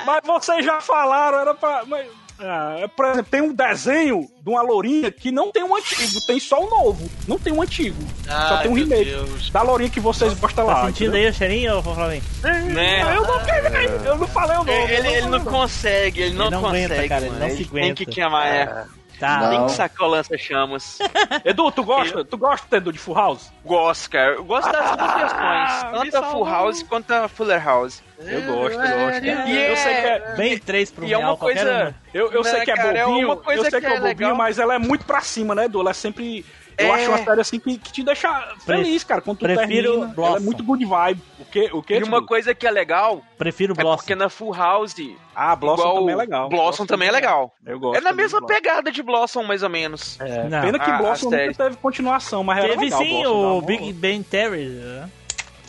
Mas 0.04 0.20
vocês 0.26 0.64
já 0.64 0.80
falaram, 0.80 1.38
era 1.38 1.54
pra. 1.54 1.84
Mas, 1.86 2.06
ah, 2.41 2.88
por 2.97 3.07
exemplo, 3.07 3.30
tem 3.30 3.41
um 3.43 3.53
desenho 3.55 4.26
de 4.43 4.49
uma 4.51 4.62
lourinha 4.62 5.11
que 5.12 5.30
não 5.30 5.53
tem 5.53 5.62
um 5.62 5.76
antigo, 5.76 6.18
tem 6.26 6.41
só 6.41 6.64
o 6.64 6.70
novo. 6.70 7.11
Não 7.28 7.38
tem 7.38 7.53
um 7.53 7.61
antigo. 7.62 7.97
só 8.24 8.32
Ai, 8.32 8.62
tem 8.62 8.70
um 8.70 8.74
remake. 8.74 9.05
Deus. 9.05 9.51
Da 9.51 9.62
lourinha 9.62 9.91
que 9.91 10.01
vocês 10.01 10.32
gostam 10.34 10.66
lá. 10.66 10.74
Tá 10.76 10.86
sentindo 10.86 11.11
entendeu? 11.11 11.26
aí 11.26 11.30
o 11.30 11.34
cheirinho, 11.34 11.82
Flamengo? 11.82 12.24
Né? 12.43 13.03
Eu 13.03 13.22
não, 13.22 14.05
eu 14.07 14.18
não 14.18 14.26
falei 14.28 14.57
o 14.57 14.64
nome. 14.64 14.72
Ele, 14.72 14.95
ele 14.95 15.01
não 15.01 15.09
falei 15.09 15.20
o 15.20 15.28
nome. 15.30 15.45
consegue, 15.45 16.22
ele 16.22 16.34
não, 16.34 16.47
Ele 16.47 16.55
não 16.55 16.62
consegue, 16.62 16.84
aguenta, 16.95 17.09
cara, 17.09 17.26
ele 17.26 17.38
não 17.38 17.51
se 17.51 17.57
Tem 17.57 17.64
que 17.64 17.78
aguenta. 17.78 18.05
queimar, 18.07 18.47
é. 18.47 18.84
Tá. 19.20 19.50
Tem 19.50 19.58
Não. 19.58 19.66
que 19.66 19.72
sacar 19.72 20.06
o 20.08 20.10
lança-chamas. 20.10 20.98
Edu, 21.44 21.70
tu 21.70 21.84
gosta? 21.84 22.24
Tu 22.24 22.38
gosta, 22.38 22.76
Edu, 22.78 22.90
de 22.92 22.98
Full 22.98 23.14
House? 23.14 23.52
Gosto, 23.64 24.10
cara. 24.10 24.32
Eu 24.32 24.44
gosto 24.44 24.72
das 24.72 24.96
duas 24.96 25.14
versões. 25.14 25.82
Tanto 25.92 26.16
a 26.16 26.22
Full. 26.22 26.44
House 26.46 26.82
quanto 26.82 27.10
a 27.12 27.28
Fuller 27.28 27.62
House. 27.64 28.02
Eu 28.18 28.42
gosto, 28.42 28.80
eu 28.80 28.98
gosto. 29.06 29.24
E 29.24 29.70
Eu 29.70 29.76
sei 29.76 29.94
que 29.94 30.00
é. 30.06 30.16
é... 30.32 30.34
Bem 30.36 30.58
três 30.58 30.90
pro 30.90 31.04
E 31.04 31.12
é 31.12 31.16
real, 31.16 31.30
uma 31.30 31.36
qualquer 31.36 31.54
coisa- 31.64 31.82
uma. 31.82 31.94
Eu, 32.12 32.32
eu 32.32 32.42
Né, 32.42 32.50
sei 32.50 32.60
que 32.62 32.70
é 32.70 32.74
cara, 32.74 32.98
é 32.98 33.04
bobinho, 33.04 33.26
uma 33.28 33.36
coisa 33.36 33.60
eu 33.66 33.70
sei 33.70 33.80
que 33.80 33.86
que, 33.86 33.92
é 33.92 33.96
é 33.96 34.00
bobinho, 34.00 34.16
legal. 34.18 34.34
mas 34.36 34.58
ela 34.58 34.74
é 34.74 34.78
muito 34.78 35.04
pra 35.04 35.20
cima, 35.20 35.54
né, 35.54 35.66
Edu? 35.66 35.80
Ela 35.80 35.90
é 35.90 35.94
sempre. 35.94 36.44
Eu 36.80 36.86
É. 36.86 36.90
acho 36.92 37.08
uma 37.10 37.18
série 37.18 37.40
assim 37.40 37.58
que, 37.60 37.78
que 37.78 37.92
te 37.92 38.02
deixa 38.02 38.54
feliz, 38.64 39.04
cara. 39.04 39.20
Quando 39.20 39.38
tu 39.38 39.44
prefiro 39.44 40.00
termina, 40.00 40.14
ela 40.26 40.36
é 40.36 40.40
muito 40.40 40.62
good 40.64 40.84
vibe. 40.84 41.20
O 41.38 41.44
que? 41.44 41.70
O 41.72 41.82
que 41.82 41.94
E 41.94 42.02
uma 42.02 42.24
coisa 42.24 42.54
que 42.54 42.66
é 42.66 42.70
legal 42.70 43.22
Prefiro 43.36 43.74
é 43.76 43.82
Blossom. 43.82 43.96
porque 43.98 44.14
na 44.14 44.28
Full 44.28 44.54
House, 44.54 44.94
Ah, 45.34 45.54
Blossom 45.56 45.80
igual 45.82 45.94
também 46.00 46.14
é 46.14 46.16
legal. 46.18 46.48
Blossom 46.48 46.86
também 46.86 47.08
é 47.08 47.12
legal. 47.12 47.54
Eu 47.66 47.78
gosto. 47.80 47.98
É 47.98 48.00
na 48.00 48.12
mesma 48.12 48.44
pegada 48.46 48.90
de 48.92 49.02
Blossom, 49.02 49.42
mais 49.42 49.62
ou 49.62 49.68
menos. 49.68 50.18
É, 50.20 50.44
Não. 50.48 50.60
Pena 50.62 50.78
que 50.78 50.90
Ah, 50.90 50.98
Blossom 50.98 51.26
a 51.28 51.30
nunca 51.30 51.42
série. 51.42 51.54
teve 51.54 51.76
continuação, 51.76 52.42
mas 52.44 52.60
Teve 52.64 52.84
legal. 52.84 52.98
sim 53.00 53.22
Blossom, 53.22 53.58
o 53.58 53.62
Big 53.62 53.92
Ben 53.92 54.22
Terry. 54.22 54.68
né? 54.68 55.10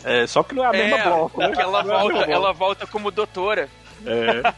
É, 0.04 0.26
só 0.28 0.42
que 0.44 0.56
não 0.56 0.64
é 0.64 0.68
a 0.68 0.72
mesma 0.72 0.98
É, 0.98 1.04
Blossom, 1.04 1.38
né? 1.38 1.54
ela 1.60 1.80
é 1.80 1.84
volta, 1.84 2.32
ela 2.32 2.54
volta 2.54 2.88
como 2.88 3.12
doutora. 3.12 3.70
É. 4.06 4.54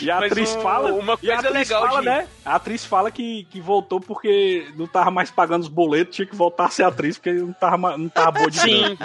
E 0.00 0.10
a 0.10 0.20
Mas 0.20 0.32
atriz 0.32 0.54
o- 0.56 0.60
fala. 0.60 0.92
uma 0.92 1.18
e 1.22 1.30
a 1.30 1.34
coisa 1.34 1.48
atriz 1.48 1.68
legal 1.68 1.86
fala, 1.88 2.00
de- 2.00 2.06
né? 2.06 2.28
A 2.44 2.54
atriz 2.54 2.84
fala 2.84 3.10
que, 3.10 3.44
que 3.50 3.60
voltou 3.60 4.00
porque 4.00 4.66
não 4.76 4.86
tava 4.86 5.10
mais 5.10 5.30
pagando 5.30 5.62
os 5.62 5.68
boletos, 5.68 6.14
tinha 6.16 6.26
que 6.26 6.36
voltar 6.36 6.66
a 6.66 6.70
ser 6.70 6.84
atriz, 6.84 7.16
porque 7.18 7.32
não 7.32 7.52
tava, 7.52 7.96
não 7.98 8.08
tava 8.08 8.32
boa 8.32 8.50
de 8.50 8.60
Sim. 8.60 8.98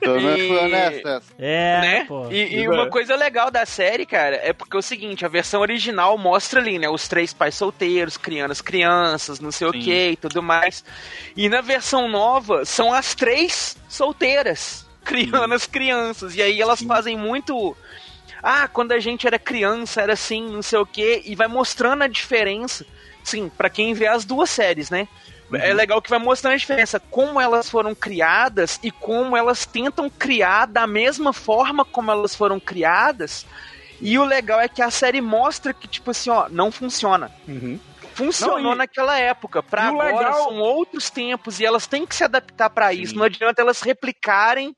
Pelo 0.00 0.20
menos 0.20 0.40
E- 0.40 0.48
foi 0.48 0.58
honesta. 0.58 1.22
É, 1.38 1.80
né? 1.80 2.04
pô. 2.04 2.28
E, 2.30 2.56
e 2.60 2.64
É. 2.64 2.68
uma 2.70 2.88
coisa 2.88 3.16
legal 3.16 3.50
da 3.50 3.64
série, 3.64 4.04
cara, 4.04 4.36
é 4.36 4.52
porque 4.52 4.76
é 4.76 4.78
o 4.78 4.82
seguinte, 4.82 5.24
a 5.24 5.28
versão 5.28 5.60
original 5.62 6.16
mostra 6.18 6.60
ali, 6.60 6.78
né, 6.78 6.88
os 6.88 7.08
três 7.08 7.32
pais 7.32 7.54
solteiros, 7.54 8.16
criando 8.16 8.50
as 8.52 8.60
crianças, 8.60 9.40
não 9.40 9.50
sei 9.50 9.66
o 9.68 9.72
Sim. 9.72 9.80
que 9.80 10.08
e 10.10 10.16
tudo 10.16 10.42
mais. 10.42 10.84
E 11.36 11.48
na 11.48 11.60
versão 11.62 12.08
nova, 12.08 12.64
são 12.64 12.92
as 12.92 13.14
três 13.14 13.76
solteiras, 13.88 14.86
criando 15.04 15.54
as 15.54 15.66
crianças. 15.66 16.36
E 16.36 16.42
aí 16.42 16.60
elas 16.60 16.82
fazem 16.82 17.16
muito... 17.16 17.76
Ah, 18.42 18.68
quando 18.68 18.92
a 18.92 18.98
gente 19.00 19.26
era 19.26 19.38
criança, 19.38 20.00
era 20.02 20.12
assim, 20.12 20.48
não 20.50 20.62
sei 20.62 20.78
o 20.78 20.86
que 20.86 21.22
e 21.24 21.34
vai 21.34 21.48
mostrando 21.48 22.02
a 22.02 22.08
diferença. 22.08 22.86
Sim, 23.24 23.48
pra 23.48 23.68
quem 23.68 23.92
vê 23.94 24.06
as 24.06 24.24
duas 24.24 24.50
séries, 24.50 24.90
né? 24.90 25.08
É 25.52 25.72
legal 25.72 26.02
que 26.02 26.10
vai 26.10 26.18
mostrando 26.18 26.54
a 26.54 26.58
diferença, 26.58 26.98
como 26.98 27.40
elas 27.40 27.70
foram 27.70 27.94
criadas 27.94 28.80
e 28.82 28.90
como 28.90 29.36
elas 29.36 29.64
tentam 29.64 30.10
criar 30.10 30.66
da 30.66 30.86
mesma 30.88 31.32
forma 31.32 31.84
como 31.84 32.10
elas 32.10 32.34
foram 32.34 32.58
criadas. 32.58 33.46
E 34.00 34.18
o 34.18 34.24
legal 34.24 34.60
é 34.60 34.68
que 34.68 34.82
a 34.82 34.90
série 34.90 35.20
mostra 35.20 35.72
que, 35.72 35.86
tipo 35.88 36.10
assim, 36.10 36.30
ó, 36.30 36.48
não 36.50 36.70
funciona. 36.72 37.30
Uhum. 37.46 37.78
Funcionou 38.14 38.60
Não, 38.60 38.72
e- 38.74 38.76
naquela 38.78 39.18
época. 39.18 39.62
Pra 39.62 39.84
e 39.86 39.90
o 39.94 40.00
agora 40.00 40.16
legal- 40.30 40.44
são 40.48 40.58
outros 40.58 41.10
tempos 41.10 41.60
e 41.60 41.64
elas 41.64 41.86
têm 41.86 42.04
que 42.06 42.14
se 42.14 42.24
adaptar 42.24 42.68
pra 42.70 42.92
isso. 42.92 43.14
Não 43.16 43.24
adianta 43.24 43.62
elas 43.62 43.80
replicarem 43.82 44.74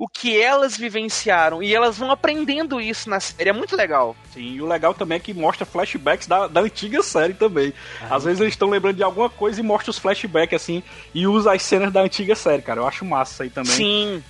o 0.00 0.08
que 0.08 0.40
elas 0.40 0.78
vivenciaram. 0.78 1.62
E 1.62 1.74
elas 1.74 1.98
vão 1.98 2.10
aprendendo 2.10 2.80
isso 2.80 3.10
na 3.10 3.20
série. 3.20 3.50
É 3.50 3.52
muito 3.52 3.76
legal. 3.76 4.16
Sim, 4.32 4.54
e 4.54 4.62
o 4.62 4.66
legal 4.66 4.94
também 4.94 5.16
é 5.16 5.20
que 5.20 5.34
mostra 5.34 5.66
flashbacks 5.66 6.26
da, 6.26 6.46
da 6.46 6.62
antiga 6.62 7.02
série 7.02 7.34
também. 7.34 7.74
Ah. 8.00 8.16
Às 8.16 8.24
vezes 8.24 8.40
eles 8.40 8.54
estão 8.54 8.70
lembrando 8.70 8.96
de 8.96 9.02
alguma 9.02 9.28
coisa 9.28 9.60
e 9.60 9.62
mostra 9.62 9.90
os 9.90 9.98
flashbacks 9.98 10.56
assim 10.62 10.82
e 11.14 11.26
usa 11.26 11.52
as 11.52 11.60
cenas 11.60 11.92
da 11.92 12.00
antiga 12.00 12.34
série, 12.34 12.62
cara. 12.62 12.80
Eu 12.80 12.88
acho 12.88 13.04
massa 13.04 13.32
isso 13.34 13.42
aí 13.42 13.50
também. 13.50 13.72
Sim. 13.72 14.24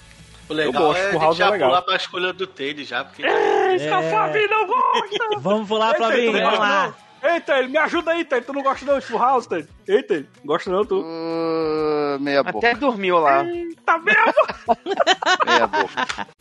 O 0.48 0.52
legal 0.52 0.72
Eu 0.74 0.88
gosto, 0.88 0.98
é 0.98 1.08
a 1.08 1.12
gente 1.12 1.20
House 1.20 1.36
é 1.36 1.38
já 1.38 1.50
legal. 1.50 1.68
pular 1.68 1.82
pra 1.82 1.96
escolha 1.96 2.32
do 2.32 2.46
Taylor 2.48 2.84
já, 2.84 3.04
porque... 3.04 3.22
Isso 3.22 3.84
que 3.84 3.92
a 3.92 4.10
Flavinha 4.10 4.48
não 4.48 4.66
gosta! 4.66 5.38
Vamos 5.38 5.68
pular, 5.68 5.96
não 6.00 6.08
vamos 6.08 6.58
lá. 6.58 6.94
Eita, 7.22 7.58
ele 7.58 7.68
me 7.68 7.78
ajuda 7.78 8.12
aí, 8.12 8.24
Taylor. 8.24 8.46
Tu 8.46 8.52
não 8.52 8.62
gosta 8.62 8.86
não 8.86 8.98
de 8.98 9.06
Full 9.06 9.18
House, 9.18 9.46
Taylor? 9.46 9.68
Eita, 9.86 10.14
ele. 10.14 10.28
gosta 10.44 10.70
não, 10.70 10.84
tu? 10.84 11.00
Uh, 11.00 12.18
meia 12.20 12.42
boca. 12.42 12.58
Até 12.58 12.74
dormiu 12.78 13.18
lá. 13.18 13.44
Tá 13.84 13.98
mesmo? 13.98 14.32
Meia 15.46 15.66
boca. 15.66 16.26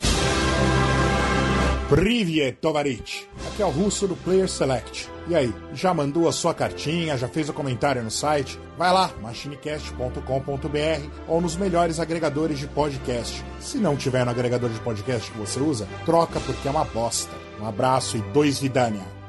Privyet 1.90 2.58
Tovarich. 2.60 3.28
Aqui 3.48 3.62
é 3.62 3.66
o 3.66 3.68
Russo 3.68 4.06
do 4.06 4.14
Player 4.14 4.48
Select. 4.48 5.10
E 5.26 5.34
aí, 5.34 5.52
já 5.74 5.92
mandou 5.92 6.28
a 6.28 6.32
sua 6.32 6.54
cartinha, 6.54 7.18
já 7.18 7.26
fez 7.26 7.48
o 7.48 7.52
comentário 7.52 8.00
no 8.00 8.12
site? 8.12 8.60
Vai 8.78 8.92
lá, 8.92 9.10
machinecast.com.br 9.20 11.08
ou 11.26 11.40
nos 11.40 11.56
melhores 11.56 11.98
agregadores 11.98 12.60
de 12.60 12.68
podcast. 12.68 13.44
Se 13.58 13.78
não 13.78 13.96
tiver 13.96 14.24
no 14.24 14.30
agregador 14.30 14.70
de 14.70 14.78
podcast 14.78 15.32
que 15.32 15.38
você 15.38 15.58
usa, 15.58 15.88
troca 16.06 16.38
porque 16.38 16.68
é 16.68 16.70
uma 16.70 16.84
bosta. 16.84 17.34
Um 17.60 17.66
abraço 17.66 18.16
e 18.16 18.20
dois 18.32 18.60
vidania. 18.60 19.19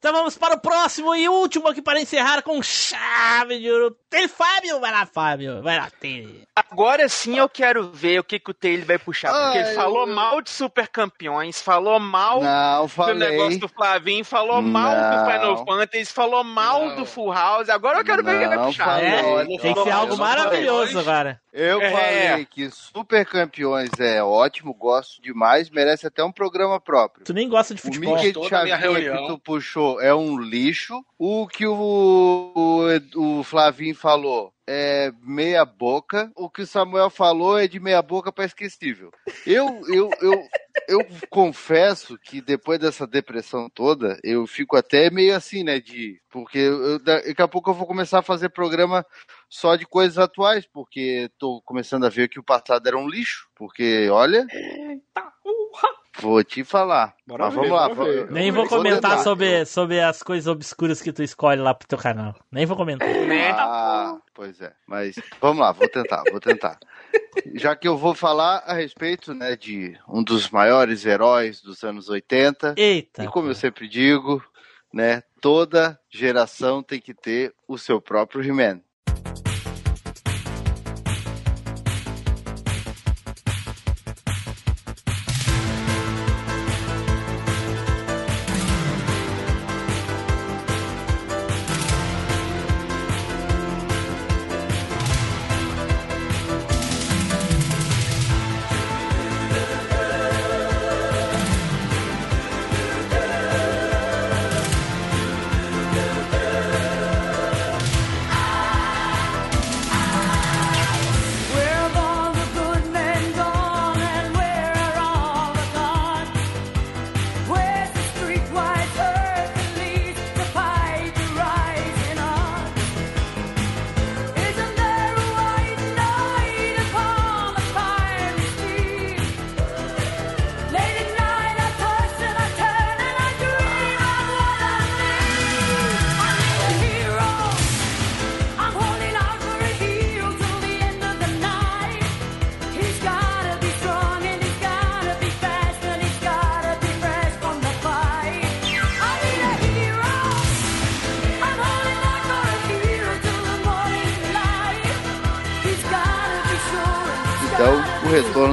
Então 0.00 0.14
vamos 0.14 0.38
para 0.38 0.54
o 0.54 0.60
próximo 0.60 1.14
e 1.14 1.28
último 1.28 1.68
aqui 1.68 1.82
para 1.82 2.00
encerrar 2.00 2.40
com 2.40 2.62
chave 2.62 3.58
de 3.58 3.70
ouro. 3.70 3.99
Tem 4.10 4.26
Fábio, 4.26 4.80
vai 4.80 4.90
lá, 4.90 5.06
Fábio, 5.06 5.62
vai 5.62 5.78
lá, 5.78 5.88
tem. 6.00 6.42
Agora 6.56 7.08
sim 7.08 7.38
eu 7.38 7.48
quero 7.48 7.90
ver 7.92 8.18
o 8.18 8.24
que, 8.24 8.40
que 8.40 8.50
o 8.50 8.54
Taylor 8.54 8.84
vai 8.84 8.98
puxar. 8.98 9.30
Porque 9.32 9.58
Ah, 9.58 9.60
ele 9.68 9.74
falou 9.74 10.06
eu- 10.08 10.14
mal 10.14 10.42
de 10.42 10.50
super 10.50 10.88
campeões, 10.88 11.62
falou 11.62 11.98
mal 12.00 12.42
Não, 12.42 12.86
do 12.86 13.14
negócio 13.14 13.60
do 13.60 13.68
Flavinho, 13.68 14.24
falou 14.24 14.60
mal 14.60 14.94
do 14.94 15.00
Não. 15.16 15.26
Final 15.32 15.64
Fantasy, 15.64 16.06
falou 16.12 16.42
mal 16.42 16.96
do 16.96 17.06
Full 17.06 17.32
House. 17.32 17.68
Agora 17.68 18.00
eu 18.00 18.04
quero 18.04 18.24
ver 18.24 18.34
o 18.34 18.38
que 18.38 18.44
ele 18.44 18.48
vai 18.48 18.56
Não, 18.58 18.64
puxar. 18.66 18.84
falei. 18.84 19.08
É, 19.08 19.58
tem 19.58 19.74
que 19.74 19.82
ser 19.84 19.90
algo 19.90 20.16
maravilhoso 20.18 20.92
falei. 20.92 21.08
agora. 21.08 21.40
Eu 21.52 21.80
É. 21.82 21.90
falei 21.90 22.44
que 22.46 22.70
Super 22.70 23.26
Campeões 23.26 23.90
é 23.98 24.22
ótimo, 24.22 24.72
gosto 24.72 25.20
demais, 25.20 25.68
merece 25.70 26.06
até 26.06 26.22
um 26.22 26.30
programa 26.30 26.80
próprio. 26.80 27.24
Tu 27.24 27.32
nem 27.32 27.48
gosta 27.48 27.74
de 27.74 27.80
O 27.80 27.82
futebol. 27.84 28.14
Mickey 28.16 28.32
toda 28.32 28.64
reunião. 28.76 29.16
que 29.16 29.26
tu 29.28 29.38
puxou 29.38 30.00
é 30.00 30.14
um 30.14 30.38
lixo. 30.38 31.04
O 31.18 31.46
que 31.48 31.66
o, 31.66 32.52
o, 33.14 33.40
o 33.40 33.42
Flavinho 33.44 33.94
falou 34.00 34.52
é 34.66 35.12
meia 35.20 35.64
boca. 35.64 36.30
O 36.36 36.48
que 36.48 36.62
o 36.62 36.66
Samuel 36.66 37.10
falou 37.10 37.58
é 37.58 37.66
de 37.68 37.78
meia 37.80 38.00
boca 38.00 38.32
para 38.32 38.44
esquecível. 38.44 39.10
Eu, 39.46 39.66
eu, 39.88 40.10
eu, 40.20 40.42
eu 40.88 40.98
confesso 41.28 42.16
que 42.18 42.40
depois 42.40 42.78
dessa 42.78 43.06
depressão 43.06 43.68
toda, 43.68 44.18
eu 44.22 44.46
fico 44.46 44.76
até 44.76 45.10
meio 45.10 45.34
assim, 45.34 45.64
né? 45.64 45.80
De. 45.80 46.20
Porque 46.30 46.58
eu- 46.58 46.98
daqui 47.00 47.42
a 47.42 47.48
pouco 47.48 47.70
eu 47.70 47.74
vou 47.74 47.86
começar 47.86 48.20
a 48.20 48.22
fazer 48.22 48.48
programa 48.50 49.04
só 49.48 49.74
de 49.76 49.84
coisas 49.84 50.18
atuais, 50.18 50.66
porque 50.72 51.28
tô 51.38 51.60
começando 51.64 52.06
a 52.06 52.08
ver 52.08 52.28
que 52.28 52.38
o 52.38 52.44
passado 52.44 52.86
era 52.86 52.96
um 52.96 53.08
lixo. 53.08 53.48
Porque, 53.56 54.08
olha. 54.10 54.46
Vou 56.18 56.42
te 56.42 56.64
falar. 56.64 57.14
Bora 57.26 57.44
Mas 57.46 57.54
ver, 57.54 57.60
vamos 57.60 57.72
lá. 57.76 57.88
vou- 57.88 58.26
Nem 58.30 58.50
vou 58.50 58.66
comentar 58.66 59.10
tentar. 59.12 59.22
sobre, 59.22 59.64
sobre 59.64 60.00
as 60.00 60.22
coisas 60.22 60.46
obscuras 60.48 61.00
que 61.00 61.12
tu 61.12 61.22
escolhe 61.22 61.60
lá 61.60 61.72
pro 61.72 61.86
teu 61.86 61.96
canal. 61.98 62.34
Nem 62.50 62.66
vou 62.66 62.76
comentar. 62.76 63.08
Ah, 63.56 64.16
pois 64.34 64.60
é. 64.60 64.72
Mas 64.86 65.14
vamos 65.40 65.60
lá, 65.60 65.72
vou 65.72 65.88
tentar, 65.88 66.24
vou 66.30 66.40
tentar. 66.40 66.78
Já 67.54 67.76
que 67.76 67.86
eu 67.86 67.96
vou 67.96 68.14
falar 68.14 68.58
a 68.66 68.74
respeito, 68.74 69.32
né, 69.32 69.56
de 69.56 69.96
um 70.08 70.22
dos 70.22 70.50
maiores 70.50 71.06
heróis 71.06 71.60
dos 71.62 71.82
anos 71.84 72.08
80. 72.08 72.74
Eita. 72.76 73.24
E 73.24 73.28
como 73.28 73.48
eu 73.48 73.54
sempre 73.54 73.88
digo, 73.88 74.42
né, 74.92 75.22
toda 75.40 75.98
geração 76.10 76.82
tem 76.82 77.00
que 77.00 77.14
ter 77.14 77.54
o 77.68 77.78
seu 77.78 78.00
próprio 78.00 78.42
He-Man. 78.42 78.80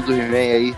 Do 0.07 0.13
He-Man 0.21 0.37
aí, 0.55 0.75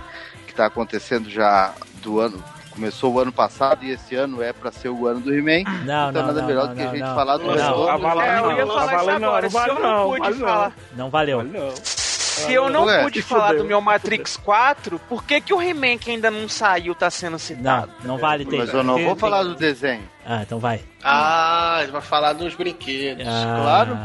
que 0.48 0.54
tá 0.54 0.66
acontecendo 0.66 1.30
já 1.30 1.74
do 2.02 2.20
ano. 2.20 2.44
Começou 2.72 3.14
o 3.14 3.20
ano 3.20 3.32
passado 3.32 3.84
e 3.84 3.92
esse 3.92 4.16
ano 4.16 4.42
é 4.42 4.54
pra 4.54 4.72
ser 4.72 4.88
o 4.90 5.06
ano 5.06 5.20
do 5.20 5.34
He-Man. 5.34 5.64
Não, 5.86 6.10
então 6.10 6.22
não, 6.22 6.28
nada 6.28 6.42
não, 6.42 6.48
melhor 6.48 6.68
não, 6.68 6.70
do 6.70 6.76
que 6.76 6.82
a 6.82 6.86
não, 6.86 6.92
gente 6.92 7.02
não. 7.04 7.16
falar 7.16 7.38
do 7.38 7.44
Não, 7.44 7.54
retorno. 7.54 7.90
Avala 7.90 8.26
É, 8.26 8.38
eu 8.40 8.42
não, 8.44 8.52
ia 8.58 8.68
falar 8.68 8.96
isso 8.96 9.06
não, 9.06 9.14
agora. 9.28 9.50
Se 9.50 9.54
vale 9.56 9.70
eu 9.72 9.76
não 9.80 9.82
não, 9.82 10.10
pude 10.16 10.34
falar, 10.40 10.72
Não 10.96 11.10
valeu. 11.10 11.38
Vale 11.40 11.50
não. 11.60 11.76
se 11.76 12.54
eu 12.54 12.70
não 12.70 12.86
Ué, 12.86 13.04
pude 13.04 13.22
falar 13.22 13.48
fudeu. 13.48 13.64
do 13.64 13.68
meu 13.68 13.82
Matrix 13.82 14.38
4, 14.38 14.98
por 15.10 15.24
que 15.26 15.42
que 15.42 15.54
o 15.54 15.62
He-Man 15.62 15.98
que 15.98 16.12
ainda 16.12 16.32
não 16.32 16.48
saiu 16.48 16.96
tá 16.96 17.10
sendo 17.10 17.32
Não, 17.34 17.40
citado? 17.40 17.92
não 18.06 18.18
vale 18.18 18.46
ter. 18.46 18.58
Mas 18.60 18.74
eu 18.74 18.82
não 18.84 18.98
vou 19.04 19.16
falar 19.16 19.44
do 19.44 19.56
desenho. 19.56 20.04
Ah, 20.26 20.42
então 20.44 20.58
vai. 20.58 20.80
Ah, 21.04 21.80
ele 21.82 21.92
vai 21.92 22.02
falar 22.02 22.32
dos 22.34 22.56
brinquedos. 22.56 23.28
Ah, 23.28 23.60
Claro. 23.62 23.98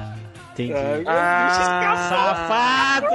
Entendi. 0.63 1.05
Ah, 1.07 2.09
Safado! 2.09 3.15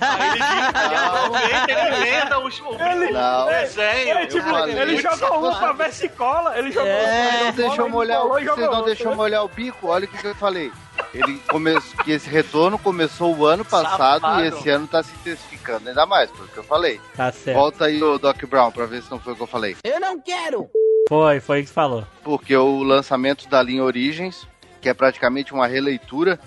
Aí 0.00 0.30
ele, 0.30 0.94
aproveita, 0.96 1.70
ele 1.86 1.96
lenda 2.10 2.38
o, 2.38 2.48
Ele- 2.48 3.10
Não. 3.12 3.46
o 3.46 3.50
desenho. 3.50 4.18
Ele, 4.18 4.26
tipo, 4.26 4.56
ele 4.58 4.96
jogou 4.98 5.50
um 5.50 5.54
pra 5.54 5.72
ver 5.72 5.92
se 5.92 6.08
cola. 6.08 6.58
Ele 6.58 6.72
jogou 6.72 6.88
É. 6.90 7.44
Não 7.44 7.52
deixam 7.52 7.84
ele 7.86 7.92
molhar, 7.94 8.20
colou 8.20 8.34
vocês 8.34 8.56
não 8.56 8.64
outro, 8.68 8.84
deixam 8.84 9.10
né? 9.10 9.16
molhar 9.16 9.44
o 9.44 9.48
bico. 9.48 9.88
Olha 9.88 10.04
o 10.04 10.08
que, 10.08 10.18
que 10.18 10.26
eu 10.26 10.34
falei. 10.34 10.72
Ele 11.14 11.38
começou, 11.48 12.04
que 12.04 12.10
esse 12.12 12.28
retorno 12.28 12.78
começou 12.78 13.34
o 13.36 13.46
ano 13.46 13.64
passado 13.64 14.20
Safado. 14.20 14.42
e 14.44 14.48
esse 14.48 14.68
ano 14.68 14.86
tá 14.86 15.02
se 15.02 15.14
intensificando 15.14 15.88
ainda 15.88 16.04
mais, 16.04 16.28
foi 16.30 16.44
o 16.44 16.48
que 16.48 16.58
eu 16.58 16.64
falei. 16.64 17.00
Tá 17.16 17.30
certo. 17.32 17.56
Volta 17.56 17.84
aí 17.86 18.02
o 18.02 18.18
Doc 18.18 18.42
Brown 18.46 18.70
pra 18.72 18.84
ver 18.86 19.02
se 19.02 19.10
não 19.10 19.18
foi 19.20 19.32
o 19.32 19.36
que 19.36 19.42
eu 19.42 19.46
falei. 19.46 19.76
Eu 19.84 20.00
não 20.00 20.20
quero. 20.20 20.68
Foi, 21.08 21.40
foi 21.40 21.60
o 21.60 21.64
que 21.64 21.70
falou. 21.70 22.04
Porque 22.22 22.54
o 22.56 22.82
lançamento 22.82 23.48
da 23.48 23.62
linha 23.62 23.82
Origens, 23.82 24.46
que 24.80 24.88
é 24.88 24.94
praticamente 24.94 25.52
uma 25.52 25.66
releitura 25.66 26.38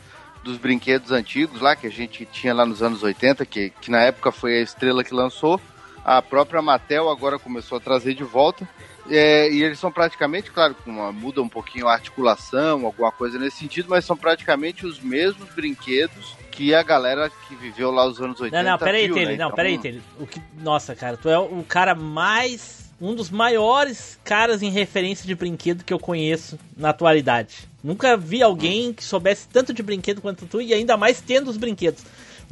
dos 0.44 0.58
brinquedos 0.58 1.12
antigos 1.12 1.62
lá, 1.62 1.76
que 1.76 1.88
a 1.88 1.92
gente 1.92 2.26
tinha 2.26 2.54
lá 2.54 2.66
nos 2.66 2.82
anos 2.82 3.04
80, 3.04 3.46
que, 3.46 3.70
que 3.82 3.92
na 3.92 4.02
época 4.02 4.32
foi 4.32 4.58
a 4.58 4.62
estrela 4.62 5.04
que 5.04 5.14
lançou, 5.14 5.62
a 6.04 6.22
própria 6.22 6.62
Mattel 6.62 7.10
agora 7.10 7.38
começou 7.38 7.78
a 7.78 7.82
trazer 7.82 8.14
de 8.14 8.24
volta. 8.24 8.68
É, 9.10 9.52
e 9.52 9.64
eles 9.64 9.80
são 9.80 9.92
praticamente, 9.92 10.52
claro, 10.52 10.76
uma, 10.86 11.12
muda 11.12 11.42
um 11.42 11.50
pouquinho 11.50 11.88
a 11.88 11.94
articulação, 11.94 12.86
alguma 12.86 13.12
coisa 13.12 13.40
nesse 13.40 13.58
sentido, 13.58 13.88
mas 13.90 14.06
são 14.06 14.16
praticamente 14.16 14.86
os 14.86 15.00
mesmos 15.00 15.50
brinquedos 15.54 16.36
que 16.52 16.74
a 16.76 16.84
galera 16.84 17.30
que 17.48 17.56
viveu 17.56 17.90
lá 17.92 18.06
os 18.06 18.22
anos 18.22 18.40
80 18.40 18.64
Não, 18.64 18.72
não, 18.72 18.78
peraí, 18.78 19.06
viu, 19.06 19.16
Taylor. 19.16 19.32
né? 19.32 19.38
Não, 19.38 19.46
Então, 19.48 19.56
peraí, 19.56 19.78
Taylor. 19.80 20.02
O 20.20 20.28
que... 20.28 20.42
Nossa, 20.60 20.96
cara, 20.96 21.18
tu 21.18 21.30
é 21.30 21.40
o 21.40 21.64
cara 21.68 21.96
mais. 21.96 22.80
Um 23.02 23.16
dos 23.16 23.32
maiores 23.32 24.20
caras 24.24 24.62
em 24.62 24.70
referência 24.70 25.26
de 25.26 25.34
brinquedo 25.34 25.84
que 25.84 25.92
eu 25.92 25.98
conheço 25.98 26.60
na 26.78 26.92
atualidade. 26.92 27.68
Nunca 27.84 28.16
vi 28.16 28.44
alguém 28.44 28.94
que 28.94 29.04
soubesse 29.04 29.48
tanto 29.48 29.74
de 29.74 29.82
brinquedo 29.82 30.22
quanto 30.22 30.46
tu 30.46 30.62
e 30.62 30.74
ainda 30.74 30.96
mais 30.98 31.22
tendo 31.22 31.50
os 31.50 31.58
brinquedos. 31.58 32.04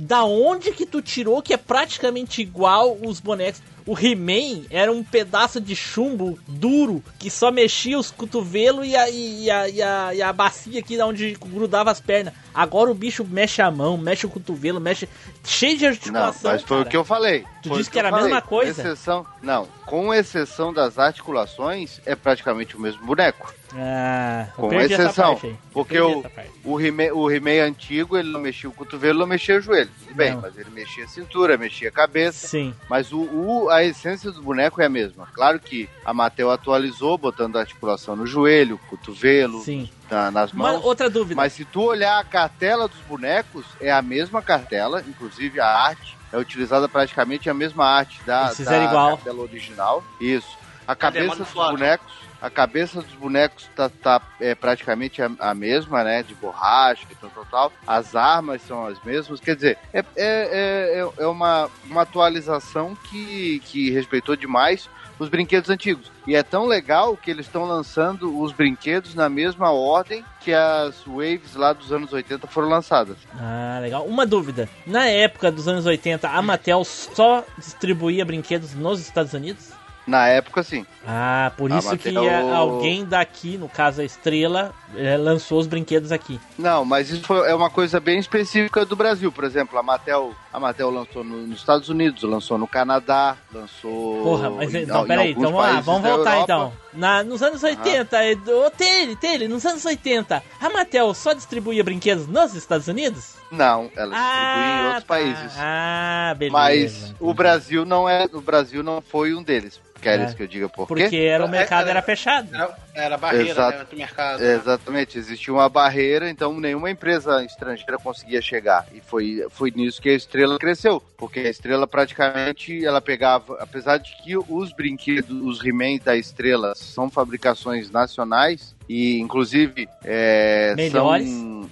Da 0.02 0.24
onde 0.24 0.72
que 0.72 0.86
tu 0.86 1.02
tirou 1.02 1.42
que 1.42 1.54
é 1.54 1.58
praticamente 1.58 2.42
igual 2.42 2.98
os 3.06 3.20
bonecos? 3.20 3.62
O 3.86 3.98
He-Man 3.98 4.66
era 4.70 4.92
um 4.92 5.04
pedaço 5.04 5.60
de 5.60 5.76
chumbo 5.76 6.40
duro 6.48 7.04
que 7.18 7.30
só 7.30 7.52
mexia 7.52 7.98
os 8.00 8.10
cotovelos 8.10 8.88
e 8.88 8.96
a, 8.96 9.10
e 9.10 9.50
a, 9.50 9.68
e 9.70 9.82
a, 9.82 10.16
e 10.16 10.22
a 10.22 10.32
bacia 10.32 10.80
aqui 10.80 11.02
onde 11.02 11.34
grudava 11.34 11.92
as 11.92 12.00
pernas. 12.00 12.34
Agora 12.54 12.90
o 12.90 12.94
bicho 12.94 13.26
mexe 13.26 13.62
a 13.62 13.70
mão, 13.70 13.98
mexe 13.98 14.26
o 14.26 14.30
cotovelo, 14.30 14.80
mexe. 14.80 15.10
cheio 15.44 15.78
de 15.78 15.84
Não, 15.84 15.92
articulação. 15.92 16.52
mas 16.52 16.62
foi 16.62 16.78
cara. 16.78 16.88
o 16.88 16.92
que 16.92 16.98
eu 16.98 17.04
falei. 17.04 17.44
Tu 17.62 17.70
Foi 17.70 17.78
disse 17.80 17.90
que 17.90 18.00
era 18.00 18.08
a 18.10 18.12
mesma 18.12 18.30
falei. 18.42 18.48
coisa? 18.48 18.82
Com 18.82 18.88
exceção, 18.90 19.26
não, 19.42 19.68
com 19.86 20.14
exceção 20.14 20.72
das 20.72 20.98
articulações, 21.00 22.00
é 22.06 22.16
praticamente 22.16 22.78
o 22.78 22.80
mesmo 22.80 23.06
boneco. 23.06 23.54
Ah, 23.76 24.48
Com 24.56 24.70
perdi 24.70 24.94
essa 24.94 25.04
exceção. 25.04 25.34
parte 25.34 25.46
aí. 25.48 25.52
Eu 25.52 25.58
Porque 25.72 25.94
perdi 26.02 26.52
o, 26.64 26.72
o 26.72 26.82
He-Man 26.82 27.14
o 27.14 27.30
He-Man 27.32 27.64
antigo, 27.68 28.18
ele 28.18 28.32
não 28.32 28.40
mexia 28.40 28.70
o 28.70 28.74
cotovelo, 28.74 29.20
não 29.20 29.28
mexia 29.28 29.58
o 29.58 29.62
joelho. 29.62 29.90
Tudo 30.04 30.16
bem, 30.16 30.34
Não. 30.34 30.42
mas 30.42 30.58
ele 30.58 30.70
mexia 30.72 31.06
a 31.06 31.08
cintura, 31.08 31.58
mexia 31.58 31.90
a 31.90 31.92
cabeça. 31.92 32.48
Sim. 32.48 32.74
Mas 32.90 33.12
o, 33.12 33.20
o- 33.22 33.70
a, 33.70 33.84
essência 33.84 34.32
do 34.32 34.42
boneco 34.42 34.82
é 34.82 34.86
a 34.86 34.90
mesma. 34.90 35.28
Claro 35.34 35.60
que 35.60 35.88
a 36.04 36.14
Mattel 36.14 36.50
atualizou, 36.52 37.18
botando 37.18 37.58
a 37.58 37.60
articulação 37.62 38.16
no 38.16 38.26
joelho, 38.26 38.80
cotovelo, 38.90 39.62
Sim. 39.62 39.90
na- 40.10 40.32
nas 40.32 40.52
mãos. 40.52 40.84
outra 40.84 41.10
dúvida. 41.10 41.36
Mas 41.36 41.54
se 41.54 41.64
tu 41.66 41.82
olhar 41.84 42.20
a 42.20 42.24
cartela 42.24 42.88
dos 42.88 43.00
bonecos, 43.08 43.66
é 43.80 43.92
a 43.92 44.02
mesma 44.02 44.42
cartela, 44.42 45.04
inclusive 45.08 45.60
a 45.60 45.68
arte 45.68 46.18
é 46.32 46.38
utilizada 46.38 46.88
praticamente 46.90 47.50
a 47.50 47.54
mesma 47.54 47.86
arte 47.86 48.20
da, 48.26 48.52
da 48.54 48.84
igual. 48.84 49.18
cartela 49.18 49.42
original. 49.42 50.04
Isso. 50.22 50.58
A 50.88 50.96
cabeça 50.96 51.36
dos 51.44 51.52
bonecos, 51.54 52.12
a 52.42 52.50
cabeça 52.50 53.02
dos 53.02 53.14
bonecos 53.14 53.70
tá, 53.76 53.90
tá 53.90 54.22
é, 54.40 54.56
praticamente 54.56 55.22
a, 55.22 55.30
a 55.40 55.54
mesma, 55.54 56.04
né? 56.04 56.24
De 56.24 56.34
borracha 56.36 57.04
e 57.10 57.16
tal, 57.16 57.30
tal, 57.30 57.46
tal. 57.46 57.74
As 57.86 58.16
armas 58.16 58.62
são 58.62 58.86
as 58.86 59.02
mesmas. 59.04 59.40
Quer 59.40 59.56
dizer, 59.56 59.78
é, 59.94 60.00
é, 60.00 60.04
é, 60.16 61.00
é- 61.20 61.24
é 61.24 61.28
uma, 61.28 61.70
uma 61.86 62.02
atualização 62.04 62.96
que, 63.10 63.60
que 63.66 63.90
respeitou 63.92 64.36
demais 64.36 64.90
os 65.20 65.28
brinquedos 65.28 65.70
antigos. 65.70 66.10
E 66.26 66.34
é 66.34 66.42
tão 66.42 66.66
legal 66.66 67.18
que 67.18 67.30
eles 67.30 67.46
estão 67.46 67.66
lançando 67.66 68.40
os 68.42 68.54
brinquedos 68.54 69.14
na 69.14 69.28
mesma 69.28 69.70
ordem 69.70 70.24
que 70.40 70.54
as 70.54 71.04
waves 71.06 71.56
lá 71.56 71.74
dos 71.74 71.92
anos 71.92 72.14
80 72.14 72.48
foram 72.48 72.70
lançadas. 72.70 73.18
Ah, 73.38 73.80
legal. 73.82 74.06
Uma 74.06 74.26
dúvida. 74.26 74.70
Na 74.88 75.08
época 75.08 75.52
dos 75.52 75.68
anos 75.68 75.86
80, 75.86 76.30
a 76.30 76.42
Mattel 76.42 76.86
só 76.86 77.44
distribuía 77.58 78.24
brinquedos 78.24 78.74
nos 78.74 79.02
Estados 79.02 79.34
Unidos? 79.34 79.72
Na 80.10 80.28
época, 80.28 80.64
sim. 80.64 80.86
Ah, 81.08 81.52
por 81.56 81.72
A 81.72 81.78
isso 81.78 81.96
que 81.98 82.12
Mattel- 82.12 82.30
a- 82.52 82.58
alguém 82.58 83.06
daqui, 83.06 83.58
no 83.58 83.70
caso 83.70 84.02
a 84.02 84.04
Estrela, 84.04 84.74
eh, 84.96 85.18
lançou 85.18 85.60
os 85.60 85.68
brinquedos 85.68 86.12
aqui. 86.12 86.40
Não, 86.58 86.84
mas 86.84 87.10
isso 87.10 87.24
foi- 87.26 87.48
é 87.50 87.54
uma 87.54 87.70
coisa 87.70 88.00
bem 88.00 88.20
específica 88.20 88.86
do 88.86 88.96
Brasil. 88.96 89.32
Por 89.32 89.44
exemplo, 89.44 89.78
a 89.78 89.84
Mattel, 89.84 90.34
a 90.52 90.60
Mattel 90.60 90.90
lançou 90.90 91.24
no- 91.24 91.46
nos 91.48 91.60
Estados 91.60 91.90
Unidos, 91.90 92.24
lançou 92.24 92.58
no 92.58 92.68
Canadá, 92.68 93.38
lançou. 93.54 94.24
Porra, 94.24 94.50
mas 94.50 94.74
em- 94.74 94.80
em 94.84 94.86
peraí, 95.08 95.32
então 95.32 95.44
vamos 95.44 95.60
lá, 95.60 95.80
vamos 95.82 96.02
voltar 96.02 96.40
então. 96.42 96.74
Na, 96.94 97.24
nos 97.24 97.42
anos 97.44 97.62
80, 97.64 98.24
eh, 98.26 98.36
ô 98.48 98.70
Tele, 98.72 99.16
Tele, 99.16 99.48
nos 99.48 99.66
anos 99.66 99.86
80, 99.86 100.42
a 100.60 100.70
Mattel 100.70 101.14
só 101.14 101.34
distribuía 101.34 101.84
brinquedos 101.84 102.28
nos 102.28 102.56
Estados 102.56 102.88
Unidos? 102.88 103.39
Não, 103.52 103.90
ela 103.96 104.16
distribui 104.16 104.64
em 104.82 104.86
outros 104.86 105.04
países. 105.06 105.54
Ah, 105.58 106.36
beleza. 106.38 106.54
Mas 106.58 107.16
o 107.20 107.34
Brasil 107.34 107.86
não 107.86 108.08
é, 108.08 108.26
o 108.32 108.42
Brasil 108.42 108.84
não 108.84 109.02
foi 109.02 109.34
um 109.34 109.42
deles. 109.44 109.80
Queres 110.02 110.32
É. 110.32 110.34
que 110.34 110.44
eu 110.44 110.48
diga 110.48 110.70
por 110.70 110.88
Porque 110.88 111.10
quê? 111.10 111.18
era, 111.26 111.44
o 111.44 111.50
mercado 111.50 111.90
era 111.90 112.02
fechado. 112.02 112.48
Era, 112.56 112.74
era 112.94 113.18
barreira 113.18 113.50
Exato. 113.50 113.78
né, 113.80 113.86
do 113.92 113.98
mercado. 113.98 114.42
Exatamente, 114.42 115.18
existia 115.18 115.54
uma 115.54 115.68
barreira, 115.68 116.30
então 116.30 116.58
nenhuma 116.58 116.90
empresa 116.90 117.44
estrangeira 117.44 117.98
conseguia 117.98 118.42
chegar. 118.42 118.88
E 118.94 119.02
foi, 119.02 119.46
foi 119.50 119.72
nisso 119.72 120.02
que 120.02 120.08
a 120.08 120.14
estrela 120.14 120.58
cresceu. 120.58 121.04
Porque 121.18 121.42
a 121.42 121.50
estrela 121.50 121.86
praticamente 121.86 122.86
ela 122.86 123.02
pegava, 123.02 123.58
apesar 123.60 123.98
de 123.98 124.16
que 124.24 124.38
os 124.38 124.72
brinquedos, 124.72 125.32
os 125.42 125.62
He-Man 125.66 125.98
da 126.02 126.16
estrela 126.16 126.74
são 126.76 127.10
fabricações 127.10 127.92
nacionais, 127.92 128.74
e 128.88 129.20
inclusive 129.20 129.90
é, 130.06 130.76
Melhores? 130.78 131.30
são. 131.30 131.70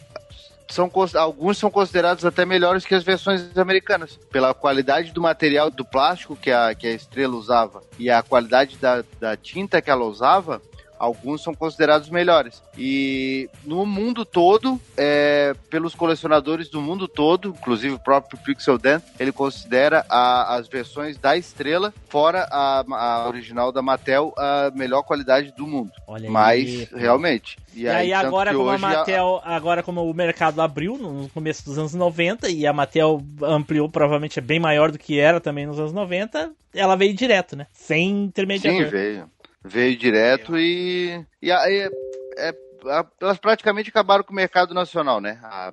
São, 0.70 0.91
alguns 1.15 1.57
são 1.57 1.72
considerados 1.72 2.26
até 2.26 2.45
melhores 2.45 2.86
que 2.86 2.93
as 2.93 3.03
versões 3.03 3.57
americanas, 3.57 4.20
pela 4.32 4.53
qualidade 4.53 5.11
do 5.11 5.22
material 5.22 5.72
do 5.72 5.86
plástico 5.86 6.36
que 6.36 6.51
a, 6.51 6.76
que 6.76 6.88
a 6.88 6.91
estrela 6.91 7.36
usava 7.36 7.82
e 7.97 8.09
a 8.09 8.22
qualidade 8.22 8.78
da, 8.78 9.03
da 9.20 9.38
tinta 9.38 9.82
que 9.82 9.89
ela 9.89 10.03
usava, 10.05 10.61
alguns 10.99 11.41
são 11.43 11.53
considerados 11.53 12.09
melhores. 12.09 12.61
E 12.77 13.49
no 13.65 13.85
mundo 13.85 14.23
todo, 14.25 14.79
é, 14.95 15.53
pelos 15.69 15.93
colecionadores 15.95 16.69
do 16.69 16.81
mundo 16.81 17.07
todo, 17.07 17.49
inclusive 17.49 17.95
o 17.95 17.99
próprio 17.99 18.39
Pixel 18.39 18.77
Dan, 18.77 19.01
ele 19.19 19.31
considera 19.31 20.05
a- 20.09 20.55
as 20.55 20.67
versões 20.67 21.17
da 21.17 21.35
estrela, 21.37 21.93
fora 22.09 22.47
a, 22.51 22.83
a 22.89 23.27
original 23.27 23.71
da 23.71 23.81
Mattel, 23.81 24.33
a 24.37 24.71
melhor 24.75 25.03
qualidade 25.03 25.53
do 25.55 25.65
mundo. 25.67 25.91
Olha 26.07 26.25
aí. 26.27 26.31
Mas, 26.31 26.89
realmente. 26.91 27.57
E, 27.75 27.87
aí, 27.87 28.09
tanto 28.09 28.25
agora 28.27 28.53
como 28.55 28.69
a 28.69 28.77
Mattel, 28.77 29.41
agora 29.43 29.83
como 29.83 30.09
o 30.09 30.13
mercado 30.13 30.61
abriu 30.61 30.97
no 30.97 31.29
começo 31.29 31.63
dos 31.63 31.77
anos 31.77 31.93
90 31.93 32.49
e 32.49 32.65
a 32.65 32.73
Mattel 32.73 33.21
ampliou, 33.43 33.87
provavelmente 33.89 34.39
é 34.39 34.41
bem 34.41 34.59
maior 34.59 34.91
do 34.91 34.97
que 34.97 35.19
era 35.19 35.39
também 35.39 35.67
nos 35.67 35.79
anos 35.79 35.93
90, 35.93 36.51
ela 36.73 36.95
veio 36.95 37.13
direto, 37.13 37.55
né? 37.55 37.67
Sem 37.73 38.09
intermediador. 38.23 38.83
Sim, 38.85 38.89
veio. 38.89 39.29
Veio 39.64 39.97
direto 39.97 40.58
e. 40.58 41.26
E 41.41 41.51
aí. 41.51 41.89
É, 42.38 42.53
a- 42.89 43.05
elas 43.20 43.38
praticamente 43.39 43.89
acabaram 43.89 44.24
com 44.24 44.32
o 44.32 44.36
mercado 44.36 44.74
nacional, 44.74 45.20
né? 45.20 45.39
A, 45.43 45.72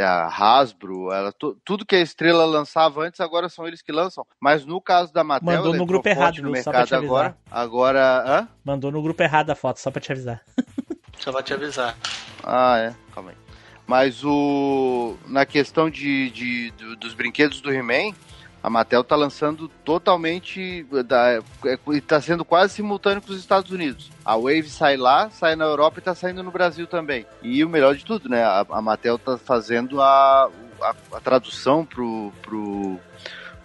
a 0.00 0.26
Hasbro, 0.28 1.10
ela, 1.12 1.32
tu- 1.32 1.58
tudo 1.64 1.84
que 1.84 1.96
a 1.96 2.00
Estrela 2.00 2.44
lançava 2.44 3.02
antes, 3.04 3.20
agora 3.20 3.48
são 3.48 3.66
eles 3.66 3.82
que 3.82 3.90
lançam. 3.92 4.24
Mas 4.40 4.64
no 4.64 4.80
caso 4.80 5.12
da 5.12 5.24
Mattel, 5.24 5.56
Mandou 5.56 5.74
no 5.74 5.84
grupo 5.84 6.08
errado, 6.08 6.36
no? 6.40 6.56
Só 6.56 6.70
pra 6.70 6.80
mercado 6.80 6.86
te 6.86 6.94
avisar. 6.94 7.16
agora. 7.26 7.38
Agora, 7.50 8.24
hã? 8.26 8.48
Mandou 8.64 8.92
no 8.92 9.02
grupo 9.02 9.20
errado 9.22 9.50
a 9.50 9.54
foto, 9.54 9.78
só 9.80 9.90
pra 9.90 10.00
te 10.00 10.12
avisar. 10.12 10.40
Só 11.18 11.30
vai 11.32 11.42
te 11.42 11.54
avisar. 11.54 11.96
Ah, 12.42 12.76
é. 12.78 12.94
Calma 13.14 13.30
aí. 13.30 13.36
Mas 13.86 14.22
o. 14.24 15.16
Na 15.26 15.46
questão 15.46 15.88
de, 15.88 16.28
de- 16.30 16.70
do- 16.72 16.96
dos 16.96 17.14
brinquedos 17.14 17.60
do 17.60 17.72
He-Man, 17.72 18.14
a 18.64 18.70
Mattel 18.70 19.04
tá 19.04 19.14
lançando 19.14 19.68
totalmente. 19.84 20.86
É, 21.66 21.78
e 21.92 22.00
tá 22.00 22.18
sendo 22.18 22.44
quase 22.46 22.72
simultâneo 22.72 23.20
com 23.20 23.30
os 23.30 23.38
Estados 23.38 23.70
Unidos. 23.70 24.10
A 24.24 24.36
Wave 24.36 24.70
sai 24.70 24.96
lá, 24.96 25.28
sai 25.28 25.54
na 25.54 25.66
Europa 25.66 25.98
e 25.98 26.02
tá 26.02 26.14
saindo 26.14 26.42
no 26.42 26.50
Brasil 26.50 26.86
também. 26.86 27.26
E 27.42 27.62
o 27.62 27.68
melhor 27.68 27.94
de 27.94 28.04
tudo, 28.06 28.26
né? 28.26 28.42
A, 28.42 28.64
a 28.70 28.80
Mattel 28.80 29.18
tá 29.18 29.36
fazendo 29.36 30.00
a, 30.00 30.48
a, 30.80 30.94
a 31.12 31.20
tradução 31.20 31.84
pro. 31.84 32.32
pro 32.40 32.98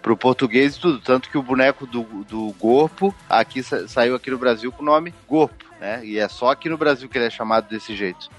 pro 0.02 0.16
português 0.16 0.76
e 0.76 0.80
tudo, 0.80 0.98
tanto 0.98 1.28
que 1.28 1.36
o 1.36 1.42
boneco 1.42 1.86
do, 1.86 2.02
do 2.24 2.54
Gorpo 2.58 3.14
aqui 3.28 3.62
sa- 3.62 3.86
saiu 3.86 4.14
aqui 4.14 4.30
no 4.30 4.38
Brasil 4.38 4.72
com 4.72 4.80
o 4.82 4.86
nome 4.86 5.12
Gorpo, 5.28 5.62
né? 5.78 6.00
E 6.02 6.18
é 6.18 6.26
só 6.26 6.50
aqui 6.52 6.70
no 6.70 6.78
Brasil 6.78 7.06
que 7.06 7.18
ele 7.18 7.26
é 7.26 7.30
chamado 7.30 7.68
desse 7.68 7.94
jeito. 7.94 8.30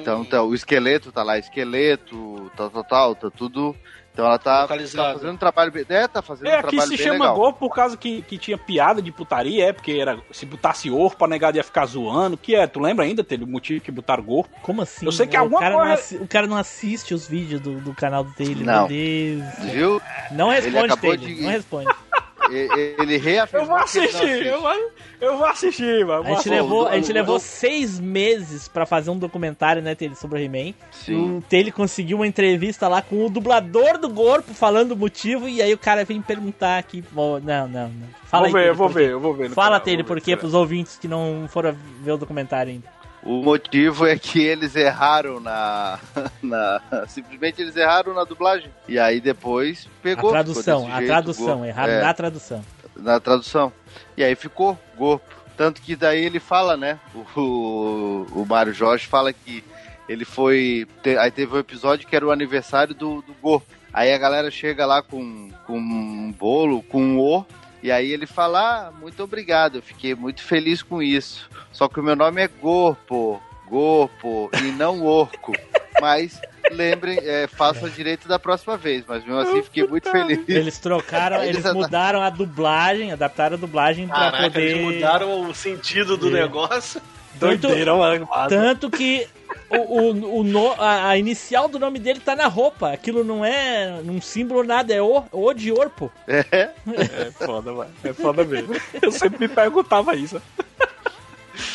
Então, 0.00 0.24
tá, 0.24 0.44
o 0.44 0.54
esqueleto 0.54 1.10
tá 1.10 1.24
lá, 1.24 1.36
esqueleto, 1.36 2.52
tal, 2.56 2.70
tal, 2.70 2.84
tal, 2.84 3.14
tá 3.16 3.30
tudo. 3.30 3.74
Então 4.12 4.26
ela 4.26 4.38
tá, 4.38 4.68
tá 4.68 4.76
fazendo 5.14 5.32
um 5.32 5.36
trabalho 5.38 5.72
bem. 5.72 5.86
É, 5.88 6.06
tá 6.06 6.20
fazendo 6.20 6.46
É, 6.48 6.56
um 6.56 6.58
aqui 6.58 6.68
trabalho 6.68 6.82
se 6.90 6.96
bem 6.98 7.06
chama 7.06 7.18
legal. 7.20 7.34
Gorpo 7.34 7.58
por 7.60 7.74
causa 7.74 7.96
que, 7.96 8.20
que 8.20 8.36
tinha 8.36 8.58
piada 8.58 9.00
de 9.00 9.10
putaria, 9.10 9.64
é, 9.68 9.72
porque 9.72 9.92
era, 9.92 10.18
se 10.30 10.44
botasse 10.44 10.90
Orpo, 10.90 11.16
pra 11.16 11.26
negado 11.28 11.56
ia 11.56 11.64
ficar 11.64 11.86
zoando. 11.86 12.36
que 12.36 12.54
é? 12.54 12.66
Tu 12.66 12.78
lembra 12.78 13.06
ainda, 13.06 13.24
teve 13.24 13.44
o 13.44 13.46
motivo 13.46 13.80
que 13.82 13.90
botaram 13.90 14.22
Gorpo? 14.22 14.50
Como 14.60 14.82
assim? 14.82 15.06
Eu 15.06 15.12
sei 15.12 15.26
que 15.26 15.34
o, 15.34 15.40
alguma 15.40 15.60
cara 15.60 15.72
não 15.74 15.78
coisa... 15.80 15.94
assi- 15.94 16.16
o 16.16 16.28
cara 16.28 16.46
não 16.46 16.56
assiste 16.58 17.14
os 17.14 17.26
vídeos 17.26 17.60
do, 17.62 17.80
do 17.80 17.94
canal 17.94 18.22
dele, 18.24 18.62
Não. 18.64 18.86
meu 18.86 18.88
Deus. 18.88 19.72
Viu? 19.72 20.02
Não 20.30 20.52
Ele 20.52 20.60
responde, 20.60 20.92
acabou 20.92 21.16
Taylor, 21.16 21.26
de- 21.34 21.42
não 21.42 21.50
responde. 21.50 21.94
Ele 22.52 23.16
reafirmou. 23.16 23.62
Eu 23.62 23.66
vou 23.66 23.76
ele 23.76 23.84
assistir, 23.84 24.46
eu 24.46 24.60
vou, 24.60 24.90
eu 25.20 25.36
vou 25.38 25.46
assistir, 25.46 26.06
mano. 26.06 26.24
A 26.24 26.34
gente, 26.34 26.44
Pô, 26.44 26.50
levou, 26.50 26.88
a 26.88 26.96
gente 26.96 27.12
levou 27.12 27.38
seis 27.38 27.98
meses 27.98 28.68
pra 28.68 28.84
fazer 28.84 29.10
um 29.10 29.18
documentário, 29.18 29.80
né, 29.82 29.94
Taylor, 29.94 30.16
sobre 30.16 30.40
o 30.40 30.42
He-Man. 30.44 30.74
Sim. 30.90 31.38
O 31.38 31.42
Taylor 31.42 31.72
conseguiu 31.72 32.18
uma 32.18 32.26
entrevista 32.26 32.88
lá 32.88 33.00
com 33.00 33.24
o 33.24 33.30
dublador 33.30 33.98
do 33.98 34.08
Gorpo 34.08 34.52
falando 34.54 34.92
o 34.92 34.96
motivo, 34.96 35.48
e 35.48 35.62
aí 35.62 35.72
o 35.72 35.78
cara 35.78 36.04
vem 36.04 36.20
perguntar 36.20 36.78
aqui. 36.78 37.02
Não, 37.12 37.40
não, 37.40 37.66
não. 37.68 37.92
Fala 38.24 38.48
Vou 38.48 38.58
aí, 38.58 38.64
ver, 38.64 38.70
eu 38.70 38.74
vou 38.74 38.88
ver, 38.88 39.10
eu 39.10 39.20
vou 39.20 39.34
ver 39.34 39.50
Fala, 39.50 39.68
canal, 39.68 39.80
Taylor, 39.80 40.04
vou 40.04 40.14
ver, 40.14 40.20
por 40.20 40.24
quê 40.24 40.36
pros 40.36 40.54
ouvintes 40.54 40.98
que 40.98 41.08
não 41.08 41.46
foram 41.48 41.76
ver 42.02 42.12
o 42.12 42.16
documentário 42.16 42.72
ainda. 42.72 43.01
O 43.22 43.42
motivo 43.42 44.04
é 44.06 44.18
que 44.18 44.40
eles 44.42 44.74
erraram 44.74 45.38
na, 45.38 45.98
na. 46.42 46.80
Simplesmente 47.06 47.62
eles 47.62 47.76
erraram 47.76 48.12
na 48.14 48.24
dublagem. 48.24 48.70
E 48.88 48.98
aí 48.98 49.20
depois 49.20 49.88
pegou. 50.02 50.30
a 50.30 50.32
tradução, 50.32 50.86
a 50.86 50.96
jeito, 50.96 51.06
tradução, 51.06 51.64
errado 51.64 51.88
É, 51.90 52.00
na 52.02 52.12
tradução. 52.14 52.64
na 52.96 53.20
tradução. 53.20 53.72
E 54.16 54.24
aí 54.24 54.34
ficou 54.34 54.76
Gorpo. 54.96 55.24
Tanto 55.56 55.80
que 55.82 55.94
daí 55.94 56.24
ele 56.24 56.40
fala, 56.40 56.76
né? 56.76 56.98
O, 57.14 57.40
o, 57.40 58.26
o 58.42 58.46
Mário 58.46 58.72
Jorge 58.72 59.06
fala 59.06 59.32
que 59.32 59.62
ele 60.08 60.24
foi. 60.24 60.86
te- 61.02 61.16
aí 61.16 61.30
teve 61.30 61.54
um 61.54 61.58
episódio 61.58 62.08
que 62.08 62.16
era 62.16 62.26
o 62.26 62.32
aniversário 62.32 62.94
do, 62.94 63.22
do 63.22 63.34
Gorpo. 63.40 63.66
Aí 63.92 64.12
a 64.12 64.18
galera 64.18 64.50
chega 64.50 64.84
lá 64.86 65.02
com, 65.02 65.50
com 65.66 65.78
um 65.78 66.32
bolo, 66.36 66.82
com 66.82 67.00
um 67.02 67.18
O. 67.20 67.44
E 67.82 67.90
aí 67.90 68.12
ele 68.12 68.26
fala, 68.26 68.86
ah, 68.88 68.90
muito 68.92 69.22
obrigado, 69.22 69.76
eu 69.78 69.82
fiquei 69.82 70.14
muito 70.14 70.42
feliz 70.42 70.82
com 70.82 71.02
isso. 71.02 71.50
Só 71.72 71.88
que 71.88 71.98
o 71.98 72.02
meu 72.02 72.14
nome 72.14 72.40
é 72.42 72.48
Gorpo, 72.48 73.42
Gorpo 73.68 74.50
e 74.62 74.70
não 74.72 75.04
Orco. 75.04 75.52
Mas 76.00 76.40
lembrem, 76.70 77.18
é, 77.22 77.46
faça 77.46 77.88
direito 77.90 78.26
da 78.28 78.38
próxima 78.38 78.76
vez. 78.76 79.04
Mas 79.06 79.24
mesmo 79.24 79.38
assim 79.40 79.62
fiquei 79.62 79.86
muito 79.86 80.10
feliz. 80.10 80.40
Eles 80.48 80.78
trocaram, 80.78 81.42
eles 81.42 81.58
eles- 81.64 81.72
mudaram 81.74 82.22
a 82.22 82.30
dublagem, 82.30 83.12
adaptaram 83.12 83.56
a 83.56 83.58
dublagem 83.58 84.06
pra 84.06 84.16
Caraca, 84.16 84.42
poder. 84.44 84.62
eles 84.62 84.80
mudaram 84.94 85.48
o 85.48 85.54
sentido 85.54 86.16
do 86.16 86.28
É. 86.36 86.40
negócio. 86.42 87.00
Tanto- 87.40 87.66
Doideira, 87.68 87.94
mano. 87.96 88.28
Tanto 88.48 88.90
que 88.90 89.26
o, 89.70 89.76
o, 89.76 90.38
o 90.40 90.44
no- 90.44 90.72
a, 90.80 91.08
a 91.10 91.18
inicial 91.18 91.68
do 91.68 91.78
nome 91.78 91.98
dele 91.98 92.20
tá 92.20 92.34
na 92.36 92.46
roupa. 92.46 92.92
Aquilo 92.92 93.22
não 93.24 93.44
é 93.44 94.00
um 94.04 94.20
símbolo 94.20 94.62
nada, 94.64 94.92
é 94.94 95.00
o, 95.02 95.24
o 95.32 95.52
de 95.54 95.72
Orpo. 95.72 96.10
É. 96.28 96.70
É 96.86 97.30
foda, 97.32 97.72
mano. 97.72 97.90
É 98.04 98.12
foda 98.12 98.44
mesmo. 98.44 98.74
Eu 99.00 99.10
sempre 99.12 99.48
me 99.48 99.54
perguntava 99.54 100.14
isso. 100.16 100.40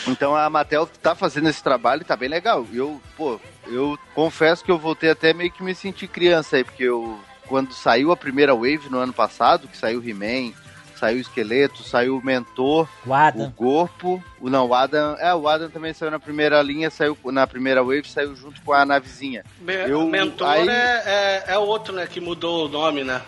Então 0.08 0.36
a 0.36 0.50
Mattel 0.50 0.88
tá 1.02 1.14
fazendo 1.16 1.50
esse 1.50 1.62
trabalho 1.62 2.02
e 2.02 2.06
tá 2.06 2.16
bem 2.16 2.30
legal. 2.30 2.66
Eu, 2.74 3.02
pô, 3.16 3.40
eu 3.68 3.98
confesso 4.16 4.64
que 4.64 4.72
eu 4.72 4.78
voltei 4.78 5.10
até 5.10 5.34
meio 5.34 5.52
que 5.52 5.64
me 5.64 5.76
sentir 5.76 6.08
criança 6.08 6.56
aí, 6.58 6.64
porque 6.64 6.84
eu, 6.84 7.20
quando 7.48 7.74
saiu 7.74 8.12
a 8.12 8.18
primeira 8.18 8.54
Wave 8.56 8.90
no 8.90 8.98
ano 8.98 9.14
passado, 9.14 9.68
que 9.68 9.78
saiu 9.78 10.04
He-Man, 10.04 10.54
saiu 10.98 11.18
o 11.18 11.22
Esqueleto, 11.22 11.84
saiu 11.84 12.18
o 12.18 12.26
Mentor, 12.26 12.88
O 13.06 13.14
Adam. 13.14 13.48
o 13.48 13.52
Corpo, 13.52 14.24
o 14.42 14.50
não, 14.50 14.68
o 14.68 14.74
Adam, 14.74 15.16
é, 15.20 15.34
o 15.34 15.48
Adam 15.48 15.70
também 15.70 15.94
saiu 15.94 16.12
na 16.12 16.20
primeira 16.20 16.62
linha, 16.62 16.90
saiu 16.90 17.18
na 17.26 17.46
primeira 17.48 17.84
wave, 17.84 18.10
saiu 18.10 18.36
junto 18.36 18.62
com 18.62 18.74
a 18.74 18.86
navezinha. 18.86 19.44
Me- 19.60 19.90
Eu- 19.90 20.02
o 20.02 20.10
mentor 20.10 20.48
aí- 20.48 20.68
é, 20.70 21.04
é, 21.06 21.44
é 21.54 21.58
o 21.58 21.62
outro, 21.64 21.94
né, 21.94 22.08
que 22.08 22.20
mudou 22.20 22.66
o 22.66 22.70
nome, 22.70 23.04
né? 23.04 23.22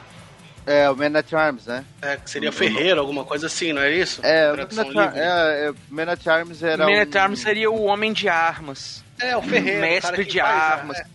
É, 0.67 0.87
o 0.89 0.95
Man 0.95 1.17
at 1.17 1.33
Arms, 1.33 1.65
né? 1.65 1.83
É, 2.01 2.17
que 2.17 2.29
seria 2.29 2.51
Ferreiro, 2.51 2.99
alguma 2.99 3.23
coisa 3.25 3.47
assim, 3.47 3.73
não 3.73 3.81
é 3.81 3.91
isso? 3.91 4.21
É, 4.23 4.51
o 4.51 4.53
Tradução 4.55 4.93
Man 4.93 5.03
at, 5.05 5.15
é, 5.17 5.21
é, 5.69 5.73
Man 5.89 6.11
at 6.11 6.27
Arms 6.27 6.61
era 6.61 6.85
Man 6.85 6.91
um- 6.91 7.01
at 7.01 7.15
Arms 7.15 7.39
seria 7.39 7.71
o 7.71 7.83
homem 7.85 8.13
de 8.13 8.29
armas. 8.29 9.03
É, 9.19 9.35
o 9.35 9.41
Ferreiro. 9.41 9.79
o 9.79 9.81
cara 9.81 9.91
Mestre 9.93 10.25
que 10.25 10.31
de 10.33 10.39
faz, 10.39 10.61
armas. 10.73 10.97
É, 10.99 11.05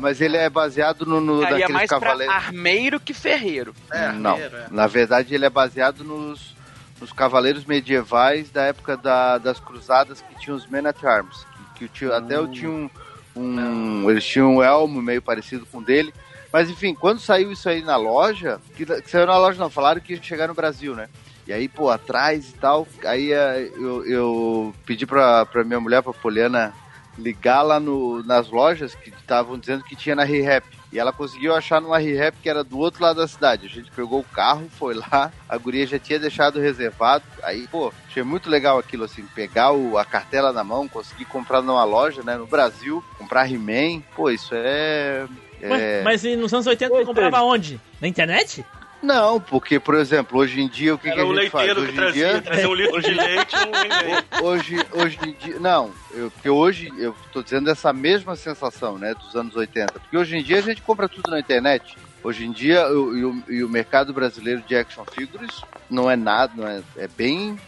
mas 0.00 0.20
ele 0.20 0.36
é 0.36 0.48
baseado 0.50 1.04
no, 1.06 1.20
no 1.20 1.40
Daria 1.40 1.50
daqueles 1.58 1.72
mais 1.74 1.88
pra 1.88 2.00
cavaleiros. 2.00 2.34
armeiro 2.34 2.98
que 3.00 3.14
ferreiro. 3.14 3.74
É, 3.92 4.10
Não, 4.12 4.32
armeiro, 4.32 4.56
é. 4.56 4.66
na 4.70 4.86
verdade 4.86 5.34
ele 5.34 5.44
é 5.44 5.50
baseado 5.50 6.02
nos, 6.04 6.54
nos 7.00 7.12
cavaleiros 7.12 7.64
medievais 7.64 8.50
da 8.50 8.62
época 8.64 8.96
da- 8.96 9.38
das 9.38 9.60
cruzadas 9.60 10.20
que 10.20 10.34
tinham 10.40 10.56
os 10.56 10.66
Men 10.66 10.86
at 10.86 11.02
Arms. 11.04 11.46
Que, 11.74 11.88
que 11.88 11.88
tinha, 11.98 12.16
Até 12.16 12.36
eu 12.36 12.48
tinha 12.48 12.70
um, 12.70 12.90
um- 13.36 14.10
Eles 14.10 14.24
tinham 14.24 14.56
um 14.56 14.62
elmo 14.62 15.00
meio 15.00 15.22
parecido 15.22 15.64
com 15.66 15.78
o 15.78 15.84
dele. 15.84 16.12
Mas 16.52 16.68
enfim, 16.68 16.94
quando 16.94 17.20
saiu 17.20 17.52
isso 17.52 17.68
aí 17.68 17.80
na 17.82 17.96
loja, 17.96 18.60
que, 18.76 18.84
que 18.84 19.10
saiu 19.10 19.26
na 19.26 19.38
loja 19.38 19.58
não, 19.58 19.70
falaram 19.70 20.00
que 20.00 20.14
ia 20.14 20.22
chegar 20.22 20.48
no 20.48 20.54
Brasil, 20.54 20.94
né? 20.96 21.08
E 21.46 21.52
aí, 21.52 21.68
pô, 21.68 21.88
atrás 21.90 22.50
e 22.50 22.54
tal, 22.54 22.86
aí 23.04 23.32
eh, 23.32 23.70
eu, 23.76 24.04
eu 24.06 24.74
pedi 24.84 25.06
pra, 25.06 25.46
pra 25.46 25.64
minha 25.64 25.80
mulher, 25.80 26.02
pra 26.02 26.12
Poliana, 26.12 26.72
ligar 27.20 27.62
lá 27.62 27.78
no, 27.78 28.22
nas 28.22 28.48
lojas 28.48 28.94
que 28.94 29.10
estavam 29.10 29.58
dizendo 29.58 29.84
que 29.84 29.94
tinha 29.94 30.16
na 30.16 30.24
ReHap. 30.24 30.66
E 30.92 30.98
ela 30.98 31.12
conseguiu 31.12 31.54
achar 31.54 31.80
numa 31.80 31.98
ReHap 31.98 32.36
que 32.42 32.48
era 32.48 32.64
do 32.64 32.78
outro 32.78 33.02
lado 33.02 33.18
da 33.18 33.28
cidade. 33.28 33.66
A 33.66 33.68
gente 33.68 33.90
pegou 33.92 34.20
o 34.20 34.24
carro, 34.24 34.68
foi 34.72 34.94
lá, 34.94 35.32
a 35.48 35.56
guria 35.56 35.86
já 35.86 35.98
tinha 35.98 36.18
deixado 36.18 36.58
reservado. 36.58 37.24
Aí, 37.42 37.68
pô, 37.68 37.92
achei 38.08 38.22
muito 38.22 38.50
legal 38.50 38.78
aquilo, 38.78 39.04
assim, 39.04 39.24
pegar 39.34 39.72
o, 39.72 39.96
a 39.96 40.04
cartela 40.04 40.52
na 40.52 40.64
mão, 40.64 40.88
conseguir 40.88 41.26
comprar 41.26 41.62
numa 41.62 41.84
loja, 41.84 42.22
né, 42.22 42.36
no 42.36 42.46
Brasil, 42.46 43.04
comprar 43.16 43.50
He-Man. 43.50 44.02
Pô, 44.16 44.30
isso 44.30 44.52
é... 44.52 45.26
É... 45.62 46.02
mas 46.02 46.24
e 46.24 46.36
nos 46.36 46.52
anos 46.54 46.66
80 46.66 46.92
você 46.92 47.04
comprava 47.04 47.42
onde? 47.42 47.78
Na 48.00 48.08
internet? 48.08 48.64
Não, 49.02 49.40
porque, 49.40 49.80
por 49.80 49.94
exemplo, 49.94 50.38
hoje 50.38 50.60
em 50.60 50.68
dia 50.68 50.94
o 50.94 50.98
que, 50.98 51.10
que 51.10 51.18
a 51.18 51.24
gente 51.24 51.50
faz? 51.50 51.64
leiteiro 51.66 51.80
Hoje 51.80 51.88
que 51.88 51.92
em 51.92 52.00
trazia, 52.00 52.28
dia... 52.28 52.42
trazia 52.42 52.68
um 52.68 52.74
litro 52.74 53.02
de 53.02 53.14
leite 53.14 53.56
um 53.56 54.44
hoje, 54.44 54.86
hoje 54.92 55.18
em 55.24 55.32
dia. 55.32 55.58
Não, 55.58 55.90
eu, 56.12 56.30
porque 56.30 56.50
hoje 56.50 56.92
eu 56.98 57.14
tô 57.32 57.42
dizendo 57.42 57.70
essa 57.70 57.92
mesma 57.92 58.36
sensação, 58.36 58.98
né, 58.98 59.14
dos 59.14 59.34
anos 59.34 59.56
80. 59.56 59.92
Porque 59.94 60.16
hoje 60.16 60.36
em 60.36 60.42
dia 60.42 60.58
a 60.58 60.62
gente 60.62 60.82
compra 60.82 61.08
tudo 61.08 61.30
na 61.30 61.40
internet. 61.40 61.96
Hoje 62.22 62.44
em 62.44 62.52
dia, 62.52 62.86
o, 62.88 63.16
e, 63.16 63.24
o, 63.24 63.42
e 63.48 63.64
o 63.64 63.68
mercado 63.68 64.12
brasileiro 64.12 64.62
de 64.66 64.76
action 64.76 65.04
figures 65.06 65.62
não 65.88 66.10
é 66.10 66.16
nada, 66.16 66.52
não 66.54 66.68
é, 66.68 66.82
é 66.98 67.08
bem 67.08 67.58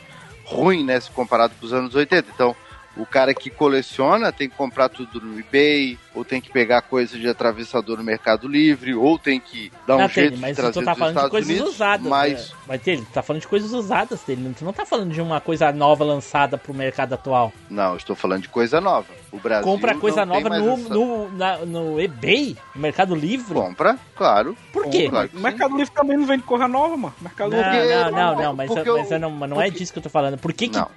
ruim, 0.45 0.85
né, 0.85 1.01
se 1.01 1.11
comparado 1.11 1.55
com 1.59 1.65
os 1.65 1.73
anos 1.73 1.95
80. 1.95 2.31
Então, 2.35 2.55
o 2.97 3.07
cara 3.07 3.33
que 3.33 3.49
coleciona 3.49 4.31
tem 4.31 4.49
que 4.51 4.57
comprar 4.57 4.89
tudo 4.91 5.21
no 5.21 5.39
eBay, 5.41 5.99
ou 6.15 6.25
tem 6.27 6.43
que 6.43 6.51
pegar 6.51 6.83
coisa 6.83 7.19
de 7.19 7.27
atravessador 7.27 7.97
no 7.97 8.05
Mercado 8.05 8.47
Livre, 8.47 8.95
ou 8.95 9.19
tem 9.19 9.41
que 9.41 9.73
dar 9.87 9.97
um 9.97 10.01
Ah, 10.03 10.09
jeito 10.09 10.37
mas 10.39 10.51
de 10.51 10.57
trazer 10.63 10.81
tu 10.81 10.85
tá 10.85 10.91
dos 10.93 10.99
falando 10.99 11.15
de 11.15 11.19
Estados 11.21 11.31
coisas 11.31 11.51
Unidos, 11.51 11.75
usadas. 11.75 12.07
mas 12.07 12.51
Né? 12.51 12.57
Mas 12.69 12.83
Tele, 12.83 13.03
tu 13.03 13.13
tá 13.13 13.23
falando 13.23 13.41
de 13.41 13.49
coisas 13.49 13.73
usadas 13.73 14.21
dele. 14.25 14.55
Tu 14.59 14.63
não 14.65 14.73
tá 14.75 14.85
falando 14.85 15.11
de 15.11 15.21
uma 15.23 15.41
coisa 15.41 15.73
nova 15.73 16.05
lançada 16.05 16.59
pro 16.59 16.75
mercado 16.75 17.15
atual. 17.15 17.51
não, 17.71 17.93
eu 17.93 17.97
estou 17.97 18.15
falando 18.15 18.43
de 18.43 18.49
coisa 18.49 18.79
nova. 18.81 19.07
O 19.33 19.39
Brasil 19.39 19.65
Compra 19.65 19.95
coisa 19.95 20.27
não 20.27 20.35
nova 20.35 20.49
no, 20.59 20.73
essa- 20.75 20.89
no, 20.95 21.33
na- 21.33 21.59
no 21.65 21.99
eBay, 21.99 22.57
no 22.75 22.83
Mercado 22.83 23.15
Livre. 23.15 23.55
Compra, 23.55 23.99
claro. 24.15 24.55
Por 24.71 24.87
quê? 24.91 25.09
Claro 25.09 25.31
O. 25.33 25.39
Mercado 25.41 25.75
Livre 25.79 25.95
também 25.95 26.19
não 26.19 26.27
vende 26.27 26.43
coisa 26.43 26.69
nova, 26.69 26.95
mano. 26.95 27.15
Mercado 27.23 27.51
Não, 27.53 27.59
Livre. 27.59 27.89
não, 27.89 28.11
não, 28.11 28.43
não, 28.43 28.55
mas, 28.55 28.69
porque 28.69 28.91
mas 28.91 29.11
eu- 29.11 29.17
eu 29.17 29.21
não, 29.21 29.31
mas 29.31 29.49
não 29.49 29.59
é 29.61 29.65
porque- 29.65 29.79
disso 29.79 29.93
que 29.95 29.99
eu 29.99 30.03
tô 30.03 30.11
falando. 30.11 30.37
Por 30.37 30.53
que 30.53 30.69
que... 30.69 30.77
Não. 30.77 30.91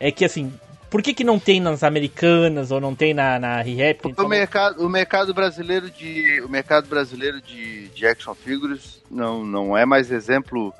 É 0.00 0.10
que 0.10 0.24
assim... 0.24 0.52
Por 0.96 1.02
que 1.02 1.12
que 1.12 1.24
não 1.24 1.38
tem 1.38 1.60
nas 1.60 1.82
americanas 1.82 2.70
ou 2.70 2.80
não 2.80 2.94
tem 2.94 3.12
na, 3.12 3.38
na 3.38 3.60
ReHap? 3.60 4.00
Porque 4.00 4.22
o 4.22 4.26
mercado, 4.26 4.82
o 4.82 4.88
mercado 4.88 5.34
brasileiro 5.34 5.90
de 5.90 6.40
o 6.40 6.48
mercado 6.48 6.88
brasileiro 6.88 7.38
de, 7.38 7.88
de 7.88 8.06
action 8.06 8.34
figures 8.34 9.02
não, 9.10 9.44
não 9.44 9.76
é 9.76 9.84
mais 9.84 10.10
exemplo 10.10 10.72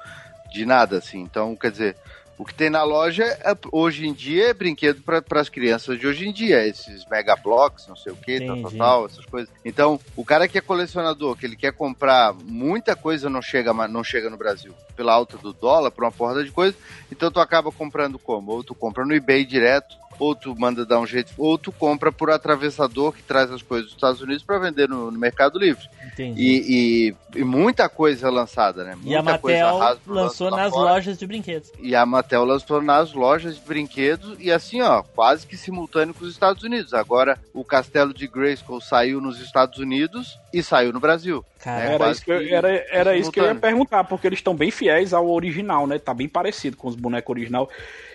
de 0.50 0.64
nada 0.64 0.96
assim. 0.96 1.20
Então, 1.20 1.54
quer 1.54 1.70
dizer, 1.70 1.96
o 2.38 2.46
que 2.46 2.54
tem 2.54 2.70
na 2.70 2.82
loja 2.82 3.24
é- 3.24 3.54
hoje 3.70 4.06
em 4.06 4.14
dia 4.14 4.48
é 4.48 4.54
brinquedo 4.54 5.02
para 5.02 5.22
as 5.38 5.50
crianças 5.50 6.00
de 6.00 6.06
hoje 6.06 6.26
em 6.26 6.32
dia, 6.32 6.66
esses 6.66 7.04
mega 7.10 7.36
blocks, 7.36 7.86
não 7.86 7.94
sei 7.94 8.10
o 8.10 8.16
que, 8.16 8.40
tal, 8.40 8.62
tal, 8.62 8.72
tal, 8.72 9.06
essas 9.06 9.26
coisas. 9.26 9.50
Então, 9.66 10.00
o 10.16 10.24
cara 10.24 10.48
que 10.48 10.56
é 10.56 10.62
colecionador, 10.62 11.36
que 11.36 11.44
ele 11.44 11.56
quer 11.56 11.74
comprar 11.74 12.32
muita 12.32 12.96
coisa 12.96 13.28
não 13.28 13.42
chega 13.42 13.70
não 13.86 14.02
chega 14.02 14.30
no 14.30 14.38
Brasil 14.38 14.72
pela 14.96 15.12
alta 15.12 15.36
do 15.36 15.52
dólar, 15.52 15.90
por 15.90 16.04
uma 16.04 16.10
porra 16.10 16.42
de 16.42 16.50
coisa. 16.50 16.74
Então 17.12 17.30
tu 17.30 17.38
acaba 17.38 17.70
comprando 17.70 18.18
como? 18.18 18.52
Ou 18.52 18.64
tu 18.64 18.74
compra 18.74 19.04
no 19.04 19.14
eBay 19.14 19.44
direto, 19.44 19.94
ou 20.18 20.34
tu 20.34 20.54
manda 20.58 20.84
dar 20.86 20.98
um 21.00 21.06
jeito, 21.06 21.32
ou 21.36 21.56
tu 21.58 21.70
compra 21.72 22.10
por 22.12 22.30
atravessador 22.30 23.12
que 23.12 23.22
traz 23.22 23.50
as 23.50 23.62
coisas 23.62 23.86
dos 23.86 23.94
Estados 23.94 24.20
Unidos 24.20 24.42
para 24.42 24.58
vender 24.58 24.88
no, 24.88 25.10
no 25.10 25.18
Mercado 25.18 25.58
Livre. 25.58 25.84
Entendi. 26.12 26.40
E, 26.40 27.08
e- 27.34 27.40
e 27.40 27.44
muita 27.44 27.88
coisa 27.88 28.30
lançada, 28.30 28.82
né? 28.84 28.96
E 29.04 29.14
a 29.14 29.22
Muita 29.22 29.38
coisa 29.38 29.72
Mattel 29.72 30.00
lançou 30.06 30.50
nas 30.50 30.70
fora. 30.72 30.92
lojas 30.94 31.18
de 31.18 31.26
brinquedos. 31.26 31.70
E 31.80 31.94
a 31.94 32.06
Mattel 32.06 32.44
lançou 32.44 32.80
nas 32.80 33.12
lojas 33.12 33.56
de 33.56 33.60
brinquedos 33.60 34.36
e 34.40 34.50
assim, 34.50 34.80
ó, 34.80 35.02
quase 35.02 35.46
que 35.46 35.56
simultâneo 35.56 36.14
com 36.14 36.24
os 36.24 36.30
Estados 36.32 36.62
Unidos. 36.62 36.94
Agora 36.94 37.38
o 37.52 37.62
Castelo 37.64 38.14
de 38.14 38.26
Grayskull 38.26 38.80
saiu 38.80 39.20
nos 39.20 39.40
Estados 39.40 39.78
Unidos 39.78 40.38
e 40.58 40.62
saiu 40.62 40.92
no 40.92 41.00
Brasil. 41.00 41.44
Cara, 41.60 41.84
né? 41.84 41.94
Era, 41.94 42.10
isso 42.10 42.24
que, 42.24 42.30
eu, 42.30 42.54
era, 42.54 42.86
era 42.90 43.16
isso 43.16 43.30
que 43.30 43.40
eu 43.40 43.44
ia 43.44 43.54
perguntar, 43.54 44.04
porque 44.04 44.26
eles 44.26 44.38
estão 44.38 44.54
bem 44.54 44.70
fiéis 44.70 45.12
ao 45.12 45.28
original, 45.28 45.86
né? 45.86 45.98
Tá 45.98 46.14
bem 46.14 46.28
parecido 46.28 46.76
com 46.76 46.88
os 46.88 46.96
bonecos 46.96 47.30
original. 47.30 47.68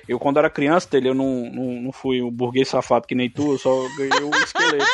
Eu, 0.08 0.20
quando 0.20 0.38
era 0.38 0.50
criança, 0.50 0.90
dele, 0.90 1.10
eu 1.10 1.14
não, 1.14 1.50
não, 1.52 1.82
não 1.82 1.92
fui 1.92 2.22
um 2.22 2.32
burguês 2.32 2.68
safado 2.68 3.08
que 3.08 3.16
nem 3.16 3.30
tu, 3.30 3.54
eu 3.54 3.58
só 3.58 3.88
ganhei 3.96 4.24
um 4.24 4.32
esqueleto. 4.44 4.86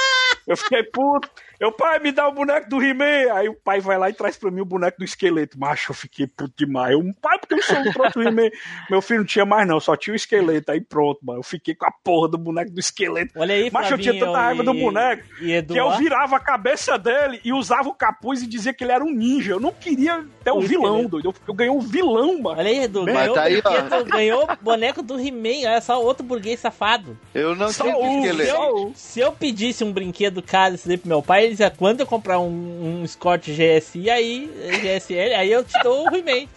Eu 0.46 0.58
fiquei 0.58 0.84
puto. 0.84 1.30
Eu, 1.60 1.72
pai, 1.72 2.00
me 2.00 2.12
dá 2.12 2.28
o 2.28 2.32
boneco 2.32 2.70
do 2.70 2.82
He-Man. 2.82 3.34
Aí 3.34 3.50
o 3.50 3.54
pai 3.56 3.80
vai 3.80 3.98
lá 3.98 4.10
e 4.10 4.14
traz 4.14 4.38
pra 4.38 4.52
mim 4.52 4.62
o 4.62 4.66
boneco 4.66 5.00
do 5.00 5.06
esqueleto. 5.06 5.60
Macho, 5.60 5.92
eu 5.92 5.96
fiquei 5.96 6.28
puto 6.28 6.54
demais. 6.58 6.92
Eu, 6.94 7.02
pai, 7.22 7.40
porque 7.40 7.56
eu 7.56 7.64
sou 7.64 7.78
um 7.78 7.92
troço 7.92 8.20
do 8.20 8.28
He-Man? 8.28 8.50
Meu 8.90 9.02
filho 9.02 9.20
não 9.20 9.26
tinha 9.26 9.46
mais, 9.46 9.68
não, 9.68 9.80
só 9.80 9.96
tinha 9.96 10.14
o 10.14 10.16
esqueleto. 10.16 10.72
Aí 10.72 10.82
pronto, 10.82 11.20
mano. 11.24 11.40
Eu 11.40 11.44
fiquei 11.44 11.74
com 11.74 11.86
a 11.86 11.92
porra 11.92 12.30
do 12.30 12.38
boneco 12.38 12.72
do 12.72 12.80
esqueleto. 12.80 13.34
Olha 13.38 13.56
aí, 13.56 13.72
Macho, 13.72 13.94
eu 13.94 13.98
tinha 13.98 14.20
tanta 14.20 14.38
raiva 14.38 14.64
do 14.64 14.74
boneco 14.74 15.24
e 15.42 15.62
que 15.64 15.78
eu 15.80 15.98
virava 15.98 16.36
a 16.36 16.40
cabeça 16.40 16.98
dele 16.98 17.40
e 17.44 17.52
usava 17.52 17.90
o 17.90 17.94
capuz 17.94 18.42
e 18.44 18.48
dizia 18.48 18.74
que 18.74 18.84
ele 18.84 18.92
era 18.92 19.04
um 19.04 19.12
ninja. 19.12 19.54
Eu 19.54 19.60
não 19.60 19.72
queria 19.72 20.24
ter 20.44 20.52
o 20.52 20.58
O 20.58 20.62
vilão, 20.62 21.02
esqueleto. 21.02 21.10
doido. 21.10 21.30
Eu, 21.30 21.34
eu 21.48 21.54
ganhei 21.54 21.72
um 21.74 21.80
vilão, 21.80 22.40
mano. 22.42 22.60
Olha 22.60 22.70
aí, 22.70 22.80
Edu, 22.84 23.04
Mas 23.04 23.14
ganhou, 23.16 23.34
tá 23.36 23.44
aí, 23.44 23.62
ó. 23.66 24.04
ganhou 24.06 24.48
boneco 24.62 25.02
do 25.02 25.20
He-Man, 25.20 25.70
olha 25.70 25.82
só, 25.82 26.02
outro 26.02 26.24
burguês 26.26 26.60
safado. 26.60 27.18
Eu 27.34 27.56
não 27.56 27.72
Só 27.72 27.84
tive 27.86 27.98
um, 27.98 28.22
Se 28.22 28.28
esqueleto. 28.28 28.56
eu, 28.56 28.92
se 28.96 29.20
eu 29.20 29.32
pedisse 29.32 29.84
um 29.84 29.92
brinquedo 29.92 30.42
caro 30.44 30.76
esse 30.76 30.88
daí 30.88 30.98
pro 30.98 31.08
meu 31.10 31.22
pai, 31.22 31.47
ele 31.48 31.56
dizia, 31.56 31.70
quando 31.72 32.02
eu 32.02 32.06
comprar 32.06 32.40
um, 32.40 33.02
um 33.02 33.08
Scott 33.08 33.52
GSI, 33.52 34.10
aí, 34.10 34.52
GSL, 34.82 35.36
aí 35.36 35.52
eu 35.52 35.64
te 35.64 35.82
dou 35.82 36.08
o 36.08 36.16
He-Man. 36.16 36.48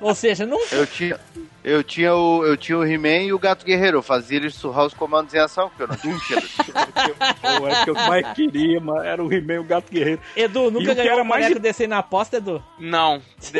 Ou 0.00 0.14
seja, 0.14 0.46
não... 0.46 0.60
Eu 0.70 0.86
tinha, 0.86 1.18
eu 1.66 1.82
tinha 1.82 2.14
o, 2.14 2.44
eu 2.46 2.56
tinha 2.56 2.78
o 2.78 2.84
He-Man 2.86 3.24
e 3.24 3.32
o 3.32 3.38
Gato 3.38 3.64
Guerreiro. 3.66 3.98
Eu 3.98 4.02
fazia 4.02 4.36
eles 4.38 4.54
surrar 4.54 4.86
os 4.86 4.94
comandos 4.94 5.34
em 5.34 5.38
ação, 5.38 5.68
porque 5.68 5.82
eu 5.82 5.88
não 5.88 5.96
tinha. 5.96 6.40
Pô, 7.58 7.68
é 7.68 7.84
que 7.84 7.90
eu 7.90 7.94
mais 7.94 8.32
queria, 8.34 8.80
mano. 8.80 9.00
Era 9.02 9.22
o 9.22 9.32
He-Man 9.32 9.54
e 9.54 9.58
o 9.58 9.64
Gato 9.64 9.90
Guerreiro. 9.92 10.20
Edu, 10.36 10.64
E 10.64 10.66
o 10.66 10.70
nunca 10.70 10.86
que 10.90 10.94
ganhou 10.94 11.12
era 11.14 11.22
um 11.22 11.26
mais 11.26 11.42
boneco 11.44 11.60
de- 11.60 11.68
desse 11.68 11.82
aí 11.82 11.88
na 11.88 11.98
aposta, 11.98 12.36
Edu? 12.36 12.62
Não. 12.78 13.20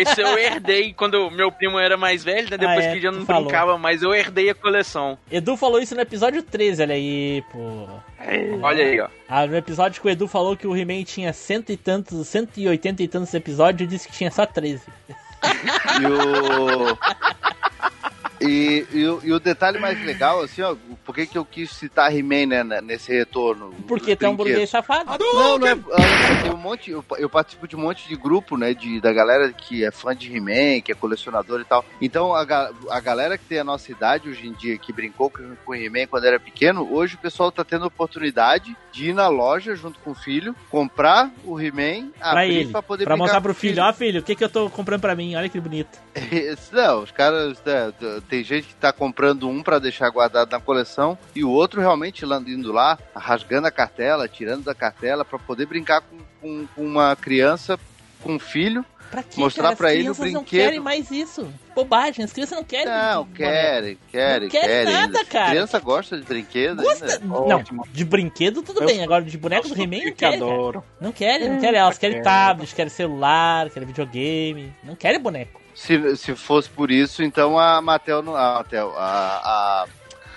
Esse 0.00 0.20
eu 0.20 0.36
herdei 0.36 0.92
quando 0.92 1.30
meu 1.30 1.50
primo 1.52 1.78
era 1.78 1.96
mais 1.96 2.24
velho, 2.24 2.50
né? 2.50 2.58
Depois 2.58 2.84
Ah, 2.84 2.88
é, 2.88 2.94
que 2.94 3.00
já 3.00 3.12
não 3.12 3.24
falou. 3.24 3.44
brincava, 3.44 3.78
mas 3.78 4.02
eu 4.02 4.12
herdei 4.14 4.50
a 4.50 4.54
coleção. 4.54 5.16
Edu 5.30 5.56
falou 5.56 5.80
isso 5.80 5.94
no 5.94 6.00
episódio 6.00 6.42
13, 6.42 6.82
olha 6.82 6.94
aí, 6.94 7.42
pô. 7.52 7.86
Olha 8.62 8.84
aí, 8.84 9.00
ó. 9.00 9.08
Ah, 9.28 9.46
no 9.46 9.56
episódio 9.56 10.00
que 10.00 10.06
o 10.08 10.10
Edu 10.10 10.26
falou 10.26 10.56
que 10.56 10.66
o 10.66 10.76
He-Man 10.76 11.04
tinha 11.04 11.32
cento 11.32 11.70
e 11.70 11.76
tantos, 11.76 12.26
180 12.26 13.02
e 13.02 13.08
tantos 13.08 13.32
episódios, 13.34 13.82
eu 13.82 13.86
disse 13.86 14.08
que 14.08 14.14
tinha 14.14 14.30
só 14.30 14.44
13. 14.46 14.82
E 16.00 16.06
o. 16.06 17.43
E, 18.46 18.86
e, 18.92 19.06
o- 19.06 19.20
e 19.24 19.32
o 19.32 19.40
detalhe 19.40 19.78
mais 19.78 20.02
legal, 20.04 20.40
assim, 20.42 20.62
ó, 20.62 20.74
por 21.04 21.14
que, 21.14 21.26
que 21.26 21.38
eu 21.38 21.44
quis 21.44 21.70
citar 21.70 22.14
He-Man 22.14 22.46
né, 22.46 22.64
né, 22.64 22.80
nesse 22.80 23.12
retorno? 23.12 23.72
Porque 23.86 24.16
é 24.20 24.28
um 24.28 24.36
burguês 24.36 24.70
safado. 24.70 25.16
Não, 25.18 25.58
não 25.58 25.66
é. 25.68 25.72
ah, 25.72 26.42
Tem 26.42 26.52
um 26.52 26.56
monte. 26.56 26.90
Eu, 26.90 27.04
eu 27.18 27.28
participo 27.30 27.66
de 27.68 27.76
um 27.76 27.80
monte 27.80 28.08
de 28.08 28.16
grupo, 28.16 28.56
né? 28.56 28.74
De, 28.74 29.00
da 29.00 29.12
galera 29.12 29.52
que 29.52 29.84
é 29.84 29.90
fã 29.90 30.14
de 30.14 30.34
He-Man, 30.34 30.80
que 30.82 30.92
é 30.92 30.94
colecionador 30.94 31.60
e 31.60 31.64
tal. 31.64 31.84
Então 32.00 32.34
a, 32.34 32.42
a 32.90 33.00
galera 33.00 33.38
que 33.38 33.44
tem 33.44 33.58
a 33.58 33.64
nossa 33.64 33.90
idade 33.90 34.28
hoje 34.28 34.46
em 34.46 34.52
dia, 34.52 34.76
que 34.78 34.92
brincou 34.92 35.30
com, 35.30 35.54
com 35.64 35.74
He-Man 35.74 36.06
quando 36.08 36.24
era 36.24 36.38
pequeno, 36.40 36.88
hoje 36.92 37.14
o 37.14 37.18
pessoal 37.18 37.50
tá 37.52 37.64
tendo 37.64 37.86
oportunidade 37.86 38.76
de 38.92 39.10
ir 39.10 39.14
na 39.14 39.26
loja 39.28 39.74
junto 39.74 39.98
com 40.00 40.10
o 40.12 40.14
filho, 40.14 40.54
comprar 40.70 41.30
o 41.44 41.60
He-Man, 41.60 42.10
Pra 42.18 42.30
abrir 42.30 42.54
ele, 42.54 42.70
pra 42.72 42.82
poder 42.82 43.04
pra 43.04 43.14
brincar 43.14 43.22
mostrar 43.24 43.38
com 43.40 43.42
pro 43.42 43.54
filho, 43.54 43.82
ó 43.82 43.92
filho, 43.92 44.20
o 44.20 44.22
que 44.22 44.34
que 44.36 44.44
eu 44.44 44.48
tô 44.48 44.70
comprando 44.70 45.00
pra 45.00 45.14
mim, 45.16 45.34
olha 45.34 45.48
que 45.48 45.58
bonito. 45.60 45.98
Não, 46.72 47.02
os 47.02 47.10
caras. 47.10 47.60
né, 47.64 47.92
tem 48.34 48.42
gente 48.42 48.66
que 48.68 48.74
tá 48.74 48.92
comprando 48.92 49.48
um 49.48 49.62
pra 49.62 49.78
deixar 49.78 50.08
guardado 50.10 50.50
na 50.50 50.58
coleção 50.60 51.16
e 51.36 51.44
o 51.44 51.50
outro 51.50 51.80
realmente 51.80 52.24
indo 52.24 52.72
lá, 52.72 52.98
rasgando 53.14 53.66
a 53.68 53.70
cartela, 53.70 54.26
tirando 54.28 54.64
da 54.64 54.74
cartela 54.74 55.24
pra 55.24 55.38
poder 55.38 55.66
brincar 55.66 56.00
com, 56.00 56.18
com- 56.40 56.66
com 56.74 56.82
uma 56.84 57.14
criança, 57.14 57.78
com 58.22 58.32
um 58.32 58.38
filho. 58.40 58.84
Pra 59.10 59.22
quê, 59.22 59.38
Mostrar 59.38 59.68
As 59.74 59.80
ele 59.80 60.10
o 60.10 60.14
crianças 60.14 60.32
não 60.32 60.40
brinquedo. 60.42 60.60
querem 60.64 60.80
mais 60.80 61.08
isso. 61.12 61.46
Bobagem, 61.76 62.24
as 62.24 62.32
crianças 62.32 62.56
não 62.56 62.64
querem. 62.64 62.86
Não, 62.86 63.24
querem, 63.26 63.96
querem, 64.10 64.42
Não 64.44 64.48
querem 64.50 64.68
querem. 64.68 64.92
nada, 64.92 65.18
ainda. 65.18 65.24
cara. 65.26 65.50
Criança 65.50 65.78
gosta 65.78 66.16
de 66.18 66.24
brinquedo 66.24 66.82
Gosta- 66.82 67.04
ainda. 67.04 67.20
Não, 67.24 67.62
de 67.92 68.04
brinquedo 68.04 68.62
tudo 68.62 68.80
Eu 68.80 68.86
bem, 68.86 69.04
agora 69.04 69.22
de 69.22 69.38
boneco 69.38 69.68
do 69.68 69.74
He-Man 69.80 69.98
não 69.98 70.04
que 70.06 70.12
querem. 70.12 70.40
Não 70.40 71.12
querem, 71.12 71.48
não 71.48 71.56
Hum, 71.58 71.60
querem. 71.60 71.78
Elas 71.78 71.96
É. 71.96 72.00
querem 72.00 72.22
tablet, 72.22 72.74
querem 72.74 72.90
celular, 72.90 73.70
querem 73.70 73.86
videogame. 73.86 74.74
Não 74.82 74.96
querem 74.96 75.20
boneco. 75.20 75.60
Se, 75.74 76.16
se 76.16 76.34
fosse 76.36 76.68
por 76.70 76.90
isso, 76.90 77.22
então 77.22 77.58
a 77.58 77.80
Mattel, 77.82 78.22
não- 78.22 78.36
a, 78.36 78.54
Mattel 78.54 78.92
a, 78.96 79.86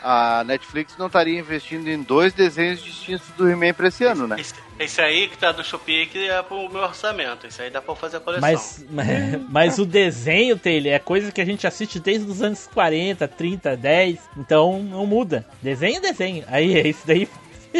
a, 0.03 0.39
a 0.39 0.43
Netflix 0.43 0.97
não 0.97 1.07
estaria 1.07 1.39
investindo 1.39 1.87
em 1.87 2.01
dois 2.01 2.33
desenhos 2.33 2.81
distintos 2.83 3.27
do 3.37 3.47
He-Man 3.49 3.73
pra 3.73 3.87
esse 3.87 4.03
ano, 4.03 4.27
né? 4.27 4.37
Esse, 4.39 4.53
esse 4.79 4.99
aí 5.01 5.27
que 5.27 5.37
tá 5.37 5.51
do 5.51 5.63
Shopee 5.63 6.07
que 6.07 6.27
é 6.29 6.41
pro 6.41 6.67
meu 6.69 6.81
orçamento. 6.81 7.45
Esse 7.45 7.61
aí 7.61 7.69
dá 7.69 7.81
pra 7.81 7.95
fazer 7.95 8.17
a 8.17 8.19
coleção. 8.19 8.41
Mas, 8.49 8.85
mas, 8.89 9.41
mas 9.49 9.79
o 9.79 9.85
desenho, 9.85 10.57
Taylor, 10.57 10.91
é 10.93 10.99
coisa 10.99 11.31
que 11.31 11.41
a 11.41 11.45
gente 11.45 11.67
assiste 11.67 11.99
desde 11.99 12.29
os 12.29 12.41
anos 12.41 12.67
40, 12.73 13.27
30, 13.27 13.77
10. 13.77 14.19
Então 14.37 14.81
não 14.81 15.05
muda. 15.05 15.45
Desenho 15.61 15.97
é 15.97 16.01
desenho. 16.01 16.43
Aí 16.47 16.77
é 16.79 16.87
isso 16.87 17.01
daí. 17.05 17.27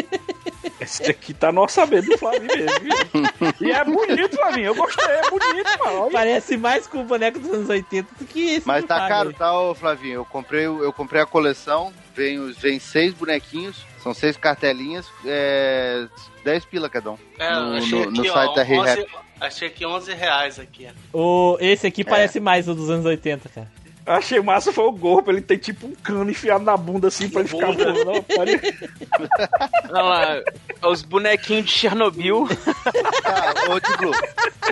Esse 0.80 1.02
daqui 1.02 1.34
tá 1.34 1.50
no 1.50 1.60
orçamento 1.62 2.06
do 2.08 2.16
Flavinho 2.18 2.46
mesmo. 2.46 2.78
viu? 2.80 3.68
e 3.68 3.70
é 3.72 3.84
bonito, 3.84 4.36
Flavinho. 4.36 4.66
Eu 4.66 4.74
gostei, 4.74 5.04
é 5.06 5.28
bonito, 5.30 5.78
mano. 5.84 6.10
Parece 6.10 6.56
mais 6.56 6.86
com 6.86 7.00
o 7.00 7.04
boneco 7.04 7.38
dos 7.38 7.52
anos 7.52 7.68
80 7.68 8.08
do 8.18 8.24
que 8.24 8.54
esse. 8.54 8.66
Mas 8.66 8.84
tá 8.84 8.94
Fábio. 8.96 9.08
caro, 9.08 9.32
tá, 9.34 9.60
ô 9.60 9.74
Flavinho? 9.74 10.14
Eu 10.14 10.24
comprei, 10.24 10.66
eu 10.66 10.92
comprei 10.92 11.20
a 11.20 11.26
coleção, 11.26 11.92
vem, 12.14 12.38
os- 12.38 12.56
vem 12.58 12.78
seis 12.78 13.12
bonequinhos, 13.12 13.84
são 14.02 14.14
seis 14.14 14.36
cartelinhas, 14.36 15.06
é, 15.24 16.06
10 16.44 16.64
pila 16.66 16.88
cada 16.88 17.10
um. 17.12 17.18
É, 17.38 17.50
no, 17.54 17.76
achei 17.76 18.04
no- 18.04 18.10
no 18.12 18.20
aqui, 18.20 18.30
site 18.30 18.48
ó, 18.50 18.54
da 18.54 18.62
11, 18.62 18.64
ReHap. 18.72 19.06
Achei 19.40 19.68
aqui 19.68 19.86
11 19.86 20.14
reais 20.14 20.58
aqui. 20.58 20.88
O, 21.12 21.56
esse 21.60 21.86
É. 21.86 21.88
aqui 21.88 22.04
parece 22.04 22.40
mais 22.40 22.68
o 22.68 22.74
dos 22.74 22.88
anos 22.88 23.04
80, 23.04 23.48
cara. 23.48 23.70
Achei 24.08 24.40
massa 24.40 24.72
foi 24.72 24.84
o 24.86 24.92
gorro, 24.92 25.22
ele 25.28 25.42
tem 25.42 25.58
tipo 25.58 25.86
um 25.86 25.94
cano 25.94 26.30
enfiado 26.30 26.64
na 26.64 26.76
bunda 26.78 27.08
assim 27.08 27.28
pra 27.28 27.40
ele 27.40 27.48
ficar 27.50 27.72
voando. 27.72 28.24
Olha 29.90 30.02
lá, 30.02 30.42
os 30.90 31.02
bonequinhos 31.02 31.66
de 31.66 31.72
Chernobyl. 31.72 32.48
Tá, 33.22 33.54
ô 33.68 33.78
Tiblu, 33.78 34.12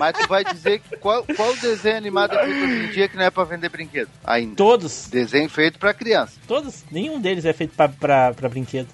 mas 0.01 0.17
tu 0.19 0.27
vai 0.27 0.43
dizer 0.43 0.81
que 0.81 0.97
qual, 0.97 1.23
qual 1.37 1.55
desenho 1.57 1.99
animado 1.99 2.35
é 2.35 2.45
feito 2.45 2.65
hoje 2.65 2.85
em 2.87 2.91
dia 2.93 3.09
que 3.09 3.17
não 3.17 3.25
é 3.25 3.31
pra 3.31 3.45
vender 3.45 3.69
brinquedo? 3.69 4.09
Ainda. 4.25 4.57
Todos. 4.57 5.09
Desenho 5.09 5.51
feito 5.51 5.79
pra 5.79 5.93
criança. 5.93 6.41
Todos. 6.49 6.85
Nenhum 6.91 7.21
deles 7.21 7.45
é 7.45 7.53
feito 7.53 7.75
pra, 7.77 7.89
pra, 7.91 8.33
pra 8.33 8.49
brinquedo. 8.49 8.89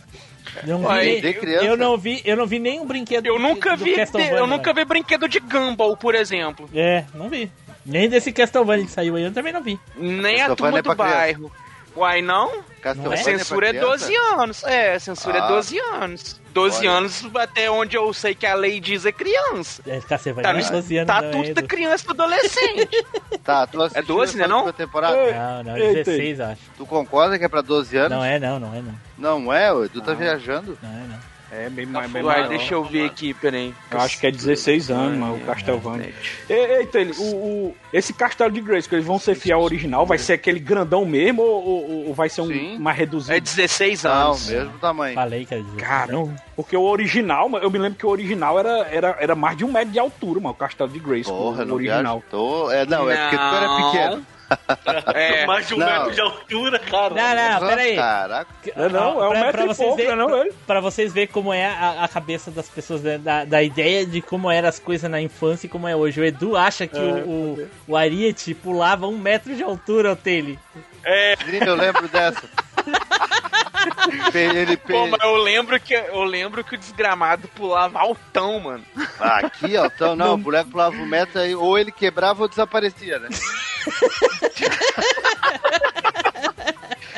Eu 0.66 0.78
não, 0.78 0.89
Ué, 0.89 1.20
vi, 1.20 1.35
criança? 1.35 1.64
eu 1.64 1.77
não 1.77 1.97
vi, 1.97 2.20
eu 2.24 2.36
não 2.36 2.47
vi 2.47 2.59
nenhum 2.59 2.85
brinquedo. 2.85 3.27
Eu 3.27 3.39
nunca 3.39 3.77
do 3.77 3.85
vi, 3.85 3.94
eu 4.36 4.47
nunca 4.47 4.73
vi 4.74 4.85
brinquedo 4.85 5.28
de 5.28 5.39
Gumball, 5.40 5.97
por 5.97 6.14
exemplo. 6.14 6.69
É, 6.74 7.05
não 7.14 7.28
vi. 7.28 7.51
Nem 7.85 8.09
desse 8.09 8.33
Castlevania 8.33 8.85
que 8.85 8.91
saiu 8.93 9.17
aí, 9.17 9.25
eu 9.25 9.33
também 9.33 9.53
não 9.53 9.63
vi. 9.63 9.79
Nem 9.97 10.41
a 10.43 10.55
turma 10.55 10.79
é 10.79 10.83
do 10.83 10.91
criança. 10.95 11.15
bairro. 11.15 11.53
Uai, 11.95 12.23
não? 12.23 12.63
Castlevania 12.81 13.21
A 13.21 13.25
censura 13.25 13.69
é 13.69 13.73
pra 13.73 13.81
criança? 13.81 14.07
12 14.07 14.17
anos. 14.17 14.65
É, 14.65 14.95
a 14.95 15.01
censura 15.01 15.43
Ah. 15.43 15.45
é 15.45 15.49
12 15.49 15.79
anos. 15.79 16.41
12 16.55 16.79
Olha. 16.81 16.91
anos, 16.91 17.31
até 17.35 17.71
onde 17.71 17.97
eu 17.97 18.13
sei 18.15 18.35
que 18.35 18.47
a 18.47 18.55
lei 18.55 18.81
diz 18.81 19.05
é 19.05 19.13
criança. 19.13 19.83
É, 19.87 20.01
Castlevania 20.01 20.43
Tá 20.43 20.53
no 20.55 20.59
é 20.61 20.71
12 20.71 20.97
anos 20.97 21.09
estatuto 21.15 21.33
também, 21.33 21.55
da 21.55 21.61
Edu. 21.61 21.69
criança 21.69 22.07
do 22.07 22.23
adolescente. 22.23 23.07
Tá, 23.45 23.67
tu 23.67 23.79
É 23.95 24.01
12, 24.03 24.39
né, 24.39 24.47
não? 24.47 24.73
temporada? 24.73 25.17
Não, 25.17 25.65
não, 25.65 25.77
Eita. 25.77 26.05
16, 26.05 26.39
eu 26.39 26.47
acho. 26.47 26.61
Tu 26.77 26.87
concorda 26.87 27.37
que 27.39 27.45
é 27.45 27.49
pra 27.49 27.61
12 27.61 27.97
anos? 27.97 28.11
Não 28.13 28.25
é, 28.25 28.39
não, 28.39 28.61
não 28.61 28.73
é, 28.75 28.81
não. 28.81 28.95
Não 29.19 29.53
é, 29.53 29.69
Edu 29.85 30.01
tá 30.01 30.15
viajando. 30.15 30.79
Não 30.83 30.91
é, 30.91 31.03
não. 31.09 31.19
É, 31.55 31.69
bem 31.69 31.85
mais. 31.85 32.11
bem 32.11 32.23
Uai, 32.23 32.37
maior. 32.37 32.49
deixa 32.49 32.73
eu 32.73 32.83
ver 32.83 33.05
aqui, 33.05 33.35
peraí. 33.35 33.74
Eu 33.91 34.01
acho 34.01 34.19
que 34.19 34.27
é 34.27 34.31
16 34.31 34.91
anos, 34.91 35.19
mano, 35.19 35.35
o 35.37 35.41
Castlevania. 35.41 36.11
E- 36.49 36.53
Eita, 36.55 36.99
ele, 36.99 37.12
o, 37.19 37.24
o- 37.24 37.77
esse 37.93 38.15
castelo 38.15 38.51
de 38.51 38.62
Grace, 38.62 38.89
que 38.89 38.95
eles 38.95 39.05
vão 39.05 39.19
ser 39.19 39.35
fiel 39.35 39.59
ao 39.59 39.65
original, 39.65 40.07
vai 40.07 40.16
ser 40.16 40.33
aquele 40.33 40.59
grandão 40.59 41.05
mesmo 41.05 41.43
ou, 41.43 41.62
ou- 41.62 42.07
ou 42.09 42.15
vai 42.15 42.31
ser 42.31 42.41
um 42.41 42.47
Sim. 42.47 42.79
mais 42.79 42.97
reduzido? 42.97 43.37
É 43.37 43.41
16 43.41 44.03
Não, 44.05 44.11
anos. 44.29 44.49
mesmo 44.49 44.79
tamanho. 44.79 45.15
Falei 45.15 45.45
que 45.45 45.53
era 45.53 45.62
16. 45.62 45.87
Caramba, 45.87 46.35
porque 46.57 46.74
o 46.74 46.83
original, 46.85 47.51
eu 47.59 47.70
me 47.70 47.79
lembro 47.79 47.99
que 47.99 48.07
o 48.07 48.09
original 48.09 48.59
era, 48.59 48.89
era, 48.91 49.16
era 49.20 49.35
mais 49.35 49.55
de 49.55 49.65
um 49.66 49.70
metro 49.70 49.91
de 49.93 49.99
altura, 49.99 50.41
mano, 50.41 50.55
o 50.55 50.57
castelo 50.57 50.89
de 50.89 50.99
Grace, 51.01 51.29
Porra, 51.29 51.65
o 51.65 51.66
não 51.66 51.74
original. 51.74 52.23
Tô... 52.31 52.70
É, 52.70 52.87
não, 52.87 53.11
é 53.11 53.16
porque 53.29 53.37
tu 53.37 53.43
era 53.43 53.66
Não. 53.69 53.91
pequeno. 53.93 54.27
É. 55.15 55.45
Mais 55.47 55.66
de 55.66 55.74
um 55.74 55.79
Não. 55.79 55.87
metro 55.87 56.12
de 56.12 56.20
altura, 56.20 56.79
cara. 56.79 57.15
Não, 57.15 57.61
não, 57.61 57.69
pera 57.69 57.81
aí. 57.83 57.97
Caraca. 57.97 58.51
É, 58.74 58.89
não, 58.89 59.23
é 59.23 59.27
um 59.29 59.31
pra, 59.31 59.41
metro 59.41 59.53
pra 59.53 59.65
e 59.65 59.66
vocês 59.69 59.89
pouco, 59.89 59.97
ver, 60.03 60.09
né, 60.09 60.15
não, 60.16 60.37
ele? 60.41 60.53
pra 60.66 60.81
vocês 60.81 61.12
verem 61.12 61.29
como 61.29 61.53
é 61.53 61.66
a, 61.66 62.05
a 62.05 62.09
cabeça 62.09 62.51
das 62.51 62.69
pessoas, 62.69 63.03
né, 63.03 63.19
da, 63.19 63.45
da 63.45 63.62
ideia 63.62 64.07
de 64.07 64.20
como 64.23 64.51
eram 64.51 64.69
as 64.69 64.79
coisas 64.79 65.11
na 65.11 65.20
infância 65.20 65.66
e 65.66 65.70
como 65.70 65.87
é 65.89 65.95
hoje. 65.97 66.20
O 66.20 66.24
Edu 66.24 66.57
acha 66.57 66.87
que 66.87 66.99
É. 66.99 67.01
o, 67.01 67.59
o, 67.59 67.69
o 67.89 67.97
Ariete 67.97 68.55
pulava 68.55 69.07
um 69.07 69.19
metro 69.19 69.55
de 69.55 69.62
altura, 69.62 70.12
o 70.12 70.16
Taylor. 70.16 70.57
Sim, 71.45 71.59
eu 71.66 71.74
lembro 71.74 72.07
dessa. 72.09 72.43
Pô, 74.87 75.07
mas 75.07 75.21
eu 75.23 75.37
lembro 75.37 75.79
que 75.81 75.95
eu 75.95 76.25
lembro 76.25 76.65
que 76.65 76.75
o 76.75 76.79
desgramado 76.79 77.49
pulava 77.49 77.99
altão, 77.99 78.61
mano. 78.61 78.85
Ah, 79.19 79.39
aqui, 79.39 79.77
ó. 79.77 79.87
Então, 79.87 80.17
não, 80.17 80.35
o 80.35 80.39
boneco 80.39 80.71
pulava 80.71 80.97
um 80.97 81.07
metro 81.07 81.41
aí, 81.41 81.55
ou 81.55 81.79
ele 81.79 81.93
quebrava 81.93 82.43
ou 82.43 82.49
desaparecia, 82.49 83.19
né? 83.19 83.29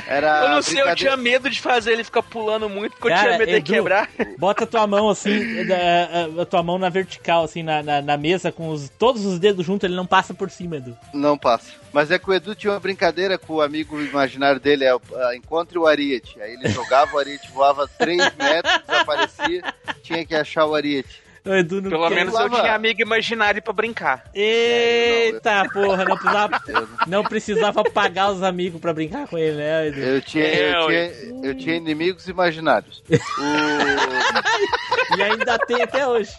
Era 0.06 0.44
eu 0.44 0.48
não 0.50 0.62
sei, 0.62 0.82
eu 0.82 0.94
tinha 0.94 1.16
medo 1.16 1.48
de 1.48 1.60
fazer 1.60 1.92
ele 1.92 2.04
ficar 2.04 2.22
pulando 2.22 2.68
muito, 2.68 2.92
porque 2.92 3.06
eu 3.08 3.10
Cara, 3.10 3.22
tinha 3.28 3.38
medo 3.38 3.50
de 3.50 3.56
Edu, 3.56 3.72
quebrar. 3.72 4.08
Bota 4.38 4.66
tua 4.66 4.86
mão 4.86 5.08
assim, 5.08 5.64
da- 5.66 5.76
a, 6.38 6.42
a 6.42 6.46
tua 6.46 6.62
mão 6.62 6.78
na 6.78 6.88
vertical, 6.88 7.44
assim, 7.44 7.62
na, 7.62 7.82
na, 7.82 8.02
na 8.02 8.16
mesa, 8.16 8.52
com 8.52 8.68
os, 8.68 8.88
todos 8.90 9.24
os 9.24 9.38
dedos 9.38 9.64
juntos, 9.64 9.84
ele 9.84 9.96
não 9.96 10.06
passa 10.06 10.34
por 10.34 10.50
cima, 10.50 10.76
Edu. 10.76 10.96
Não 11.12 11.38
passa. 11.38 11.72
Mas 11.92 12.10
é 12.10 12.18
que 12.18 12.28
o 12.28 12.34
Edu 12.34 12.54
tinha 12.54 12.72
uma 12.72 12.80
brincadeira 12.80 13.38
com 13.38 13.54
o 13.54 13.62
amigo 13.62 14.00
imaginário 14.00 14.60
dele, 14.60 14.84
é 14.84 14.94
o- 14.94 15.00
ah, 15.14 15.34
encontre 15.34 15.78
o 15.78 15.86
Ariete. 15.86 16.40
Aí 16.40 16.52
ele 16.54 16.68
jogava, 16.68 17.14
o 17.16 17.18
Ariete 17.18 17.50
voava 17.50 17.88
3 17.98 18.18
metros, 18.36 18.80
desaparecia, 18.86 19.62
tinha 20.02 20.24
que 20.26 20.34
achar 20.34 20.66
o 20.66 20.74
Ariete. 20.74 21.23
O 21.44 21.52
Edu 21.52 21.82
não 21.82 21.90
Pelo 21.90 22.08
menos 22.08 22.34
eu 22.34 22.48
tinha 22.48 22.74
amigo 22.74 23.02
imaginário 23.02 23.60
pra 23.60 23.72
brincar. 23.72 24.24
Eita 24.34 25.68
porra, 25.70 26.04
não 26.04 26.16
precisava, 26.16 26.60
não 27.06 27.22
precisava 27.22 27.84
pagar 27.84 28.30
os 28.30 28.42
amigos 28.42 28.80
pra 28.80 28.94
brincar 28.94 29.28
com 29.28 29.36
ele, 29.36 29.58
né, 29.58 29.88
Edu? 29.88 30.00
eu 30.00 30.22
tinha, 30.22 30.44
É, 30.44 30.74
eu, 30.74 30.86
tinha, 30.86 31.48
eu 31.50 31.54
tinha 31.54 31.76
inimigos 31.76 32.26
imaginários. 32.28 33.02
O... 33.10 33.14
E 35.16 35.22
ainda 35.22 35.58
tem 35.58 35.82
até 35.82 36.06
hoje. 36.06 36.32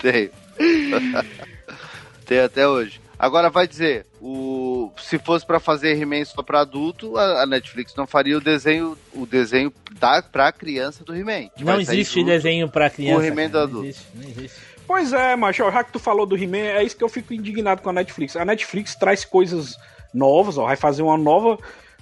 Tem. 0.00 0.30
Tem 2.26 2.40
até 2.40 2.68
hoje. 2.68 3.00
Agora 3.18 3.50
vai 3.50 3.66
dizer, 3.66 4.06
o 4.20 4.92
se 4.96 5.18
fosse 5.18 5.44
pra 5.44 5.58
fazer 5.58 6.00
He-Man 6.00 6.24
só 6.24 6.42
pra 6.42 6.60
adulto, 6.60 7.16
a, 7.16 7.42
a 7.42 7.46
Netflix 7.46 7.94
não 7.96 8.06
faria 8.06 8.36
o 8.36 8.40
desenho, 8.40 8.96
o 9.12 9.26
desenho 9.26 9.72
da 9.98 10.22
pra 10.22 10.52
criança 10.52 11.04
do 11.04 11.14
He-Man. 11.14 11.50
Não 11.58 11.80
existe 11.80 12.20
junto. 12.20 12.26
desenho 12.26 12.68
pra 12.68 12.88
criança. 12.88 13.20
o 13.20 13.24
He-Man 13.24 13.48
do 13.48 13.58
não 13.58 13.64
adulto. 13.64 13.86
existe, 13.86 14.06
não 14.14 14.28
existe. 14.28 14.58
Pois 14.86 15.12
é, 15.12 15.36
macho, 15.36 15.70
já 15.70 15.84
que 15.84 15.92
tu 15.92 15.98
falou 15.98 16.24
do 16.24 16.36
He-Man, 16.36 16.58
é 16.58 16.82
isso 16.82 16.96
que 16.96 17.04
eu 17.04 17.08
fico 17.08 17.34
indignado 17.34 17.82
com 17.82 17.90
a 17.90 17.92
Netflix. 17.92 18.36
A 18.36 18.44
Netflix 18.44 18.94
traz 18.94 19.24
coisas 19.24 19.76
novas, 20.14 20.56
ó, 20.56 20.64
vai 20.64 20.76
fazer 20.76 21.02
uma 21.02 21.18
nova 21.18 21.58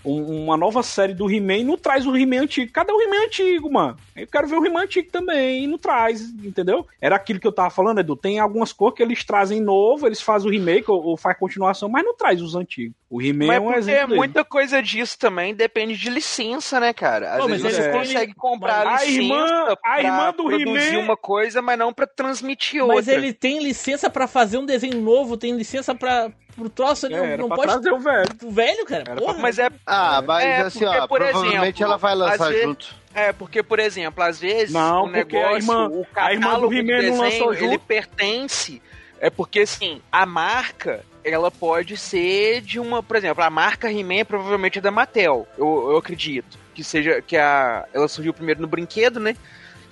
um- 0.06 0.44
uma 0.44 0.56
nova 0.56 0.82
série 0.82 1.12
do 1.14 1.30
He-Man 1.30 1.64
não 1.64 1.76
traz 1.76 2.06
o 2.06 2.16
He-Man 2.16 2.42
antigo. 2.42 2.72
Cadê 2.72 2.92
o 2.92 3.00
He-Man 3.02 3.24
antigo, 3.26 3.72
mano? 3.72 3.96
Eu 4.14 4.26
quero 4.26 4.46
ver 4.46 4.56
o 4.56 4.64
He-Man 4.64 4.82
antigo 4.82 5.10
também 5.10 5.64
e 5.64 5.66
não 5.66 5.76
traz, 5.78 6.20
entendeu? 6.44 6.86
Era 7.00 7.16
aquilo 7.16 7.40
que 7.40 7.46
eu 7.46 7.52
tava 7.52 7.70
falando, 7.70 7.98
Edu. 8.00 8.14
Tem 8.16 8.38
algumas 8.38 8.72
coisas 8.72 8.96
que 8.96 9.02
eles 9.02 9.24
trazem 9.24 9.60
novo, 9.60 10.06
eles 10.06 10.20
fazem 10.22 10.48
o 10.48 10.52
remake 10.52 10.90
ou, 10.90 11.02
ou 11.02 11.16
faz 11.16 11.36
continuação, 11.38 11.88
mas 11.88 12.04
não 12.04 12.14
traz 12.16 12.40
os 12.40 12.54
antigos. 12.54 12.94
O 13.10 13.22
He-Man 13.22 13.52
é 13.54 13.60
um 13.60 13.64
porque 13.64 13.78
exemplo 13.78 14.06
dele. 14.08 14.18
muita 14.18 14.44
coisa 14.44 14.82
disso 14.82 15.18
também 15.18 15.54
depende 15.54 15.96
de 15.96 16.10
licença, 16.10 16.80
né, 16.80 16.92
cara? 16.92 17.34
Às 17.34 17.40
Pô, 17.40 17.46
vezes 17.46 17.62
mas 17.62 17.72
você 17.74 17.80
eles 17.82 17.92
têm- 17.92 18.00
consegue 18.00 18.34
comprar 18.34 18.86
A 18.86 18.92
licença 18.94 19.10
irmã- 19.12 19.74
a 19.84 20.02
irmã 20.02 20.32
do 20.36 20.44
produzir 20.44 20.96
uma 20.96 21.16
coisa, 21.16 21.62
mas 21.62 21.78
não 21.78 21.92
pra 21.92 22.06
transmitir 22.06 22.80
outra. 22.82 22.96
Mas 22.96 23.08
ele 23.08 23.32
tem 23.32 23.62
licença 23.62 24.10
pra 24.10 24.26
fazer 24.26 24.58
um 24.58 24.66
desenho 24.66 25.00
novo, 25.00 25.36
tem 25.36 25.54
licença 25.56 25.94
pra 25.94 26.30
pro 26.56 26.68
troço, 26.68 27.06
ele 27.06 27.14
É, 27.14 27.36
não, 27.36 27.48
pra 27.48 27.56
pode 27.56 27.72
trazer 27.72 27.92
o 27.92 27.98
velho. 27.98 28.26
o 28.42 28.50
velho, 28.50 28.84
cara. 28.86 29.14
Porra. 29.16 29.38
Mas 29.38 29.58
é 29.58 29.68
Ah, 29.86 30.22
mas 30.26 30.44
É, 30.44 30.56
assim, 30.62 30.78
porque, 30.80 30.96
ó, 30.98 31.06
por 31.06 31.18
provavelmente 31.20 31.60
exemplo, 31.62 31.84
ela 31.84 31.96
vai 31.96 32.14
lançar 32.14 32.48
vezes- 32.48 32.64
junto. 32.64 32.94
É, 33.14 33.32
porque, 33.32 33.62
por 33.62 33.78
exemplo, 33.78 34.22
às 34.24 34.38
vezes 34.40 34.72
Não, 34.74 35.04
o 35.06 35.10
porque 35.12 35.36
a 35.36 35.40
negócio, 35.50 35.56
irmã- 35.58 35.88
o 35.88 36.06
a 36.16 36.32
irmã 36.32 36.46
do 36.46 36.50
catálogo 36.68 36.74
não 36.74 36.82
desenho, 36.84 37.52
ele 37.52 37.58
junto. 37.72 37.78
pertence. 37.80 38.82
É 39.20 39.30
porque, 39.30 39.60
assim, 39.60 40.02
a 40.12 40.26
marca, 40.26 41.00
ela 41.24 41.50
pode 41.50 41.96
ser 41.96 42.60
de 42.60 42.78
uma... 42.78 43.02
Por 43.02 43.16
exemplo, 43.16 43.42
a 43.42 43.48
marca 43.48 43.90
He-Man 43.90 44.24
provavelmente 44.26 44.78
é 44.78 44.82
da 44.82 44.90
Mattel, 44.90 45.48
eu, 45.56 45.88
eu 45.92 45.96
acredito. 45.96 46.58
Que 46.74 46.84
seja... 46.84 47.22
Que 47.22 47.36
a, 47.38 47.86
ela 47.94 48.06
surgiu 48.08 48.34
primeiro 48.34 48.60
no 48.60 48.66
brinquedo, 48.68 49.18
né? 49.18 49.34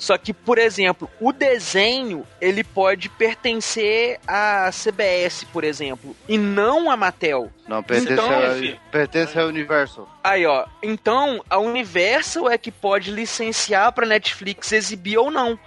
Só 0.04 0.18
que, 0.18 0.34
por 0.34 0.58
exemplo, 0.58 1.10
o 1.18 1.32
desenho, 1.32 2.26
ele 2.38 2.62
pode 2.62 3.08
pertencer 3.08 4.20
à 4.26 4.68
CBS, 4.70 5.44
por 5.44 5.64
exemplo, 5.64 6.14
e 6.28 6.36
não 6.36 6.90
à 6.90 6.96
Mattel. 6.96 7.50
Não, 7.66 7.82
pertence, 7.82 8.12
Então, 8.12 8.30
ao, 8.30 8.52
filho. 8.56 8.78
pertence 8.92 9.38
ao 9.38 9.46
Universal. 9.48 10.06
Aí, 10.22 10.44
ó. 10.44 10.66
Então, 10.82 11.42
a 11.48 11.58
Universal 11.58 12.50
é 12.50 12.58
que 12.58 12.70
pode 12.70 13.10
licenciar 13.10 13.92
pra 13.92 14.04
Netflix 14.04 14.72
exibir 14.72 15.16
ou 15.16 15.30
não. 15.30 15.58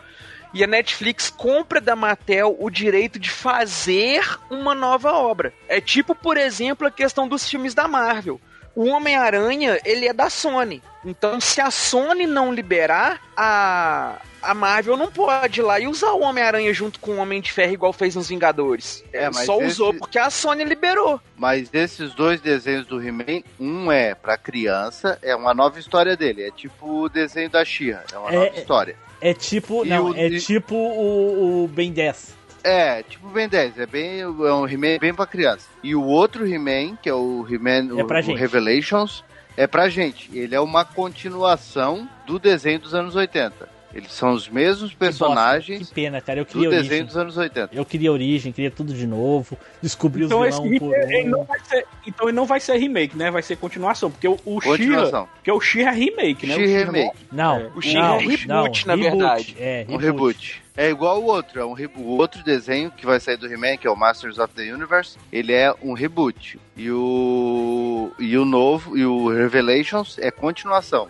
e 0.53 0.63
a 0.63 0.67
Netflix 0.67 1.31
compra 1.31 1.81
da 1.81 1.95
Mattel 1.95 2.55
o 2.59 2.69
direito 2.69 3.17
de 3.17 3.31
fazer 3.31 4.23
uma 4.51 4.75
nova 4.75 5.13
obra. 5.13 5.51
É 5.67 5.81
tipo, 5.81 6.13
por 6.13 6.37
exemplo, 6.37 6.85
a 6.85 6.91
questão 6.91 7.27
dos 7.27 7.49
filmes 7.49 7.73
da 7.73 7.87
Marvel. 7.87 8.39
O 8.75 8.85
Homem-Aranha, 8.89 9.79
ele 9.83 10.07
é 10.07 10.13
da 10.13 10.29
Sony. 10.29 10.83
Então, 11.03 11.41
se 11.41 11.59
a 11.59 11.71
Sony 11.71 12.27
não 12.27 12.53
liberar, 12.53 13.19
a, 13.35 14.17
a 14.41 14.53
Marvel 14.53 14.95
não 14.97 15.11
pode 15.11 15.59
ir 15.59 15.63
lá 15.63 15.79
e 15.79 15.87
usar 15.87 16.11
o 16.11 16.21
Homem-Aranha 16.21 16.73
junto 16.73 16.99
com 16.99 17.11
o 17.11 17.17
Homem 17.17 17.41
de 17.41 17.51
Ferro, 17.51 17.73
igual 17.73 17.91
fez 17.93 18.15
nos 18.15 18.29
Vingadores. 18.29 19.03
É, 19.11 19.25
mas 19.29 19.45
Só 19.45 19.57
esse- 19.57 19.67
usou 19.73 19.93
porque 19.93 20.17
a 20.19 20.29
Sony 20.29 20.63
liberou. 20.63 21.19
Mas 21.35 21.69
desses 21.69 22.13
dois 22.13 22.39
desenhos 22.41 22.85
do 22.85 23.01
He-Man, 23.01 23.43
um 23.59 23.91
é 23.91 24.13
pra 24.15 24.37
criança, 24.37 25.17
é 25.21 25.35
uma 25.35 25.53
nova 25.53 25.79
história 25.79 26.15
dele. 26.15 26.43
É 26.43 26.51
tipo 26.51 27.03
o 27.03 27.09
desenho 27.09 27.49
da 27.49 27.63
She-Ra, 27.65 28.03
é 28.13 28.17
uma 28.17 28.29
É- 28.31 28.35
nova 28.35 28.57
história. 28.59 28.95
É 29.19 29.33
tipo. 29.33 29.85
E 29.85 29.89
não, 29.89 30.11
o- 30.11 30.15
é 30.15 30.29
tipo 30.37 30.75
o, 30.75 31.63
o 31.63 31.67
Ben 31.67 31.91
10. 31.91 32.35
É, 32.63 33.01
tipo 33.03 33.27
Ben 33.29 33.47
10, 33.47 33.79
é 33.79 33.85
bem 33.85 34.19
é 34.21 34.27
um 34.27 34.67
He-Man 34.67 34.97
bem 34.99 35.13
pra 35.13 35.25
criança. 35.25 35.67
E 35.81 35.95
o 35.95 36.03
outro 36.03 36.45
He-Man, 36.45 36.97
que 37.01 37.07
é 37.09 37.13
o 37.13 37.45
He-Man 37.49 37.89
É 37.97 38.03
o, 38.03 38.05
o 38.05 38.21
gente. 38.21 38.37
Revelations, 38.37 39.23
é 39.55 39.65
pra 39.65 39.87
gente. 39.89 40.29
Ele 40.37 40.53
é 40.53 40.59
uma 40.59 40.83
continuação 40.83 42.07
do 42.25 42.37
desenho 42.37 42.79
dos 42.79 42.93
anos 42.93 43.15
80. 43.15 43.69
Eles 43.93 44.11
são 44.11 44.33
os 44.33 44.49
mesmos 44.49 44.93
personagens 44.93 45.87
Que 45.89 45.93
pena, 45.95 46.19
cara. 46.21 46.39
Eu 46.41 46.45
do 46.45 46.51
queria 46.51 46.69
desenho 46.69 46.85
origem. 46.87 47.05
dos 47.05 47.17
anos 47.17 47.37
80. 47.37 47.69
Eu 47.73 47.85
queria 47.85 48.11
origem, 48.11 48.51
queria 48.51 48.69
tudo 48.69 48.93
de 48.93 49.07
novo. 49.07 49.57
Descobrir 49.81 50.25
Então, 50.25 50.41
os 50.41 50.59
vilão 50.59 50.77
por 50.79 50.91
remake, 50.91 51.13
ele 51.13 51.29
não 51.29 51.43
vai 51.45 51.59
ser, 51.61 51.85
então 52.05 52.27
ele 52.27 52.35
não 52.35 52.45
vai 52.45 52.59
ser 52.59 52.77
remake, 52.77 53.17
né? 53.17 53.31
Vai 53.31 53.41
ser 53.41 53.55
continuação. 53.55 54.11
Porque 54.11 54.27
o, 54.27 54.37
o 54.45 54.61
Continuação. 54.61 55.21
Shira. 55.25 55.33
Porque 55.35 55.51
o 55.51 55.59
Shira 55.61 55.89
é 55.89 55.93
remake, 55.93 56.45
né? 56.47 56.53
She 56.55 56.61
o 56.63 56.67
She-Ra 56.67 56.91
remake. 56.91 57.17
Não, 57.31 57.71
O 57.75 57.81
She-Ra 57.81 58.01
não, 58.07 58.15
é 58.15 58.19
reboot, 58.19 58.47
não, 58.47 58.63
na 58.63 58.95
reboot, 59.03 59.17
verdade. 59.17 59.55
É, 59.59 59.85
Um 59.89 59.95
reboot. 59.97 60.61
É 60.79 60.89
igual 60.91 61.19
o 61.19 61.25
outro, 61.25 61.59
é 61.59 61.65
um 61.65 61.73
reboot. 61.73 62.03
O 62.05 62.17
outro 62.17 62.43
desenho 62.43 62.91
que 62.91 63.03
vai 63.03 63.19
sair 63.19 63.35
do 63.37 63.51
He-Man, 63.51 63.77
que 63.77 63.87
é 63.87 63.89
o 63.89 63.95
Masters 63.95 64.37
of 64.37 64.53
the 64.53 64.61
Universe, 64.71 65.17
ele 65.31 65.51
é 65.51 65.73
um 65.81 65.93
reboot. 65.93 66.59
E 66.75 66.91
o 66.91 68.11
e 68.19 68.37
o 68.37 68.45
novo 68.45 68.95
e 68.95 69.03
o 69.03 69.27
Revelations 69.29 70.17
é 70.19 70.29
continuação. 70.29 71.07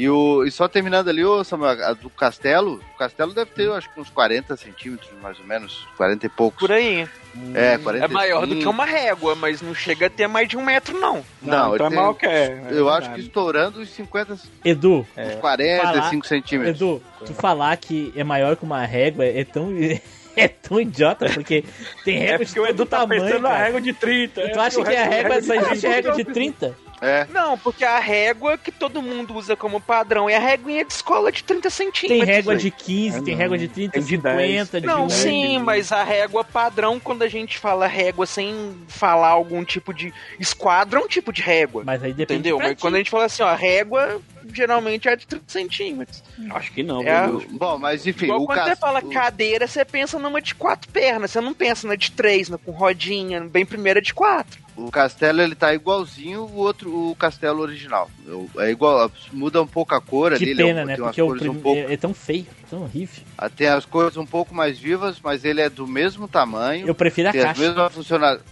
E, 0.00 0.08
o, 0.08 0.44
e 0.46 0.50
só 0.50 0.66
terminando 0.66 1.08
ali, 1.08 1.22
ô 1.22 1.44
Samuel, 1.44 1.84
a 1.84 1.92
do 1.92 2.08
castelo, 2.08 2.80
o 2.94 2.98
castelo 2.98 3.34
deve 3.34 3.50
ter, 3.50 3.64
eu 3.64 3.74
acho 3.74 3.92
que 3.92 4.00
uns 4.00 4.08
40 4.08 4.56
centímetros, 4.56 5.10
mais 5.20 5.38
ou 5.38 5.44
menos, 5.44 5.86
40 5.98 6.24
e 6.24 6.28
poucos. 6.30 6.58
Por 6.58 6.72
aí. 6.72 7.06
É, 7.54 7.74
É 7.74 7.78
45. 7.78 8.12
maior 8.14 8.46
do 8.46 8.56
que 8.56 8.66
uma 8.66 8.86
régua, 8.86 9.34
mas 9.34 9.60
não 9.60 9.74
chega 9.74 10.06
a 10.06 10.10
ter 10.10 10.26
mais 10.26 10.48
de 10.48 10.56
um 10.56 10.64
metro, 10.64 10.98
não. 10.98 11.22
Não, 11.42 11.74
então 11.74 11.86
ele 11.88 11.96
é 11.96 12.02
tem- 12.02 12.14
que 12.14 12.26
é. 12.26 12.66
Eu 12.70 12.88
acho 12.88 13.12
que 13.12 13.20
estourando 13.20 13.78
os 13.80 13.90
50, 13.90 14.38
Edu, 14.64 15.06
uns 15.16 15.34
45 15.34 16.26
centímetros. 16.26 16.76
Edu, 16.80 17.02
tu 17.26 17.34
falar 17.34 17.76
que 17.76 18.10
é 18.16 18.24
maior 18.24 18.56
que 18.56 18.64
uma 18.64 18.84
régua 18.86 19.24
é 19.26 19.44
tão. 19.44 19.68
É 20.36 20.46
tão 20.46 20.80
idiota, 20.80 21.26
porque 21.34 21.64
tem 22.04 22.18
É 22.18 22.20
régua 22.30 22.38
de 22.38 22.44
porque 22.46 22.60
o 22.60 22.64
Edu 22.66 22.76
todo 22.78 22.88
tá 22.88 23.00
tamanho, 23.00 23.20
pensando 23.24 23.42
na 23.42 23.48
cara. 23.48 23.64
régua 23.64 23.80
de 23.80 23.92
30. 23.92 24.40
E 24.44 24.52
tu 24.52 24.60
acha 24.60 24.82
que 24.84 24.94
a 24.96 25.04
régua 25.04 25.42
só 25.42 25.54
existe 25.54 25.86
régua 25.88 26.12
de 26.12 26.24
30? 26.24 26.76
É. 27.00 27.26
Não, 27.32 27.56
porque 27.56 27.84
a 27.84 27.98
régua 27.98 28.58
que 28.58 28.70
todo 28.70 29.00
mundo 29.00 29.34
usa 29.34 29.56
como 29.56 29.80
padrão 29.80 30.28
é 30.28 30.36
a 30.36 30.40
réguinha 30.40 30.84
de 30.84 30.92
escola 30.92 31.32
de 31.32 31.42
30 31.42 31.62
Tem 31.62 31.70
centímetros. 31.70 32.28
régua 32.28 32.52
velho. 32.54 32.60
de 32.62 32.70
15, 32.70 33.18
É, 33.18 33.22
tem 33.22 33.34
régua 33.34 33.56
de 33.58 33.68
30, 33.68 33.92
Tem 33.92 34.02
de 34.02 34.08
50, 34.08 34.80
de 34.80 34.86
Não, 34.86 35.08
20. 35.08 35.12
sim, 35.12 35.58
mas 35.58 35.92
a 35.92 36.02
régua 36.02 36.44
padrão, 36.44 37.00
quando 37.00 37.22
a 37.22 37.28
gente 37.28 37.58
fala 37.58 37.86
régua 37.86 38.26
sem 38.26 38.76
falar 38.88 39.28
algum 39.28 39.64
tipo 39.64 39.94
de 39.94 40.12
esquadro, 40.38 41.00
é 41.00 41.02
um 41.02 41.08
tipo 41.08 41.32
de 41.32 41.40
régua. 41.42 41.82
Mas 41.86 42.02
aí 42.02 42.12
depende 42.12 42.40
Entendeu? 42.40 42.58
Mas 42.58 42.78
quando 42.78 42.96
a 42.96 42.98
gente 42.98 43.10
fala 43.10 43.24
assim, 43.24 43.42
ó, 43.42 43.46
a 43.48 43.54
régua 43.54 44.20
geralmente 44.52 45.08
é 45.08 45.16
de 45.16 45.26
30 45.26 45.44
centímetros. 45.48 46.22
Acho 46.50 46.72
que 46.72 46.82
não. 46.82 47.02
É? 47.02 47.26
Bom, 47.50 47.78
mas 47.78 48.06
enfim, 48.06 48.26
Igual 48.26 48.42
o 48.42 48.46
quando 48.46 48.58
você 48.62 48.70
cas- 48.70 48.78
fala 48.78 49.00
o- 49.00 49.10
cadeira, 49.10 49.66
você 49.66 49.84
pensa 49.84 50.18
numa 50.18 50.40
de 50.40 50.54
quatro 50.54 50.90
pernas, 50.90 51.30
você 51.30 51.40
não 51.40 51.54
pensa 51.54 51.86
na 51.86 51.94
de 51.94 52.10
três, 52.12 52.48
na 52.48 52.58
com 52.58 52.70
rodinha, 52.72 53.40
bem 53.40 53.64
primeira 53.66 54.00
de 54.00 54.12
quatro. 54.14 54.60
O 54.76 54.90
castelo 54.90 55.42
ele 55.42 55.54
tá 55.54 55.74
igualzinho 55.74 56.42
o 56.42 56.56
outro, 56.56 57.10
o 57.10 57.14
castelo 57.16 57.60
original. 57.60 58.10
É 58.58 58.70
igual, 58.70 59.10
muda 59.32 59.60
um 59.60 59.66
pouco 59.66 59.94
a 59.94 60.00
cor 60.00 60.32
ali. 60.32 60.42
Que 60.44 60.50
ele 60.52 60.62
é 60.62 60.64
um- 60.64 60.68
pena, 60.68 60.84
né? 60.86 60.94
Tem 60.94 61.02
umas 61.04 61.10
Porque 61.10 61.22
o 61.22 61.26
cores 61.26 61.42
prim... 61.42 61.50
um 61.50 61.60
pouco, 61.60 61.80
é, 61.80 61.92
é 61.92 61.96
tão 61.98 62.14
feio, 62.14 62.46
tão 62.70 62.82
horrível. 62.82 63.22
tem 63.56 63.66
as 63.66 63.84
cores 63.84 64.16
um 64.16 64.24
pouco 64.24 64.54
mais 64.54 64.78
vivas, 64.78 65.20
mas 65.22 65.44
ele 65.44 65.60
é 65.60 65.68
do 65.68 65.86
mesmo 65.86 66.26
tamanho. 66.28 66.86
Eu 66.86 66.94
prefiro 66.94 67.28
a 67.28 67.32
tem 67.32 67.40
as 67.40 67.46
caixa. 67.48 67.60
mesmas 67.60 67.92
funcionalidades. 67.92 68.50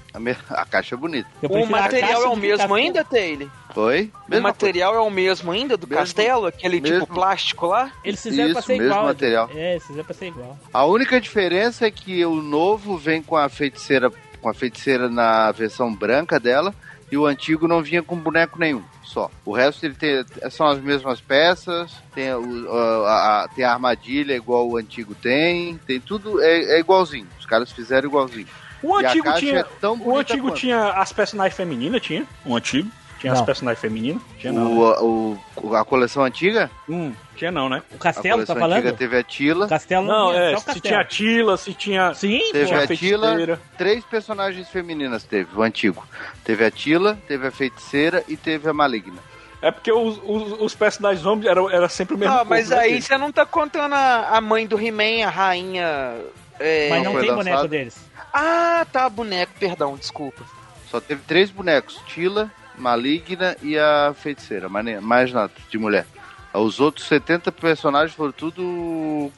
A, 0.50 0.64
caixa 0.66 0.94
é 0.94 0.98
bonita. 0.98 1.28
Eu 1.40 1.48
O 1.50 1.66
material 1.70 2.22
é 2.22 2.28
o 2.28 2.34
mesmo 2.36 2.74
ainda, 2.74 3.04
Taylor? 3.04 3.48
Foi? 3.72 4.10
O 4.32 4.40
material 4.40 4.94
é 4.94 5.00
o 5.00 5.10
mesmo 5.10 5.52
ainda 5.52 5.76
do 5.76 5.86
Mesmo- 5.86 6.00
castelo? 6.02 6.46
Aquele 6.46 6.80
mesmo- 6.80 7.00
tipo 7.00 7.14
plástico 7.14 7.66
lá? 7.66 7.92
Eles 8.04 8.20
fizeram 8.20 8.50
pra 8.50 8.58
Isso, 8.58 8.66
ser 8.66 8.72
mesmo 8.78 8.86
igual. 8.92 9.04
material. 9.06 9.50
É, 9.54 9.72
eles 9.72 9.86
fizeram 9.86 10.04
pra 10.04 10.14
ser 10.14 10.26
igual. 10.26 10.58
A 10.72 10.84
única 10.84 11.20
diferença 11.20 11.86
é 11.86 11.90
que 11.90 12.24
o 12.24 12.42
novo 12.42 12.96
vem 12.98 13.22
com 13.22 13.36
a 13.36 13.48
feiticeira, 13.48 14.10
com 14.40 14.48
a 14.48 14.54
feiticeira 14.54 15.08
na 15.08 15.52
versão 15.52 15.94
branca 15.94 16.40
dela 16.40 16.74
e 17.12 17.16
o 17.16 17.24
antigo 17.26 17.68
não 17.68 17.82
vinha 17.82 18.02
com 18.02 18.16
boneco 18.16 18.58
nenhum, 18.58 18.82
só. 19.08 19.30
O 19.44 19.52
resto 19.52 19.84
ele 19.86 19.94
tem, 19.94 20.24
são 20.50 20.66
as 20.66 20.78
mesmas 20.80 21.20
peças, 21.20 21.92
tem, 22.14 22.32
o- 22.34 23.04
a, 23.06 23.44
a- 23.44 23.48
tem 23.48 23.64
a 23.64 23.72
armadilha 23.72 24.34
igual 24.36 24.68
o 24.68 24.76
antigo 24.76 25.14
tem, 25.14 25.78
tem 25.86 25.98
tudo 26.00 26.40
é, 26.42 26.76
é 26.76 26.78
igualzinho. 26.80 27.26
Os 27.38 27.46
caras 27.46 27.72
fizeram 27.72 28.06
igualzinho. 28.08 28.46
O 28.82 29.00
E 29.00 29.04
antigo 29.06 29.32
tinha. 29.34 29.60
é 29.60 29.62
tão 29.80 29.94
o 30.00 30.16
antigo 30.16 30.48
quanto. 30.48 30.58
tinha 30.60 30.90
as 30.92 31.12
personagens 31.12 31.56
femininas, 31.56 32.00
tinha? 32.02 32.24
O 32.44 32.54
antigo? 32.54 32.88
Tinha 33.18 33.32
as 33.32 33.38
Não. 33.40 33.46
personagens 33.46 33.80
femininas? 33.80 34.22
Tinha 34.38 34.52
não. 34.52 34.68
né? 34.68 34.96
O, 35.00 35.38
o- 35.56 35.74
a 35.76 35.84
coleção 35.84 36.22
antiga? 36.24 36.70
Hum, 36.88 37.12
tinha 37.34 37.50
não, 37.50 37.68
né? 37.68 37.82
O 37.90 37.96
A 37.96 37.98
castelo, 37.98 38.46
tá 38.46 38.54
coleção 38.54 38.56
antiga 38.56 38.80
falando? 38.82 38.96
teve 38.98 39.16
a 39.18 39.22
Tila, 39.24 39.66
O 39.66 39.68
castelo 39.68 40.06
Não, 40.06 40.30
tinha, 40.30 40.42
é. 40.42 40.50
só 40.50 40.56
o 40.56 40.60
Se 40.60 40.64
castelo. 40.66 40.82
tinha 40.82 41.00
a 41.00 41.04
Tila, 41.04 41.56
se 41.56 41.74
tinha. 41.74 42.14
Sim, 42.14 42.38
Teve 42.52 42.60
pô. 42.60 42.66
tinha 42.66 42.78
a 42.78 42.86
Tila, 42.86 43.26
feiticeira. 43.28 43.60
três 43.76 44.04
personagens 44.04 44.68
femininas 44.68 45.24
teve, 45.24 45.48
o 45.56 45.62
antigo. 45.62 46.06
Teve 46.44 46.64
a 46.64 46.70
Tila, 46.70 47.18
teve 47.26 47.46
a 47.46 47.50
feiticeira 47.50 48.22
e 48.28 48.36
teve 48.36 48.68
a 48.68 48.72
maligna. 48.72 49.18
É 49.60 49.72
porque 49.72 49.90
os, 49.90 50.20
os, 50.24 50.52
os 50.60 50.74
personagens 50.76 51.26
homens 51.26 51.46
eram 51.50 51.68
era 51.68 51.88
sempre 51.88 52.14
o 52.14 52.18
mesmo. 52.18 52.30
Não, 52.32 52.38
corpo, 52.40 52.50
mas 52.54 52.68
né, 52.70 52.78
aí 52.78 53.02
você 53.02 53.18
não 53.18 53.32
tá 53.32 53.44
contando 53.44 53.92
a, 53.92 54.36
a 54.36 54.40
mãe 54.40 54.64
do 54.64 54.78
He-Man, 54.80 55.26
a 55.26 55.30
rainha. 55.30 56.14
é, 56.60 56.88
Mas 56.90 57.02
não 57.02 57.12
foi 57.12 57.22
tem 57.22 57.30
lançado. 57.32 57.44
boneco 57.44 57.68
deles. 57.68 57.96
Ah, 58.32 58.86
tá, 58.92 59.08
boneco, 59.10 59.52
perdão, 59.58 59.96
desculpa. 59.96 60.44
Só 60.88 61.00
teve 61.00 61.22
três 61.26 61.50
bonecos: 61.50 62.00
Tila, 62.06 62.50
Maligna 62.78 63.56
e 63.62 63.78
a 63.78 64.14
feiticeira. 64.14 64.68
Mais, 64.68 64.84
nem- 64.84 65.00
mais 65.00 65.32
nada 65.32 65.52
de 65.70 65.78
mulher. 65.78 66.06
Os 66.54 66.80
outros 66.80 67.06
70 67.06 67.52
personagens 67.52 68.14
foram 68.14 68.32
tudo. 68.32 69.30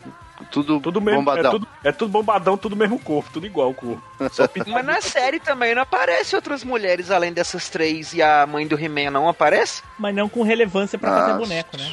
Tudo, 0.51 0.81
Tudo 0.81 1.01
mesmo. 1.03 1.21
É 1.21 1.25
bombadão. 1.25 1.51
tudo, 1.53 1.69
é 1.85 1.93
tudo 1.93 2.11
bombadão, 2.11 2.57
tudo 2.57 2.75
mesmo 2.75 2.99
corpo, 2.99 3.29
tudo 3.31 3.45
igual 3.47 3.71
o 3.71 3.75
corpo. 3.75 4.03
Mas 4.73 4.87
na 4.87 5.01
série 5.03 5.39
também 5.39 5.75
não 5.75 5.83
aparece 5.83 6.35
outras 6.35 6.65
mulheres 6.65 7.11
além 7.11 7.31
dessas 7.31 7.69
três 7.69 8.15
e 8.15 8.23
a 8.23 8.47
mãe 8.47 8.67
do 8.67 8.75
He-Man 8.81 9.11
não 9.11 9.29
aparece? 9.29 9.83
Mas 9.99 10.15
não 10.15 10.31
com 10.31 10.43
relevância 10.43 10.99
pra 10.99 11.11
fazer 11.11 11.33
Nossa. 11.35 11.39
boneco, 11.41 11.77
né? 11.77 11.93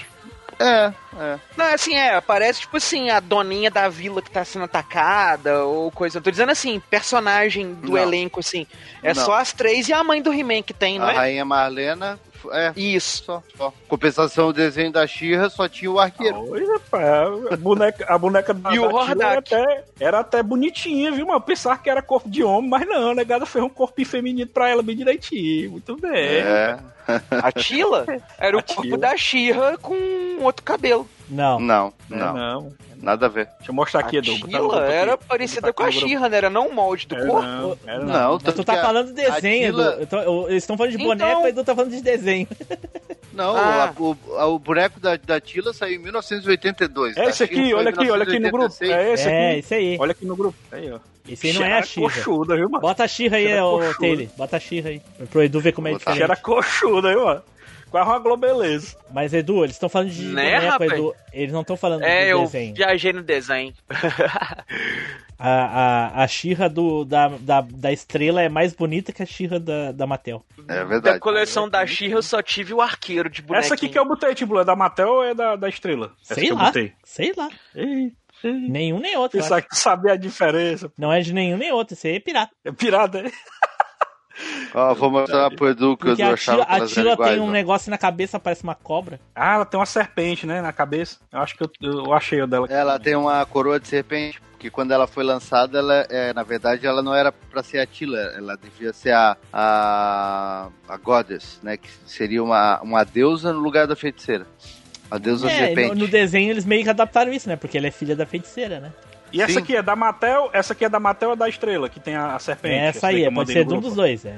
É, 0.59 0.93
é. 1.19 1.39
Não, 1.55 1.65
assim, 1.73 1.95
é, 1.95 2.15
aparece 2.15 2.61
tipo 2.61 2.77
assim, 2.77 3.09
a 3.09 3.19
doninha 3.19 3.69
da 3.69 3.87
vila 3.89 4.21
que 4.21 4.31
tá 4.31 4.43
sendo 4.43 4.65
atacada 4.65 5.63
ou 5.65 5.91
coisa. 5.91 6.17
Eu 6.17 6.21
tô 6.21 6.31
dizendo 6.31 6.51
assim, 6.51 6.79
personagem 6.89 7.73
do 7.75 7.91
Não. 7.91 7.97
elenco, 7.97 8.39
assim. 8.39 8.65
É 9.03 9.13
Não. 9.13 9.23
só 9.25 9.33
as 9.35 9.53
três 9.53 9.87
e 9.87 9.93
a 9.93 10.03
mãe 10.03 10.21
do 10.21 10.33
He-Man 10.33 10.63
que 10.63 10.73
tem, 10.73 10.97
não 10.99 11.07
A 11.07 11.13
é? 11.13 11.15
Rainha 11.15 11.45
Marlena. 11.45 12.19
É, 12.51 12.73
Isso. 12.75 13.23
só, 13.23 13.43
só. 13.55 13.73
Compensação, 13.87 14.49
o 14.49 14.53
desenho 14.53 14.91
da 14.91 15.05
Xirra 15.05 15.49
só 15.49 15.67
tinha 15.67 15.91
o 15.91 15.99
arqueiro. 15.99 16.49
Oi, 16.49 16.65
rapaz, 16.65 17.51
a 17.51 17.57
boneca, 17.57 18.05
a 18.07 18.17
boneca 18.17 18.53
da, 18.53 18.73
E 18.75 18.79
o 18.79 18.91
da 18.91 19.05
Tila 19.05 19.23
era 19.23 19.39
até, 19.39 19.83
era 19.99 20.19
até 20.19 20.43
bonitinha, 20.43 21.11
viu? 21.11 21.27
Mas 21.27 21.43
pensar 21.43 21.81
que 21.81 21.89
era 21.89 22.01
corpo 22.01 22.29
de 22.29 22.43
homem, 22.43 22.69
mas 22.69 22.87
não, 22.87 23.11
a 23.11 23.15
negada 23.15 23.45
fez 23.45 23.63
um 23.63 23.69
corpinho 23.69 24.07
feminino 24.07 24.49
pra 24.49 24.69
ela 24.69 24.83
bem 24.83 24.95
direitinho. 24.95 25.71
Muito 25.71 25.95
bem. 25.97 26.13
É. 26.13 26.79
A 27.31 27.51
Tila 27.51 28.05
era 28.37 28.57
o 28.57 28.63
corpo 28.63 28.97
da 28.97 29.15
Xirra 29.15 29.77
com 29.77 29.95
outro 30.41 30.63
cabelo. 30.63 31.07
Não. 31.29 31.59
Não, 31.59 31.93
É, 32.11 32.15
não. 32.15 32.33
não. 32.33 32.73
Nada 33.01 33.25
a 33.27 33.29
ver. 33.29 33.45
Deixa 33.57 33.69
eu 33.71 33.75
mostrar 33.75 33.99
aqui, 33.99 34.15
a 34.15 34.19
Edu. 34.19 34.39
grupo 34.39 34.73
aqui. 34.75 34.91
era 34.91 35.17
parecida 35.17 35.71
com 35.71 35.83
a. 35.83 35.91
Xirra, 35.91 36.27
não 36.29 36.37
era 36.37 36.49
não 36.49 36.67
o 36.69 36.73
molde 36.73 37.05
do 37.05 37.15
Era 37.15 37.27
corpo? 37.27 37.45
não, 37.47 37.77
era 37.85 38.03
não. 38.03 38.37
Tu 38.39 38.63
tá 38.63 38.73
a- 38.73 38.81
falando 38.81 39.07
de 39.07 39.13
desenho, 39.13 39.65
a 39.65 40.01
Edu. 40.01 40.47
Eles 40.49 40.63
estão 40.63 40.75
falando 40.77 40.91
de 40.91 40.97
Então- 40.97 41.07
boneco, 41.15 41.41
mas 41.41 41.49
Edu 41.49 41.63
tá 41.63 41.75
falando 41.75 41.91
de 41.91 42.01
desenho. 42.01 42.47
Não, 43.33 43.55
Ah. 43.55 43.93
a- 43.95 44.01
o, 44.01 44.17
a- 44.37 44.45
o 44.47 44.57
boneco 44.57 44.99
da, 44.99 45.15
da 45.15 45.39
Tila 45.39 45.71
saiu 45.73 45.95
em 45.99 46.03
1982. 46.03 47.15
É 47.17 47.25
esse 47.25 47.43
aqui, 47.43 47.71
olha 47.73 47.89
aqui, 47.89 48.09
olha 48.09 48.23
aqui 48.23 48.39
no 48.39 48.49
grupo. 48.49 48.73
1986. 48.81 48.91
É 48.91 49.13
esse 49.13 49.29
é, 49.29 49.49
aqui. 49.51 49.59
isso 49.59 49.73
aí. 49.75 49.97
Olha 49.99 50.11
aqui 50.11 50.25
no 50.25 50.35
grupo. 50.35 50.57
Aí, 50.71 50.91
ó. 50.91 50.99
Esse 51.29 51.47
aí 51.47 51.53
não 51.53 51.63
é 51.65 51.77
a 51.77 51.83
Xirra. 51.83 52.07
coxuda, 52.07 52.55
viu, 52.55 52.69
mano? 52.69 52.81
Bota 52.81 53.03
a 53.03 53.07
Xirra 53.07 53.37
aí, 53.37 53.59
ô. 53.61 53.79
Taylor. 53.99 54.27
Bota 54.37 54.57
a 54.57 54.59
Xirra 54.59 54.89
aí. 54.89 55.01
Pro 55.29 55.43
Edu 55.43 55.59
ver 55.59 55.73
como 55.73 55.87
é 55.87 55.91
botar. 55.91 56.13
diferente. 56.13 56.19
Cheira 56.19 56.35
coxuda, 56.41 57.09
viu, 57.09 57.25
mano? 57.25 57.43
Quase 57.89 58.09
uma 58.09 58.19
globeleza. 58.19 58.95
Mas, 59.11 59.33
Edu, 59.33 59.63
eles 59.63 59.75
estão 59.75 59.87
falando 59.89 60.09
de 60.09 60.23
Né, 60.25 60.55
boneco, 60.55 60.65
rapaz? 60.71 60.91
Edu. 60.93 61.15
Eles 61.33 61.53
não 61.53 61.61
estão 61.61 61.77
falando 61.77 62.03
É, 62.03 62.25
do 62.25 62.29
eu 62.31 62.39
desenho. 62.41 62.75
viajei 62.75 63.13
no 63.13 63.23
desenho. 63.23 63.73
A, 65.39 65.49
a, 66.17 66.23
a 66.23 66.27
Xirra 66.27 66.67
do, 66.67 67.05
da, 67.05 67.27
da, 67.27 67.61
da 67.61 67.91
estrela 67.93 68.41
é 68.41 68.49
mais 68.49 68.73
bonita 68.73 69.11
que 69.13 69.21
a 69.21 69.25
Xirra 69.25 69.59
da, 69.59 69.91
da 69.91 70.07
Matel. 70.07 70.43
É 70.67 70.77
Da 70.79 70.83
verdade. 70.83 71.19
coleção 71.19 71.69
da 71.69 71.85
Xirra 71.85 72.15
eu 72.15 72.23
só 72.23 72.41
tive 72.41 72.73
o 72.73 72.81
arqueiro 72.81 73.29
de 73.29 73.43
bonequinho. 73.43 73.63
Essa 73.65 73.75
aqui 73.75 73.87
que 73.87 73.99
eu 73.99 74.03
botei, 74.07 74.33
tipo, 74.33 74.59
é 74.59 74.65
da 74.65 74.75
Matel 74.75 75.09
ou 75.09 75.23
é 75.23 75.35
da, 75.35 75.55
da 75.55 75.69
Estrela? 75.69 76.11
Essa 76.23 76.33
Sei 76.33 76.45
que 76.45 76.51
eu 76.51 76.55
lá. 76.55 76.65
botei. 76.65 76.91
Sei 77.03 77.33
lá. 77.37 77.49
Ei, 77.75 78.11
Nenhum 78.43 78.99
nem 78.99 79.15
outro. 79.15 79.39
eu 79.39 79.43
acho. 79.45 79.67
que 79.67 79.75
sabia 79.77 80.13
a 80.13 80.17
diferença. 80.17 80.91
Não 80.97 81.11
é 81.13 81.19
de 81.21 81.31
nenhum 81.33 81.57
nem 81.57 81.71
outro, 81.71 81.93
esse 81.93 82.07
aí 82.07 82.15
é 82.15 82.19
pirata. 82.19 82.51
É 82.65 82.71
pirata, 82.71 83.19
é? 83.19 83.31
Ó, 84.73 84.93
vou 84.93 85.09
mostrar 85.09 85.49
pro 85.51 85.69
Edu 85.69 85.97
que 85.97 86.21
a 86.21 86.33
achava 86.33 86.63
Tila, 86.63 86.77
que 86.77 86.83
a 86.83 86.87
Tila 86.87 87.13
iguais. 87.13 87.31
tem 87.31 87.41
um 87.41 87.47
ó. 87.47 87.51
negócio 87.51 87.89
na 87.89 87.97
cabeça, 87.97 88.39
parece 88.39 88.63
uma 88.63 88.75
cobra. 88.75 89.19
Ah, 89.35 89.55
ela 89.55 89.65
tem 89.65 89.79
uma 89.79 89.85
serpente, 89.85 90.45
né, 90.45 90.61
na 90.61 90.71
cabeça. 90.71 91.17
Eu 91.31 91.39
acho 91.39 91.55
que 91.57 91.63
eu, 91.63 91.69
eu 91.81 92.13
achei 92.13 92.41
o 92.41 92.47
dela. 92.47 92.67
Ela 92.69 92.99
tem 92.99 93.15
uma 93.15 93.43
coroa 93.45 93.79
de 93.79 93.87
serpente, 93.87 94.39
porque 94.51 94.69
quando 94.69 94.91
ela 94.91 95.07
foi 95.07 95.23
lançada, 95.23 95.79
ela, 95.79 96.05
é, 96.09 96.33
na 96.33 96.43
verdade, 96.43 96.85
ela 96.85 97.01
não 97.01 97.15
era 97.15 97.31
pra 97.31 97.63
ser 97.63 97.79
a 97.79 97.85
Tila, 97.87 98.19
ela 98.35 98.55
devia 98.57 98.93
ser 98.93 99.11
a, 99.13 99.35
a, 99.51 100.69
a 100.87 100.97
Goddess, 100.97 101.59
né? 101.63 101.77
Que 101.77 101.89
seria 102.05 102.43
uma, 102.43 102.79
uma 102.81 103.03
deusa 103.03 103.51
no 103.53 103.59
lugar 103.59 103.87
da 103.87 103.95
feiticeira. 103.95 104.45
A 105.09 105.17
deusa 105.17 105.49
É, 105.49 105.67
serpente. 105.67 105.89
no, 105.95 106.01
no 106.01 106.07
desenho 106.07 106.51
eles 106.51 106.65
meio 106.65 106.83
que 106.83 106.89
adaptaram 106.89 107.31
isso, 107.31 107.47
né? 107.47 107.55
Porque 107.55 107.77
ela 107.77 107.87
é 107.87 107.91
filha 107.91 108.15
da 108.15 108.25
feiticeira, 108.25 108.79
né? 108.79 108.91
E 109.31 109.41
essa 109.41 109.53
Sim. 109.53 109.59
aqui 109.59 109.75
é 109.75 109.81
da 109.81 109.95
Matel, 109.95 110.49
essa 110.53 110.73
aqui 110.73 110.85
é 110.85 110.89
da 110.89 110.99
Matel 110.99 111.31
ou 111.31 111.35
da 111.35 111.49
Estrela, 111.49 111.89
que 111.89 111.99
tem 111.99 112.15
a, 112.15 112.35
a 112.35 112.39
serpente. 112.39 112.75
É 112.75 112.87
essa 112.87 113.07
aí, 113.07 113.23
eu 113.23 113.33
pode 113.33 113.51
ser 113.51 113.65
de 113.65 113.73
um 113.73 113.79
dos 113.81 113.95
dois. 113.95 114.25
É, 114.25 114.29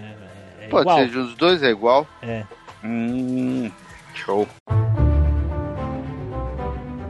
é 0.62 0.68
Pode 0.68 0.84
igual. 0.84 0.98
ser 0.98 1.10
de 1.10 1.20
uns 1.20 1.36
dois, 1.36 1.64
é 1.64 1.70
igual. 1.70 2.08
É. 2.22 2.44
Hum, 2.84 3.72
show. 4.16 4.48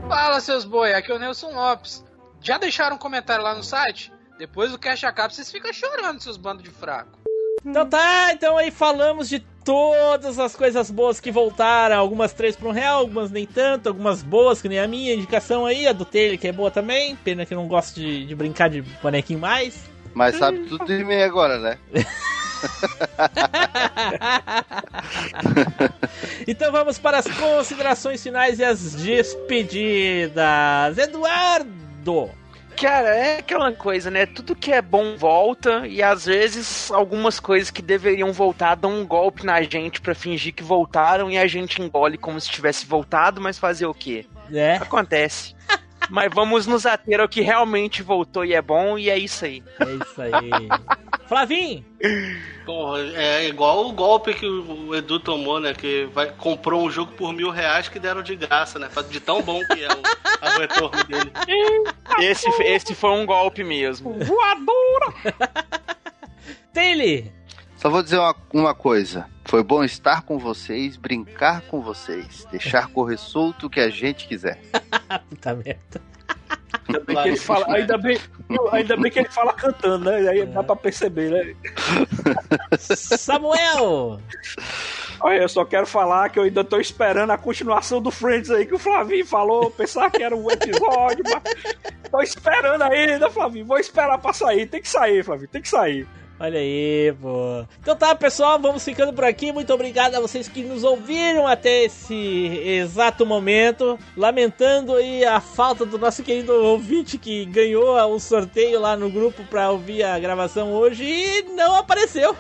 Fala, 0.07 0.39
seus 0.41 0.65
boi, 0.65 0.93
aqui 0.93 1.11
é 1.11 1.15
o 1.15 1.19
Nelson 1.19 1.51
Lopes. 1.51 2.03
Já 2.41 2.57
deixaram 2.57 2.95
um 2.95 2.99
comentário 2.99 3.43
lá 3.43 3.53
no 3.53 3.63
site? 3.63 4.11
Depois 4.37 4.71
do 4.71 4.79
Cash 4.79 5.03
acaba, 5.03 5.29
vocês 5.29 5.51
ficam 5.51 5.71
chorando, 5.73 6.21
seus 6.21 6.37
bandos 6.37 6.63
de 6.63 6.69
fraco. 6.69 7.19
Então 7.65 7.85
tá, 7.85 8.31
então 8.33 8.57
aí 8.57 8.71
falamos 8.71 9.27
de 9.27 9.39
todas 9.63 10.39
as 10.39 10.55
coisas 10.55 10.89
boas 10.89 11.19
que 11.19 11.31
voltaram. 11.31 11.97
Algumas 11.97 12.33
três 12.33 12.55
por 12.55 12.69
um 12.69 12.71
real, 12.71 12.99
algumas 12.99 13.29
nem 13.29 13.45
tanto, 13.45 13.89
algumas 13.89 14.23
boas, 14.23 14.61
que 14.61 14.69
nem 14.69 14.79
a 14.79 14.87
minha 14.87 15.13
indicação 15.13 15.65
aí, 15.65 15.87
a 15.87 15.93
do 15.93 16.05
Taylor, 16.05 16.37
que 16.37 16.47
é 16.47 16.51
boa 16.51 16.71
também. 16.71 17.15
Pena 17.17 17.45
que 17.45 17.53
eu 17.53 17.57
não 17.57 17.67
gosto 17.67 17.95
de, 17.95 18.25
de 18.25 18.35
brincar 18.35 18.69
de 18.69 18.81
bonequinho 18.81 19.39
mais. 19.39 19.89
Mas 20.13 20.37
sabe 20.37 20.59
tudo 20.67 20.85
de 20.85 21.03
mim 21.03 21.21
agora, 21.21 21.59
né? 21.59 21.77
Então 26.47 26.71
vamos 26.71 26.97
para 26.97 27.19
as 27.19 27.27
considerações 27.27 28.23
finais 28.23 28.59
e 28.59 28.63
as 28.63 28.95
despedidas. 28.95 30.97
Eduardo! 30.97 32.31
Cara, 32.79 33.09
é 33.09 33.39
aquela 33.39 33.73
coisa, 33.73 34.09
né? 34.09 34.25
Tudo 34.25 34.55
que 34.55 34.71
é 34.71 34.81
bom 34.81 35.17
volta 35.17 35.85
e 35.85 36.01
às 36.01 36.25
vezes 36.25 36.89
algumas 36.91 37.37
coisas 37.37 37.69
que 37.69 37.81
deveriam 37.81 38.31
voltar 38.31 38.75
dão 38.75 39.01
um 39.01 39.05
golpe 39.05 39.45
na 39.45 39.61
gente 39.61 39.99
pra 39.99 40.15
fingir 40.15 40.53
que 40.53 40.63
voltaram 40.63 41.29
e 41.29 41.37
a 41.37 41.45
gente 41.45 41.81
engole 41.81 42.17
como 42.17 42.39
se 42.39 42.49
tivesse 42.49 42.85
voltado, 42.85 43.41
mas 43.41 43.59
fazer 43.59 43.85
o 43.85 43.93
quê? 43.93 44.25
É. 44.51 44.77
Acontece. 44.77 45.53
mas 46.09 46.33
vamos 46.33 46.65
nos 46.65 46.85
ater 46.85 47.19
ao 47.19 47.27
que 47.27 47.41
realmente 47.41 48.01
voltou 48.01 48.45
e 48.45 48.53
é 48.53 48.61
bom 48.61 48.97
e 48.97 49.09
é 49.09 49.17
isso 49.17 49.43
aí. 49.43 49.61
É 49.79 49.93
isso 49.93 50.21
aí. 50.21 50.49
Flavinho! 51.29 51.85
Porra, 52.65 53.01
é 53.15 53.47
igual 53.47 53.85
o 53.85 53.93
golpe 53.93 54.33
que 54.33 54.47
o 54.47 54.95
Edu 54.95 55.19
tomou, 55.19 55.59
né? 55.59 55.75
Que 55.75 56.05
vai, 56.11 56.31
comprou 56.31 56.83
um 56.83 56.89
jogo 56.89 57.11
por 57.11 57.31
mil 57.31 57.51
reais 57.51 57.87
que 57.87 57.99
deram 57.99 58.23
de 58.23 58.35
graça, 58.35 58.79
né? 58.79 58.89
De 59.11 59.19
tão 59.19 59.39
bom 59.43 59.63
que 59.63 59.83
é 59.83 59.89
o, 59.89 59.99
o 59.99 60.57
retorno 60.59 61.03
dele. 61.03 61.31
Esse, 62.19 62.49
esse 62.63 62.95
foi 62.95 63.11
um 63.11 63.27
golpe 63.27 63.63
mesmo. 63.63 64.13
Voadora! 64.13 65.13
Taylor! 66.73 67.38
Só 67.79 67.89
vou 67.89 68.03
dizer 68.03 68.17
uma, 68.17 68.35
uma 68.53 68.75
coisa. 68.75 69.25
Foi 69.45 69.63
bom 69.63 69.85
estar 69.85 70.23
com 70.23 70.37
vocês, 70.37 70.97
brincar 70.97 71.61
com 71.61 71.81
vocês, 71.81 72.45
deixar 72.51 72.89
correr 72.89 73.15
solto 73.15 73.67
o 73.67 73.69
que 73.69 73.79
a 73.79 73.89
gente 73.89 74.27
quiser. 74.27 74.59
Puta 75.29 75.55
merda. 75.65 76.01
Ainda 76.89 76.99
bem, 77.05 77.15
que 77.15 77.29
ele 77.29 77.37
fala, 77.37 77.73
ainda, 77.73 77.97
bem, 77.97 78.19
ainda 78.73 78.97
bem 78.97 79.09
que 79.09 79.19
ele 79.19 79.29
fala 79.29 79.53
cantando, 79.53 80.11
né? 80.11 80.27
Aí 80.27 80.45
dá 80.45 80.61
pra 80.61 80.75
perceber, 80.75 81.31
né? 81.31 81.55
Samuel! 82.77 84.19
Olha, 85.21 85.41
eu 85.41 85.49
só 85.49 85.63
quero 85.63 85.85
falar 85.87 86.29
que 86.29 86.37
eu 86.37 86.43
ainda 86.43 86.65
tô 86.65 86.81
esperando 86.81 87.31
a 87.31 87.37
continuação 87.37 88.01
do 88.01 88.11
Friends 88.11 88.51
aí 88.51 88.65
que 88.65 88.75
o 88.75 88.79
Flavinho 88.79 89.25
falou. 89.25 89.71
Pensar 89.71 90.11
que 90.11 90.21
era 90.21 90.35
um 90.35 90.51
episódio, 90.51 91.23
mas 91.23 92.11
tô 92.11 92.21
esperando 92.21 92.81
ainda, 92.81 93.29
Flavinho. 93.29 93.65
Vou 93.65 93.79
esperar 93.79 94.17
pra 94.17 94.33
sair. 94.33 94.65
Tem 94.65 94.81
que 94.81 94.89
sair, 94.89 95.23
Flavinho, 95.23 95.49
tem 95.49 95.61
que 95.61 95.69
sair. 95.69 96.05
Olha 96.39 96.59
aí, 96.59 97.13
pô. 97.21 97.65
Então 97.81 97.95
tá, 97.97 98.15
pessoal, 98.15 98.57
vamos 98.57 98.83
ficando 98.83 99.11
por 99.11 99.25
aqui. 99.25 99.51
Muito 99.51 99.73
obrigado 99.73 100.15
a 100.15 100.21
vocês 100.21 100.47
que 100.47 100.63
nos 100.63 100.85
ouviram 100.85 101.45
até 101.45 101.83
esse 101.83 102.15
exato 102.65 103.25
momento. 103.25 103.99
Lamentando 104.15 104.95
aí 104.95 105.25
a 105.25 105.41
falta 105.41 105.85
do 105.85 105.97
nosso 105.97 106.23
querido 106.23 106.53
ouvinte 106.53 107.17
que 107.17 107.43
ganhou 107.43 107.97
o 108.15 108.19
sorteio 108.19 108.79
lá 108.79 108.95
no 108.95 109.09
grupo 109.09 109.43
pra 109.43 109.69
ouvir 109.69 110.03
a 110.03 110.17
gravação 110.17 110.71
hoje 110.71 111.03
e 111.03 111.43
não 111.53 111.75
apareceu. 111.75 112.33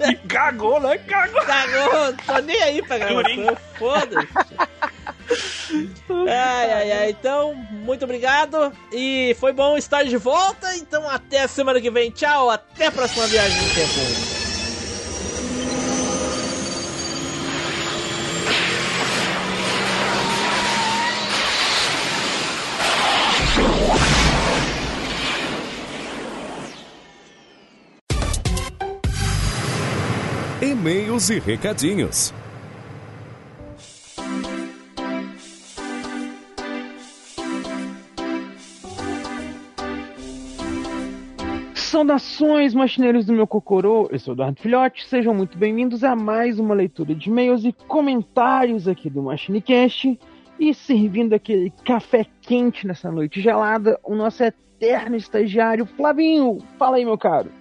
E 0.00 0.16
cagou, 0.26 0.80
né? 0.80 0.98
Cagou. 0.98 1.40
Cagou, 1.42 2.12
tô 2.26 2.38
nem 2.40 2.60
aí 2.60 2.82
pra 2.82 2.98
gravação. 2.98 3.56
Foda-se. 3.78 4.28
Ai, 6.28 6.72
ai, 6.72 6.92
ai. 6.92 7.10
Então, 7.10 7.54
muito 7.54 8.04
obrigado. 8.04 8.72
E 8.92 9.36
foi 9.40 9.52
bom 9.52 9.76
estar 9.76 10.04
de 10.04 10.16
volta. 10.16 10.76
Então, 10.76 11.08
até 11.08 11.40
a 11.42 11.48
semana 11.48 11.80
que 11.80 11.90
vem. 11.90 12.10
Tchau. 12.10 12.50
Até 12.50 12.86
a 12.86 12.92
próxima 12.92 13.26
viagem 13.26 13.62
no 13.62 13.74
tempo. 13.74 14.34
E-mails 30.62 31.30
e 31.30 31.38
recadinhos. 31.38 32.32
Saudações, 41.94 42.74
machineiros 42.74 43.24
do 43.24 43.32
meu 43.32 43.46
cocorô, 43.46 44.08
eu 44.10 44.18
sou 44.18 44.32
o 44.32 44.34
Eduardo 44.34 44.60
Filhote, 44.60 45.06
sejam 45.06 45.32
muito 45.32 45.56
bem-vindos 45.56 46.02
a 46.02 46.16
mais 46.16 46.58
uma 46.58 46.74
leitura 46.74 47.14
de 47.14 47.30
e-mails 47.30 47.64
e 47.64 47.72
comentários 47.72 48.88
aqui 48.88 49.08
do 49.08 49.22
MachineCast 49.22 50.18
e 50.58 50.74
servindo 50.74 51.34
aquele 51.34 51.70
café 51.84 52.26
quente 52.40 52.84
nessa 52.84 53.12
noite 53.12 53.40
gelada, 53.40 53.96
o 54.02 54.16
nosso 54.16 54.42
eterno 54.42 55.14
estagiário 55.14 55.86
Flavinho. 55.86 56.58
Fala 56.80 56.96
aí, 56.96 57.04
meu 57.04 57.16
caro. 57.16 57.52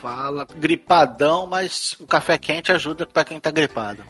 Fala, 0.00 0.46
gripadão, 0.56 1.46
mas 1.46 1.98
o 2.00 2.06
café 2.06 2.38
quente 2.38 2.72
ajuda 2.72 3.04
pra 3.04 3.26
quem 3.26 3.38
tá 3.38 3.50
gripado. 3.50 4.02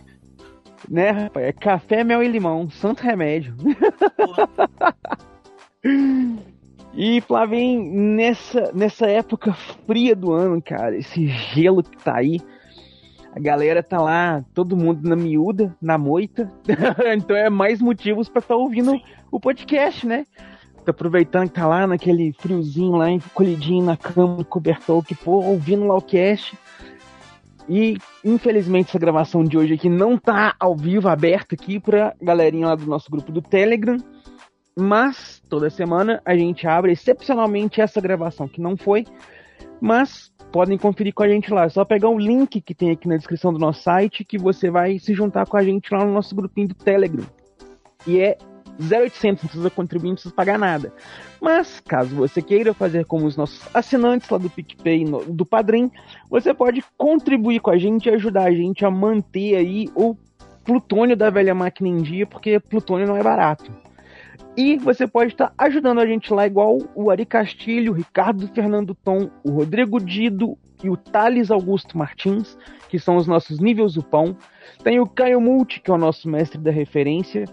Né, 0.89 1.11
rapaz? 1.11 1.47
É 1.47 1.53
café, 1.53 2.05
mel 2.05 2.23
e 2.23 2.29
limão, 2.29 2.71
santo 2.71 3.03
remédio. 3.03 3.57
E, 6.97 7.21
Flavinho, 7.23 7.83
nessa, 7.93 8.71
nessa 8.73 9.07
época 9.07 9.53
fria 9.87 10.15
do 10.15 10.33
ano, 10.33 10.63
cara, 10.63 10.97
esse 10.97 11.27
gelo 11.27 11.83
que 11.83 11.97
tá 11.97 12.17
aí, 12.17 12.41
a 13.35 13.41
galera 13.41 13.83
tá 13.83 14.01
lá, 14.01 14.45
todo 14.55 14.77
mundo 14.77 15.09
na 15.09 15.17
miúda, 15.17 15.75
na 15.83 15.99
moita, 15.99 16.49
então 17.17 17.37
é 17.37 17.51
mais 17.51 17.81
motivos 17.81 18.29
pra 18.29 18.39
estar 18.39 18.55
tá 18.55 18.61
ouvindo 18.61 18.93
o 19.31 19.41
podcast, 19.41 20.07
né? 20.07 20.25
Tá 20.85 20.93
aproveitando 20.93 21.49
que 21.49 21.55
tá 21.55 21.67
lá 21.67 21.85
naquele 21.85 22.33
friozinho 22.35 22.97
lá, 22.97 23.11
encolhidinho 23.11 23.85
na 23.85 23.97
cama, 23.97 24.37
no 24.37 24.45
cobertor, 24.45 25.03
que 25.03 25.17
for, 25.17 25.45
ouvindo 25.45 25.87
lá 25.87 25.97
o 25.97 26.03
cast. 26.03 26.57
E, 27.69 27.97
infelizmente, 28.23 28.91
essa 28.91 28.99
gravação 28.99 29.43
de 29.43 29.57
hoje 29.57 29.75
aqui 29.75 29.89
não 29.89 30.19
tá 30.19 30.55
ao 30.61 30.77
vivo, 30.77 31.09
aberta 31.09 31.55
aqui 31.55 31.81
pra 31.81 32.15
galerinha 32.21 32.69
lá 32.69 32.75
do 32.75 32.87
nosso 32.87 33.11
grupo 33.11 33.33
do 33.33 33.41
Telegram. 33.41 33.97
Mas 34.77 35.41
toda 35.49 35.71
semana 35.71 36.21
a 36.25 36.37
gente 36.37 36.67
abre 36.67 36.93
excepcionalmente 36.93 37.81
essa 37.81 38.01
gravação 38.01 38.49
que 38.49 38.61
não 38.61 38.77
foi, 38.77 39.07
mas 39.81 40.33
podem 40.51 40.77
conferir 40.77 41.15
com 41.15 41.23
a 41.23 41.29
gente 41.29 41.53
lá. 41.53 41.65
É 41.65 41.69
só 41.69 41.85
pegar 41.85 42.09
o 42.09 42.19
link 42.19 42.61
que 42.61 42.75
tem 42.75 42.91
aqui 42.91 43.07
na 43.07 43.17
descrição 43.17 43.53
do 43.53 43.59
nosso 43.59 43.83
site 43.83 44.25
que 44.25 44.39
você 44.39 44.71
vai 44.71 44.99
se 44.99 45.15
juntar 45.15 45.47
com 45.47 45.57
a 45.57 45.63
gente 45.63 45.93
lá 45.93 46.05
no 46.05 46.13
nosso 46.13 46.35
grupinho 46.35 46.69
do 46.69 46.75
Telegram. 46.75 47.25
E 48.07 48.19
é 48.21 48.37
0800, 48.81 49.43
não 49.43 49.49
precisa 49.49 49.71
contribuir, 49.71 50.09
não 50.09 50.15
precisa 50.15 50.35
pagar 50.35 50.59
nada. 50.59 50.93
Mas, 51.41 51.81
caso 51.81 52.15
você 52.17 52.43
queira 52.43 52.75
fazer 52.75 53.05
como 53.05 53.27
os 53.27 53.37
nossos 53.37 53.69
assinantes 53.75 54.29
lá 54.29 54.39
do 54.39 54.51
PicPay, 54.51 55.05
no, 55.05 55.25
do 55.25 55.47
Padrim, 55.47 55.91
você 56.29 56.53
pode 56.53 56.83
contribuir 56.97 57.61
com 57.61 57.71
a 57.71 57.79
gente 57.79 58.09
e 58.09 58.15
ajudar 58.15 58.45
a 58.45 58.53
gente 58.53 58.85
a 58.85 58.91
manter 58.91 59.57
aí 59.57 59.89
o 59.95 60.17
plutônio 60.65 61.17
da 61.17 61.31
velha 61.31 61.55
máquina 61.55 61.89
em 61.89 62.03
dia, 62.03 62.27
porque 62.27 62.59
plutônio 62.59 63.07
não 63.07 63.17
é 63.17 63.23
barato. 63.23 63.71
E 64.57 64.77
você 64.77 65.07
pode 65.07 65.33
estar 65.33 65.53
ajudando 65.59 65.99
a 66.01 66.07
gente 66.07 66.33
lá, 66.33 66.47
igual 66.47 66.79
o 66.95 67.11
Ari 67.11 67.27
Castilho, 67.27 67.93
o 67.93 67.95
Ricardo 67.95 68.47
Fernando 68.55 68.95
Tom, 68.95 69.29
o 69.43 69.51
Rodrigo 69.51 69.99
Dido 69.99 70.57
e 70.83 70.89
o 70.89 70.97
Thales 70.97 71.51
Augusto 71.51 71.99
Martins, 71.99 72.57
que 72.89 72.99
são 72.99 73.17
os 73.17 73.27
nossos 73.27 73.59
níveis 73.59 73.95
do 73.95 74.03
pão. 74.03 74.37
Tem 74.85 75.01
o 75.01 75.09
Caio 75.09 75.41
Multi, 75.41 75.81
que 75.81 75.91
é 75.91 75.95
o 75.95 75.99
nosso 75.99 76.29
mestre 76.29 76.61
da 76.61 76.71
referência. 76.71 77.47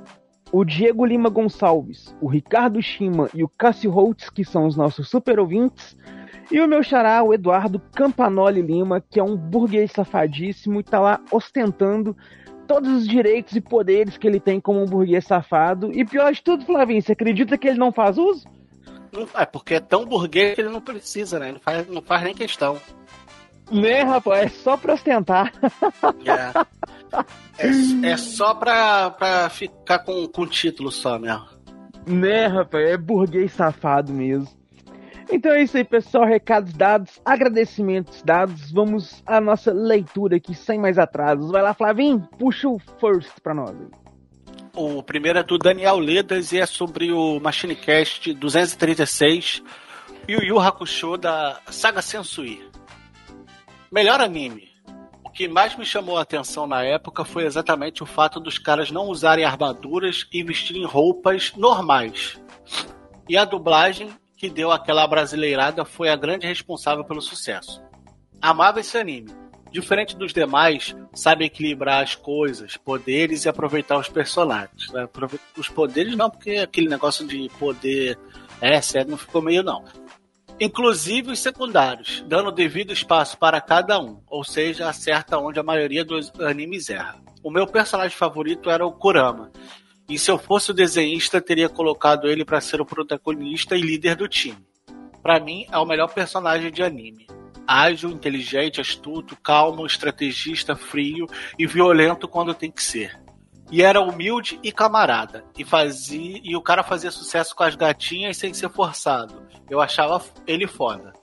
o 0.52 0.66
Diego 0.66 1.06
Lima 1.06 1.30
Gonçalves, 1.30 2.14
o 2.20 2.28
Ricardo 2.28 2.82
Shima 2.82 3.30
e 3.34 3.42
o 3.42 3.48
Cássio 3.48 3.90
Holtz, 3.90 4.30
que 4.30 4.44
são 4.44 4.68
os 4.68 4.76
nossos 4.76 5.10
super 5.10 5.40
ouvintes, 5.40 5.98
e 6.52 6.60
o 6.60 6.68
meu 6.68 6.84
xará, 6.84 7.24
o 7.24 7.34
Eduardo 7.34 7.80
Campanoli 7.96 8.62
Lima, 8.62 9.00
que 9.00 9.18
é 9.18 9.24
um 9.24 9.38
burguês 9.38 9.92
safadíssimo 9.94 10.82
e 10.82 10.84
tá 10.84 11.00
lá 11.00 11.22
ostentando 11.32 12.16
todos 12.72 12.90
os 12.90 13.08
direitos 13.08 13.54
e 13.54 13.60
poderes 13.60 14.18
que 14.18 14.26
ele 14.26 14.40
tem 14.40 14.58
como 14.58 14.82
um 14.82 14.86
burguês 14.86 15.26
safado. 15.26 15.92
E 15.92 16.06
pior 16.06 16.32
de 16.32 16.42
tudo, 16.42 16.66
Flavinho, 16.66 17.02
você 17.02 17.12
acredita 17.12 17.58
que 17.58 17.68
ele 17.68 17.78
não 17.78 17.92
faz 17.92 18.18
uso? 18.18 18.48
Não, 19.12 19.28
é 19.36 19.46
porque 19.46 19.74
é 19.74 19.80
tão 19.82 20.06
burguês 20.06 20.56
que 20.56 20.62
ele 20.62 20.70
não 20.70 20.80
precisa, 20.80 21.38
né? 21.38 21.52
Não 21.52 21.60
faz, 21.60 21.88
não 21.90 22.02
faz 22.02 22.24
nem 22.24 22.34
questão. 22.34 22.78
Né, 23.70 24.04
rapaz? 24.04 24.46
É 24.46 24.50
só 24.50 24.78
pra 24.78 24.94
ostentar. 24.94 25.52
É, 27.58 27.68
é, 27.68 28.12
é 28.12 28.18
só 28.18 28.56
pra, 28.56 29.10
pra 29.12 29.50
ficar 29.50 30.00
com, 30.00 30.26
com 30.28 30.48
título 30.48 30.90
só 30.92 31.20
mesmo. 31.20 31.46
Né, 32.08 32.48
rapaz? 32.48 32.90
É 32.90 32.98
burguês 32.98 33.52
safado 33.52 34.14
mesmo. 34.14 34.61
Então 35.30 35.52
é 35.52 35.64
isso 35.64 35.78
aí, 35.78 35.84
pessoal. 35.84 36.26
Recados 36.26 36.74
dados, 36.74 37.22
agradecimentos 37.26 38.22
dados. 38.22 38.72
Vamos 38.72 39.22
à 39.26 39.42
nossa 39.42 39.72
leitura 39.72 40.38
aqui, 40.38 40.54
sem 40.54 40.80
mais 40.80 40.98
atrasos. 40.98 41.52
Vai 41.52 41.62
lá, 41.62 41.74
Flavinho, 41.74 42.28
puxa 42.40 42.68
o 42.68 42.80
first 43.00 43.40
pra 43.42 43.54
nós 43.54 43.72
aí. 43.72 44.02
O 44.74 45.04
primeiro 45.04 45.40
é 45.40 45.44
do 45.44 45.58
Daniel 45.58 46.00
Ledas 46.00 46.54
e 46.54 46.60
é 46.60 46.66
sobre 46.66 47.12
o 47.12 47.40
Machine 47.42 47.76
Cast 47.76 48.34
236 48.34 49.62
e 50.28 50.36
o 50.38 50.42
Yu 50.42 50.60
Hakusho 50.60 51.18
da 51.18 51.60
Saga 51.70 52.02
Sensui. 52.02 52.62
Melhor 53.92 54.22
anime. 54.22 54.70
O 55.26 55.30
que 55.30 55.48
mais 55.48 55.76
me 55.76 55.86
chamou 55.86 56.18
a 56.18 56.22
atenção 56.22 56.66
na 56.66 56.84
época 56.84 57.26
foi 57.26 57.46
exatamente 57.46 58.02
o 58.02 58.06
fato 58.06 58.40
dos 58.40 58.58
caras 58.58 58.92
não 58.92 59.08
usarem 59.08 59.44
armaduras 59.44 60.26
e 60.32 60.42
vestirem 60.42 60.86
roupas 60.86 61.54
normais. 61.56 62.40
E 63.28 63.38
a 63.38 63.44
dublagem 63.44 64.10
que 64.42 64.50
deu 64.50 64.72
aquela 64.72 65.06
brasileirada 65.06 65.86
foi 65.86 66.10
a 66.10 66.16
grande 66.16 66.48
responsável 66.48 67.04
pelo 67.04 67.22
sucesso. 67.22 67.80
Amava 68.42 68.80
esse 68.80 68.98
anime. 68.98 69.30
Diferente 69.72 70.18
dos 70.18 70.34
demais, 70.34 70.96
sabe 71.14 71.46
equilibrar 71.46 72.02
as 72.02 72.16
coisas, 72.16 72.76
poderes 72.76 73.46
e 73.46 73.50
aproveitar 73.50 74.00
os 74.00 74.10
personagens. 74.10 74.92
né? 74.92 75.08
Os 75.56 75.70
poderes 75.70 76.16
não, 76.16 76.28
porque 76.28 76.56
aquele 76.56 76.90
negócio 76.90 77.28
de 77.28 77.52
poder 77.60 78.18
é 78.60 78.82
sério, 78.82 79.12
não 79.12 79.18
ficou 79.18 79.44
meio 79.44 79.62
não. 79.62 79.86
Inclusive 80.60 81.34
os 81.34 81.40
secundários, 81.40 82.26
dando 82.28 82.52
devido 82.52 82.92
espaço 82.92 83.38
para 83.38 83.62
cada 83.62 84.00
um, 84.00 84.24
ou 84.28 84.44
seja, 84.44 84.90
acerta 84.90 85.38
onde 85.38 85.60
a 85.60 85.64
maioria 85.64 86.04
dos 86.04 86.32
animes 86.40 86.90
erra. 86.90 87.22
O 87.44 87.52
meu 87.52 87.68
personagem 87.68 88.18
favorito 88.18 88.72
era 88.72 88.84
o 88.84 88.92
Kurama, 88.92 89.52
e 90.12 90.20
se 90.20 90.30
eu 90.30 90.38
fosse 90.38 90.72
o 90.72 90.74
desenhista, 90.74 91.40
teria 91.40 91.70
colocado 91.70 92.28
ele 92.28 92.44
para 92.44 92.60
ser 92.60 92.82
o 92.82 92.86
protagonista 92.86 93.78
e 93.78 93.82
líder 93.82 94.18
do 94.18 94.28
time. 94.28 94.68
Para 95.24 95.40
mim, 95.40 95.66
é 95.72 95.78
o 95.78 95.86
melhor 95.86 96.14
personagem 96.14 96.70
de 96.70 96.84
anime. 96.84 97.28
Ágil, 97.66 98.10
inteligente, 98.10 98.82
astuto, 98.82 99.38
calmo, 99.38 99.86
estrategista, 99.86 100.76
frio 100.76 101.28
e 101.58 101.66
violento 101.66 102.28
quando 102.28 102.54
tem 102.54 102.70
que 102.70 102.84
ser. 102.84 103.18
E 103.72 103.82
era 103.82 104.02
humilde 104.02 104.60
e 104.62 104.70
camarada. 104.70 105.46
E 105.58 105.64
fazia 105.64 106.42
e 106.44 106.58
o 106.58 106.62
cara 106.62 106.84
fazia 106.84 107.10
sucesso 107.10 107.56
com 107.56 107.64
as 107.64 107.76
gatinhas 107.76 108.36
sem 108.36 108.54
ser 108.54 108.70
forçado. 108.70 109.42
Eu 109.70 109.80
achava 109.80 110.22
ele 110.46 110.68
foda. 110.68 111.14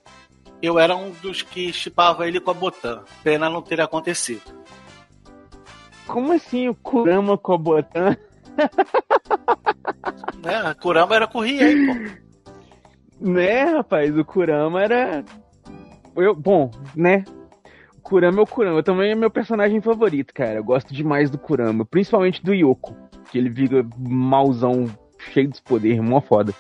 Eu 0.63 0.79
era 0.79 0.97
um 0.97 1.11
dos 1.11 1.43
que 1.43 1.75
chipava 1.75 2.27
ele 2.27 2.41
com 2.41 2.53
a 2.53 2.55
Botan. 2.55 3.05
Pena 3.23 3.51
não 3.51 3.61
ter 3.61 3.83
acontecido. 3.83 4.65
Como 6.07 6.33
assim 6.33 6.71
o 6.71 6.75
Kurama 6.75 7.37
com 7.37 7.53
a 7.53 7.59
Botan? 7.59 8.17
Né? 10.43 10.75
Kurama 10.81 11.17
era 11.17 11.27
com 11.27 11.41
Riei, 11.41 11.87
pô. 11.87 11.95
Né, 13.21 13.65
rapaz? 13.65 14.17
O 14.17 14.25
Kurama 14.25 14.83
era. 14.83 15.25
Eu, 16.17 16.35
bom, 16.35 16.71
né? 16.95 17.25
O 17.97 18.01
Kurama 18.01 18.39
é 18.39 18.43
o 18.43 18.47
Kurama. 18.47 18.83
Também 18.83 19.11
é 19.11 19.15
meu 19.15 19.31
personagem 19.31 19.81
favorito, 19.81 20.33
cara. 20.33 20.55
Eu 20.55 20.65
gosto 20.65 20.95
demais 20.95 21.31
do 21.31 21.39
Kurama. 21.39 21.85
Principalmente 21.85 22.43
do 22.43 22.55
Yoko. 22.55 22.97
Que 23.31 23.39
ele 23.39 23.51
vira 23.51 23.87
mauzão, 23.99 24.87
cheio 25.33 25.49
dos 25.49 25.61
poderes, 25.61 26.01
mó 26.01 26.21
foda. 26.21 26.55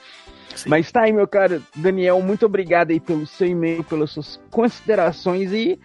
Mas 0.66 0.90
tá 0.90 1.02
aí, 1.02 1.12
meu 1.12 1.28
cara. 1.28 1.62
Daniel, 1.76 2.20
muito 2.20 2.44
obrigado 2.44 2.90
aí 2.90 2.98
pelo 2.98 3.26
seu 3.26 3.46
e-mail, 3.46 3.84
pelas 3.84 4.10
suas 4.10 4.40
considerações 4.50 5.52
e 5.52 5.78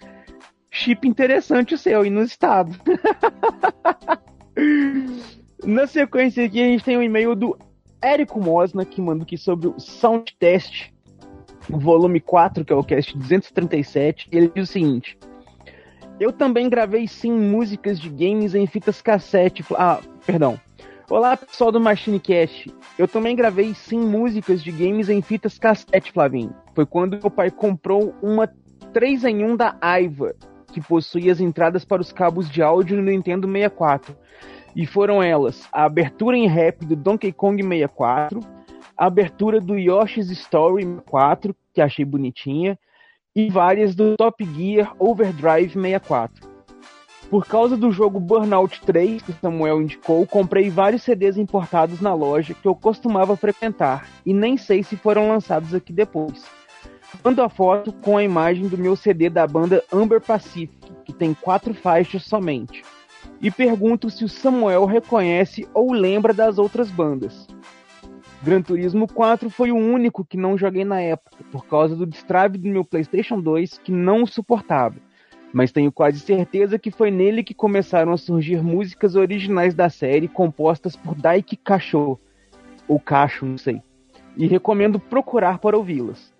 chip 0.72 1.08
interessante 1.08 1.76
o 1.76 1.78
seu, 1.78 2.04
inusitado. 2.04 2.76
Na 5.66 5.88
sequência 5.88 6.46
aqui, 6.46 6.62
a 6.62 6.66
gente 6.66 6.84
tem 6.84 6.98
um 6.98 7.02
e-mail 7.02 7.36
do 7.36 7.58
Érico 8.02 8.38
Mosna, 8.42 8.84
que 8.84 9.02
mandou 9.02 9.24
aqui 9.24 9.38
sobre 9.38 9.70
o 9.70 9.80
Sound 9.80 10.36
Test, 10.38 10.92
volume 11.70 12.20
4, 12.20 12.66
que 12.66 12.74
é 12.74 12.76
o 12.76 12.84
cast 12.84 13.18
237. 13.18 14.28
Ele 14.30 14.52
diz 14.54 14.70
o 14.70 14.72
seguinte: 14.72 15.18
Eu 16.20 16.34
também 16.34 16.70
gravei 16.70 17.08
sim 17.08 17.32
músicas 17.32 17.98
de 17.98 18.10
games 18.10 18.54
em 18.54 18.68
fitas 18.68 19.02
cassete. 19.02 19.64
Ah, 19.78 20.02
perdão. 20.26 20.60
Olá, 21.10 21.38
pessoal 21.38 21.72
do 21.72 21.80
Machine 21.80 22.20
Cast. 22.20 22.70
Eu 22.98 23.08
também 23.08 23.34
gravei 23.34 23.74
sim 23.74 24.00
músicas 24.00 24.62
de 24.62 24.72
games 24.72 25.08
em 25.08 25.22
fitas 25.22 25.58
cassete, 25.58 26.12
Flavinho. 26.12 26.54
Foi 26.76 26.86
quando 26.86 27.18
meu 27.18 27.32
pai 27.32 27.50
comprou 27.50 28.14
uma 28.22 28.50
3 28.92 29.24
em 29.24 29.46
1 29.46 29.56
da 29.56 29.78
Aiva, 29.80 30.36
que 30.74 30.82
possuía 30.82 31.32
as 31.32 31.40
entradas 31.40 31.86
para 31.86 32.02
os 32.02 32.12
cabos 32.12 32.50
de 32.50 32.62
áudio 32.62 32.98
no 32.98 33.04
Nintendo 33.04 33.48
64. 33.48 34.14
E 34.76 34.86
foram 34.86 35.22
elas: 35.22 35.68
a 35.72 35.86
abertura 35.86 36.36
em 36.36 36.48
rap 36.48 36.86
do 36.86 36.96
Donkey 36.96 37.32
Kong 37.32 37.62
64, 37.62 38.40
a 38.98 39.06
abertura 39.06 39.60
do 39.60 39.78
Yoshi's 39.78 40.30
Story 40.30 40.86
4, 41.06 41.56
que 41.74 41.82
achei 41.82 42.06
bonitinha, 42.06 42.78
e 43.36 43.50
várias 43.50 43.96
do 43.96 44.16
Top 44.16 44.44
Gear 44.44 44.96
Overdrive 45.00 45.74
64. 45.74 46.54
Por 47.30 47.48
causa 47.48 47.76
do 47.76 47.92
jogo 47.92 48.20
Burnout 48.20 48.82
3, 48.82 49.22
que 49.22 49.32
o 49.32 49.36
Samuel 49.42 49.82
indicou, 49.82 50.26
comprei 50.28 50.70
vários 50.70 51.02
CDs 51.02 51.38
importados 51.38 52.00
na 52.00 52.14
loja 52.14 52.54
que 52.54 52.68
eu 52.68 52.76
costumava 52.76 53.36
frequentar, 53.36 54.08
e 54.26 54.34
nem 54.34 54.56
sei 54.56 54.84
se 54.84 54.96
foram 54.96 55.30
lançados 55.30 55.74
aqui 55.74 55.92
depois. 55.92 56.46
Mando 57.24 57.42
a 57.42 57.50
foto 57.50 57.92
com 57.92 58.18
a 58.18 58.24
imagem 58.24 58.68
do 58.68 58.78
meu 58.78 58.96
CD 58.96 59.30
da 59.30 59.48
banda 59.48 59.84
Amber 59.92 60.22
Pacific, 60.22 60.94
que 61.06 61.14
tem 61.14 61.34
quatro 61.34 61.74
faixas 61.74 62.24
somente. 62.24 62.84
E 63.44 63.52
pergunto 63.52 64.10
se 64.10 64.24
o 64.24 64.30
Samuel 64.30 64.86
reconhece 64.86 65.68
ou 65.74 65.92
lembra 65.92 66.34
das 66.34 66.58
outras 66.58 66.90
bandas. 66.90 67.46
Gran 68.42 68.62
Turismo 68.62 69.06
4 69.06 69.50
foi 69.50 69.70
o 69.70 69.76
único 69.76 70.24
que 70.24 70.38
não 70.38 70.58
joguei 70.58 70.86
na 70.86 71.02
época, 71.02 71.44
por 71.52 71.66
causa 71.66 71.94
do 71.94 72.06
destrave 72.06 72.58
do 72.58 72.70
meu 72.70 72.86
PlayStation 72.86 73.42
2 73.42 73.80
que 73.80 73.92
não 73.92 74.26
suportava. 74.26 74.96
Mas 75.52 75.74
tenho 75.74 75.92
quase 75.92 76.20
certeza 76.22 76.80
que 76.80 76.90
foi 76.90 77.12
nele 77.12 77.44
que 77.44 77.54
começaram 77.54 78.14
a 78.14 78.18
surgir 78.18 78.64
músicas 78.64 79.14
originais 79.14 79.76
da 79.76 79.90
série 79.90 80.30
compostas 80.30 80.96
por 80.96 81.14
Daiki 81.14 81.58
Kacho, 81.58 82.18
ou 82.88 83.00
Cacho, 83.00 83.46
não 83.46 83.58
sei. 83.58 83.82
E 84.38 84.48
recomendo 84.48 85.00
procurar 85.00 85.60
para 85.60 85.78
ouvi-las. 85.78 86.33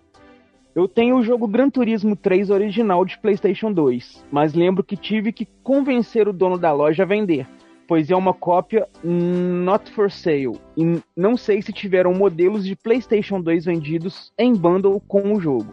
Eu 0.74 0.88
tenho 0.88 1.16
o 1.16 1.22
jogo 1.22 1.46
Gran 1.46 1.70
Turismo 1.70 2.16
3 2.16 2.50
original 2.50 3.04
de 3.04 3.16
PlayStation 3.18 3.72
2, 3.72 4.26
mas 4.32 4.54
lembro 4.54 4.82
que 4.82 4.96
tive 4.96 5.32
que 5.32 5.46
convencer 5.62 6.26
o 6.26 6.32
dono 6.32 6.58
da 6.58 6.72
loja 6.72 7.04
a 7.04 7.06
vender, 7.06 7.46
pois 7.86 8.10
é 8.10 8.16
uma 8.16 8.34
cópia 8.34 8.88
not 9.04 9.88
for 9.92 10.10
sale, 10.10 10.58
e 10.76 11.00
não 11.16 11.36
sei 11.36 11.62
se 11.62 11.72
tiveram 11.72 12.12
modelos 12.12 12.64
de 12.64 12.74
PlayStation 12.74 13.40
2 13.40 13.66
vendidos 13.66 14.32
em 14.36 14.52
bundle 14.52 15.00
com 15.00 15.32
o 15.32 15.40
jogo. 15.40 15.72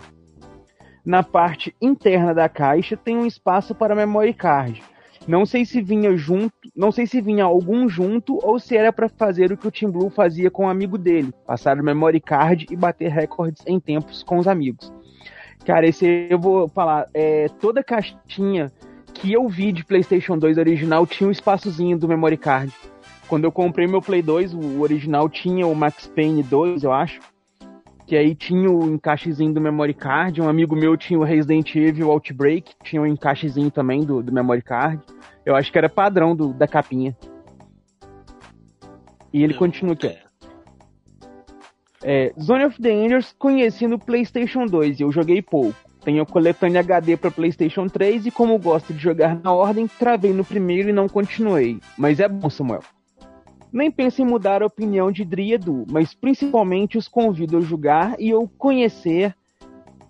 Na 1.04 1.24
parte 1.24 1.76
interna 1.82 2.32
da 2.32 2.48
caixa 2.48 2.96
tem 2.96 3.18
um 3.18 3.26
espaço 3.26 3.74
para 3.74 3.96
memory 3.96 4.36
card. 4.36 4.84
Não 5.28 5.46
sei 5.46 5.66
se 5.66 5.82
vinha 5.82 6.16
junto, 6.18 6.54
não 6.76 6.92
sei 6.92 7.06
se 7.06 7.22
vinha 7.22 7.44
algum 7.44 7.88
junto 7.88 8.40
ou 8.44 8.60
se 8.60 8.76
era 8.76 8.92
para 8.92 9.08
fazer 9.08 9.52
o 9.52 9.58
que 9.58 9.68
o 9.68 9.72
Team 9.72 9.92
Blue 9.92 10.10
fazia 10.10 10.50
com 10.50 10.66
um 10.66 10.70
amigo 10.70 10.98
dele, 10.98 11.32
passar 11.46 11.78
o 11.80 11.84
memory 11.84 12.20
card 12.20 12.66
e 12.72 12.76
bater 12.76 13.12
recordes 13.12 13.64
em 13.68 13.80
tempos 13.80 14.24
com 14.24 14.40
os 14.40 14.48
amigos. 14.48 14.92
Cara, 15.64 15.88
esse 15.88 16.28
eu 16.30 16.40
vou 16.40 16.68
falar, 16.68 17.08
é, 17.14 17.48
toda 17.60 17.84
caixinha 17.84 18.72
que 19.14 19.32
eu 19.32 19.48
vi 19.48 19.72
de 19.72 19.86
PlayStation 19.86 20.38
2 20.38 20.58
original 20.58 21.06
tinha 21.06 21.28
um 21.28 21.32
espaçozinho 21.32 21.98
do 21.98 22.08
memory 22.08 22.38
card. 22.38 22.74
Quando 23.28 23.44
eu 23.44 23.52
comprei 23.52 23.88
meu 23.88 24.02
Play 24.02 24.22
2, 24.22 24.54
o 24.54 24.82
original 24.82 25.30
tinha 25.30 25.68
o 25.68 25.76
Max 25.76 26.08
Payne 26.08 26.44
2, 26.44 26.84
eu 26.84 26.92
acho. 26.92 27.22
Que 28.12 28.18
aí 28.18 28.36
tinha 28.36 28.70
o 28.70 28.94
encaixezinho 28.94 29.54
do 29.54 29.62
memory 29.62 29.94
card. 29.94 30.42
Um 30.42 30.50
amigo 30.50 30.76
meu 30.76 30.98
tinha 30.98 31.18
o 31.18 31.24
Resident 31.24 31.74
Evil 31.74 32.12
Outbreak, 32.12 32.74
tinha 32.84 33.02
um 33.02 33.06
encaixezinho 33.06 33.72
também 33.72 34.04
do, 34.04 34.22
do 34.22 34.34
memory 34.34 34.62
card. 34.62 35.02
Eu 35.46 35.56
acho 35.56 35.72
que 35.72 35.78
era 35.78 35.88
padrão 35.88 36.36
do, 36.36 36.52
da 36.52 36.68
capinha. 36.68 37.16
E 39.32 39.42
ele 39.42 39.54
continua 39.54 39.94
aqui. 39.94 40.08
ó. 40.08 40.48
É, 42.04 42.34
Zone 42.38 42.66
of 42.66 42.82
the 42.82 42.92
Enders 42.92 43.34
conheci 43.40 43.88
no 43.88 43.98
PlayStation 43.98 44.66
2 44.66 45.00
e 45.00 45.04
eu 45.04 45.12
joguei 45.14 45.42
pouco. 45.42 45.74
Tenho 46.04 46.26
coletânea 46.26 46.82
HD 46.82 47.16
para 47.16 47.32
PlayStation 47.32 47.88
3 47.88 48.26
e 48.26 48.32
como 48.32 48.60
gosto 48.60 48.94
de 48.94 49.00
jogar 49.00 49.40
na 49.42 49.54
ordem, 49.54 49.88
travei 49.88 50.34
no 50.34 50.44
primeiro 50.44 50.90
e 50.90 50.92
não 50.92 51.08
continuei. 51.08 51.80
Mas 51.98 52.20
é 52.20 52.28
bom, 52.28 52.50
Samuel. 52.50 52.84
Nem 53.72 53.90
penso 53.90 54.22
em 54.22 54.26
mudar 54.26 54.62
a 54.62 54.66
opinião 54.66 55.12
de 55.12 55.24
Dri 55.24 55.50
e 55.50 55.54
Edu, 55.54 55.86
mas 55.90 56.14
principalmente 56.14 56.98
os 56.98 57.08
convido 57.08 57.58
a 57.58 57.62
jogar 57.62 58.16
e 58.20 58.30
eu 58.30 58.50
conhecer 58.58 59.34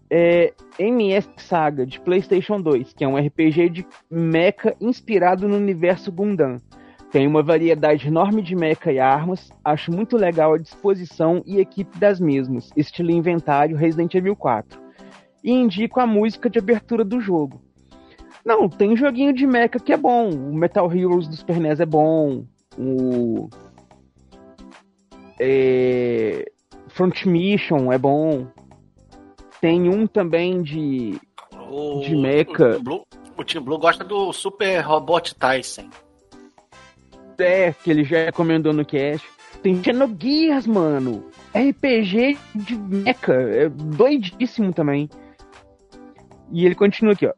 é, 0.09 0.51
MS 0.79 1.29
Saga 1.37 1.85
de 1.85 1.99
PlayStation 1.99 2.59
2, 2.59 2.93
que 2.93 3.03
é 3.03 3.07
um 3.07 3.15
RPG 3.15 3.69
de 3.69 3.85
mecha 4.09 4.75
inspirado 4.81 5.47
no 5.47 5.55
universo 5.55 6.11
Gundam. 6.11 6.57
Tem 7.11 7.27
uma 7.27 7.43
variedade 7.43 8.07
enorme 8.07 8.41
de 8.41 8.55
mecha 8.55 8.91
e 8.91 8.99
armas, 8.99 9.51
acho 9.63 9.91
muito 9.91 10.17
legal 10.17 10.53
a 10.53 10.57
disposição 10.57 11.43
e 11.45 11.59
equipe 11.59 11.97
das 11.99 12.19
mesmas, 12.19 12.69
estilo 12.75 13.11
inventário 13.11 13.77
Resident 13.77 14.15
Evil 14.15 14.35
4. 14.35 14.79
E 15.43 15.51
indico 15.51 15.99
a 15.99 16.07
música 16.07 16.49
de 16.49 16.57
abertura 16.57 17.03
do 17.03 17.19
jogo. 17.19 17.61
Não, 18.45 18.67
tem 18.67 18.95
joguinho 18.95 19.33
de 19.33 19.45
mecha 19.45 19.79
que 19.79 19.93
é 19.93 19.97
bom. 19.97 20.29
O 20.29 20.53
Metal 20.53 20.91
Heroes 20.91 21.27
do 21.27 21.35
Super 21.35 21.59
NES 21.59 21.79
é 21.79 21.85
bom. 21.85 22.45
O. 22.77 23.49
É... 25.39 26.45
Front 26.89 27.25
Mission 27.25 27.91
é 27.91 27.97
bom. 27.97 28.47
Tem 29.59 29.89
um 29.89 30.07
também 30.07 30.61
de. 30.61 31.19
O, 31.69 32.01
de 32.01 32.15
mecha. 32.15 32.77
O, 32.77 32.83
Blue, 32.83 33.05
o 33.37 33.43
Team 33.43 33.63
Blue 33.63 33.77
gosta 33.77 34.03
do 34.03 34.33
Super 34.33 34.81
Robot 34.81 35.35
Tyson. 35.35 35.89
É, 37.37 37.73
que 37.73 37.89
ele 37.89 38.03
já 38.03 38.25
recomendou 38.25 38.73
no 38.73 38.85
cast. 38.85 39.27
Tem 39.63 39.81
Xenogears, 39.83 40.67
mano. 40.67 41.25
RPG 41.53 42.37
de 42.55 42.75
mecha. 42.75 43.33
É 43.33 43.69
doidíssimo 43.69 44.73
também. 44.73 45.09
E 46.51 46.65
ele 46.65 46.75
continua 46.75 47.13
aqui, 47.13 47.25
ó. 47.25 47.33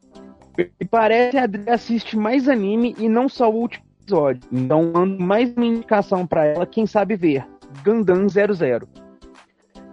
E 0.58 0.84
parece 0.84 1.32
que 1.32 1.38
a 1.38 1.44
Adri 1.44 1.70
assiste 1.70 2.16
mais 2.16 2.48
anime 2.48 2.94
e 2.98 3.08
não 3.08 3.28
só 3.28 3.50
o 3.50 3.54
último 3.54 3.84
episódio. 4.04 4.42
Então 4.52 4.92
mando 4.92 5.22
mais 5.22 5.52
uma 5.56 5.64
indicação 5.64 6.26
pra 6.26 6.44
ela, 6.44 6.66
quem 6.66 6.86
sabe 6.86 7.16
ver. 7.16 7.46
Gundam 7.82 8.28
00. 8.28 8.86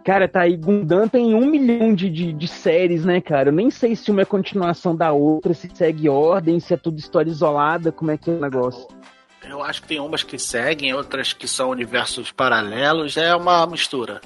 Cara, 0.04 0.28
tá 0.28 0.42
aí, 0.42 0.58
Gundam 0.58 1.08
tem 1.08 1.34
um 1.36 1.46
milhão 1.46 1.94
de, 1.94 2.10
de, 2.10 2.34
de, 2.34 2.48
séries, 2.48 3.06
né, 3.06 3.22
cara? 3.22 3.50
Eu 3.50 3.54
nem 3.54 3.70
sei 3.70 3.96
se 3.96 4.10
uma 4.10 4.24
é 4.24 4.26
continuação 4.26 4.96
da 4.96 5.12
outra, 5.12 5.54
se 5.54 5.70
segue 5.74 6.10
ordem, 6.10 6.60
se 6.60 6.74
é 6.74 6.78
tudo 6.78 6.98
história 6.98 7.30
isolada, 7.30 7.92
como 7.92 8.10
é 8.10 8.18
que 8.18 8.30
é 8.30 8.34
o 8.34 8.40
negócio. 8.40 8.88
Eu 9.48 9.64
acho 9.64 9.82
que 9.82 9.88
tem 9.88 10.00
umas 10.00 10.24
que 10.24 10.40
seguem, 10.40 10.94
outras 10.94 11.34
que 11.34 11.48
são 11.48 11.70
universos 11.70 12.32
paralelos, 12.32 13.16
é 13.16 13.36
uma 13.36 13.66
mistura. 13.68 14.22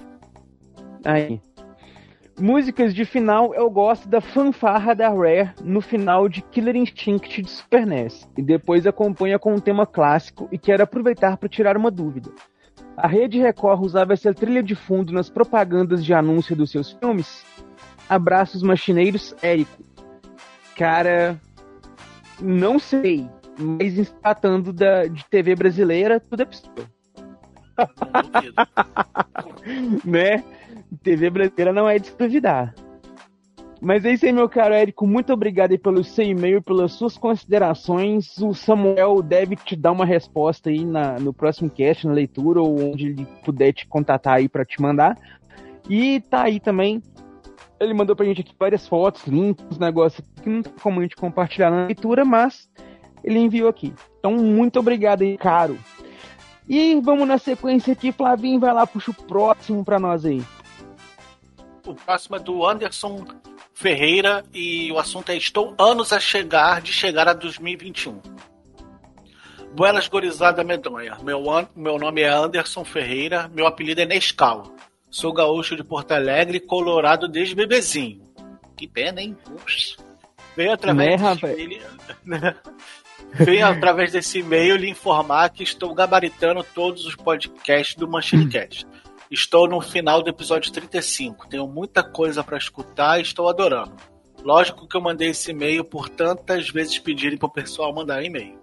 Aí. 1.03 1.41
Músicas 2.40 2.94
de 2.94 3.06
final, 3.06 3.56
eu 3.56 3.70
gosto 3.70 4.10
da 4.10 4.20
fanfarra 4.20 4.94
da 4.94 5.07
Rare 5.07 5.53
no 5.64 5.80
final 5.80 6.28
de 6.28 6.41
Killer 6.41 6.76
Instinct 6.76 7.41
de 7.41 7.49
Super 7.49 7.88
NES. 7.88 8.30
E 8.38 8.41
depois 8.41 8.86
acompanha 8.86 9.40
com 9.40 9.56
um 9.56 9.60
tema 9.60 9.86
clássico 9.86 10.49
e 10.52 10.57
quero 10.57 10.84
aproveitar 10.84 11.38
para 11.38 11.48
tirar 11.48 11.78
uma 11.78 11.90
dúvida. 11.90 12.30
A 12.98 13.07
Rede 13.07 13.40
Record 13.40 13.82
usava 13.82 14.12
essa 14.12 14.34
trilha 14.34 14.62
de 14.62 14.76
fundo 14.76 15.14
nas 15.14 15.30
propagandas 15.30 16.03
de 16.03 16.14
anúncio 16.14 16.56
dos 16.56 16.72
seus 16.72 16.91
filmes? 16.91 17.45
Abraços 18.10 18.62
machineiros, 18.62 19.34
Érico. 19.41 19.84
Cara, 20.76 21.40
não 22.41 22.80
sei, 22.80 23.30
mas 23.57 23.98
em 23.98 24.03
se 24.03 24.14
tratando 24.16 24.74
da, 24.74 25.06
de 25.06 25.24
TV 25.26 25.56
brasileira, 25.56 26.20
tudo 26.20 26.41
é 26.41 26.45
possível. 26.45 26.86
né? 30.03 30.44
TV 31.03 31.30
brasileira 31.30 31.74
não 31.74 31.90
é 31.90 31.99
de 31.99 32.07
se 32.07 32.18
duvidar. 32.18 32.74
Mas 33.82 34.06
é 34.06 34.14
isso 34.14 34.26
aí, 34.26 34.32
meu 34.32 34.49
caro 34.49 34.74
Érico. 34.74 35.06
Muito 35.06 35.32
obrigado 35.32 35.78
pelo 35.78 36.03
seu 36.03 36.26
e-mail, 36.26 36.62
pelas 36.62 36.94
suas 36.94 37.18
considerações. 37.18 38.38
O 38.40 38.53
Samuel 38.53 39.22
deve 39.22 39.56
te 39.56 39.76
dar 39.76 39.91
uma 39.91 40.06
resposta 40.06 40.70
aí 40.70 40.84
na, 40.84 41.20
no 41.20 41.34
próximo 41.34 41.70
cast, 41.70 42.07
na 42.07 42.14
leitura, 42.14 42.62
ou 42.62 42.91
onde 42.91 43.07
ele 43.07 43.28
puder 43.44 43.74
te 43.74 43.88
contatar 43.88 44.38
aí 44.38 44.49
para 44.49 44.66
te 44.66 44.82
mandar. 44.82 45.18
E 45.90 46.20
tá 46.22 46.44
aí 46.44 46.60
também. 46.60 47.02
Ele 47.80 47.94
mandou 47.94 48.16
pra 48.16 48.26
gente 48.26 48.41
aqui 48.41 48.56
várias 48.57 48.88
fotos, 48.88 49.28
links, 49.28 49.78
negócios 49.78 50.26
que 50.41 50.49
não 50.49 50.64
tem 50.64 50.74
como 50.82 50.99
a 50.99 51.03
gente 51.03 51.16
compartilhar 51.16 51.70
na 51.70 51.86
leitura, 51.86 52.24
mas 52.24 52.70
ele 53.24 53.38
enviou 53.38 53.70
aqui. 53.70 53.94
Então, 54.18 54.34
muito 54.34 54.80
obrigado 54.80 55.22
aí, 55.22 55.38
caro. 55.38 55.78
E 56.68 56.99
vamos 57.02 57.28
na 57.28 57.38
sequência 57.38 57.94
aqui, 57.94 58.12
Flavinho, 58.12 58.60
vai 58.60 58.74
lá, 58.74 58.88
puxa 58.88 59.12
o 59.12 59.14
próximo 59.14 59.86
pra 59.86 59.99
nós 59.99 60.26
aí. 60.26 60.41
O 61.86 61.94
próximo 61.94 62.36
é 62.36 62.40
do 62.40 62.66
Anderson 62.66 63.26
Ferreira 63.74 64.44
e 64.53 64.91
o 64.91 64.98
assunto 64.98 65.30
é 65.30 65.38
Estou 65.38 65.76
anos 65.78 66.12
a 66.12 66.20
chegar 66.20 66.82
de 66.82 66.91
chegar 66.91 67.28
a 67.28 67.34
2021. 67.34 68.20
Buenas 69.76 70.07
gorizada 70.07 70.64
medonha. 70.64 71.18
Meu, 71.22 71.44
meu 71.76 71.99
nome 71.99 72.22
é 72.22 72.30
Anderson 72.30 72.84
Ferreira, 72.84 73.48
meu 73.49 73.68
apelido 73.68 74.02
é 74.02 74.06
Nescau. 74.06 74.76
Sou 75.12 75.32
gaúcho 75.32 75.76
de 75.76 75.84
Porto 75.84 76.14
Alegre, 76.14 76.60
colorado 76.60 77.28
desde 77.28 77.53
bebezinho. 77.53 78.22
Que 78.76 78.88
pena, 78.88 79.22
hein? 79.22 79.38
Ups. 79.52 79.98
Veio 80.56 80.74
através 80.74 81.22
Né, 81.22 81.36
desse 81.36 81.62
e-mail... 81.62 82.56
Venho 83.34 83.68
através 83.68 84.12
desse 84.12 84.40
e-mail 84.40 84.78
lhe 84.78 84.90
informar 84.90 85.49
que 85.49 85.64
estou 85.64 85.94
gabaritando 85.94 86.66
todos 86.74 87.06
os 87.06 87.16
podcasts 87.16 87.95
do 87.95 88.07
Manchinecast. 88.07 88.88
Estou 89.30 89.68
no 89.68 89.81
final 89.81 90.22
do 90.22 90.30
episódio 90.30 90.72
35. 90.72 91.47
Tenho 91.47 91.68
muita 91.68 92.03
coisa 92.03 92.43
para 92.43 92.57
escutar 92.57 93.19
e 93.19 93.23
estou 93.23 93.49
adorando. 93.49 93.95
Lógico 94.43 94.88
que 94.88 94.95
eu 94.95 95.02
mandei 95.02 95.30
esse 95.30 95.52
e-mail 95.52 95.84
por 95.84 96.07
tantas 96.07 96.69
vezes 96.69 96.99
pedirem 96.99 97.38
para 97.38 97.47
o 97.47 97.52
pessoal 97.52 97.93
mandar 97.93 98.23
e-mail. 98.23 98.60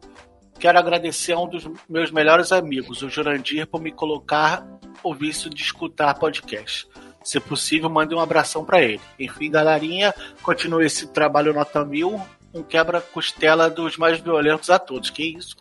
Quero 0.58 0.78
agradecer 0.78 1.32
a 1.32 1.40
um 1.40 1.48
dos 1.48 1.68
meus 1.88 2.12
melhores 2.12 2.52
amigos, 2.52 3.02
o 3.02 3.08
Jurandir, 3.08 3.66
por 3.66 3.80
me 3.80 3.90
colocar 3.90 4.64
o 5.02 5.12
vício 5.12 5.50
de 5.50 5.60
escutar 5.60 6.14
podcast. 6.14 6.86
Se 7.24 7.40
possível, 7.40 7.90
mande 7.90 8.14
um 8.14 8.20
abração 8.20 8.64
para 8.64 8.80
ele. 8.80 9.00
Enfim, 9.18 9.50
galerinha, 9.50 10.14
continue 10.42 10.86
esse 10.86 11.08
trabalho 11.08 11.52
nota 11.52 11.84
mil, 11.84 12.20
um 12.54 12.62
quebra-costela 12.62 13.68
dos 13.68 13.96
mais 13.96 14.20
violentos 14.20 14.70
a 14.70 14.78
todos. 14.78 15.10
Que 15.10 15.36
isso? 15.36 15.56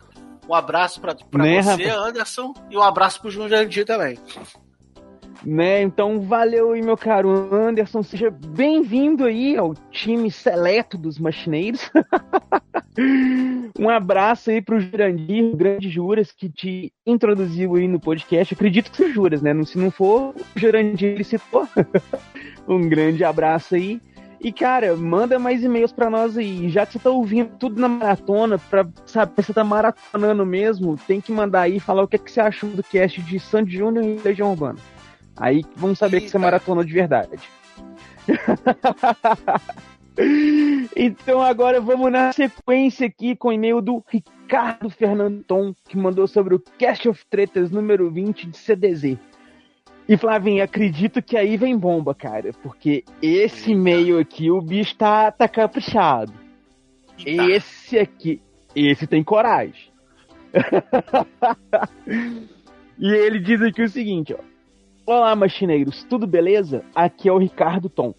Um 0.48 0.54
abraço 0.54 1.00
para 1.00 1.14
Né, 1.14 1.62
você, 1.62 1.84
rapaz? 1.84 2.08
Anderson, 2.08 2.54
e 2.70 2.76
um 2.76 2.82
abraço 2.82 3.20
pro 3.20 3.30
Jurandir 3.30 3.84
também. 3.84 4.18
Né? 5.44 5.82
Então 5.82 6.20
valeu 6.20 6.72
aí, 6.72 6.82
meu 6.82 6.96
caro 6.96 7.52
Anderson. 7.52 8.02
Seja 8.02 8.30
bem-vindo 8.30 9.24
aí 9.24 9.56
ao 9.56 9.74
time 9.90 10.30
seleto 10.30 10.96
dos 10.96 11.18
machineiros. 11.18 11.90
um 13.78 13.88
abraço 13.88 14.50
aí 14.50 14.62
pro 14.62 14.80
Jurandir, 14.80 15.56
grande 15.56 15.90
Juras, 15.90 16.30
que 16.30 16.48
te 16.48 16.92
introduziu 17.04 17.74
aí 17.74 17.88
no 17.88 17.98
podcast. 17.98 18.54
Acredito 18.54 18.90
que 18.90 18.96
seja 18.96 19.14
Juras, 19.14 19.42
né? 19.42 19.52
Se 19.64 19.76
não 19.76 19.90
for, 19.90 20.34
o 20.34 20.58
Jurandir 20.58 21.24
citou. 21.24 21.68
um 22.68 22.88
grande 22.88 23.24
abraço 23.24 23.74
aí. 23.74 24.00
E, 24.44 24.50
cara, 24.50 24.96
manda 24.96 25.38
mais 25.38 25.62
e-mails 25.62 25.92
pra 25.92 26.10
nós 26.10 26.36
aí. 26.36 26.68
Já 26.68 26.84
que 26.84 26.94
você 26.94 26.98
tá 26.98 27.10
ouvindo 27.10 27.56
tudo 27.58 27.80
na 27.80 27.88
maratona, 27.88 28.58
pra 28.58 28.84
saber 29.06 29.40
se 29.42 29.46
você 29.46 29.52
tá 29.52 29.62
maratonando 29.62 30.44
mesmo, 30.44 30.96
tem 31.06 31.20
que 31.20 31.30
mandar 31.30 31.62
aí 31.62 31.78
falar 31.78 32.02
o 32.02 32.08
que, 32.08 32.16
é 32.16 32.18
que 32.18 32.30
você 32.30 32.40
achou 32.40 32.68
do 32.70 32.82
cast 32.82 33.22
de 33.22 33.38
Sandy 33.38 33.76
Júnior 33.76 34.04
e 34.04 34.18
Legião 34.18 34.50
Urbana. 34.50 34.78
Aí 35.36 35.62
vamos 35.76 35.98
saber 35.98 36.20
que 36.20 36.28
você 36.28 36.38
maratonou 36.38 36.84
de 36.84 36.92
verdade. 36.92 37.42
então 40.94 41.40
agora 41.40 41.80
vamos 41.80 42.12
na 42.12 42.32
sequência 42.32 43.06
aqui 43.06 43.34
com 43.34 43.48
o 43.48 43.52
e-mail 43.52 43.80
do 43.80 44.04
Ricardo 44.08 44.90
Fernando 44.90 45.42
Tom, 45.44 45.74
que 45.88 45.96
mandou 45.96 46.26
sobre 46.26 46.54
o 46.54 46.62
Cast 46.78 47.08
of 47.08 47.24
Tretas 47.28 47.70
número 47.70 48.10
20 48.10 48.48
de 48.48 48.56
CDZ. 48.56 49.16
E 50.08 50.16
Flavinho, 50.16 50.62
acredito 50.62 51.22
que 51.22 51.36
aí 51.36 51.56
vem 51.56 51.78
bomba, 51.78 52.14
cara, 52.14 52.52
porque 52.62 53.04
esse 53.22 53.72
e-mail 53.72 54.18
aqui, 54.18 54.50
o 54.50 54.60
bicho 54.60 54.96
tá, 54.96 55.30
tá 55.30 55.48
caprichado. 55.48 56.32
Esse 57.24 57.98
aqui, 57.98 58.42
esse 58.74 59.06
tem 59.06 59.22
coragem. 59.22 59.92
e 62.98 63.10
ele 63.10 63.38
diz 63.38 63.62
aqui 63.62 63.82
o 63.82 63.88
seguinte, 63.88 64.34
ó. 64.34 64.51
Olá, 65.14 65.36
machineiros, 65.36 66.04
tudo 66.04 66.26
beleza? 66.26 66.82
Aqui 66.94 67.28
é 67.28 67.32
o 67.32 67.36
Ricardo 67.36 67.90
Tom. 67.90 68.14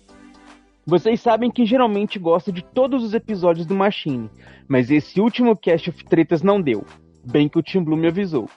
Vocês 0.86 1.20
sabem 1.20 1.50
que 1.50 1.66
geralmente 1.66 2.20
gosto 2.20 2.52
de 2.52 2.64
todos 2.64 3.04
os 3.04 3.16
episódios 3.16 3.66
do 3.66 3.74
Machine, 3.74 4.30
mas 4.68 4.92
esse 4.92 5.20
último 5.20 5.58
Cast 5.58 5.90
of 5.90 6.06
Tretas 6.06 6.44
não 6.44 6.62
deu, 6.62 6.86
bem 7.26 7.50
que 7.50 7.58
o 7.58 7.64
Tim 7.64 7.84
Blue 7.84 7.98
me 7.98 8.10
avisou. 8.10 8.48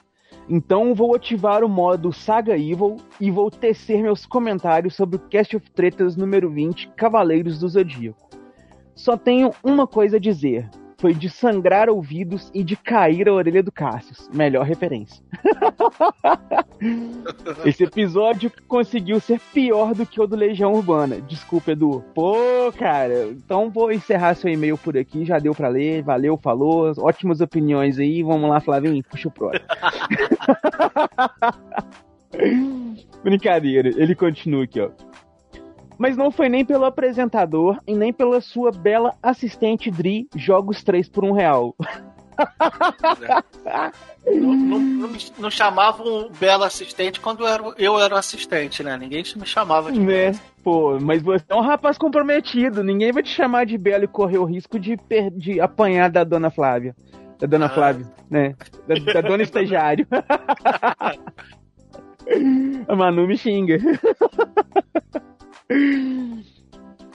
Então 0.47 0.93
vou 0.93 1.15
ativar 1.15 1.63
o 1.63 1.67
modo 1.67 2.13
Saga 2.13 2.55
Evil 2.55 2.97
e 3.19 3.31
vou 3.31 3.49
tecer 3.49 4.03
meus 4.03 4.23
comentários 4.23 4.95
sobre 4.95 5.15
o 5.15 5.19
Cast 5.19 5.57
of 5.57 5.71
Tretas 5.71 6.15
número 6.15 6.47
20, 6.47 6.89
Cavaleiros 6.89 7.57
do 7.57 7.67
Zodíaco. 7.67 8.29
Só 8.93 9.17
tenho 9.17 9.49
uma 9.63 9.87
coisa 9.87 10.17
a 10.17 10.19
dizer. 10.19 10.69
Foi 10.99 11.13
de 11.13 11.29
sangrar 11.29 11.89
ouvidos 11.89 12.49
e 12.53 12.63
de 12.63 12.75
cair 12.75 13.29
a 13.29 13.33
orelha 13.33 13.61
do 13.61 13.71
Cassius. 13.71 14.29
Melhor 14.33 14.65
referência. 14.65 15.23
Esse 17.65 17.83
episódio 17.83 18.51
conseguiu 18.67 19.19
ser 19.19 19.39
pior 19.53 19.93
do 19.93 20.05
que 20.05 20.21
o 20.21 20.27
do 20.27 20.35
Legião 20.35 20.73
Urbana. 20.73 21.19
Desculpa, 21.21 21.71
Edu. 21.71 22.03
Pô, 22.13 22.35
cara. 22.77 23.29
Então 23.29 23.69
vou 23.69 23.91
encerrar 23.91 24.35
seu 24.35 24.51
e-mail 24.51 24.77
por 24.77 24.97
aqui. 24.97 25.25
Já 25.25 25.37
deu 25.37 25.53
pra 25.53 25.67
ler. 25.67 26.03
Valeu, 26.03 26.37
falou. 26.37 26.91
Ótimas 26.97 27.41
opiniões 27.41 27.99
aí. 27.99 28.23
Vamos 28.23 28.49
lá, 28.49 28.59
Flavinho. 28.59 29.03
Puxa 29.03 29.27
o 29.27 29.31
próximo. 29.31 29.65
Brincadeira. 33.23 33.89
Ele 33.89 34.15
continua 34.15 34.63
aqui, 34.63 34.81
ó. 34.81 34.89
Mas 35.97 36.15
não 36.15 36.29
foi 36.31 36.47
nem 36.49 36.63
pelo 36.63 36.85
apresentador 36.85 37.79
e 37.87 37.95
nem 37.95 38.13
pela 38.13 38.39
sua 38.41 38.71
bela 38.71 39.15
assistente 39.21 39.89
Dri 39.89 40.27
Jogos 40.35 40.83
3 40.83 41.09
por 41.09 41.23
um 41.25 41.31
real. 41.31 41.75
Não, 44.25 44.53
não, 44.53 45.09
não, 45.39 45.49
chamavam 45.49 46.05
o 46.27 46.29
belo 46.29 46.63
assistente 46.63 47.19
quando 47.19 47.39
eu 47.43 47.47
era, 47.47 47.63
eu 47.77 47.99
era 47.99 48.13
o 48.13 48.17
assistente, 48.17 48.83
né? 48.83 48.95
Ninguém 48.97 49.23
me 49.35 49.45
chamava 49.45 49.91
de 49.91 49.99
Né? 49.99 50.33
Pô, 50.63 50.99
mas 50.99 51.21
você 51.23 51.43
é 51.49 51.55
um 51.55 51.61
rapaz 51.61 51.97
comprometido. 51.97 52.83
Ninguém 52.83 53.11
vai 53.11 53.23
te 53.23 53.29
chamar 53.29 53.65
de 53.65 53.75
belo 53.77 54.03
e 54.03 54.07
correr 54.07 54.37
o 54.37 54.45
risco 54.45 54.77
de, 54.79 54.97
per- 54.97 55.31
de 55.31 55.59
apanhar 55.59 56.11
da 56.11 56.23
dona 56.23 56.51
Flávia. 56.51 56.95
Da 57.39 57.47
dona 57.47 57.65
Ah. 57.67 57.69
Flávia, 57.69 58.05
né? 58.29 58.53
Da, 58.87 59.13
da 59.13 59.21
dona 59.21 59.41
estagiário. 59.43 60.05
A 62.87 62.95
Manu 62.95 63.25
me 63.25 63.37
xinga. 63.37 63.77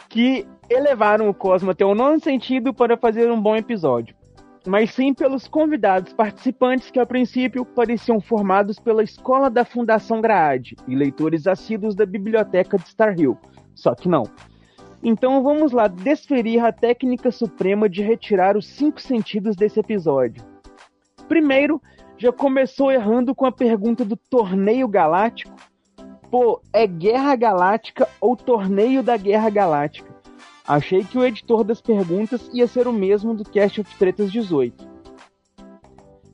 Que 0.09 0.47
elevaram 0.69 1.29
o 1.29 1.35
Cosmo 1.35 1.71
até 1.71 1.85
o 1.85 1.95
nono 1.95 2.21
sentido 2.21 2.73
para 2.73 2.97
fazer 2.97 3.31
um 3.31 3.41
bom 3.41 3.57
episódio. 3.57 4.15
Mas 4.67 4.93
sim 4.93 5.13
pelos 5.13 5.49
convidados 5.49 6.13
participantes 6.13 6.91
que 6.91 7.01
a 7.01 7.07
princípio 7.07 7.65
pareciam 7.65 8.21
formados 8.21 8.79
pela 8.79 9.03
escola 9.03 9.51
da 9.51 9.65
Fundação 9.65 10.21
Grade 10.21 10.77
e 10.87 10.95
leitores 10.95 11.47
assíduos 11.47 11.95
da 11.95 12.07
biblioteca 12.07 12.79
de 12.79 12.89
Star 12.89 13.19
Hill. 13.19 13.37
Só 13.75 13.95
que 13.95 14.09
não. 14.09 14.25
Então 15.03 15.43
vamos 15.43 15.73
lá 15.73 15.89
desferir 15.89 16.61
a 16.61 16.71
técnica 16.73 17.33
suprema 17.33 17.89
de 17.89 18.03
retirar 18.03 18.57
os 18.57 18.67
cinco 18.67 19.01
sentidos 19.01 19.57
desse 19.57 19.81
episódio. 19.81 20.45
Primeiro, 21.27 21.83
já 22.17 22.33
começou 22.33 22.93
errando 22.93 23.35
com 23.35 23.45
a 23.45 23.51
pergunta 23.51 24.05
do 24.05 24.17
torneio 24.17 24.87
galáctico. 24.87 25.57
Pô, 26.33 26.63
é 26.73 26.87
Guerra 26.87 27.37
Galáctica 27.37 28.09
ou 28.19 28.35
Torneio 28.35 29.03
da 29.03 29.19
Guerra 29.19 29.51
Galáctica? 29.51 30.11
Achei 30.67 31.05
que 31.05 31.19
o 31.19 31.25
editor 31.27 31.63
das 31.63 31.83
perguntas 31.83 32.49
ia 32.55 32.67
ser 32.67 32.89
o 32.89 32.93
mesmo 32.93 33.35
do 33.35 33.45
Cast 33.45 33.83
of 33.83 33.97
Tretas 33.97 34.33
18. 34.33 34.91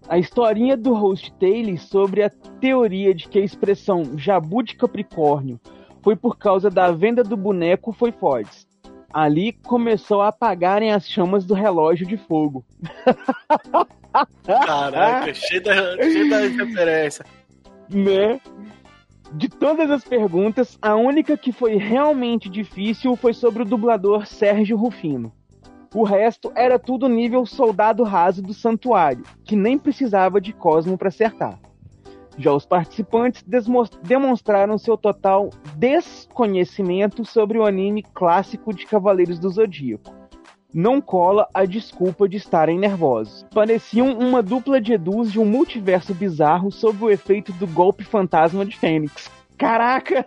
A 0.09 0.17
historinha 0.17 0.77
do 0.77 0.95
host 0.95 1.33
Taylor 1.41 1.77
sobre 1.79 2.23
a 2.23 2.31
teoria 2.31 3.13
de 3.13 3.29
que 3.29 3.41
a 3.41 3.45
expressão 3.45 4.17
Jabu 4.17 4.63
de 4.63 4.77
Capricórnio 4.77 5.59
foi 6.01 6.15
por 6.15 6.39
causa 6.39 6.71
da 6.71 6.93
venda 6.93 7.25
do 7.25 7.37
boneco 7.37 7.91
foi 7.91 8.13
fodes. 8.13 8.69
Ali 9.13 9.53
começou 9.53 10.23
a 10.23 10.29
apagarem 10.29 10.93
as 10.93 11.09
chamas 11.09 11.45
do 11.45 11.55
relógio 11.55 12.07
de 12.07 12.17
fogo. 12.17 12.65
Caraca, 14.45 15.35
cheio 15.35 15.65
da, 15.65 15.97
cheio 15.97 16.31
da 16.31 16.39
referência. 16.39 17.27
né? 17.91 18.41
De 19.33 19.49
todas 19.49 19.91
as 19.91 20.03
perguntas, 20.05 20.79
a 20.81 20.95
única 20.95 21.37
que 21.37 21.53
foi 21.53 21.77
realmente 21.77 22.49
difícil 22.49 23.15
foi 23.15 23.35
sobre 23.35 23.63
o 23.63 23.67
dublador 23.67 24.27
Sérgio 24.27 24.77
Rufino. 24.77 25.33
O 25.95 26.03
resto 26.03 26.51
era 26.55 26.79
tudo 26.79 27.09
nível 27.09 27.45
soldado 27.45 28.03
raso 28.03 28.43
do 28.43 28.55
santuário, 28.55 29.25
que 29.45 29.55
nem 29.55 29.79
precisava 29.79 30.41
de 30.41 30.53
Cosmo 30.53 30.97
para 30.97 31.09
acertar. 31.09 31.59
Já 32.39 32.53
os 32.53 32.65
participantes 32.65 33.45
demonstraram 34.03 34.79
seu 34.79 34.97
total 34.97 35.51
desconhecimento 35.77 37.25
sobre 37.25 37.59
o 37.59 37.67
anime 37.67 38.03
clássico 38.03 38.73
de 38.73 38.87
Cavaleiros 38.87 39.39
do 39.39 39.51
Zodíaco. 39.51 40.18
Não 40.79 41.01
cola 41.01 41.49
a 41.53 41.65
desculpa 41.65 42.29
de 42.29 42.37
estarem 42.37 42.79
nervosos. 42.79 43.45
Pareciam 43.53 44.17
uma 44.17 44.41
dupla 44.41 44.81
de 44.81 44.93
Edus 44.93 45.33
de 45.33 45.41
um 45.41 45.45
multiverso 45.45 46.15
bizarro 46.15 46.71
sob 46.71 47.05
o 47.05 47.11
efeito 47.11 47.53
do 47.55 47.67
golpe 47.67 48.05
fantasma 48.05 48.65
de 48.65 48.77
Fênix. 48.77 49.29
Caraca! 49.59 50.25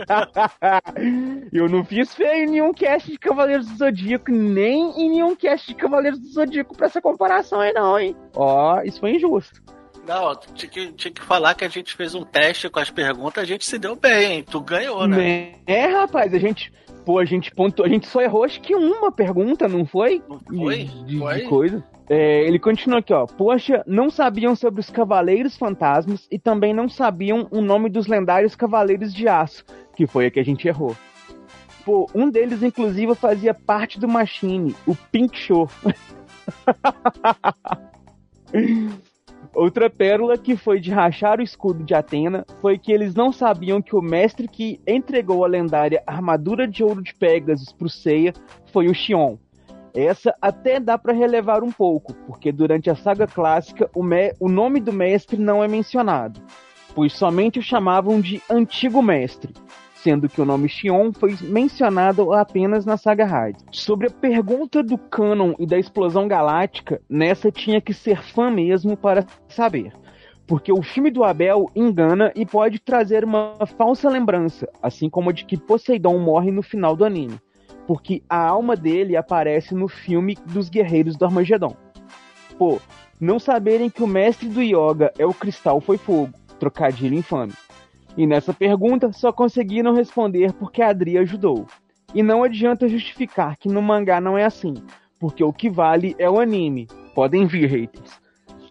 Eu 1.52 1.68
não 1.68 1.84
fiz 1.84 2.14
feio 2.14 2.44
em 2.44 2.52
nenhum 2.52 2.72
cast 2.72 3.12
de 3.12 3.18
Cavaleiros 3.18 3.66
do 3.66 3.76
Zodíaco, 3.76 4.32
nem 4.32 4.98
em 4.98 5.10
nenhum 5.10 5.36
cast 5.36 5.66
de 5.66 5.74
Cavaleiros 5.74 6.18
do 6.18 6.28
Zodíaco 6.28 6.74
pra 6.74 6.86
essa 6.86 7.02
comparação 7.02 7.60
aí, 7.60 7.74
não, 7.74 7.98
hein? 7.98 8.16
Ó, 8.34 8.80
isso 8.80 8.98
foi 8.98 9.16
injusto. 9.16 9.60
Não, 10.06 10.34
tinha 10.54 10.70
que, 10.70 10.92
tinha 10.92 11.12
que 11.12 11.22
falar 11.22 11.54
que 11.54 11.64
a 11.64 11.68
gente 11.68 11.94
fez 11.94 12.14
um 12.14 12.24
teste 12.24 12.68
com 12.70 12.80
as 12.80 12.90
perguntas, 12.90 13.44
a 13.44 13.46
gente 13.46 13.66
se 13.66 13.78
deu 13.78 13.94
bem, 13.94 14.32
hein? 14.32 14.44
Tu 14.50 14.60
ganhou, 14.60 15.06
né? 15.06 15.52
É, 15.66 15.86
rapaz, 15.86 16.32
a 16.32 16.38
gente. 16.38 16.72
Pô, 17.04 17.18
a 17.18 17.24
gente 17.24 17.50
pontuou, 17.50 17.86
a 17.86 17.88
gente 17.88 18.06
só 18.06 18.20
errou 18.20 18.44
acho 18.44 18.60
que 18.60 18.74
uma 18.74 19.10
pergunta, 19.10 19.68
não 19.68 19.86
foi? 19.86 20.22
foi? 20.46 20.84
De, 20.84 21.04
de 21.04 21.18
Foi? 21.18 21.40
coisa. 21.42 21.84
É, 22.08 22.42
ele 22.42 22.58
continua 22.58 22.98
aqui, 22.98 23.12
ó. 23.12 23.26
Poxa, 23.26 23.84
não 23.86 24.10
sabiam 24.10 24.56
sobre 24.56 24.80
os 24.80 24.90
Cavaleiros 24.90 25.56
Fantasmas 25.56 26.26
e 26.30 26.38
também 26.38 26.74
não 26.74 26.88
sabiam 26.88 27.46
o 27.50 27.60
nome 27.60 27.88
dos 27.88 28.06
lendários 28.06 28.56
Cavaleiros 28.56 29.14
de 29.14 29.28
Aço, 29.28 29.64
que 29.96 30.06
foi 30.06 30.26
a 30.26 30.30
que 30.30 30.40
a 30.40 30.44
gente 30.44 30.66
errou. 30.66 30.96
Pô, 31.84 32.10
um 32.14 32.28
deles, 32.28 32.62
inclusive, 32.62 33.14
fazia 33.14 33.54
parte 33.54 33.98
do 33.98 34.08
Machine, 34.08 34.74
o 34.86 34.94
Pink 34.94 35.38
Show. 35.38 35.68
Outra 39.54 39.90
pérola 39.90 40.38
que 40.38 40.56
foi 40.56 40.78
de 40.78 40.92
rachar 40.92 41.40
o 41.40 41.42
escudo 41.42 41.82
de 41.82 41.92
Atena 41.92 42.46
foi 42.60 42.78
que 42.78 42.92
eles 42.92 43.14
não 43.14 43.32
sabiam 43.32 43.82
que 43.82 43.96
o 43.96 44.00
mestre 44.00 44.46
que 44.46 44.80
entregou 44.86 45.44
a 45.44 45.48
lendária 45.48 46.02
armadura 46.06 46.68
de 46.68 46.84
ouro 46.84 47.02
de 47.02 47.12
Pegasus 47.14 47.72
pro 47.72 47.88
Seiya 47.88 48.32
foi 48.72 48.86
o 48.86 48.94
Xion. 48.94 49.36
Essa 49.92 50.32
até 50.40 50.78
dá 50.78 50.96
pra 50.96 51.12
relevar 51.12 51.64
um 51.64 51.72
pouco, 51.72 52.14
porque 52.26 52.52
durante 52.52 52.88
a 52.88 52.94
saga 52.94 53.26
clássica 53.26 53.90
o, 53.92 54.04
o 54.38 54.48
nome 54.48 54.78
do 54.78 54.92
mestre 54.92 55.36
não 55.36 55.64
é 55.64 55.66
mencionado, 55.66 56.40
pois 56.94 57.12
somente 57.12 57.58
o 57.58 57.62
chamavam 57.62 58.20
de 58.20 58.40
Antigo 58.48 59.02
Mestre, 59.02 59.52
sendo 60.02 60.28
que 60.28 60.40
o 60.40 60.44
nome 60.44 60.68
Xion 60.68 61.12
foi 61.12 61.36
mencionado 61.42 62.32
apenas 62.32 62.84
na 62.84 62.96
saga 62.96 63.24
Raid. 63.24 63.58
Sobre 63.70 64.08
a 64.08 64.10
pergunta 64.10 64.82
do 64.82 64.96
canon 64.96 65.54
e 65.58 65.66
da 65.66 65.78
explosão 65.78 66.26
galáctica, 66.26 67.00
nessa 67.08 67.50
tinha 67.50 67.80
que 67.80 67.92
ser 67.92 68.22
fã 68.22 68.50
mesmo 68.50 68.96
para 68.96 69.26
saber. 69.48 69.92
Porque 70.46 70.72
o 70.72 70.82
filme 70.82 71.10
do 71.10 71.22
Abel 71.22 71.70
engana 71.76 72.32
e 72.34 72.44
pode 72.44 72.80
trazer 72.80 73.24
uma 73.24 73.54
falsa 73.78 74.08
lembrança, 74.08 74.68
assim 74.82 75.08
como 75.08 75.30
a 75.30 75.32
de 75.32 75.44
que 75.44 75.56
Poseidon 75.56 76.18
morre 76.18 76.50
no 76.50 76.62
final 76.62 76.96
do 76.96 77.04
anime. 77.04 77.38
Porque 77.86 78.22
a 78.28 78.48
alma 78.48 78.74
dele 78.74 79.16
aparece 79.16 79.74
no 79.74 79.86
filme 79.86 80.36
dos 80.46 80.68
Guerreiros 80.68 81.16
do 81.16 81.24
Armagedon. 81.24 81.76
Pô, 82.58 82.80
não 83.20 83.38
saberem 83.38 83.90
que 83.90 84.02
o 84.02 84.06
mestre 84.06 84.48
do 84.48 84.62
Yoga 84.62 85.12
é 85.18 85.26
o 85.26 85.34
Cristal 85.34 85.80
foi 85.80 85.98
fogo, 85.98 86.32
trocadilho 86.58 87.16
infame. 87.16 87.52
E 88.16 88.26
nessa 88.26 88.52
pergunta 88.52 89.12
só 89.12 89.32
conseguiram 89.32 89.94
responder 89.94 90.52
porque 90.52 90.82
a 90.82 90.88
Adri 90.88 91.16
ajudou. 91.18 91.66
E 92.14 92.22
não 92.22 92.42
adianta 92.42 92.88
justificar 92.88 93.56
que 93.56 93.68
no 93.68 93.80
mangá 93.80 94.20
não 94.20 94.36
é 94.36 94.44
assim, 94.44 94.74
porque 95.18 95.44
o 95.44 95.52
que 95.52 95.70
vale 95.70 96.16
é 96.18 96.28
o 96.28 96.40
anime. 96.40 96.88
Podem 97.14 97.46
vir, 97.46 97.68
haters. 97.68 98.20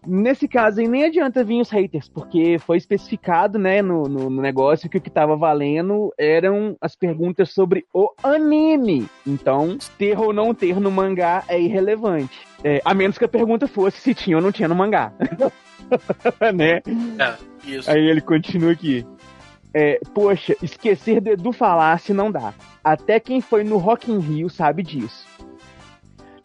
Nesse 0.06 0.48
caso 0.48 0.80
aí 0.80 0.88
nem 0.88 1.04
adianta 1.04 1.44
vir 1.44 1.62
os 1.62 1.70
haters, 1.70 2.08
porque 2.08 2.58
foi 2.60 2.78
especificado, 2.78 3.60
né, 3.60 3.82
no, 3.82 4.04
no, 4.04 4.30
no 4.30 4.42
negócio 4.42 4.90
que 4.90 4.98
o 4.98 5.02
que 5.02 5.10
tava 5.10 5.36
valendo 5.36 6.14
eram 6.18 6.76
as 6.80 6.96
perguntas 6.96 7.52
sobre 7.52 7.86
o 7.94 8.10
anime. 8.24 9.08
Então, 9.28 9.78
ter 9.98 10.18
ou 10.18 10.32
não 10.32 10.54
ter 10.54 10.80
no 10.80 10.90
mangá 10.90 11.44
é 11.48 11.60
irrelevante. 11.60 12.48
É, 12.64 12.82
a 12.84 12.94
menos 12.94 13.18
que 13.18 13.26
a 13.26 13.30
pergunta 13.30 13.68
fosse 13.68 14.00
se 14.00 14.14
tinha 14.14 14.38
ou 14.38 14.44
não 14.44 14.52
tinha 14.52 14.68
no 14.68 14.76
mangá. 14.76 15.14
né? 16.56 16.82
É, 17.20 17.38
isso. 17.66 17.92
Aí 17.92 18.10
ele 18.10 18.22
continua 18.22 18.72
aqui. 18.72 19.06
É, 19.74 20.00
poxa, 20.14 20.56
esquecer 20.64 21.22
do 21.22 21.30
Edu 21.30 21.52
Falasse 21.52 22.14
não 22.14 22.32
dá. 22.32 22.54
Até 22.84 23.20
quem 23.20 23.40
foi 23.40 23.64
no 23.64 23.78
Rock 23.78 24.12
in 24.12 24.20
Rio 24.20 24.50
sabe 24.50 24.82
disso. 24.82 25.28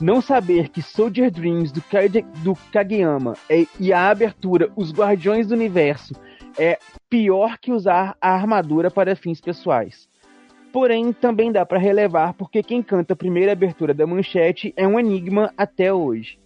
Não 0.00 0.20
saber 0.20 0.68
que 0.68 0.82
Soldier 0.82 1.30
Dreams 1.30 1.72
do, 1.72 1.80
Kage- 1.80 2.26
do 2.42 2.54
Kageyama 2.70 3.34
é- 3.48 3.66
e 3.80 3.92
a 3.92 4.10
abertura 4.10 4.70
Os 4.76 4.92
Guardiões 4.92 5.46
do 5.46 5.54
Universo 5.54 6.14
é 6.58 6.78
pior 7.08 7.58
que 7.58 7.72
usar 7.72 8.16
a 8.20 8.30
armadura 8.32 8.90
para 8.90 9.16
fins 9.16 9.40
pessoais. 9.40 10.06
Porém, 10.72 11.12
também 11.12 11.52
dá 11.52 11.64
para 11.64 11.78
relevar 11.78 12.34
porque 12.34 12.62
quem 12.62 12.82
canta 12.82 13.12
a 13.14 13.16
primeira 13.16 13.52
abertura 13.52 13.94
da 13.94 14.06
manchete 14.06 14.74
é 14.76 14.86
um 14.86 14.98
enigma 14.98 15.52
até 15.56 15.92
hoje. 15.92 16.38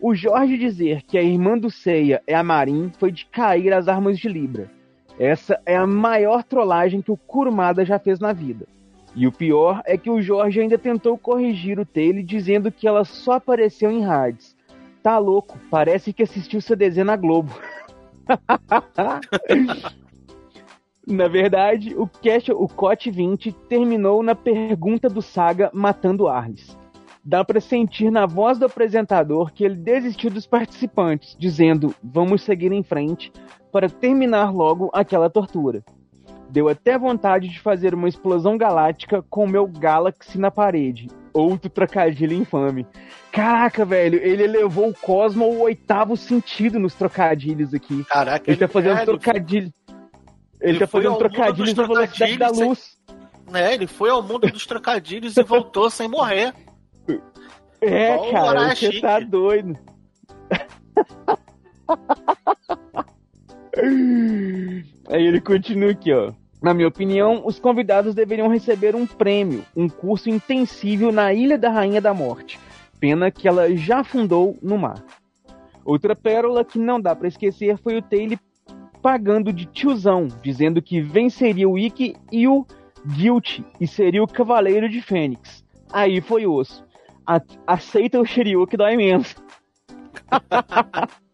O 0.00 0.14
Jorge 0.14 0.56
dizer 0.56 1.02
que 1.02 1.18
a 1.18 1.22
irmã 1.22 1.58
do 1.58 1.68
Seiya 1.68 2.22
é 2.26 2.34
a 2.34 2.42
Marin 2.42 2.92
foi 2.98 3.10
de 3.10 3.26
cair 3.26 3.72
as 3.74 3.88
armas 3.88 4.16
de 4.18 4.28
Libra. 4.28 4.70
Essa 5.18 5.60
é 5.66 5.76
a 5.76 5.86
maior 5.86 6.44
trollagem 6.44 7.02
que 7.02 7.10
o 7.10 7.16
Kurumada 7.16 7.84
já 7.84 7.98
fez 7.98 8.20
na 8.20 8.32
vida. 8.32 8.66
E 9.16 9.26
o 9.26 9.32
pior 9.32 9.82
é 9.84 9.98
que 9.98 10.08
o 10.08 10.22
Jorge 10.22 10.60
ainda 10.60 10.78
tentou 10.78 11.18
corrigir 11.18 11.80
o 11.80 11.84
Taylor 11.84 12.22
dizendo 12.22 12.70
que 12.70 12.86
ela 12.86 13.04
só 13.04 13.32
apareceu 13.32 13.90
em 13.90 14.04
rádios. 14.04 14.56
Tá 15.02 15.18
louco, 15.18 15.58
parece 15.70 16.12
que 16.12 16.22
assistiu 16.22 16.60
CDZ 16.60 16.98
na 16.98 17.16
Globo. 17.16 17.52
na 21.04 21.26
verdade, 21.26 21.96
o 21.96 22.06
cast, 22.06 22.52
o 22.52 22.68
COT 22.68 23.10
20 23.10 23.50
terminou 23.68 24.22
na 24.22 24.36
pergunta 24.36 25.08
do 25.08 25.20
Saga 25.20 25.68
matando 25.72 26.28
Arles. 26.28 26.78
Dá 27.24 27.44
pra 27.44 27.60
sentir 27.60 28.12
na 28.12 28.24
voz 28.24 28.56
do 28.58 28.66
apresentador 28.66 29.52
que 29.52 29.64
ele 29.64 29.74
desistiu 29.74 30.30
dos 30.30 30.46
participantes, 30.46 31.36
dizendo: 31.38 31.94
"Vamos 32.02 32.42
seguir 32.42 32.72
em 32.72 32.82
frente 32.82 33.30
para 33.72 33.88
terminar 33.88 34.52
logo 34.52 34.90
aquela 34.92 35.30
tortura". 35.30 35.82
Deu 36.50 36.68
até 36.68 36.98
vontade 36.98 37.48
de 37.48 37.60
fazer 37.60 37.94
uma 37.94 38.08
explosão 38.08 38.56
galáctica 38.56 39.22
com 39.28 39.44
o 39.44 39.48
meu 39.48 39.66
Galaxy 39.66 40.38
na 40.38 40.50
parede. 40.50 41.08
Outro 41.34 41.68
trocadilho 41.68 42.32
infame. 42.32 42.86
Caraca, 43.30 43.84
velho, 43.84 44.18
ele 44.18 44.44
elevou 44.44 44.88
o 44.88 44.94
Cosmo 44.94 45.44
ao 45.44 45.52
oitavo 45.58 46.16
sentido 46.16 46.78
nos 46.78 46.94
trocadilhos 46.94 47.74
aqui. 47.74 48.02
Caraca, 48.04 48.50
ele 48.50 48.58
tá 48.58 48.66
fazendo 48.66 48.96
é, 48.96 49.00
ele- 49.00 49.04
trocadilho. 49.06 49.72
Ele, 50.60 50.70
ele 50.70 50.78
tá 50.78 50.86
foi 50.86 51.02
fazendo 51.02 51.18
trocadilhos 51.18 51.74
na 51.74 51.86
velocidade 51.86 52.38
da 52.38 52.46
trocadilhos 52.48 52.58
sem- 52.58 52.68
luz. 52.68 52.98
né? 53.52 53.74
Ele 53.74 53.86
foi 53.86 54.10
ao 54.10 54.22
mundo 54.22 54.48
dos 54.50 54.66
trocadilhos 54.66 55.36
e 55.36 55.42
voltou 55.42 55.90
sem 55.90 56.08
morrer. 56.08 56.54
É, 57.80 58.16
o 58.16 58.30
cara, 58.32 58.74
você 58.74 59.00
tá 59.00 59.20
doido. 59.20 59.78
Aí 65.08 65.26
ele 65.26 65.40
continua 65.40 65.90
aqui, 65.92 66.12
ó. 66.12 66.32
Na 66.62 66.74
minha 66.74 66.88
opinião, 66.88 67.42
os 67.46 67.58
convidados 67.60 68.14
deveriam 68.14 68.48
receber 68.48 68.96
um 68.96 69.06
prêmio, 69.06 69.64
um 69.76 69.88
curso 69.88 70.28
intensível 70.28 71.12
na 71.12 71.32
Ilha 71.32 71.56
da 71.56 71.70
Rainha 71.70 72.00
da 72.00 72.12
Morte. 72.12 72.58
Pena 72.98 73.30
que 73.30 73.46
ela 73.46 73.74
já 73.76 74.00
afundou 74.00 74.56
no 74.60 74.76
mar. 74.76 75.02
Outra 75.84 76.16
pérola 76.16 76.64
que 76.64 76.78
não 76.78 77.00
dá 77.00 77.14
pra 77.14 77.28
esquecer 77.28 77.78
foi 77.78 77.96
o 77.96 78.02
Taylor 78.02 78.38
pagando 79.00 79.52
de 79.52 79.64
tiozão, 79.66 80.26
dizendo 80.42 80.82
que 80.82 81.00
venceria 81.00 81.68
o 81.68 81.78
Ikki 81.78 82.16
e 82.32 82.48
o 82.48 82.66
Guilty 83.06 83.64
e 83.80 83.86
seria 83.86 84.22
o 84.22 84.26
Cavaleiro 84.26 84.88
de 84.88 85.00
Fênix. 85.00 85.64
Aí 85.92 86.20
foi 86.20 86.44
osso. 86.44 86.84
A- 87.24 87.40
aceita 87.66 88.20
o 88.20 88.24
Shiryu 88.24 88.66
que 88.66 88.76
dói 88.76 88.96
menos. 88.96 89.36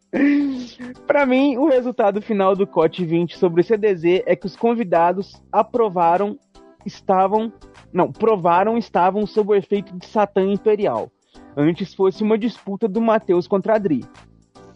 Pra 1.07 1.27
mim, 1.27 1.57
o 1.57 1.67
resultado 1.67 2.23
final 2.23 2.55
do 2.55 2.67
COT 2.67 3.05
20 3.05 3.37
sobre 3.37 3.61
o 3.61 3.65
CDZ 3.65 4.23
é 4.27 4.37
que 4.37 4.47
os 4.47 4.57
convidados 4.57 5.43
aprovaram, 5.51 6.39
estavam, 6.87 7.53
não, 7.93 8.11
provaram 8.13 8.79
estavam 8.79 9.27
sob 9.27 9.53
o 9.53 9.55
efeito 9.55 9.97
de 9.97 10.07
Satã 10.07 10.43
Imperial. 10.43 11.11
Antes 11.57 11.95
fosse 11.95 12.23
uma 12.23 12.39
disputa 12.39 12.89
do 12.89 13.01
Matheus 13.01 13.47
contra 13.47 13.75
Adri. 13.75 14.05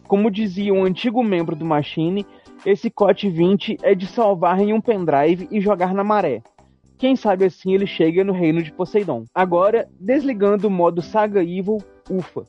Como 0.06 0.30
dizia 0.30 0.72
um 0.72 0.84
antigo 0.84 1.22
membro 1.22 1.54
do 1.54 1.64
Machine, 1.64 2.26
esse 2.64 2.90
COT 2.90 3.28
20 3.28 3.78
é 3.82 3.94
de 3.94 4.06
salvar 4.06 4.60
em 4.60 4.72
um 4.72 4.80
pendrive 4.80 5.48
e 5.50 5.60
jogar 5.60 5.94
na 5.94 6.02
maré. 6.02 6.42
Quem 6.98 7.14
sabe 7.14 7.44
assim 7.44 7.74
ele 7.74 7.86
chega 7.86 8.24
no 8.24 8.32
reino 8.32 8.62
de 8.62 8.72
Poseidon. 8.72 9.24
Agora, 9.32 9.88
desligando 10.00 10.66
o 10.66 10.70
modo 10.70 11.00
Saga 11.00 11.42
Evil, 11.42 11.78
ufa. 12.10 12.44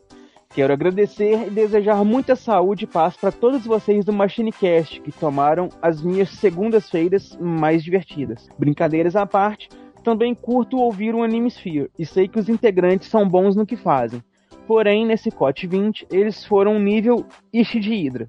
Quero 0.52 0.74
agradecer 0.74 1.46
e 1.46 1.50
desejar 1.52 2.04
muita 2.04 2.36
saúde 2.36 2.86
e 2.86 2.88
paz 2.88 3.16
para 3.16 3.32
todos 3.32 3.68
vocês 3.68 4.04
do 4.04 4.12
MachineCast 4.12 5.00
que 5.00 5.12
tomaram 5.12 5.70
as 5.80 6.02
minhas 6.02 6.32
segundas-feiras 6.32 7.38
mais 7.40 7.84
divertidas. 7.84 8.50
Brincadeiras 8.58 9.16
à 9.16 9.28
parte, 9.28 9.70
também 10.04 10.34
curto 10.34 10.78
ouvir 10.78 11.14
o 11.14 11.22
Animesphere 11.22 11.92
e 12.00 12.04
sei 12.04 12.28
que 12.28 12.40
os 12.40 12.50
integrantes 12.50 13.10
são 13.10 13.30
bons 13.30 13.56
no 13.56 13.64
que 13.64 13.78
fazem. 13.78 14.24
Porém, 14.66 15.06
nesse 15.06 15.30
COT 15.30 15.68
20, 15.68 16.08
eles 16.12 16.44
foram 16.44 16.78
um 16.78 16.80
nível 16.80 17.24
Ishi 17.54 17.80
de 17.80 17.94
Hydra. 17.94 18.28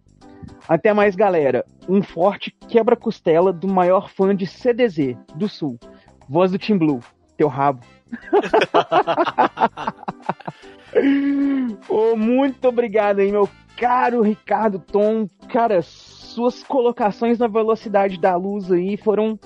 Até 0.69 0.93
mais, 0.93 1.17
galera. 1.17 1.65
Um 1.89 2.03
forte 2.03 2.55
quebra-costela 2.69 3.51
do 3.51 3.67
maior 3.67 4.11
fã 4.11 4.37
de 4.37 4.47
CDZ 4.47 5.17
do 5.35 5.49
Sul. 5.49 5.79
Voz 6.29 6.53
do 6.53 6.59
Team 6.59 6.79
Blue. 6.79 7.01
Teu 7.39 7.49
rabo. 7.49 7.81
Ô, 11.89 12.17
muito 12.17 12.69
obrigado 12.69 13.21
aí, 13.21 13.31
meu 13.31 13.49
caro 13.77 14.23
Ricardo 14.23 14.79
Tom. 14.79 15.29
Cara, 15.49 15.81
suas 15.83 16.63
colocações 16.63 17.39
na 17.39 17.47
velocidade 17.47 18.19
da 18.19 18.37
luz 18.37 18.71
aí 18.71 18.97
foram 18.97 19.39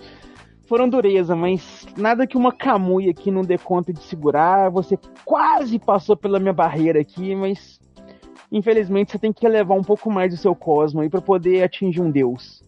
foram 0.67 0.89
dureza, 0.89 1.37
mas 1.37 1.87
nada 1.97 2.27
que 2.27 2.37
uma 2.37 2.51
camuia 2.51 3.11
aqui 3.11 3.31
não 3.31 3.43
dê 3.43 3.59
conta 3.59 3.93
de 3.93 4.03
segurar. 4.03 4.71
Você 4.71 4.99
quase 5.25 5.79
passou 5.79 6.17
pela 6.17 6.41
minha 6.41 6.55
barreira 6.55 7.01
aqui, 7.01 7.35
mas 7.35 7.79
infelizmente 8.51 9.13
você 9.13 9.19
tem 9.19 9.33
que 9.33 9.47
elevar 9.47 9.79
um 9.79 9.85
pouco 9.85 10.11
mais 10.11 10.33
o 10.33 10.39
seu 10.39 10.55
cosmo 10.55 11.03
aí 11.03 11.11
para 11.11 11.21
poder 11.21 11.63
atingir 11.63 12.01
um 12.01 12.11
deus. 12.11 12.64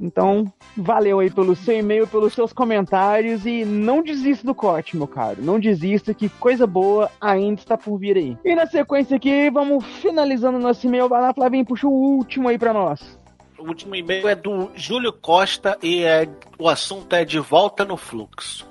Então, 0.00 0.52
valeu 0.76 1.18
aí 1.18 1.30
pelo 1.30 1.56
seu 1.56 1.76
e-mail, 1.76 2.06
pelos 2.06 2.32
seus 2.32 2.52
comentários 2.52 3.44
e 3.44 3.64
não 3.64 4.02
desista 4.02 4.46
do 4.46 4.54
corte, 4.54 4.96
meu 4.96 5.08
caro. 5.08 5.42
Não 5.42 5.58
desista 5.58 6.14
que 6.14 6.28
coisa 6.28 6.66
boa 6.66 7.10
ainda 7.20 7.60
está 7.60 7.76
por 7.76 7.98
vir 7.98 8.16
aí. 8.16 8.36
E 8.44 8.54
na 8.54 8.66
sequência 8.66 9.16
aqui, 9.16 9.50
vamos 9.50 9.84
finalizando 10.00 10.58
nosso 10.58 10.86
e-mail. 10.86 11.08
Vai 11.08 11.20
lá, 11.20 11.34
Flavinho, 11.34 11.64
puxa 11.64 11.86
o 11.86 11.92
último 11.92 12.48
aí 12.48 12.58
pra 12.58 12.72
nós. 12.72 13.18
O 13.58 13.66
último 13.66 13.96
e-mail 13.96 14.28
é 14.28 14.36
do 14.36 14.70
Júlio 14.74 15.12
Costa 15.12 15.76
e 15.82 16.04
é, 16.04 16.28
o 16.58 16.68
assunto 16.68 17.12
é 17.14 17.24
de 17.24 17.40
volta 17.40 17.84
no 17.84 17.96
fluxo. 17.96 18.68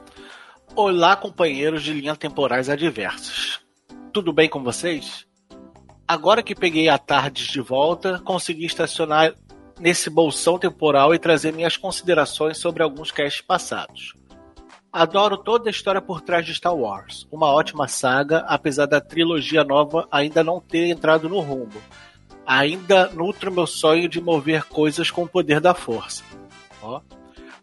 Olá, 0.74 1.16
companheiros 1.16 1.84
de 1.84 1.92
linhas 1.92 2.18
temporais 2.18 2.70
adversas. 2.70 3.60
Tudo 4.14 4.32
bem 4.32 4.48
com 4.48 4.64
vocês? 4.64 5.28
Agora 6.08 6.42
que 6.42 6.56
peguei 6.56 6.88
a 6.88 6.98
tarde 6.98 7.52
de 7.52 7.60
volta, 7.60 8.20
consegui 8.20 8.66
estacionar 8.66 9.36
nesse 9.80 10.10
bolsão 10.10 10.58
temporal 10.58 11.14
e 11.14 11.20
trazer 11.20 11.54
minhas 11.54 11.78
considerações 11.78 12.58
sobre 12.58 12.84
alguns 12.84 13.12
casts 13.12 13.42
passados. 13.42 14.14
Adoro 14.92 15.38
toda 15.38 15.70
a 15.70 15.72
história 15.72 16.02
por 16.02 16.22
trás 16.22 16.46
de 16.46 16.56
Star 16.56 16.76
Wars, 16.76 17.28
uma 17.32 17.48
ótima 17.48 17.88
saga, 17.88 18.40
apesar 18.48 18.86
da 18.86 19.02
trilogia 19.02 19.64
nova 19.64 20.08
ainda 20.12 20.44
não 20.44 20.60
ter 20.60 20.88
entrado 20.88 21.30
no 21.30 21.40
rumo. 21.40 21.82
Ainda 22.46 23.10
nutro 23.10 23.52
meu 23.52 23.68
sonho 23.68 24.08
de 24.08 24.22
mover 24.22 24.64
coisas 24.64 25.12
com 25.12 25.24
o 25.24 25.28
poder 25.28 25.60
da 25.60 25.74
força. 25.74 26.24
Ó. 26.82 27.02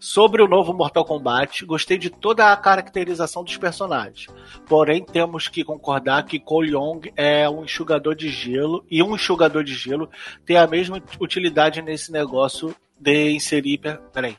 Sobre 0.06 0.43
o 0.43 0.47
novo 0.47 0.74
Mortal 0.74 1.02
Kombat, 1.02 1.64
gostei 1.64 1.97
de 1.97 2.10
toda 2.10 2.52
a 2.52 2.56
caracterização 2.59 3.43
dos 3.43 3.56
personagens. 3.56 4.26
Porém, 4.68 5.02
temos 5.02 5.48
que 5.48 5.64
concordar 5.64 6.26
que 6.26 6.39
Cole 6.39 6.72
Young 6.72 7.10
é 7.16 7.48
um 7.48 7.64
enxugador 7.64 8.14
de 8.14 8.28
gelo 8.28 8.85
e 8.90 9.02
um 9.02 9.14
enxugador 9.14 9.64
de 9.64 9.72
gelo 9.72 10.10
tem 10.44 10.59
a 10.59 10.66
mesma 10.66 11.02
utilidade 11.18 11.81
nesse 11.81 12.12
negócio 12.12 12.76
de 13.01 13.31
inserir. 13.31 13.78
per- 13.78 13.98
Peraí. 14.12 14.36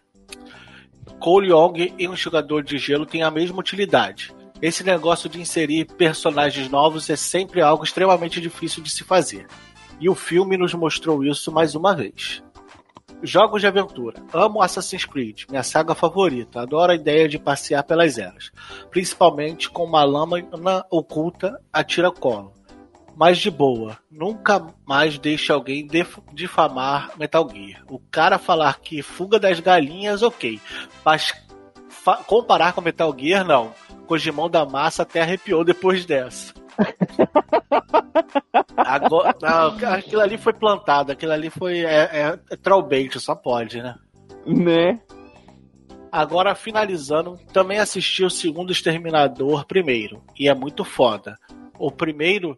Cole 1.20 1.50
Young 1.50 1.96
e 1.98 2.08
um 2.08 2.14
enxugador 2.14 2.62
de 2.62 2.78
gelo 2.78 3.08
têm 3.08 3.24
a 3.24 3.32
mesma 3.32 3.60
utilidade. 3.60 4.36
Esse 4.62 4.84
negócio 4.84 5.28
de 5.28 5.42
inserir 5.42 5.86
personagens 5.86 6.70
novos 6.70 7.10
é 7.10 7.16
sempre 7.16 7.64
algo 7.64 7.84
extremamente 7.84 8.40
difícil 8.40 8.84
de 8.84 8.92
se 8.92 9.04
fazer. 9.04 9.48
E 10.00 10.08
o 10.08 10.14
filme 10.14 10.58
nos 10.58 10.76
mostrou 10.76 11.24
isso 11.24 11.52
mais 11.52 11.74
uma 11.74 11.96
vez. 11.96 12.44
Jogos 13.24 13.62
de 13.62 13.68
aventura. 13.68 14.22
Amo 14.34 14.62
Assassin's 14.62 15.06
Creed, 15.06 15.46
minha 15.50 15.64
saga 15.64 15.96
favorita. 15.96 16.62
Adoro 16.62 16.92
a 16.92 16.96
ideia 16.96 17.28
de 17.28 17.40
passear 17.40 17.84
pelas 17.84 18.18
eras, 18.18 18.52
principalmente 18.92 19.70
com 19.70 19.84
uma 19.84 20.04
lâmina 20.04 20.86
oculta 20.92 21.60
a 21.72 21.84
tiracolo. 21.84 22.54
Mas 23.16 23.38
de 23.38 23.50
boa, 23.50 23.98
nunca 24.12 24.68
mais 24.86 25.18
deixe 25.18 25.52
alguém 25.52 25.88
difamar 26.34 27.12
Metal 27.18 27.50
Gear. 27.50 27.84
O 27.90 27.98
cara 27.98 28.38
falar 28.38 28.80
que 28.80 29.02
fuga 29.02 29.40
das 29.40 29.60
galinhas, 29.62 30.22
ok. 30.22 30.60
Mas 31.04 31.34
comparar 32.28 32.74
com 32.74 32.82
Metal 32.82 33.16
Gear, 33.18 33.46
não. 33.46 33.74
Kojimão 34.06 34.50
da 34.50 34.66
massa 34.66 35.04
até 35.04 35.22
arrepiou 35.22 35.64
depois 35.64 36.06
dessa. 36.06 36.54
Agora, 38.78 39.36
não, 39.42 39.94
aquilo 39.94 40.22
ali 40.22 40.38
foi 40.38 40.54
plantado, 40.54 41.12
aquilo 41.12 41.32
ali 41.32 41.50
foi 41.50 41.80
é, 41.80 42.10
é, 42.12 42.40
é 42.52 43.20
só 43.20 43.36
pode, 43.36 43.82
né? 43.82 43.96
Né? 44.46 45.00
Agora, 46.12 46.56
finalizando, 46.56 47.38
também 47.52 47.80
assisti 47.80 48.24
o 48.24 48.30
segundo 48.30 48.72
Exterminador 48.72 49.66
primeiro, 49.66 50.24
e 50.40 50.48
é 50.48 50.54
muito 50.54 50.86
foda. 50.86 51.38
O 51.78 51.92
primeiro, 51.92 52.58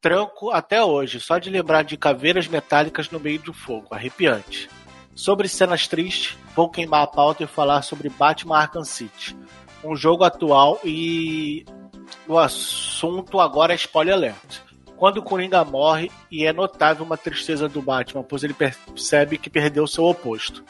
tranco 0.00 0.50
até 0.50 0.82
hoje, 0.82 1.20
só 1.20 1.38
de 1.38 1.50
lembrar 1.50 1.82
de 1.82 1.96
caveiras 1.96 2.48
metálicas 2.48 3.10
no 3.10 3.20
meio 3.20 3.40
do 3.40 3.52
fogo, 3.52 3.88
arrepiante. 3.90 4.70
Sobre 5.14 5.48
cenas 5.48 5.86
tristes, 5.86 6.36
vou 6.56 6.70
queimar 6.70 7.02
a 7.02 7.06
pauta 7.06 7.44
e 7.44 7.46
falar 7.46 7.82
sobre 7.82 8.08
Batman 8.08 8.56
Arkham 8.56 8.84
City, 8.84 9.36
um 9.84 9.94
jogo 9.94 10.24
atual 10.24 10.80
e 10.82 11.66
o 12.26 12.38
assunto 12.38 13.40
agora 13.40 13.72
é 13.72 13.76
spoiler 13.76 14.14
alert. 14.14 14.60
Quando 14.96 15.18
o 15.18 15.22
Coringa 15.22 15.64
morre, 15.64 16.10
e 16.30 16.46
é 16.46 16.52
notável 16.52 17.04
uma 17.04 17.16
tristeza 17.16 17.68
do 17.68 17.82
Batman, 17.82 18.22
pois 18.22 18.44
ele 18.44 18.54
percebe 18.54 19.36
que 19.36 19.50
perdeu 19.50 19.86
seu 19.86 20.04
oposto. 20.04 20.64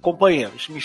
Companheiros, 0.00 0.68
me, 0.68 0.82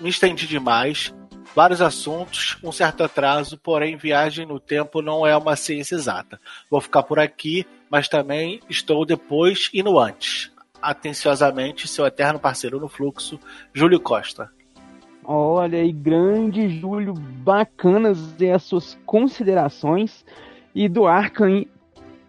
me 0.00 0.08
estendi 0.08 0.46
demais. 0.46 1.12
vários 1.54 1.82
assuntos, 1.82 2.56
um 2.62 2.72
certo 2.72 3.02
atraso, 3.02 3.58
porém 3.58 3.96
viagem 3.96 4.46
no 4.46 4.58
tempo 4.58 5.02
não 5.02 5.26
é 5.26 5.36
uma 5.36 5.56
ciência 5.56 5.96
exata. 5.96 6.40
Vou 6.70 6.80
ficar 6.80 7.02
por 7.02 7.18
aqui, 7.18 7.66
mas 7.90 8.08
também 8.08 8.60
estou 8.68 9.04
depois 9.04 9.68
e 9.74 9.82
no 9.82 9.98
antes. 9.98 10.50
Atenciosamente, 10.80 11.86
seu 11.86 12.06
eterno 12.06 12.38
parceiro 12.38 12.80
no 12.80 12.88
fluxo, 12.88 13.38
Júlio 13.74 14.00
Costa. 14.00 14.50
Olha 15.24 15.78
aí, 15.78 15.92
grande 15.92 16.68
Júlio, 16.68 17.14
bacanas 17.14 18.34
as 18.40 18.62
suas 18.62 18.98
considerações. 19.06 20.24
E 20.74 20.88
do 20.88 21.06
Arkham, 21.06 21.66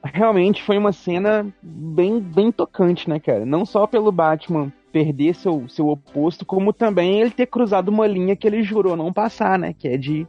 realmente 0.04 0.62
foi 0.64 0.78
uma 0.78 0.92
cena 0.92 1.48
bem, 1.62 2.20
bem 2.20 2.52
tocante, 2.52 3.10
né, 3.10 3.20
cara? 3.20 3.46
Não 3.46 3.66
só 3.66 3.88
pelo 3.88 4.12
Batman 4.12 4.72
perder 4.92 5.34
seu, 5.36 5.68
seu 5.70 5.88
oposto, 5.88 6.46
como 6.46 6.74
também 6.74 7.22
ele 7.22 7.32
ter 7.32 7.48
cruzado 7.48 7.90
uma 7.90 8.06
linha 8.06 8.36
que 8.36 8.46
ele 8.46 8.62
jurou 8.62 8.96
não 8.96 9.14
passar, 9.14 9.58
né? 9.58 9.74
Que 9.74 9.88
é 9.88 9.98
de 9.98 10.28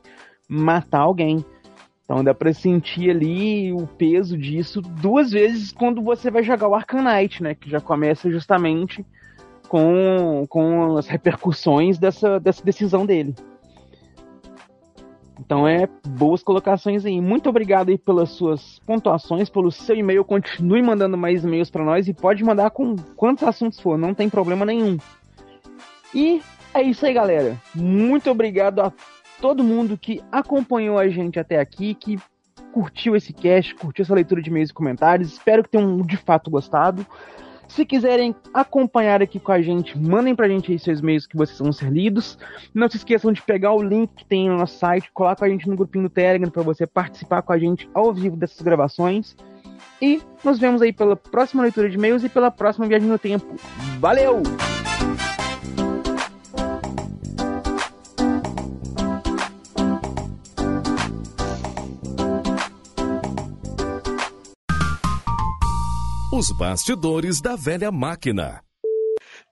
matar 0.48 1.00
alguém. 1.00 1.44
Então 2.04 2.22
dá 2.22 2.34
pra 2.34 2.52
sentir 2.52 3.10
ali 3.10 3.72
o 3.72 3.86
peso 3.86 4.36
disso 4.36 4.80
duas 4.80 5.30
vezes 5.32 5.72
quando 5.72 6.02
você 6.02 6.30
vai 6.30 6.42
jogar 6.42 6.68
o 6.68 6.78
Knight, 6.78 7.42
né? 7.42 7.54
Que 7.54 7.70
já 7.70 7.80
começa 7.80 8.30
justamente 8.30 9.04
com, 9.72 10.44
com 10.50 10.98
as 10.98 11.06
repercussões 11.06 11.98
dessa, 11.98 12.38
dessa 12.38 12.62
decisão 12.62 13.06
dele. 13.06 13.34
Então 15.40 15.66
é 15.66 15.88
boas 16.06 16.42
colocações 16.42 17.06
aí. 17.06 17.18
Muito 17.22 17.48
obrigado 17.48 17.88
aí 17.88 17.96
pelas 17.96 18.28
suas 18.32 18.80
pontuações, 18.80 19.48
pelo 19.48 19.72
seu 19.72 19.96
e-mail. 19.96 20.26
Continue 20.26 20.82
mandando 20.82 21.16
mais 21.16 21.42
e-mails 21.42 21.70
para 21.70 21.82
nós 21.82 22.06
e 22.06 22.12
pode 22.12 22.44
mandar 22.44 22.68
com 22.68 22.96
quantos 23.16 23.44
assuntos 23.44 23.80
for, 23.80 23.96
não 23.96 24.12
tem 24.12 24.28
problema 24.28 24.66
nenhum. 24.66 24.98
E 26.14 26.42
é 26.74 26.82
isso 26.82 27.06
aí, 27.06 27.14
galera. 27.14 27.58
Muito 27.74 28.30
obrigado 28.30 28.80
a 28.80 28.92
todo 29.40 29.64
mundo 29.64 29.96
que 29.96 30.20
acompanhou 30.30 30.98
a 30.98 31.08
gente 31.08 31.40
até 31.40 31.58
aqui, 31.58 31.94
que 31.94 32.18
curtiu 32.74 33.16
esse 33.16 33.32
cast, 33.32 33.74
curtiu 33.76 34.02
essa 34.02 34.14
leitura 34.14 34.42
de 34.42 34.50
e-mails 34.50 34.68
e 34.68 34.74
comentários. 34.74 35.32
Espero 35.32 35.62
que 35.62 35.70
tenham 35.70 35.96
de 36.02 36.18
fato 36.18 36.50
gostado. 36.50 37.06
Se 37.74 37.86
quiserem 37.86 38.36
acompanhar 38.52 39.22
aqui 39.22 39.40
com 39.40 39.50
a 39.50 39.62
gente, 39.62 39.98
mandem 39.98 40.34
pra 40.34 40.46
gente 40.46 40.70
aí 40.70 40.78
seus 40.78 41.00
e-mails 41.00 41.26
que 41.26 41.34
vocês 41.34 41.58
vão 41.58 41.72
ser 41.72 41.90
lidos. 41.90 42.36
Não 42.74 42.86
se 42.86 42.98
esqueçam 42.98 43.32
de 43.32 43.40
pegar 43.40 43.72
o 43.72 43.82
link 43.82 44.10
que 44.14 44.26
tem 44.26 44.50
no 44.50 44.58
nosso 44.58 44.78
site, 44.78 45.10
colar 45.14 45.34
com 45.36 45.46
a 45.46 45.48
gente 45.48 45.66
no 45.66 45.74
grupinho 45.74 46.04
do 46.04 46.10
Telegram 46.10 46.50
para 46.50 46.62
você 46.62 46.86
participar 46.86 47.40
com 47.40 47.52
a 47.52 47.58
gente 47.58 47.88
ao 47.94 48.12
vivo 48.12 48.36
dessas 48.36 48.60
gravações. 48.60 49.34
E 50.02 50.20
nos 50.44 50.58
vemos 50.58 50.82
aí 50.82 50.92
pela 50.92 51.16
próxima 51.16 51.62
leitura 51.62 51.88
de 51.88 51.96
e-mails 51.96 52.22
e 52.22 52.28
pela 52.28 52.50
próxima 52.50 52.86
viagem 52.86 53.08
no 53.08 53.18
tempo. 53.18 53.56
Valeu! 53.98 54.42
Os 66.42 66.50
bastidores 66.50 67.40
da 67.40 67.54
velha 67.54 67.92
máquina. 67.92 68.64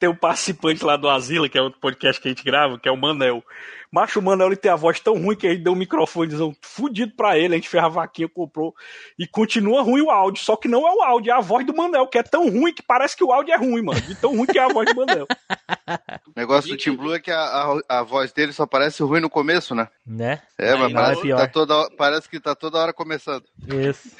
Tem 0.01 0.09
um 0.09 0.17
participante 0.17 0.85
lá 0.85 0.97
do 0.97 1.09
Asila, 1.09 1.49
que 1.49 1.57
é 1.57 1.62
outro 1.62 1.79
podcast 1.79 2.21
que 2.21 2.27
a 2.27 2.33
gente 2.33 2.43
grava, 2.43 2.81
que 2.81 2.89
é 2.89 2.91
o 2.91 2.97
Manel. 2.97 3.45
Macho, 3.93 4.21
o 4.21 4.23
Manel 4.23 4.49
ele 4.49 4.57
tem 4.57 4.71
a 4.71 4.77
voz 4.77 5.01
tão 5.01 5.15
ruim 5.15 5.37
que 5.37 5.47
a 5.47 5.51
gente 5.51 5.65
deu 5.65 5.73
um 5.73 5.77
microfone 5.77 6.31
fudido 6.62 7.12
pra 7.17 7.37
ele, 7.37 7.55
a 7.55 7.57
gente 7.57 7.69
fez 7.69 7.83
a 7.83 7.89
vaquinha, 7.89 8.29
comprou, 8.29 8.75
e 9.19 9.27
continua 9.27 9.83
ruim 9.83 10.03
o 10.03 10.11
áudio, 10.11 10.43
só 10.43 10.55
que 10.57 10.69
não 10.69 10.87
é 10.87 10.93
o 10.93 11.03
áudio, 11.03 11.33
é 11.33 11.35
a 11.35 11.41
voz 11.41 11.67
do 11.67 11.75
Manel, 11.75 12.07
que 12.07 12.19
é 12.19 12.23
tão 12.23 12.49
ruim 12.49 12.73
que 12.73 12.83
parece 12.83 13.17
que 13.17 13.25
o 13.25 13.33
áudio 13.33 13.53
é 13.53 13.57
ruim, 13.57 13.83
mano, 13.83 14.01
de 14.01 14.15
tão 14.15 14.37
ruim 14.37 14.47
que 14.47 14.59
é 14.59 14.62
a 14.62 14.69
voz 14.69 14.89
do 14.89 14.95
Manel. 14.95 15.27
O 16.29 16.33
negócio 16.37 16.71
do 16.71 16.77
Tim 16.77 16.95
Blue 16.95 17.15
é 17.15 17.19
que 17.19 17.31
a, 17.31 17.41
a, 17.41 17.99
a 17.99 18.03
voz 18.03 18.33
dele 18.33 18.53
só 18.53 18.65
parece 18.67 19.03
ruim 19.03 19.21
no 19.21 19.29
começo, 19.29 19.75
né? 19.75 19.89
Né? 20.07 20.41
É, 20.57 20.75
mas 20.77 20.91
é 20.91 20.95
parece, 20.95 21.21
que 21.21 21.27
pior. 21.27 21.39
tá 21.39 21.49
toda, 21.49 21.91
parece 21.97 22.29
que 22.29 22.41
tá 22.41 22.55
toda 22.55 22.79
hora 22.79 22.93
começando. 22.93 23.45
Isso. 23.67 24.11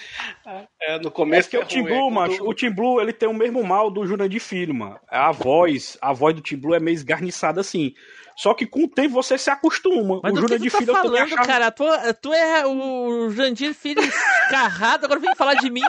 É, 0.81 0.99
no 0.99 1.09
É 1.09 1.11
começo 1.11 1.49
porque 1.49 1.65
o 1.65 1.67
Tim 1.67 1.85
Blue, 1.85 2.11
macho, 2.11 2.45
o 2.45 2.55
Tim 2.55 2.71
Blue, 2.71 3.01
ele 3.01 3.13
tem 3.13 3.29
o 3.29 3.35
mesmo 3.35 3.63
mal 3.63 3.91
do 3.91 4.05
Jurandir 4.07 4.41
Filho, 4.41 4.75
mano. 4.75 4.99
A 5.09 5.31
voz, 5.31 5.97
a 6.01 6.13
voz 6.13 6.35
do 6.35 6.41
Tim 6.41 6.57
Blue 6.57 6.75
é 6.75 6.81
meio 6.81 6.95
esgarniçada 6.95 7.61
assim. 7.61 7.95
Só 8.41 8.55
que 8.55 8.65
com 8.67 8.85
o 8.85 8.89
tempo 8.89 9.13
você 9.13 9.37
se 9.37 9.51
acostuma. 9.51 10.19
Mas 10.23 10.33
o 10.33 10.35
que 10.37 10.41
Jurandir 10.41 10.71
tu 10.71 10.73
tá 10.73 10.79
Filho 10.79 10.91
eu 10.93 10.97
falando, 10.97 11.17
achava... 11.25 11.47
cara? 11.47 11.71
Tu, 11.71 11.85
tu 12.23 12.33
é 12.33 12.67
o 12.67 13.31
Jandir 13.31 13.75
Filho 13.75 14.01
escarrado, 14.03 15.05
agora 15.05 15.21
vem 15.21 15.35
falar 15.37 15.55
de 15.55 15.69
mim. 15.69 15.83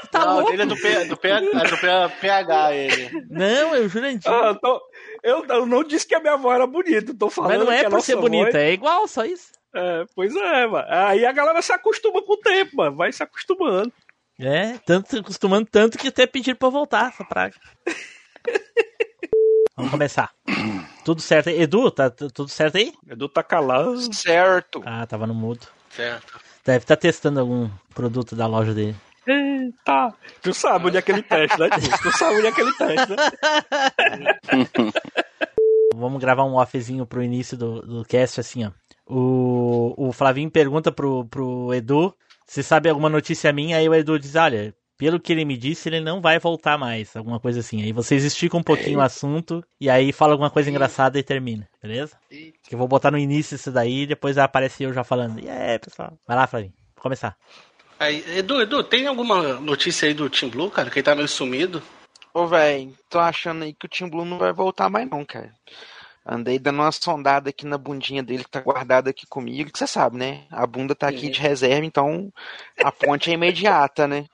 Tu 0.00 0.08
tá 0.08 0.24
não, 0.24 0.34
louco? 0.34 0.50
dele 0.50 0.62
é 0.62 0.66
do, 0.66 0.76
P, 0.76 1.04
do, 1.04 1.16
P, 1.16 1.28
é 1.28 1.40
do 1.40 2.10
PH, 2.20 2.72
ele. 2.74 3.26
Não, 3.30 3.72
é 3.74 3.78
o 3.80 3.88
Jurandir. 3.88 4.28
Ah, 4.28 4.46
eu, 4.48 4.54
tô- 4.56 4.82
eu- 5.22 5.44
eu 5.46 5.64
não 5.66 5.84
disse 5.84 6.04
que 6.08 6.14
a 6.16 6.20
minha 6.20 6.36
voz 6.36 6.56
era 6.56 6.66
bonita, 6.66 7.12
eu 7.12 7.16
tô 7.18 7.30
falando 7.30 7.50
Mas 7.52 7.60
não 7.60 7.70
é 7.72 7.84
que 7.84 7.90
por 7.90 8.00
ser 8.02 8.16
bonita, 8.16 8.44
voz- 8.50 8.54
é 8.56 8.72
igual, 8.72 9.06
só 9.06 9.24
isso. 9.24 9.52
É, 9.72 10.04
pois 10.14 10.34
é, 10.34 10.66
mano. 10.66 10.86
Aí 10.88 11.24
a 11.24 11.30
galera 11.32 11.62
se 11.62 11.72
acostuma 11.72 12.20
com 12.20 12.32
o 12.32 12.38
tempo, 12.38 12.76
mano. 12.78 12.96
Vai 12.96 13.12
se 13.12 13.22
acostumando. 13.22 13.92
É, 14.40 14.76
tanto, 14.84 15.16
acostumando 15.18 15.68
tanto 15.70 15.98
que 15.98 16.08
até 16.08 16.26
pediram 16.26 16.56
pra 16.58 16.68
voltar 16.68 17.10
essa 17.10 17.24
praga. 17.24 17.54
Vamos 19.76 19.92
começar. 19.92 20.32
Tudo 21.04 21.20
certo 21.20 21.50
aí? 21.50 21.60
Edu, 21.60 21.90
tá 21.90 22.10
tudo 22.10 22.48
certo 22.48 22.76
aí? 22.76 22.92
Edu 23.08 23.28
tá 23.28 23.42
calado. 23.42 24.14
Certo. 24.14 24.82
Ah, 24.86 25.06
tava 25.06 25.26
no 25.26 25.34
mudo. 25.34 25.66
Certo. 25.90 26.40
Deve 26.64 26.78
estar 26.78 26.96
testando 26.96 27.40
algum 27.40 27.68
produto 27.94 28.34
da 28.34 28.46
loja 28.46 28.72
dele. 28.72 28.96
Eita! 29.26 30.14
Tu 30.42 30.52
sabe 30.54 30.86
onde 30.86 30.96
é 30.96 31.00
aquele 31.00 31.22
teste, 31.22 31.58
né? 31.58 31.68
Tu, 31.68 32.02
tu 32.02 32.16
sabe 32.16 32.36
onde 32.36 32.46
é 32.46 32.50
aquele 32.50 32.72
teste, 32.72 33.10
né? 33.10 34.38
Vamos 35.94 36.20
gravar 36.20 36.44
um 36.44 36.56
offzinho 36.56 37.06
pro 37.06 37.22
início 37.22 37.56
do, 37.56 37.82
do 37.82 38.04
cast, 38.04 38.40
assim, 38.40 38.64
ó. 38.64 38.70
O, 39.06 40.08
o 40.08 40.12
Flavinho 40.12 40.50
pergunta 40.50 40.90
pro, 40.90 41.26
pro 41.26 41.72
Edu 41.74 42.14
se 42.46 42.62
sabe 42.62 42.88
alguma 42.88 43.08
notícia 43.08 43.52
minha, 43.52 43.76
aí 43.76 43.88
o 43.88 43.94
Edu 43.94 44.18
diz, 44.18 44.34
olha, 44.34 44.74
pelo 44.96 45.20
que 45.20 45.32
ele 45.32 45.44
me 45.44 45.56
disse, 45.56 45.88
ele 45.88 46.00
não 46.00 46.20
vai 46.20 46.38
voltar 46.38 46.78
mais, 46.78 47.16
alguma 47.16 47.40
coisa 47.40 47.60
assim. 47.60 47.82
Aí 47.82 47.92
vocês 47.92 48.24
esticam 48.24 48.60
um 48.60 48.62
pouquinho 48.62 48.98
o 48.98 49.02
assunto 49.02 49.64
e 49.80 49.90
aí 49.90 50.12
fala 50.12 50.32
alguma 50.32 50.50
coisa 50.50 50.70
engraçada 50.70 51.18
e 51.18 51.22
termina, 51.22 51.68
beleza? 51.82 52.16
Que 52.28 52.74
eu 52.74 52.78
vou 52.78 52.88
botar 52.88 53.10
no 53.10 53.18
início 53.18 53.54
isso 53.56 53.70
daí 53.70 54.02
e 54.02 54.06
depois 54.06 54.38
aparece 54.38 54.84
eu 54.84 54.92
já 54.92 55.04
falando. 55.04 55.40
E 55.40 55.48
aí, 55.48 55.78
pessoal? 55.78 56.18
Vai 56.26 56.36
lá, 56.36 56.46
Flavinho, 56.46 56.72
vou 56.94 57.02
começar. 57.02 57.36
Aí, 57.98 58.24
Edu, 58.38 58.60
Edu, 58.60 58.82
tem 58.82 59.06
alguma 59.06 59.54
notícia 59.60 60.08
aí 60.08 60.14
do 60.14 60.28
Team 60.28 60.50
Blue, 60.50 60.70
cara? 60.70 60.90
Que 60.90 60.98
ele 60.98 61.04
tá 61.04 61.14
meio 61.14 61.28
sumido? 61.28 61.82
Ô, 62.32 62.46
velho, 62.46 62.92
tô 63.08 63.20
achando 63.20 63.62
aí 63.62 63.72
que 63.72 63.86
o 63.86 63.88
Tim 63.88 64.08
Blue 64.08 64.24
não 64.24 64.38
vai 64.38 64.52
voltar 64.52 64.90
mais 64.90 65.08
não, 65.08 65.24
cara. 65.24 65.52
Andei 66.26 66.58
dando 66.58 66.80
uma 66.80 66.90
sondada 66.90 67.50
aqui 67.50 67.66
na 67.66 67.76
bundinha 67.76 68.22
dele 68.22 68.44
que 68.44 68.50
tá 68.50 68.60
guardada 68.60 69.10
aqui 69.10 69.26
comigo, 69.26 69.70
que 69.70 69.78
você 69.78 69.86
sabe, 69.86 70.16
né? 70.16 70.44
A 70.50 70.66
bunda 70.66 70.94
tá 70.94 71.06
aqui 71.08 71.28
de 71.28 71.38
reserva, 71.40 71.84
então 71.84 72.32
a 72.82 72.90
ponte 72.90 73.30
é 73.30 73.34
imediata, 73.34 74.08
né? 74.08 74.24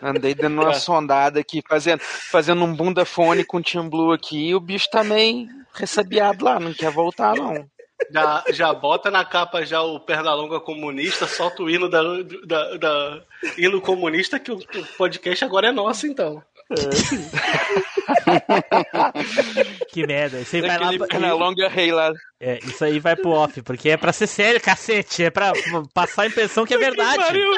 Andei 0.00 0.34
dando 0.34 0.60
uma 0.60 0.72
sondada 0.74 1.40
aqui, 1.40 1.62
fazendo, 1.68 2.00
fazendo 2.00 2.64
um 2.64 2.72
bunda 2.74 3.04
fone 3.04 3.42
com 3.44 3.56
o 3.56 3.62
Tim 3.62 3.88
Blue 3.88 4.12
aqui, 4.12 4.48
e 4.50 4.54
o 4.54 4.60
bicho 4.60 4.88
tá 4.88 5.02
meio 5.02 5.48
ressabiado 5.74 6.44
lá, 6.44 6.60
não 6.60 6.72
quer 6.72 6.92
voltar 6.92 7.34
não. 7.34 7.68
Já, 8.10 8.44
já 8.50 8.74
bota 8.74 9.10
na 9.10 9.24
capa 9.24 9.64
já 9.64 9.82
o 9.82 9.98
Pernalonga 9.98 10.60
comunista, 10.60 11.26
solta 11.26 11.62
o 11.62 11.70
hino 11.70 11.88
da, 11.88 12.02
da, 12.44 12.76
da- 12.76 13.22
hino 13.56 13.80
comunista 13.80 14.38
que 14.38 14.52
o 14.52 14.60
podcast 14.98 15.44
agora 15.44 15.68
é 15.68 15.72
nosso, 15.72 16.06
então. 16.06 16.42
Que 19.88 20.06
merda, 20.06 20.40
isso 20.40 20.56
aí 20.56 20.62
vai 20.62 20.78
lá. 20.78 20.84
Daquele 20.90 21.06
Pernalonga 21.06 21.68
rei 21.68 21.92
lá. 21.92 22.12
É, 22.40 22.58
isso 22.64 22.84
aí 22.84 22.98
vai 22.98 23.14
pro 23.16 23.30
off, 23.30 23.62
porque 23.62 23.90
é 23.90 23.96
pra 23.96 24.12
ser 24.12 24.26
sério, 24.26 24.60
cacete. 24.60 25.24
É 25.24 25.30
pra 25.30 25.52
passar 25.94 26.22
a 26.22 26.26
impressão 26.26 26.66
que 26.66 26.74
é 26.74 26.78
verdade. 26.78 27.16
pariu. 27.16 27.52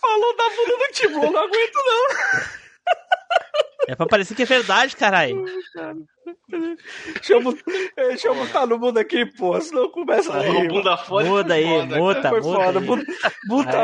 Falou 0.00 0.36
da 0.36 0.44
bunda 0.50 0.76
do 0.78 0.88
Tim 0.92 1.08
Blue, 1.08 1.30
não 1.32 1.42
aguento 1.42 1.74
não. 1.74 2.06
É 3.88 3.94
pra 3.94 4.06
parecer 4.06 4.34
que 4.34 4.42
é 4.42 4.46
verdade, 4.46 4.96
caralho. 4.96 5.44
Eu 7.28 7.40
botar 8.34 8.66
no 8.66 8.78
mundo 8.78 8.98
aqui, 8.98 9.26
pô, 9.26 9.60
senão 9.60 9.88
começa 9.90 10.32
a 10.32 10.38
O 10.38 10.42
rir. 10.60 10.68
bunda 10.68 10.96
fone 10.96 11.28
Muda 11.28 11.54
aí, 11.54 11.64
foda, 11.64 11.96
muta, 11.96 12.22
cara. 12.22 12.28
Foi 12.30 12.40
muta 12.40 12.60
foda, 12.60 12.78
aí. 12.78 12.86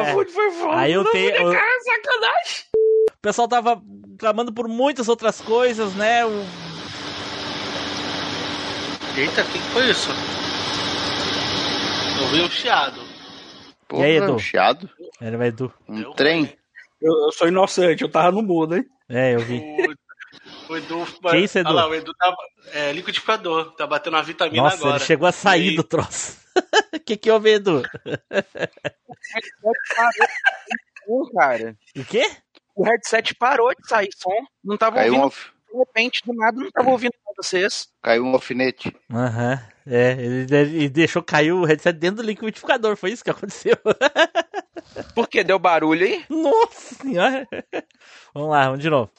É. 0.03 0.13
foi 0.27 0.51
foda. 0.51 0.77
Aí 0.77 0.93
eu 0.93 1.05
tenho- 1.05 1.35
eu- 1.37 1.53
Cara, 1.53 1.81
sacanagem. 1.85 2.72
O 3.23 3.29
pessoal 3.31 3.47
tava 3.47 3.81
clamando 4.19 4.53
por 4.53 4.67
muitas 4.67 5.09
outras 5.09 5.41
coisas, 5.41 5.95
né? 5.95 6.27
O- 6.27 6.45
Eita, 9.17 9.43
o 9.43 9.45
que 9.45 9.59
foi 9.73 9.89
isso? 9.91 10.11
Eu 12.21 12.27
vi 12.33 12.41
um 12.43 12.51
chiado. 12.51 13.01
E 13.95 14.03
aí, 14.03 14.17
Edu? 14.17 14.33
um 14.35 14.39
chiado? 14.41 14.91
Era 15.21 15.39
o 15.39 15.43
Edu. 15.45 15.73
Um 15.89 16.13
trem? 16.15 16.53
Eu, 17.01 17.13
eu 17.27 17.31
sou 17.31 17.47
inocente, 17.47 18.03
eu 18.03 18.09
tava 18.11 18.33
no 18.33 18.43
mundo, 18.43 18.75
hein? 18.77 18.87
É, 19.09 19.37
eu 19.37 19.39
vi. 19.39 19.63
O 20.69 20.77
Edu. 20.77 21.07
Que 21.31 21.37
isso, 21.37 21.59
Edu? 21.61 21.69
Olha 21.69 21.77
lá, 21.77 21.89
o 21.89 21.95
Edu 21.95 22.13
tá. 22.15 22.35
É, 22.73 22.91
liquidificador, 22.93 23.71
tá 23.77 23.87
batendo 23.87 24.17
uma 24.17 24.23
vitamina 24.25 24.65
Nossa, 24.65 24.77
agora. 24.79 24.97
ele 24.97 25.05
chegou 25.05 25.29
a 25.29 25.33
sair 25.33 25.75
E- 25.75 25.77
do 25.77 25.85
troço. 25.85 26.41
O 26.93 26.99
que 26.99 27.17
que 27.17 27.31
houve, 27.31 27.51
Edu? 27.53 27.83
Pô, 31.07 31.31
cara. 31.39 31.77
O 31.97 32.05
quê? 32.05 32.29
O 32.75 32.85
headset 32.85 33.35
parou 33.35 33.71
de 33.75 33.87
sair 33.87 34.09
som. 34.17 34.45
Não 34.65 34.77
tava 34.77 34.97
Caiu 34.97 35.15
um, 35.15 35.17
ouvindo. 35.17 35.25
alf- 35.25 35.53
de 35.73 35.79
repente, 35.79 36.23
do 36.27 36.35
nada, 36.35 36.59
não 36.61 36.71
tava 36.71 36.91
ouvindo 36.91 37.13
vocês. 37.37 37.89
Caiu 38.03 38.25
um 38.25 38.35
alfinete. 38.35 38.95
Aham. 39.11 39.59
É, 39.87 40.13
ele, 40.13 40.55
ele 40.55 40.89
deixou 40.89 41.23
cair 41.23 41.51
o 41.53 41.65
headset 41.65 41.99
dentro 41.99 42.17
do 42.19 42.23
liquidificador, 42.23 42.95
foi 42.97 43.11
isso 43.11 43.25
que 43.25 43.31
aconteceu. 43.31 43.77
Por 45.15 45.27
que 45.29 45.43
deu 45.43 45.59
barulho 45.59 46.05
aí? 46.05 46.25
Nossa 46.29 46.95
senhora. 46.97 47.49
Vamos 48.35 48.51
lá, 48.51 48.65
vamos 48.67 48.81
de 48.81 48.91
novo. 48.91 49.11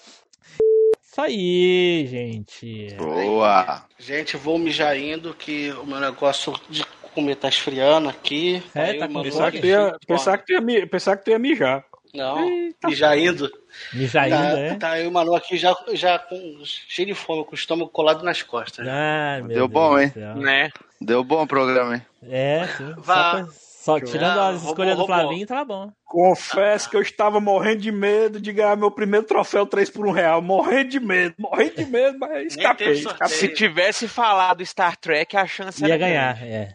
Isso 1.01 1.21
aí, 1.21 2.07
gente. 2.07 2.93
Boa. 2.97 3.85
Gente, 3.99 4.37
vou 4.37 4.57
mijar 4.57 4.97
indo, 4.97 5.33
que 5.33 5.71
o 5.73 5.85
meu 5.85 5.99
negócio 5.99 6.53
de 6.69 6.85
comer 7.13 7.35
tá 7.35 7.49
esfriando 7.49 8.09
aqui. 8.09 8.63
É, 8.73 8.93
tá 8.93 9.07
com 9.07 9.21
Pensar 9.21 9.47
um 9.47 9.51
que, 9.51 9.59
tu 9.59 9.67
ia, 9.67 9.97
pensar, 10.07 10.37
que 10.37 10.45
tu 10.45 10.69
ia, 10.71 10.87
pensar 10.87 11.17
que 11.17 11.25
tu 11.25 11.31
ia 11.31 11.39
mijar. 11.39 11.83
Não, 12.13 12.47
mijar 12.85 13.17
indo. 13.17 13.51
Mijar 13.93 14.29
tá, 14.29 14.35
ainda, 14.35 14.59
é? 14.59 14.75
Tá 14.75 14.99
eu 14.99 15.05
e 15.05 15.07
o 15.07 15.11
Manu 15.11 15.33
aqui 15.35 15.57
já, 15.57 15.75
já 15.93 16.19
com, 16.19 16.35
cheio 16.63 17.07
de 17.07 17.13
fome, 17.15 17.43
com 17.43 17.51
o 17.51 17.55
estômago 17.55 17.89
colado 17.89 18.23
nas 18.23 18.43
costas. 18.43 18.85
Meu 18.85 19.47
Deu 19.47 19.57
Deus 19.67 19.71
bom, 19.71 19.99
hein? 19.99 20.13
Né? 20.35 20.69
Deu 21.01 21.23
bom 21.23 21.41
o 21.43 21.47
programa, 21.47 21.95
hein? 21.95 22.05
É, 22.29 22.67
sim. 22.77 22.93
Só, 22.95 23.01
Vá. 23.01 23.47
só 23.51 23.99
tirando 23.99 24.39
Ah, 24.39 24.47
as 24.49 24.55
roubou, 24.61 24.69
escolhas 24.69 24.97
do. 24.97 25.05
Flavinho, 25.07 25.47
tava 25.47 25.65
bom. 25.65 25.91
Confesso 26.05 26.87
que 26.89 26.95
eu 26.95 27.01
estava 27.01 27.39
morrendo 27.39 27.81
de 27.81 27.91
medo 27.91 28.39
de 28.39 28.53
ganhar 28.53 28.77
meu 28.77 28.91
primeiro 28.91 29.25
troféu 29.25 29.65
3 29.65 29.89
por 29.89 30.05
1 30.05 30.11
real. 30.11 30.41
Morrendo 30.43 30.89
de 30.91 30.99
medo, 30.99 31.33
morrendo 31.39 31.75
de 31.77 31.85
medo, 31.87 32.19
mas 32.19 32.55
escapei. 32.55 32.95
sorteio. 32.97 33.27
Se 33.29 33.35
escapei. 33.37 33.55
tivesse 33.55 34.07
falado 34.07 34.63
Star 34.63 34.95
Trek, 34.97 35.35
a 35.35 35.47
chance 35.47 35.81
Ia 35.81 35.87
era 35.89 35.97
ganhar, 35.97 36.35
grande. 36.37 36.53
é. 36.53 36.73